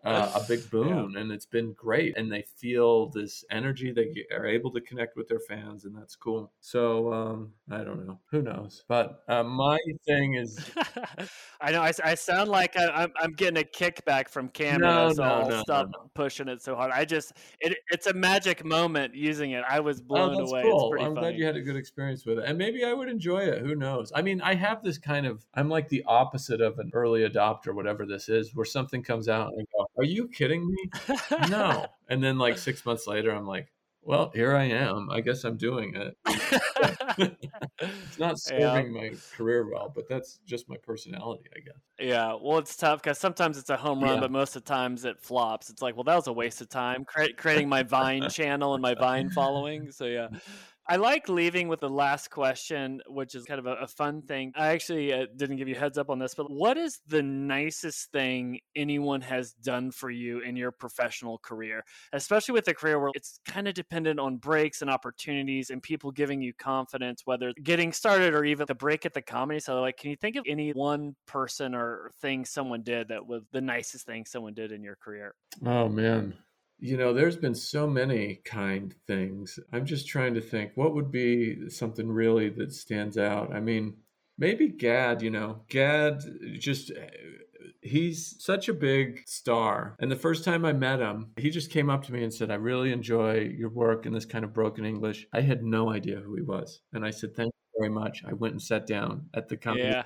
uh, 0.04 0.32
a 0.34 0.42
big 0.48 0.68
boon 0.70 1.16
and 1.16 1.30
it's 1.30 1.46
been 1.46 1.72
great 1.74 2.16
and 2.16 2.30
they 2.30 2.42
feel 2.56 3.08
this 3.10 3.44
energy 3.50 3.92
they 3.92 4.26
are 4.34 4.46
able 4.46 4.70
to 4.72 4.80
connect 4.80 5.16
with 5.16 5.28
their 5.28 5.38
fans 5.38 5.84
and 5.84 5.96
that's 5.96 6.16
cool 6.16 6.50
so 6.60 7.12
um 7.12 7.52
i 7.70 7.84
don't 7.84 8.04
know 8.06 8.18
who 8.30 8.42
knows 8.42 8.82
but 8.88 9.22
uh, 9.28 9.42
my 9.44 9.78
thing 10.04 10.34
is 10.34 10.58
I 11.60 11.70
know 11.70 11.80
I, 11.82 11.92
I 12.02 12.14
sound 12.16 12.50
like 12.50 12.76
I, 12.76 12.88
I'm, 12.88 13.12
I'm 13.20 13.32
getting 13.32 13.62
a 13.62 13.64
kickback 13.66 14.28
from 14.28 14.48
Cameo, 14.48 14.78
No, 14.80 15.08
no, 15.12 15.48
no, 15.48 15.62
stop 15.62 15.88
no. 15.92 16.10
pushing 16.14 16.48
it 16.48 16.60
so 16.60 16.74
hard. 16.74 16.90
I 16.92 17.04
just 17.04 17.34
it, 17.60 17.76
it's 17.90 18.08
a 18.08 18.12
magic 18.12 18.64
moment 18.64 19.14
using 19.14 19.52
it. 19.52 19.62
I 19.68 19.78
was 19.78 20.00
oh 20.00 20.04
blown 20.08 20.34
that's 20.36 20.50
away. 20.50 20.62
Cool 20.62 20.94
i'm 20.98 21.14
funny. 21.14 21.20
glad 21.20 21.36
you 21.38 21.44
had 21.46 21.56
a 21.56 21.60
good 21.60 21.76
experience 21.76 22.26
with 22.26 22.38
it 22.40 22.44
and 22.46 22.58
maybe 22.58 22.84
i 22.84 22.92
would 22.92 23.08
enjoy 23.08 23.38
it 23.38 23.60
who 23.62 23.74
knows 23.76 24.10
i 24.14 24.22
mean 24.22 24.40
i 24.40 24.54
have 24.54 24.82
this 24.82 24.98
kind 24.98 25.26
of 25.26 25.46
i'm 25.54 25.68
like 25.68 25.88
the 25.88 26.02
opposite 26.06 26.60
of 26.60 26.78
an 26.80 26.90
early 26.92 27.20
adopter 27.28 27.72
whatever 27.74 28.04
this 28.04 28.28
is 28.28 28.54
where 28.54 28.64
something 28.64 29.02
comes 29.02 29.28
out 29.28 29.52
and 29.52 29.60
i 29.60 29.64
go 29.76 29.86
are 29.98 30.04
you 30.04 30.28
kidding 30.28 30.66
me 30.70 30.90
no 31.48 31.86
and 32.08 32.22
then 32.22 32.38
like 32.38 32.56
six 32.58 32.84
months 32.86 33.06
later 33.06 33.30
i'm 33.30 33.46
like 33.46 33.72
well 34.02 34.30
here 34.34 34.56
i 34.56 34.64
am 34.64 35.08
i 35.10 35.20
guess 35.20 35.44
i'm 35.44 35.56
doing 35.56 35.94
it 35.94 36.16
it's 37.80 38.18
not 38.18 38.36
Yeah. 38.50 38.82
my 38.82 39.12
career 39.36 39.68
well, 39.70 39.92
but 39.94 40.08
that's 40.08 40.38
just 40.46 40.68
my 40.68 40.76
personality, 40.76 41.44
I 41.54 41.60
guess. 41.60 41.76
Yeah, 41.98 42.36
well, 42.40 42.58
it's 42.58 42.76
tough 42.76 43.02
because 43.02 43.18
sometimes 43.18 43.58
it's 43.58 43.70
a 43.70 43.76
home 43.76 44.00
run, 44.02 44.14
Yeah. 44.14 44.20
but 44.20 44.30
most 44.30 44.56
of 44.56 44.64
the 44.64 44.68
times 44.68 45.04
it 45.04 45.20
flops. 45.20 45.70
It's 45.70 45.82
like, 45.82 45.94
well, 45.96 46.04
that 46.04 46.16
was 46.16 46.26
a 46.26 46.32
waste 46.32 46.60
of 46.60 46.68
time 46.68 47.04
cre- 47.04 47.32
creating 47.36 47.68
my 47.68 47.82
Vine 47.82 48.28
channel 48.28 48.74
and 48.74 48.82
my 48.82 48.94
Vine 48.94 49.30
following. 49.30 49.90
So 49.90 50.06
yeah, 50.06 50.28
I 50.88 50.96
like 50.96 51.28
leaving 51.28 51.68
with 51.68 51.80
the 51.80 51.88
last 51.88 52.30
question, 52.30 53.00
which 53.06 53.34
is 53.34 53.44
kind 53.44 53.60
of 53.60 53.66
a, 53.66 53.74
a 53.74 53.86
fun 53.86 54.22
thing. 54.22 54.52
I 54.56 54.68
actually 54.68 55.12
uh, 55.12 55.26
didn't 55.36 55.56
give 55.56 55.68
you 55.68 55.76
heads 55.76 55.96
up 55.96 56.10
on 56.10 56.18
this, 56.18 56.34
but 56.34 56.50
what 56.50 56.76
is 56.76 57.00
the 57.06 57.22
nicest 57.22 58.10
thing 58.10 58.58
anyone 58.74 59.20
has 59.20 59.52
done 59.52 59.92
for 59.92 60.10
you 60.10 60.40
in 60.40 60.56
your 60.56 60.72
professional 60.72 61.38
career, 61.38 61.84
especially 62.12 62.52
with 62.52 62.66
a 62.66 62.74
career 62.74 62.98
where 62.98 63.12
it's 63.14 63.38
kind 63.46 63.68
of 63.68 63.74
dependent 63.74 64.18
on 64.18 64.38
breaks 64.38 64.82
and 64.82 64.90
opportunities 64.90 65.70
and 65.70 65.82
people 65.82 66.10
giving 66.10 66.42
you 66.42 66.52
confidence, 66.52 67.22
whether 67.24 67.52
getting 67.62 67.92
started 67.92 68.34
or 68.34 68.44
even 68.44 68.66
the 68.66 68.74
break 68.74 69.06
at 69.06 69.14
the 69.14 69.22
comedy. 69.22 69.60
So, 69.60 69.80
like, 69.80 69.98
can 69.98 70.10
you 70.10 70.16
think 70.16 70.36
of 70.36 70.44
any 70.48 70.72
one 70.72 71.14
person 71.26 71.74
or 71.74 72.10
thing 72.20 72.44
someone 72.44 72.82
did 72.82 73.08
that 73.08 73.24
was 73.24 73.44
the 73.52 73.60
nicest 73.60 74.04
thing 74.04 74.24
someone 74.26 74.54
did 74.54 74.72
in 74.72 74.82
your 74.82 74.96
career? 74.96 75.34
Oh 75.64 75.88
man. 75.88 76.34
You 76.84 76.96
know, 76.96 77.12
there's 77.12 77.36
been 77.36 77.54
so 77.54 77.86
many 77.86 78.40
kind 78.44 78.92
things. 79.06 79.56
I'm 79.72 79.86
just 79.86 80.08
trying 80.08 80.34
to 80.34 80.40
think 80.40 80.72
what 80.74 80.94
would 80.94 81.12
be 81.12 81.68
something 81.68 82.10
really 82.10 82.48
that 82.48 82.72
stands 82.72 83.16
out. 83.16 83.54
I 83.54 83.60
mean, 83.60 83.98
maybe 84.36 84.68
Gad, 84.68 85.22
you 85.22 85.30
know, 85.30 85.62
Gad 85.68 86.22
just 86.58 86.90
eh, 86.90 87.06
he's 87.82 88.34
such 88.44 88.68
a 88.68 88.74
big 88.74 89.22
star. 89.26 89.94
And 90.00 90.10
the 90.10 90.16
first 90.16 90.44
time 90.44 90.64
I 90.64 90.72
met 90.72 90.98
him, 90.98 91.30
he 91.36 91.50
just 91.50 91.70
came 91.70 91.88
up 91.88 92.04
to 92.06 92.12
me 92.12 92.24
and 92.24 92.34
said, 92.34 92.50
I 92.50 92.54
really 92.54 92.90
enjoy 92.90 93.52
your 93.56 93.70
work 93.70 94.04
in 94.04 94.12
this 94.12 94.24
kind 94.24 94.44
of 94.44 94.52
broken 94.52 94.84
English. 94.84 95.28
I 95.32 95.40
had 95.40 95.62
no 95.62 95.90
idea 95.90 96.16
who 96.16 96.34
he 96.34 96.42
was. 96.42 96.80
And 96.92 97.04
I 97.04 97.10
said, 97.10 97.36
Thank 97.36 97.52
you 97.54 97.80
very 97.80 97.90
much. 97.90 98.24
I 98.26 98.32
went 98.32 98.54
and 98.54 98.62
sat 98.62 98.88
down 98.88 99.28
at 99.34 99.48
the 99.48 99.56
company. 99.56 99.88
Yeah. 99.88 100.04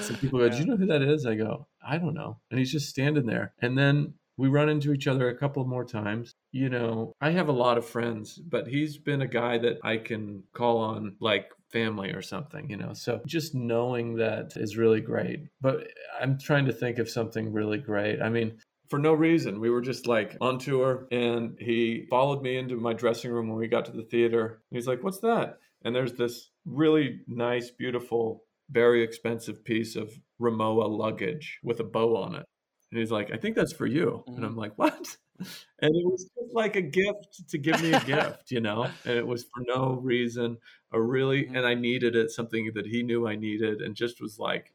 Some 0.00 0.16
people 0.16 0.38
go, 0.40 0.48
Do 0.48 0.56
you 0.56 0.66
know 0.66 0.76
who 0.76 0.86
that 0.86 1.02
is? 1.02 1.26
I 1.26 1.34
go, 1.34 1.68
I 1.86 1.98
don't 1.98 2.14
know. 2.14 2.38
And 2.50 2.58
he's 2.58 2.72
just 2.72 2.88
standing 2.88 3.26
there. 3.26 3.54
And 3.60 3.76
then 3.76 4.14
we 4.36 4.48
run 4.48 4.68
into 4.68 4.92
each 4.92 5.06
other 5.06 5.28
a 5.28 5.36
couple 5.36 5.64
more 5.64 5.84
times. 5.84 6.34
You 6.52 6.68
know, 6.68 7.12
I 7.20 7.30
have 7.30 7.48
a 7.48 7.52
lot 7.52 7.78
of 7.78 7.86
friends, 7.86 8.38
but 8.38 8.66
he's 8.66 8.98
been 8.98 9.22
a 9.22 9.28
guy 9.28 9.58
that 9.58 9.78
I 9.82 9.98
can 9.98 10.42
call 10.54 10.78
on 10.78 11.16
like 11.20 11.50
family 11.72 12.10
or 12.10 12.22
something, 12.22 12.68
you 12.70 12.76
know. 12.76 12.92
So 12.94 13.20
just 13.26 13.54
knowing 13.54 14.16
that 14.16 14.52
is 14.56 14.76
really 14.76 15.00
great. 15.00 15.40
But 15.60 15.88
I'm 16.20 16.38
trying 16.38 16.66
to 16.66 16.72
think 16.72 16.98
of 16.98 17.08
something 17.08 17.52
really 17.52 17.78
great. 17.78 18.20
I 18.20 18.28
mean, 18.28 18.58
for 18.88 18.98
no 18.98 19.14
reason. 19.14 19.60
We 19.60 19.70
were 19.70 19.80
just 19.80 20.06
like 20.06 20.36
on 20.40 20.58
tour 20.58 21.06
and 21.10 21.56
he 21.58 22.06
followed 22.10 22.42
me 22.42 22.56
into 22.58 22.76
my 22.76 22.92
dressing 22.92 23.30
room 23.32 23.48
when 23.48 23.58
we 23.58 23.66
got 23.66 23.86
to 23.86 23.92
the 23.92 24.04
theater. 24.04 24.60
He's 24.70 24.86
like, 24.86 25.02
What's 25.02 25.20
that? 25.20 25.58
And 25.84 25.94
there's 25.94 26.14
this 26.14 26.50
really 26.64 27.20
nice, 27.26 27.70
beautiful, 27.70 28.44
very 28.70 29.02
expensive 29.02 29.64
piece 29.64 29.96
of 29.96 30.12
Rimowa 30.40 30.88
luggage 30.88 31.58
with 31.62 31.80
a 31.80 31.84
bow 31.84 32.16
on 32.16 32.36
it. 32.36 32.46
And 32.94 33.00
he's 33.00 33.10
like, 33.10 33.32
I 33.32 33.36
think 33.36 33.56
that's 33.56 33.72
for 33.72 33.86
you. 33.86 34.22
Mm-hmm. 34.28 34.36
And 34.36 34.46
I'm 34.46 34.56
like, 34.56 34.72
What? 34.76 35.16
And 35.80 35.94
it 35.96 36.06
was 36.06 36.22
just 36.22 36.54
like 36.54 36.76
a 36.76 36.80
gift 36.80 37.48
to 37.48 37.58
give 37.58 37.82
me 37.82 37.92
a 37.92 37.98
gift, 38.00 38.52
you 38.52 38.60
know? 38.60 38.84
And 39.04 39.18
it 39.18 39.26
was 39.26 39.42
for 39.42 39.64
no 39.66 39.98
reason, 40.00 40.58
a 40.92 41.02
really, 41.02 41.42
mm-hmm. 41.42 41.56
and 41.56 41.66
I 41.66 41.74
needed 41.74 42.14
it, 42.14 42.30
something 42.30 42.70
that 42.76 42.86
he 42.86 43.02
knew 43.02 43.26
I 43.26 43.34
needed, 43.34 43.82
and 43.82 43.96
just 43.96 44.20
was 44.20 44.38
like 44.38 44.72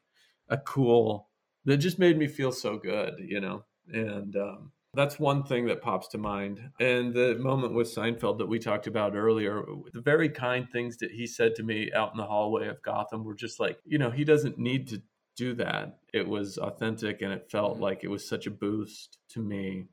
a 0.50 0.58
cool, 0.58 1.30
that 1.64 1.78
just 1.78 1.98
made 1.98 2.18
me 2.18 2.28
feel 2.28 2.52
so 2.52 2.78
good, 2.78 3.14
you 3.26 3.40
know? 3.40 3.64
And 3.88 4.36
um, 4.36 4.74
that's 4.94 5.18
one 5.18 5.44
thing 5.44 5.66
that 5.68 5.82
pops 5.82 6.10
to 6.10 6.18
mind. 6.18 6.60
And 6.82 7.14
the 7.14 7.36
moment 7.36 7.74
with 7.74 7.88
Seinfeld 7.88 8.38
that 8.40 8.50
we 8.50 8.60
talked 8.60 8.86
about 8.86 9.16
earlier, 9.16 9.64
the 9.94 10.02
very 10.02 10.28
kind 10.28 10.70
things 10.70 10.98
that 10.98 11.12
he 11.12 11.26
said 11.26 11.56
to 11.56 11.64
me 11.64 11.90
out 11.96 12.12
in 12.12 12.18
the 12.18 12.26
hallway 12.26 12.68
of 12.68 12.82
Gotham 12.82 13.24
were 13.24 13.34
just 13.34 13.62
like, 13.62 13.80
you 13.86 13.98
know, 13.98 14.12
he 14.12 14.26
doesn't 14.26 14.60
need 14.60 14.90
to 14.90 15.02
do 15.40 15.56
that. 15.56 16.00
It 16.14 16.28
was 16.28 16.58
authentic 16.58 17.22
and 17.22 17.32
it 17.32 17.50
felt 17.50 17.74
mm-hmm. 17.74 17.84
like 17.84 18.04
it 18.04 18.10
was 18.10 18.28
such 18.28 18.46
a 18.46 18.52
boost 18.52 19.18
to 19.30 19.40
me. 19.40 19.86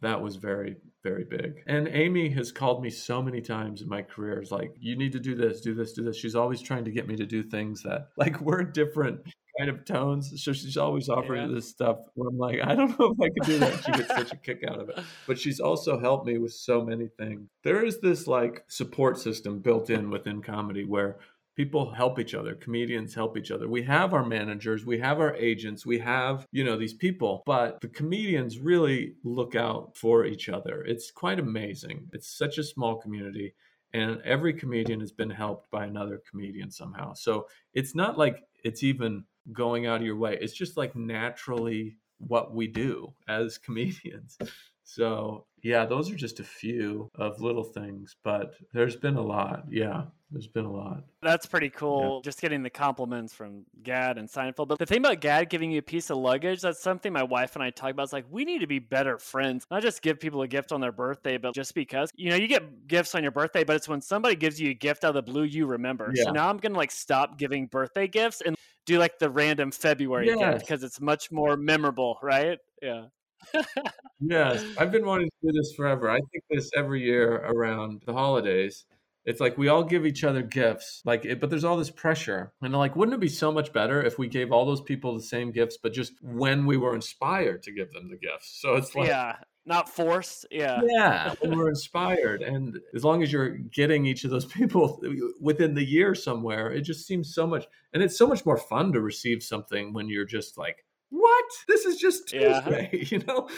That 0.00 0.22
was 0.22 0.36
very, 0.36 0.76
very 1.02 1.24
big. 1.24 1.62
And 1.66 1.88
Amy 1.88 2.30
has 2.30 2.50
called 2.52 2.82
me 2.82 2.90
so 2.90 3.22
many 3.22 3.40
times 3.40 3.80
in 3.80 3.88
my 3.88 4.02
career. 4.02 4.40
It's 4.40 4.50
like, 4.50 4.74
you 4.78 4.96
need 4.96 5.12
to 5.12 5.20
do 5.20 5.34
this, 5.34 5.60
do 5.60 5.74
this, 5.74 5.92
do 5.92 6.02
this. 6.02 6.16
She's 6.16 6.34
always 6.34 6.60
trying 6.60 6.84
to 6.84 6.90
get 6.90 7.06
me 7.06 7.16
to 7.16 7.26
do 7.26 7.42
things 7.42 7.82
that, 7.82 8.08
like, 8.16 8.40
we're 8.40 8.64
different 8.64 9.20
kind 9.58 9.70
of 9.70 9.84
tones. 9.84 10.42
So 10.42 10.52
she's 10.52 10.76
always 10.76 11.08
offering 11.08 11.48
yeah. 11.48 11.54
this 11.54 11.68
stuff 11.68 11.98
where 12.14 12.28
I'm 12.28 12.38
like, 12.38 12.58
I 12.62 12.74
don't 12.74 12.98
know 12.98 13.14
if 13.16 13.20
I 13.20 13.28
could 13.28 13.46
do 13.46 13.58
that. 13.58 13.84
She 13.84 13.92
gets 13.92 14.08
such 14.08 14.32
a 14.32 14.36
kick 14.36 14.64
out 14.68 14.80
of 14.80 14.88
it. 14.88 14.98
But 15.26 15.38
she's 15.38 15.60
also 15.60 15.98
helped 15.98 16.26
me 16.26 16.38
with 16.38 16.52
so 16.52 16.84
many 16.84 17.08
things. 17.18 17.48
There 17.62 17.84
is 17.84 18.00
this 18.00 18.26
like 18.26 18.64
support 18.68 19.18
system 19.18 19.60
built 19.60 19.90
in 19.90 20.10
within 20.10 20.42
comedy 20.42 20.84
where 20.84 21.18
people 21.56 21.92
help 21.92 22.18
each 22.18 22.34
other. 22.34 22.54
Comedians 22.54 23.14
help 23.14 23.36
each 23.36 23.50
other. 23.50 23.68
We 23.68 23.82
have 23.82 24.14
our 24.14 24.24
managers. 24.24 24.84
We 24.84 24.98
have 24.98 25.20
our 25.20 25.34
agents. 25.36 25.86
We 25.86 25.98
have 26.00 26.46
you 26.52 26.64
know 26.64 26.76
these 26.76 26.94
people. 26.94 27.42
But 27.46 27.80
the 27.80 27.88
comedians 27.88 28.58
really 28.58 29.14
look 29.24 29.54
out 29.54 29.96
for 29.96 30.24
each 30.24 30.48
other. 30.48 30.84
It's 30.84 31.10
quite 31.10 31.38
amazing. 31.38 32.08
It's 32.12 32.28
such 32.28 32.58
a 32.58 32.64
small 32.64 32.96
community 32.96 33.54
and 33.94 34.20
every 34.22 34.52
comedian 34.52 35.00
has 35.00 35.12
been 35.12 35.30
helped 35.30 35.70
by 35.70 35.84
another 35.86 36.20
comedian 36.28 36.70
somehow. 36.70 37.14
So 37.14 37.46
it's 37.72 37.94
not 37.94 38.18
like 38.18 38.42
it's 38.64 38.82
even 38.82 39.24
going 39.52 39.86
out 39.86 40.00
of 40.00 40.06
your 40.06 40.16
way. 40.16 40.36
It's 40.40 40.52
just 40.52 40.76
like 40.76 40.96
naturally 40.96 41.96
what 42.18 42.52
we 42.52 42.66
do 42.66 43.14
as 43.28 43.56
comedians. 43.66 44.36
So 44.82 45.46
yeah 45.62 45.86
those 45.86 46.10
are 46.10 46.16
just 46.16 46.40
a 46.40 46.44
few 46.44 47.10
of 47.14 47.40
little 47.40 47.64
things 47.64 48.16
but 48.22 48.54
there's 48.72 48.96
been 48.96 49.16
a 49.16 49.22
lot. 49.22 49.64
Yeah 49.70 50.04
there's 50.34 50.48
been 50.48 50.64
a 50.64 50.70
lot. 50.70 51.04
That's 51.22 51.46
pretty 51.46 51.70
cool. 51.70 52.16
Yeah. 52.16 52.24
Just 52.24 52.40
getting 52.40 52.64
the 52.64 52.70
compliments 52.70 53.32
from 53.32 53.64
Gad 53.84 54.18
and 54.18 54.28
Seinfeld. 54.28 54.66
But 54.66 54.80
the 54.80 54.86
thing 54.86 54.98
about 54.98 55.20
Gad 55.20 55.48
giving 55.48 55.70
you 55.70 55.78
a 55.78 55.82
piece 55.82 56.10
of 56.10 56.16
luggage, 56.16 56.60
that's 56.60 56.82
something 56.82 57.12
my 57.12 57.22
wife 57.22 57.54
and 57.54 57.62
I 57.62 57.70
talk 57.70 57.92
about. 57.92 58.02
It's 58.02 58.12
like 58.12 58.24
we 58.30 58.44
need 58.44 58.58
to 58.58 58.66
be 58.66 58.80
better 58.80 59.16
friends. 59.16 59.64
Not 59.70 59.82
just 59.82 60.02
give 60.02 60.18
people 60.18 60.42
a 60.42 60.48
gift 60.48 60.72
on 60.72 60.80
their 60.80 60.90
birthday, 60.90 61.38
but 61.38 61.54
just 61.54 61.72
because 61.72 62.10
you 62.16 62.30
know 62.30 62.36
you 62.36 62.48
get 62.48 62.88
gifts 62.88 63.14
on 63.14 63.22
your 63.22 63.30
birthday, 63.30 63.62
but 63.62 63.76
it's 63.76 63.88
when 63.88 64.00
somebody 64.00 64.34
gives 64.34 64.60
you 64.60 64.70
a 64.70 64.74
gift 64.74 65.04
out 65.04 65.16
of 65.16 65.24
the 65.24 65.32
blue 65.32 65.44
you 65.44 65.66
remember. 65.66 66.12
Yeah. 66.12 66.24
So 66.24 66.30
now 66.32 66.50
I'm 66.50 66.56
gonna 66.56 66.76
like 66.76 66.90
stop 66.90 67.38
giving 67.38 67.66
birthday 67.66 68.08
gifts 68.08 68.42
and 68.44 68.56
do 68.84 68.98
like 68.98 69.20
the 69.20 69.30
random 69.30 69.70
February 69.70 70.26
yes. 70.26 70.38
gift 70.38 70.60
because 70.66 70.82
it's 70.82 71.00
much 71.00 71.30
more 71.30 71.56
memorable, 71.56 72.18
right? 72.22 72.58
Yeah. 72.82 73.04
yes, 74.20 74.64
I've 74.78 74.90
been 74.90 75.04
wanting 75.06 75.28
to 75.28 75.46
do 75.46 75.52
this 75.52 75.74
forever. 75.76 76.10
I 76.10 76.16
think 76.16 76.44
this 76.50 76.70
every 76.76 77.02
year 77.02 77.36
around 77.36 78.02
the 78.04 78.12
holidays 78.12 78.84
it's 79.24 79.40
like 79.40 79.56
we 79.56 79.68
all 79.68 79.84
give 79.84 80.06
each 80.06 80.24
other 80.24 80.42
gifts 80.42 81.02
like 81.04 81.24
it, 81.24 81.40
but 81.40 81.50
there's 81.50 81.64
all 81.64 81.76
this 81.76 81.90
pressure 81.90 82.52
and 82.62 82.72
like 82.72 82.96
wouldn't 82.96 83.14
it 83.14 83.20
be 83.20 83.28
so 83.28 83.50
much 83.50 83.72
better 83.72 84.02
if 84.02 84.18
we 84.18 84.28
gave 84.28 84.52
all 84.52 84.66
those 84.66 84.80
people 84.80 85.14
the 85.14 85.22
same 85.22 85.50
gifts 85.50 85.78
but 85.82 85.92
just 85.92 86.12
when 86.22 86.66
we 86.66 86.76
were 86.76 86.94
inspired 86.94 87.62
to 87.62 87.72
give 87.72 87.92
them 87.92 88.08
the 88.08 88.16
gifts 88.16 88.58
so 88.60 88.74
it's 88.74 88.94
like 88.94 89.08
yeah 89.08 89.36
not 89.66 89.88
forced 89.88 90.46
yeah 90.50 90.80
yeah 90.84 91.34
when 91.40 91.56
we're 91.56 91.70
inspired 91.70 92.42
and 92.42 92.78
as 92.94 93.02
long 93.02 93.22
as 93.22 93.32
you're 93.32 93.56
getting 93.56 94.04
each 94.04 94.24
of 94.24 94.30
those 94.30 94.44
people 94.52 95.00
within 95.40 95.74
the 95.74 95.84
year 95.84 96.14
somewhere 96.14 96.70
it 96.70 96.82
just 96.82 97.06
seems 97.06 97.34
so 97.34 97.46
much 97.46 97.66
and 97.92 98.02
it's 98.02 98.18
so 98.18 98.26
much 98.26 98.44
more 98.44 98.58
fun 98.58 98.92
to 98.92 99.00
receive 99.00 99.42
something 99.42 99.92
when 99.92 100.08
you're 100.08 100.26
just 100.26 100.58
like 100.58 100.84
what? 101.14 101.44
This 101.68 101.84
is 101.84 101.96
just 101.96 102.28
Tuesday, 102.28 102.90
yeah. 102.92 103.04
you 103.10 103.18
know? 103.20 103.48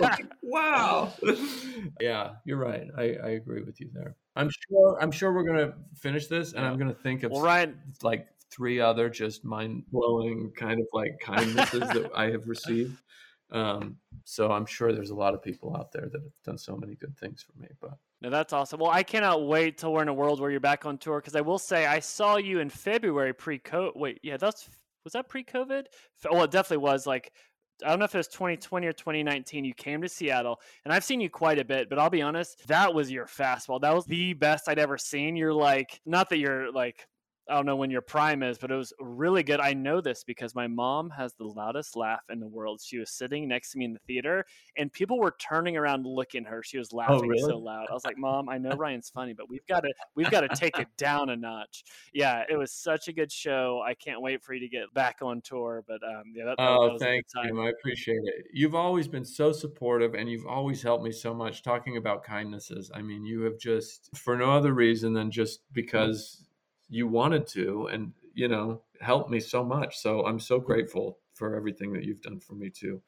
like, 0.00 0.26
wow. 0.42 1.12
yeah, 2.00 2.32
you're 2.44 2.58
right. 2.58 2.88
I, 2.96 3.02
I 3.22 3.28
agree 3.30 3.62
with 3.62 3.80
you 3.80 3.90
there. 3.92 4.16
I'm 4.36 4.50
sure 4.68 4.98
I'm 5.00 5.10
sure 5.10 5.32
we're 5.32 5.44
gonna 5.44 5.74
finish 5.94 6.26
this 6.26 6.52
and 6.52 6.64
I'm 6.64 6.78
gonna 6.78 6.94
think 6.94 7.22
of 7.22 7.32
well, 7.32 7.42
Ryan, 7.42 7.78
like 8.02 8.28
three 8.50 8.80
other 8.80 9.08
just 9.08 9.44
mind 9.44 9.84
blowing 9.90 10.52
kind 10.56 10.80
of 10.80 10.86
like 10.92 11.18
kindnesses 11.20 11.80
that 11.80 12.10
I 12.14 12.30
have 12.30 12.48
received. 12.48 12.98
Um, 13.50 13.96
so 14.24 14.50
I'm 14.50 14.64
sure 14.64 14.92
there's 14.92 15.10
a 15.10 15.14
lot 15.14 15.34
of 15.34 15.42
people 15.42 15.76
out 15.76 15.92
there 15.92 16.08
that 16.10 16.22
have 16.22 16.42
done 16.44 16.56
so 16.56 16.74
many 16.74 16.94
good 16.94 17.16
things 17.18 17.42
for 17.42 17.60
me. 17.60 17.68
But 17.80 17.98
no, 18.22 18.30
that's 18.30 18.52
awesome. 18.52 18.80
Well, 18.80 18.90
I 18.90 19.02
cannot 19.02 19.46
wait 19.46 19.78
till 19.78 19.92
we're 19.92 20.02
in 20.02 20.08
a 20.08 20.14
world 20.14 20.40
where 20.40 20.50
you're 20.50 20.60
back 20.60 20.86
on 20.86 20.96
tour 20.96 21.20
because 21.20 21.36
I 21.36 21.42
will 21.42 21.58
say 21.58 21.84
I 21.84 22.00
saw 22.00 22.36
you 22.36 22.60
in 22.60 22.70
February 22.70 23.34
pre-COVID. 23.34 23.96
Wait, 23.96 24.20
yeah, 24.22 24.38
that's 24.38 24.68
was 25.04 25.12
that 25.12 25.28
pre-COVID? 25.28 25.86
Well, 26.30 26.44
it 26.44 26.50
definitely 26.50 26.84
was. 26.84 27.06
Like 27.06 27.32
I 27.84 27.90
don't 27.90 27.98
know 27.98 28.04
if 28.04 28.14
it 28.14 28.18
was 28.18 28.28
2020 28.28 28.86
or 28.86 28.92
2019. 28.92 29.64
You 29.64 29.74
came 29.74 30.02
to 30.02 30.08
Seattle, 30.08 30.60
and 30.84 30.92
I've 30.92 31.04
seen 31.04 31.20
you 31.20 31.30
quite 31.30 31.58
a 31.58 31.64
bit, 31.64 31.88
but 31.88 31.98
I'll 31.98 32.10
be 32.10 32.22
honest, 32.22 32.66
that 32.68 32.94
was 32.94 33.10
your 33.10 33.26
fastball. 33.26 33.80
That 33.80 33.94
was 33.94 34.04
the 34.06 34.34
best 34.34 34.68
I'd 34.68 34.78
ever 34.78 34.98
seen. 34.98 35.36
You're 35.36 35.54
like, 35.54 36.00
not 36.06 36.28
that 36.30 36.38
you're 36.38 36.72
like 36.72 37.06
I 37.52 37.54
don't 37.56 37.66
know 37.66 37.76
when 37.76 37.90
your 37.90 38.00
prime 38.00 38.42
is, 38.42 38.56
but 38.56 38.70
it 38.70 38.76
was 38.76 38.94
really 38.98 39.42
good. 39.42 39.60
I 39.60 39.74
know 39.74 40.00
this 40.00 40.24
because 40.24 40.54
my 40.54 40.66
mom 40.66 41.10
has 41.10 41.34
the 41.34 41.44
loudest 41.44 41.96
laugh 41.96 42.22
in 42.30 42.40
the 42.40 42.46
world. 42.46 42.80
She 42.82 42.96
was 42.96 43.10
sitting 43.10 43.46
next 43.46 43.72
to 43.72 43.78
me 43.78 43.84
in 43.84 43.92
the 43.92 43.98
theater, 44.06 44.46
and 44.78 44.90
people 44.90 45.18
were 45.18 45.36
turning 45.38 45.76
around 45.76 46.06
looking 46.06 46.46
at 46.46 46.50
her. 46.50 46.62
She 46.62 46.78
was 46.78 46.88
oh, 46.94 46.96
laughing 46.96 47.24
oh, 47.24 47.28
really? 47.28 47.50
so 47.50 47.58
loud. 47.58 47.88
I 47.90 47.92
was 47.92 48.06
like, 48.06 48.16
"Mom, 48.16 48.48
I 48.48 48.56
know 48.56 48.70
Ryan's 48.70 49.10
funny, 49.10 49.34
but 49.34 49.50
we've 49.50 49.66
got 49.66 49.80
to 49.80 49.92
we've 50.14 50.30
got 50.30 50.40
to 50.40 50.48
take 50.56 50.78
it 50.78 50.88
down 50.96 51.28
a 51.28 51.36
notch." 51.36 51.84
Yeah, 52.14 52.42
it 52.48 52.56
was 52.56 52.72
such 52.72 53.08
a 53.08 53.12
good 53.12 53.30
show. 53.30 53.82
I 53.86 53.92
can't 53.92 54.22
wait 54.22 54.42
for 54.42 54.54
you 54.54 54.60
to 54.60 54.68
get 54.68 54.84
back 54.94 55.18
on 55.20 55.42
tour. 55.42 55.84
But 55.86 56.00
um, 56.02 56.32
yeah, 56.34 56.46
that, 56.46 56.54
oh, 56.58 56.96
that 56.96 57.04
thank 57.04 57.26
you. 57.44 57.62
I 57.62 57.68
appreciate 57.68 58.22
it. 58.24 58.46
You've 58.54 58.74
always 58.74 59.08
been 59.08 59.26
so 59.26 59.52
supportive, 59.52 60.14
and 60.14 60.26
you've 60.26 60.46
always 60.46 60.82
helped 60.82 61.04
me 61.04 61.12
so 61.12 61.34
much. 61.34 61.62
Talking 61.62 61.98
about 61.98 62.24
kindnesses, 62.24 62.90
I 62.94 63.02
mean, 63.02 63.26
you 63.26 63.42
have 63.42 63.58
just 63.58 64.08
for 64.16 64.38
no 64.38 64.50
other 64.50 64.72
reason 64.72 65.12
than 65.12 65.30
just 65.30 65.60
because 65.74 66.46
you 66.92 67.08
wanted 67.08 67.46
to 67.46 67.86
and 67.86 68.12
you 68.34 68.48
know 68.48 68.82
helped 69.00 69.30
me 69.30 69.40
so 69.40 69.64
much. 69.64 69.98
So 69.98 70.24
i'm 70.26 70.38
so 70.38 70.60
grateful 70.60 71.18
for 71.34 71.56
everything 71.56 71.92
that 71.94 72.04
you've 72.04 72.20
done 72.20 72.38
for 72.38 72.54
me 72.54 72.70
too. 72.70 73.00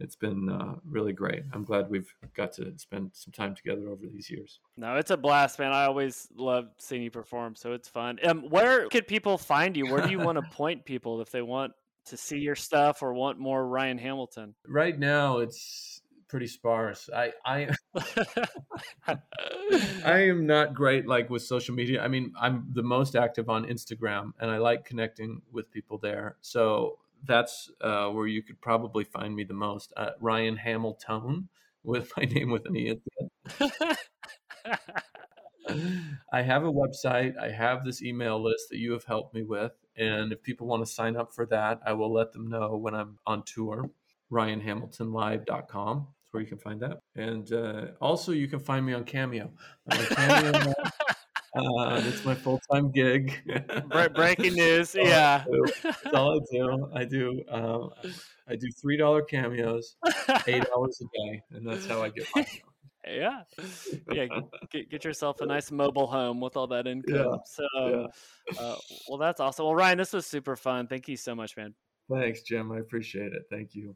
It's 0.00 0.16
been 0.16 0.48
uh, 0.48 0.76
really 0.84 1.12
great. 1.12 1.42
I'm 1.52 1.64
glad 1.64 1.90
we've 1.90 2.12
got 2.34 2.52
to 2.54 2.72
spend 2.78 3.10
some 3.14 3.32
time 3.32 3.54
together 3.56 3.88
over 3.88 4.06
these 4.06 4.28
years. 4.30 4.60
No 4.76 4.96
it's 4.96 5.10
a 5.10 5.16
blast 5.16 5.58
man. 5.58 5.72
I 5.72 5.84
always 5.84 6.28
love 6.34 6.66
seeing 6.78 7.02
you 7.02 7.10
perform 7.10 7.54
so 7.54 7.72
it's 7.72 7.88
fun. 7.88 8.18
Um, 8.24 8.42
where 8.42 8.88
could 8.88 9.06
people 9.06 9.38
find 9.38 9.76
you? 9.76 9.86
Where 9.86 10.02
do 10.02 10.10
you 10.10 10.18
want 10.18 10.36
to 10.36 10.42
point 10.56 10.84
people 10.84 11.20
if 11.20 11.30
they 11.30 11.42
want 11.42 11.72
to 12.06 12.16
see 12.16 12.38
your 12.38 12.56
stuff 12.56 13.02
or 13.02 13.14
want 13.14 13.38
more 13.38 13.66
ryan 13.66 13.98
hamilton? 13.98 14.54
Right 14.66 14.98
now 14.98 15.38
it's 15.38 16.02
pretty 16.28 16.46
sparse. 16.46 17.08
I 17.14 17.32
I 17.44 17.68
I 20.04 20.18
am 20.28 20.46
not 20.46 20.74
great 20.74 21.06
like 21.06 21.30
with 21.30 21.42
social 21.42 21.74
media. 21.74 22.02
I 22.02 22.08
mean, 22.08 22.32
I'm 22.38 22.68
the 22.72 22.82
most 22.82 23.16
active 23.16 23.48
on 23.48 23.64
Instagram, 23.64 24.32
and 24.40 24.50
I 24.50 24.58
like 24.58 24.84
connecting 24.84 25.42
with 25.50 25.70
people 25.70 25.98
there. 25.98 26.36
So 26.40 26.98
that's 27.24 27.70
uh, 27.80 28.08
where 28.08 28.26
you 28.26 28.42
could 28.42 28.60
probably 28.60 29.04
find 29.04 29.34
me 29.34 29.44
the 29.44 29.54
most. 29.54 29.92
Uh, 29.96 30.10
Ryan 30.20 30.56
Hamilton 30.56 31.48
with 31.82 32.12
my 32.16 32.24
name 32.24 32.50
with 32.50 32.66
an 32.66 32.76
e 32.76 32.90
at 32.90 32.98
the 33.04 33.30
end. 33.60 34.78
I 36.32 36.42
have 36.42 36.64
a 36.64 36.72
website. 36.72 37.36
I 37.38 37.50
have 37.50 37.84
this 37.84 38.02
email 38.02 38.42
list 38.42 38.68
that 38.70 38.78
you 38.78 38.92
have 38.92 39.04
helped 39.04 39.34
me 39.34 39.42
with. 39.42 39.72
And 39.96 40.32
if 40.32 40.42
people 40.42 40.66
want 40.66 40.84
to 40.86 40.90
sign 40.90 41.16
up 41.16 41.34
for 41.34 41.44
that, 41.46 41.80
I 41.84 41.92
will 41.92 42.12
let 42.12 42.32
them 42.32 42.48
know 42.48 42.76
when 42.76 42.94
I'm 42.94 43.18
on 43.26 43.42
tour. 43.42 43.90
RyanHamiltonLive.com 44.30 46.08
is 46.28 46.32
where 46.32 46.42
you 46.42 46.48
can 46.48 46.58
find 46.58 46.80
that. 46.80 46.98
And 47.16 47.52
uh, 47.52 47.86
also, 48.00 48.32
you 48.32 48.48
can 48.48 48.60
find 48.60 48.84
me 48.84 48.92
on 48.92 49.04
Cameo. 49.04 49.50
I'm 49.90 49.98
on 49.98 50.06
Cameo 50.06 50.72
uh, 51.54 52.02
it's 52.04 52.24
my 52.24 52.34
full 52.34 52.60
time 52.70 52.90
gig. 52.90 53.34
Breaking 54.14 54.54
news, 54.54 54.94
yeah. 54.98 55.44
That's 55.82 56.14
all 56.14 56.36
I 56.36 56.40
do. 56.52 56.90
I 56.94 57.04
do. 57.04 57.42
Um, 57.50 57.90
I 58.48 58.56
do 58.56 58.68
three 58.80 58.96
dollar 58.96 59.22
cameos, 59.22 59.96
eight 60.46 60.64
hours 60.76 61.00
a 61.00 61.04
day, 61.04 61.42
and 61.52 61.66
that's 61.66 61.86
how 61.86 62.02
I 62.02 62.10
get 62.10 62.26
my. 62.34 62.46
yeah, 63.06 63.42
yeah. 64.12 64.26
Get, 64.70 64.90
get 64.90 65.04
yourself 65.04 65.40
a 65.40 65.46
nice 65.46 65.70
mobile 65.70 66.06
home 66.06 66.40
with 66.40 66.56
all 66.56 66.66
that 66.68 66.86
income. 66.86 67.14
Yeah. 67.14 67.36
So, 67.44 67.66
yeah. 67.74 68.60
Uh, 68.60 68.76
well, 69.08 69.18
that's 69.18 69.40
awesome. 69.40 69.64
Well, 69.66 69.74
Ryan, 69.74 69.98
this 69.98 70.12
was 70.12 70.26
super 70.26 70.56
fun. 70.56 70.86
Thank 70.86 71.08
you 71.08 71.16
so 71.16 71.34
much, 71.34 71.56
man. 71.56 71.74
Thanks, 72.10 72.42
Jim. 72.42 72.72
I 72.72 72.78
appreciate 72.78 73.32
it. 73.32 73.42
Thank 73.50 73.74
you. 73.74 73.94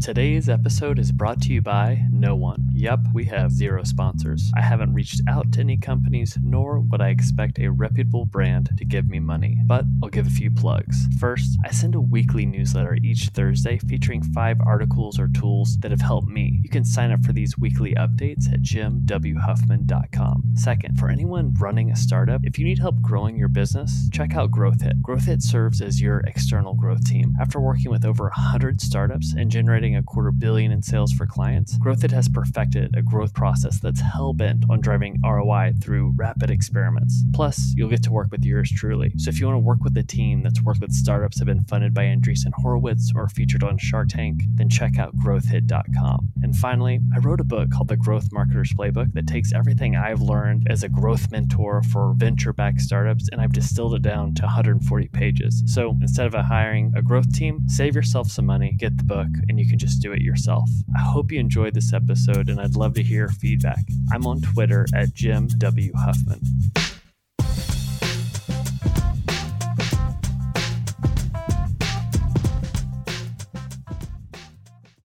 Today's 0.00 0.48
episode 0.48 0.98
is 0.98 1.12
brought 1.12 1.42
to 1.42 1.52
you 1.52 1.60
by 1.60 2.06
no 2.10 2.34
one. 2.34 2.69
Yep, 2.80 3.00
we 3.12 3.26
have 3.26 3.52
zero 3.52 3.82
sponsors. 3.84 4.50
I 4.56 4.62
haven't 4.62 4.94
reached 4.94 5.20
out 5.28 5.52
to 5.52 5.60
any 5.60 5.76
companies, 5.76 6.38
nor 6.42 6.80
would 6.80 7.02
I 7.02 7.10
expect 7.10 7.58
a 7.58 7.68
reputable 7.68 8.24
brand 8.24 8.70
to 8.78 8.84
give 8.86 9.06
me 9.06 9.20
money. 9.20 9.58
But 9.66 9.84
I'll 10.02 10.08
give 10.08 10.26
a 10.26 10.30
few 10.30 10.50
plugs. 10.50 11.06
First, 11.18 11.58
I 11.64 11.72
send 11.72 11.94
a 11.94 12.00
weekly 12.00 12.46
newsletter 12.46 12.96
each 13.02 13.26
Thursday 13.34 13.78
featuring 13.78 14.22
five 14.22 14.58
articles 14.64 15.18
or 15.18 15.28
tools 15.28 15.76
that 15.80 15.90
have 15.90 16.00
helped 16.00 16.28
me. 16.28 16.60
You 16.62 16.70
can 16.70 16.84
sign 16.84 17.12
up 17.12 17.22
for 17.24 17.32
these 17.32 17.58
weekly 17.58 17.94
updates 17.96 18.50
at 18.50 18.62
jimwhuffman.com. 18.62 20.44
Second, 20.54 20.98
for 20.98 21.10
anyone 21.10 21.52
running 21.54 21.90
a 21.90 21.96
startup, 21.96 22.40
if 22.44 22.58
you 22.58 22.64
need 22.64 22.78
help 22.78 23.00
growing 23.02 23.36
your 23.36 23.48
business, 23.48 24.08
check 24.10 24.34
out 24.36 24.50
GrowthHit. 24.50 25.02
GrowthHit 25.02 25.42
serves 25.42 25.82
as 25.82 26.00
your 26.00 26.20
external 26.20 26.74
growth 26.74 27.04
team. 27.04 27.34
After 27.40 27.60
working 27.60 27.90
with 27.90 28.06
over 28.06 28.24
100 28.24 28.80
startups 28.80 29.34
and 29.36 29.50
generating 29.50 29.70
generating 29.70 29.96
a 29.96 30.02
quarter 30.02 30.30
billion 30.30 30.72
in 30.72 30.82
sales 30.82 31.12
for 31.12 31.26
clients, 31.26 31.78
GrowthHit 31.78 32.10
has 32.10 32.28
perfected 32.28 32.69
a 32.76 33.02
growth 33.02 33.34
process 33.34 33.80
that's 33.80 34.00
hell 34.00 34.32
bent 34.32 34.64
on 34.70 34.80
driving 34.80 35.20
ROI 35.24 35.74
through 35.80 36.12
rapid 36.16 36.50
experiments. 36.50 37.24
Plus, 37.32 37.72
you'll 37.76 37.88
get 37.88 38.02
to 38.04 38.12
work 38.12 38.28
with 38.30 38.44
yours 38.44 38.70
truly. 38.70 39.12
So 39.16 39.28
if 39.28 39.40
you 39.40 39.46
want 39.46 39.56
to 39.56 39.66
work 39.66 39.82
with 39.82 39.96
a 39.96 40.02
team 40.02 40.42
that's 40.42 40.62
worked 40.62 40.80
with 40.80 40.92
startups 40.92 41.38
that 41.38 41.48
have 41.48 41.56
been 41.56 41.64
funded 41.64 41.94
by 41.94 42.04
Andreessen 42.04 42.52
Horowitz 42.54 43.12
or 43.14 43.28
featured 43.28 43.62
on 43.62 43.78
Shark 43.78 44.08
Tank, 44.08 44.42
then 44.54 44.68
check 44.68 44.98
out 44.98 45.16
growthhit.com. 45.16 46.32
And 46.42 46.56
finally, 46.56 47.00
I 47.14 47.18
wrote 47.18 47.40
a 47.40 47.44
book 47.44 47.70
called 47.70 47.88
The 47.88 47.96
Growth 47.96 48.30
Marketer's 48.30 48.72
Playbook 48.72 49.12
that 49.14 49.26
takes 49.26 49.52
everything 49.52 49.96
I've 49.96 50.20
learned 50.20 50.66
as 50.68 50.82
a 50.82 50.88
growth 50.88 51.30
mentor 51.30 51.82
for 51.82 52.14
venture 52.16 52.52
backed 52.52 52.80
startups 52.80 53.28
and 53.30 53.40
I've 53.40 53.52
distilled 53.52 53.94
it 53.94 54.02
down 54.02 54.34
to 54.34 54.42
140 54.42 55.08
pages. 55.08 55.62
So 55.66 55.96
instead 56.00 56.26
of 56.26 56.34
hiring 56.34 56.92
a 56.96 57.02
growth 57.02 57.32
team, 57.32 57.68
save 57.68 57.94
yourself 57.94 58.30
some 58.30 58.46
money, 58.46 58.72
get 58.72 58.96
the 58.96 59.04
book, 59.04 59.28
and 59.48 59.58
you 59.58 59.68
can 59.68 59.78
just 59.78 60.00
do 60.02 60.12
it 60.12 60.22
yourself. 60.22 60.68
I 60.96 61.00
hope 61.00 61.32
you 61.32 61.38
enjoyed 61.38 61.74
this 61.74 61.92
episode 61.92 62.48
and 62.48 62.59
I'd 62.60 62.76
love 62.76 62.94
to 62.94 63.02
hear 63.02 63.28
feedback. 63.28 63.84
I'm 64.12 64.26
on 64.26 64.40
Twitter 64.42 64.86
at 64.94 65.14
Jim 65.14 65.48
W. 65.58 65.92
Huffman. 65.96 66.40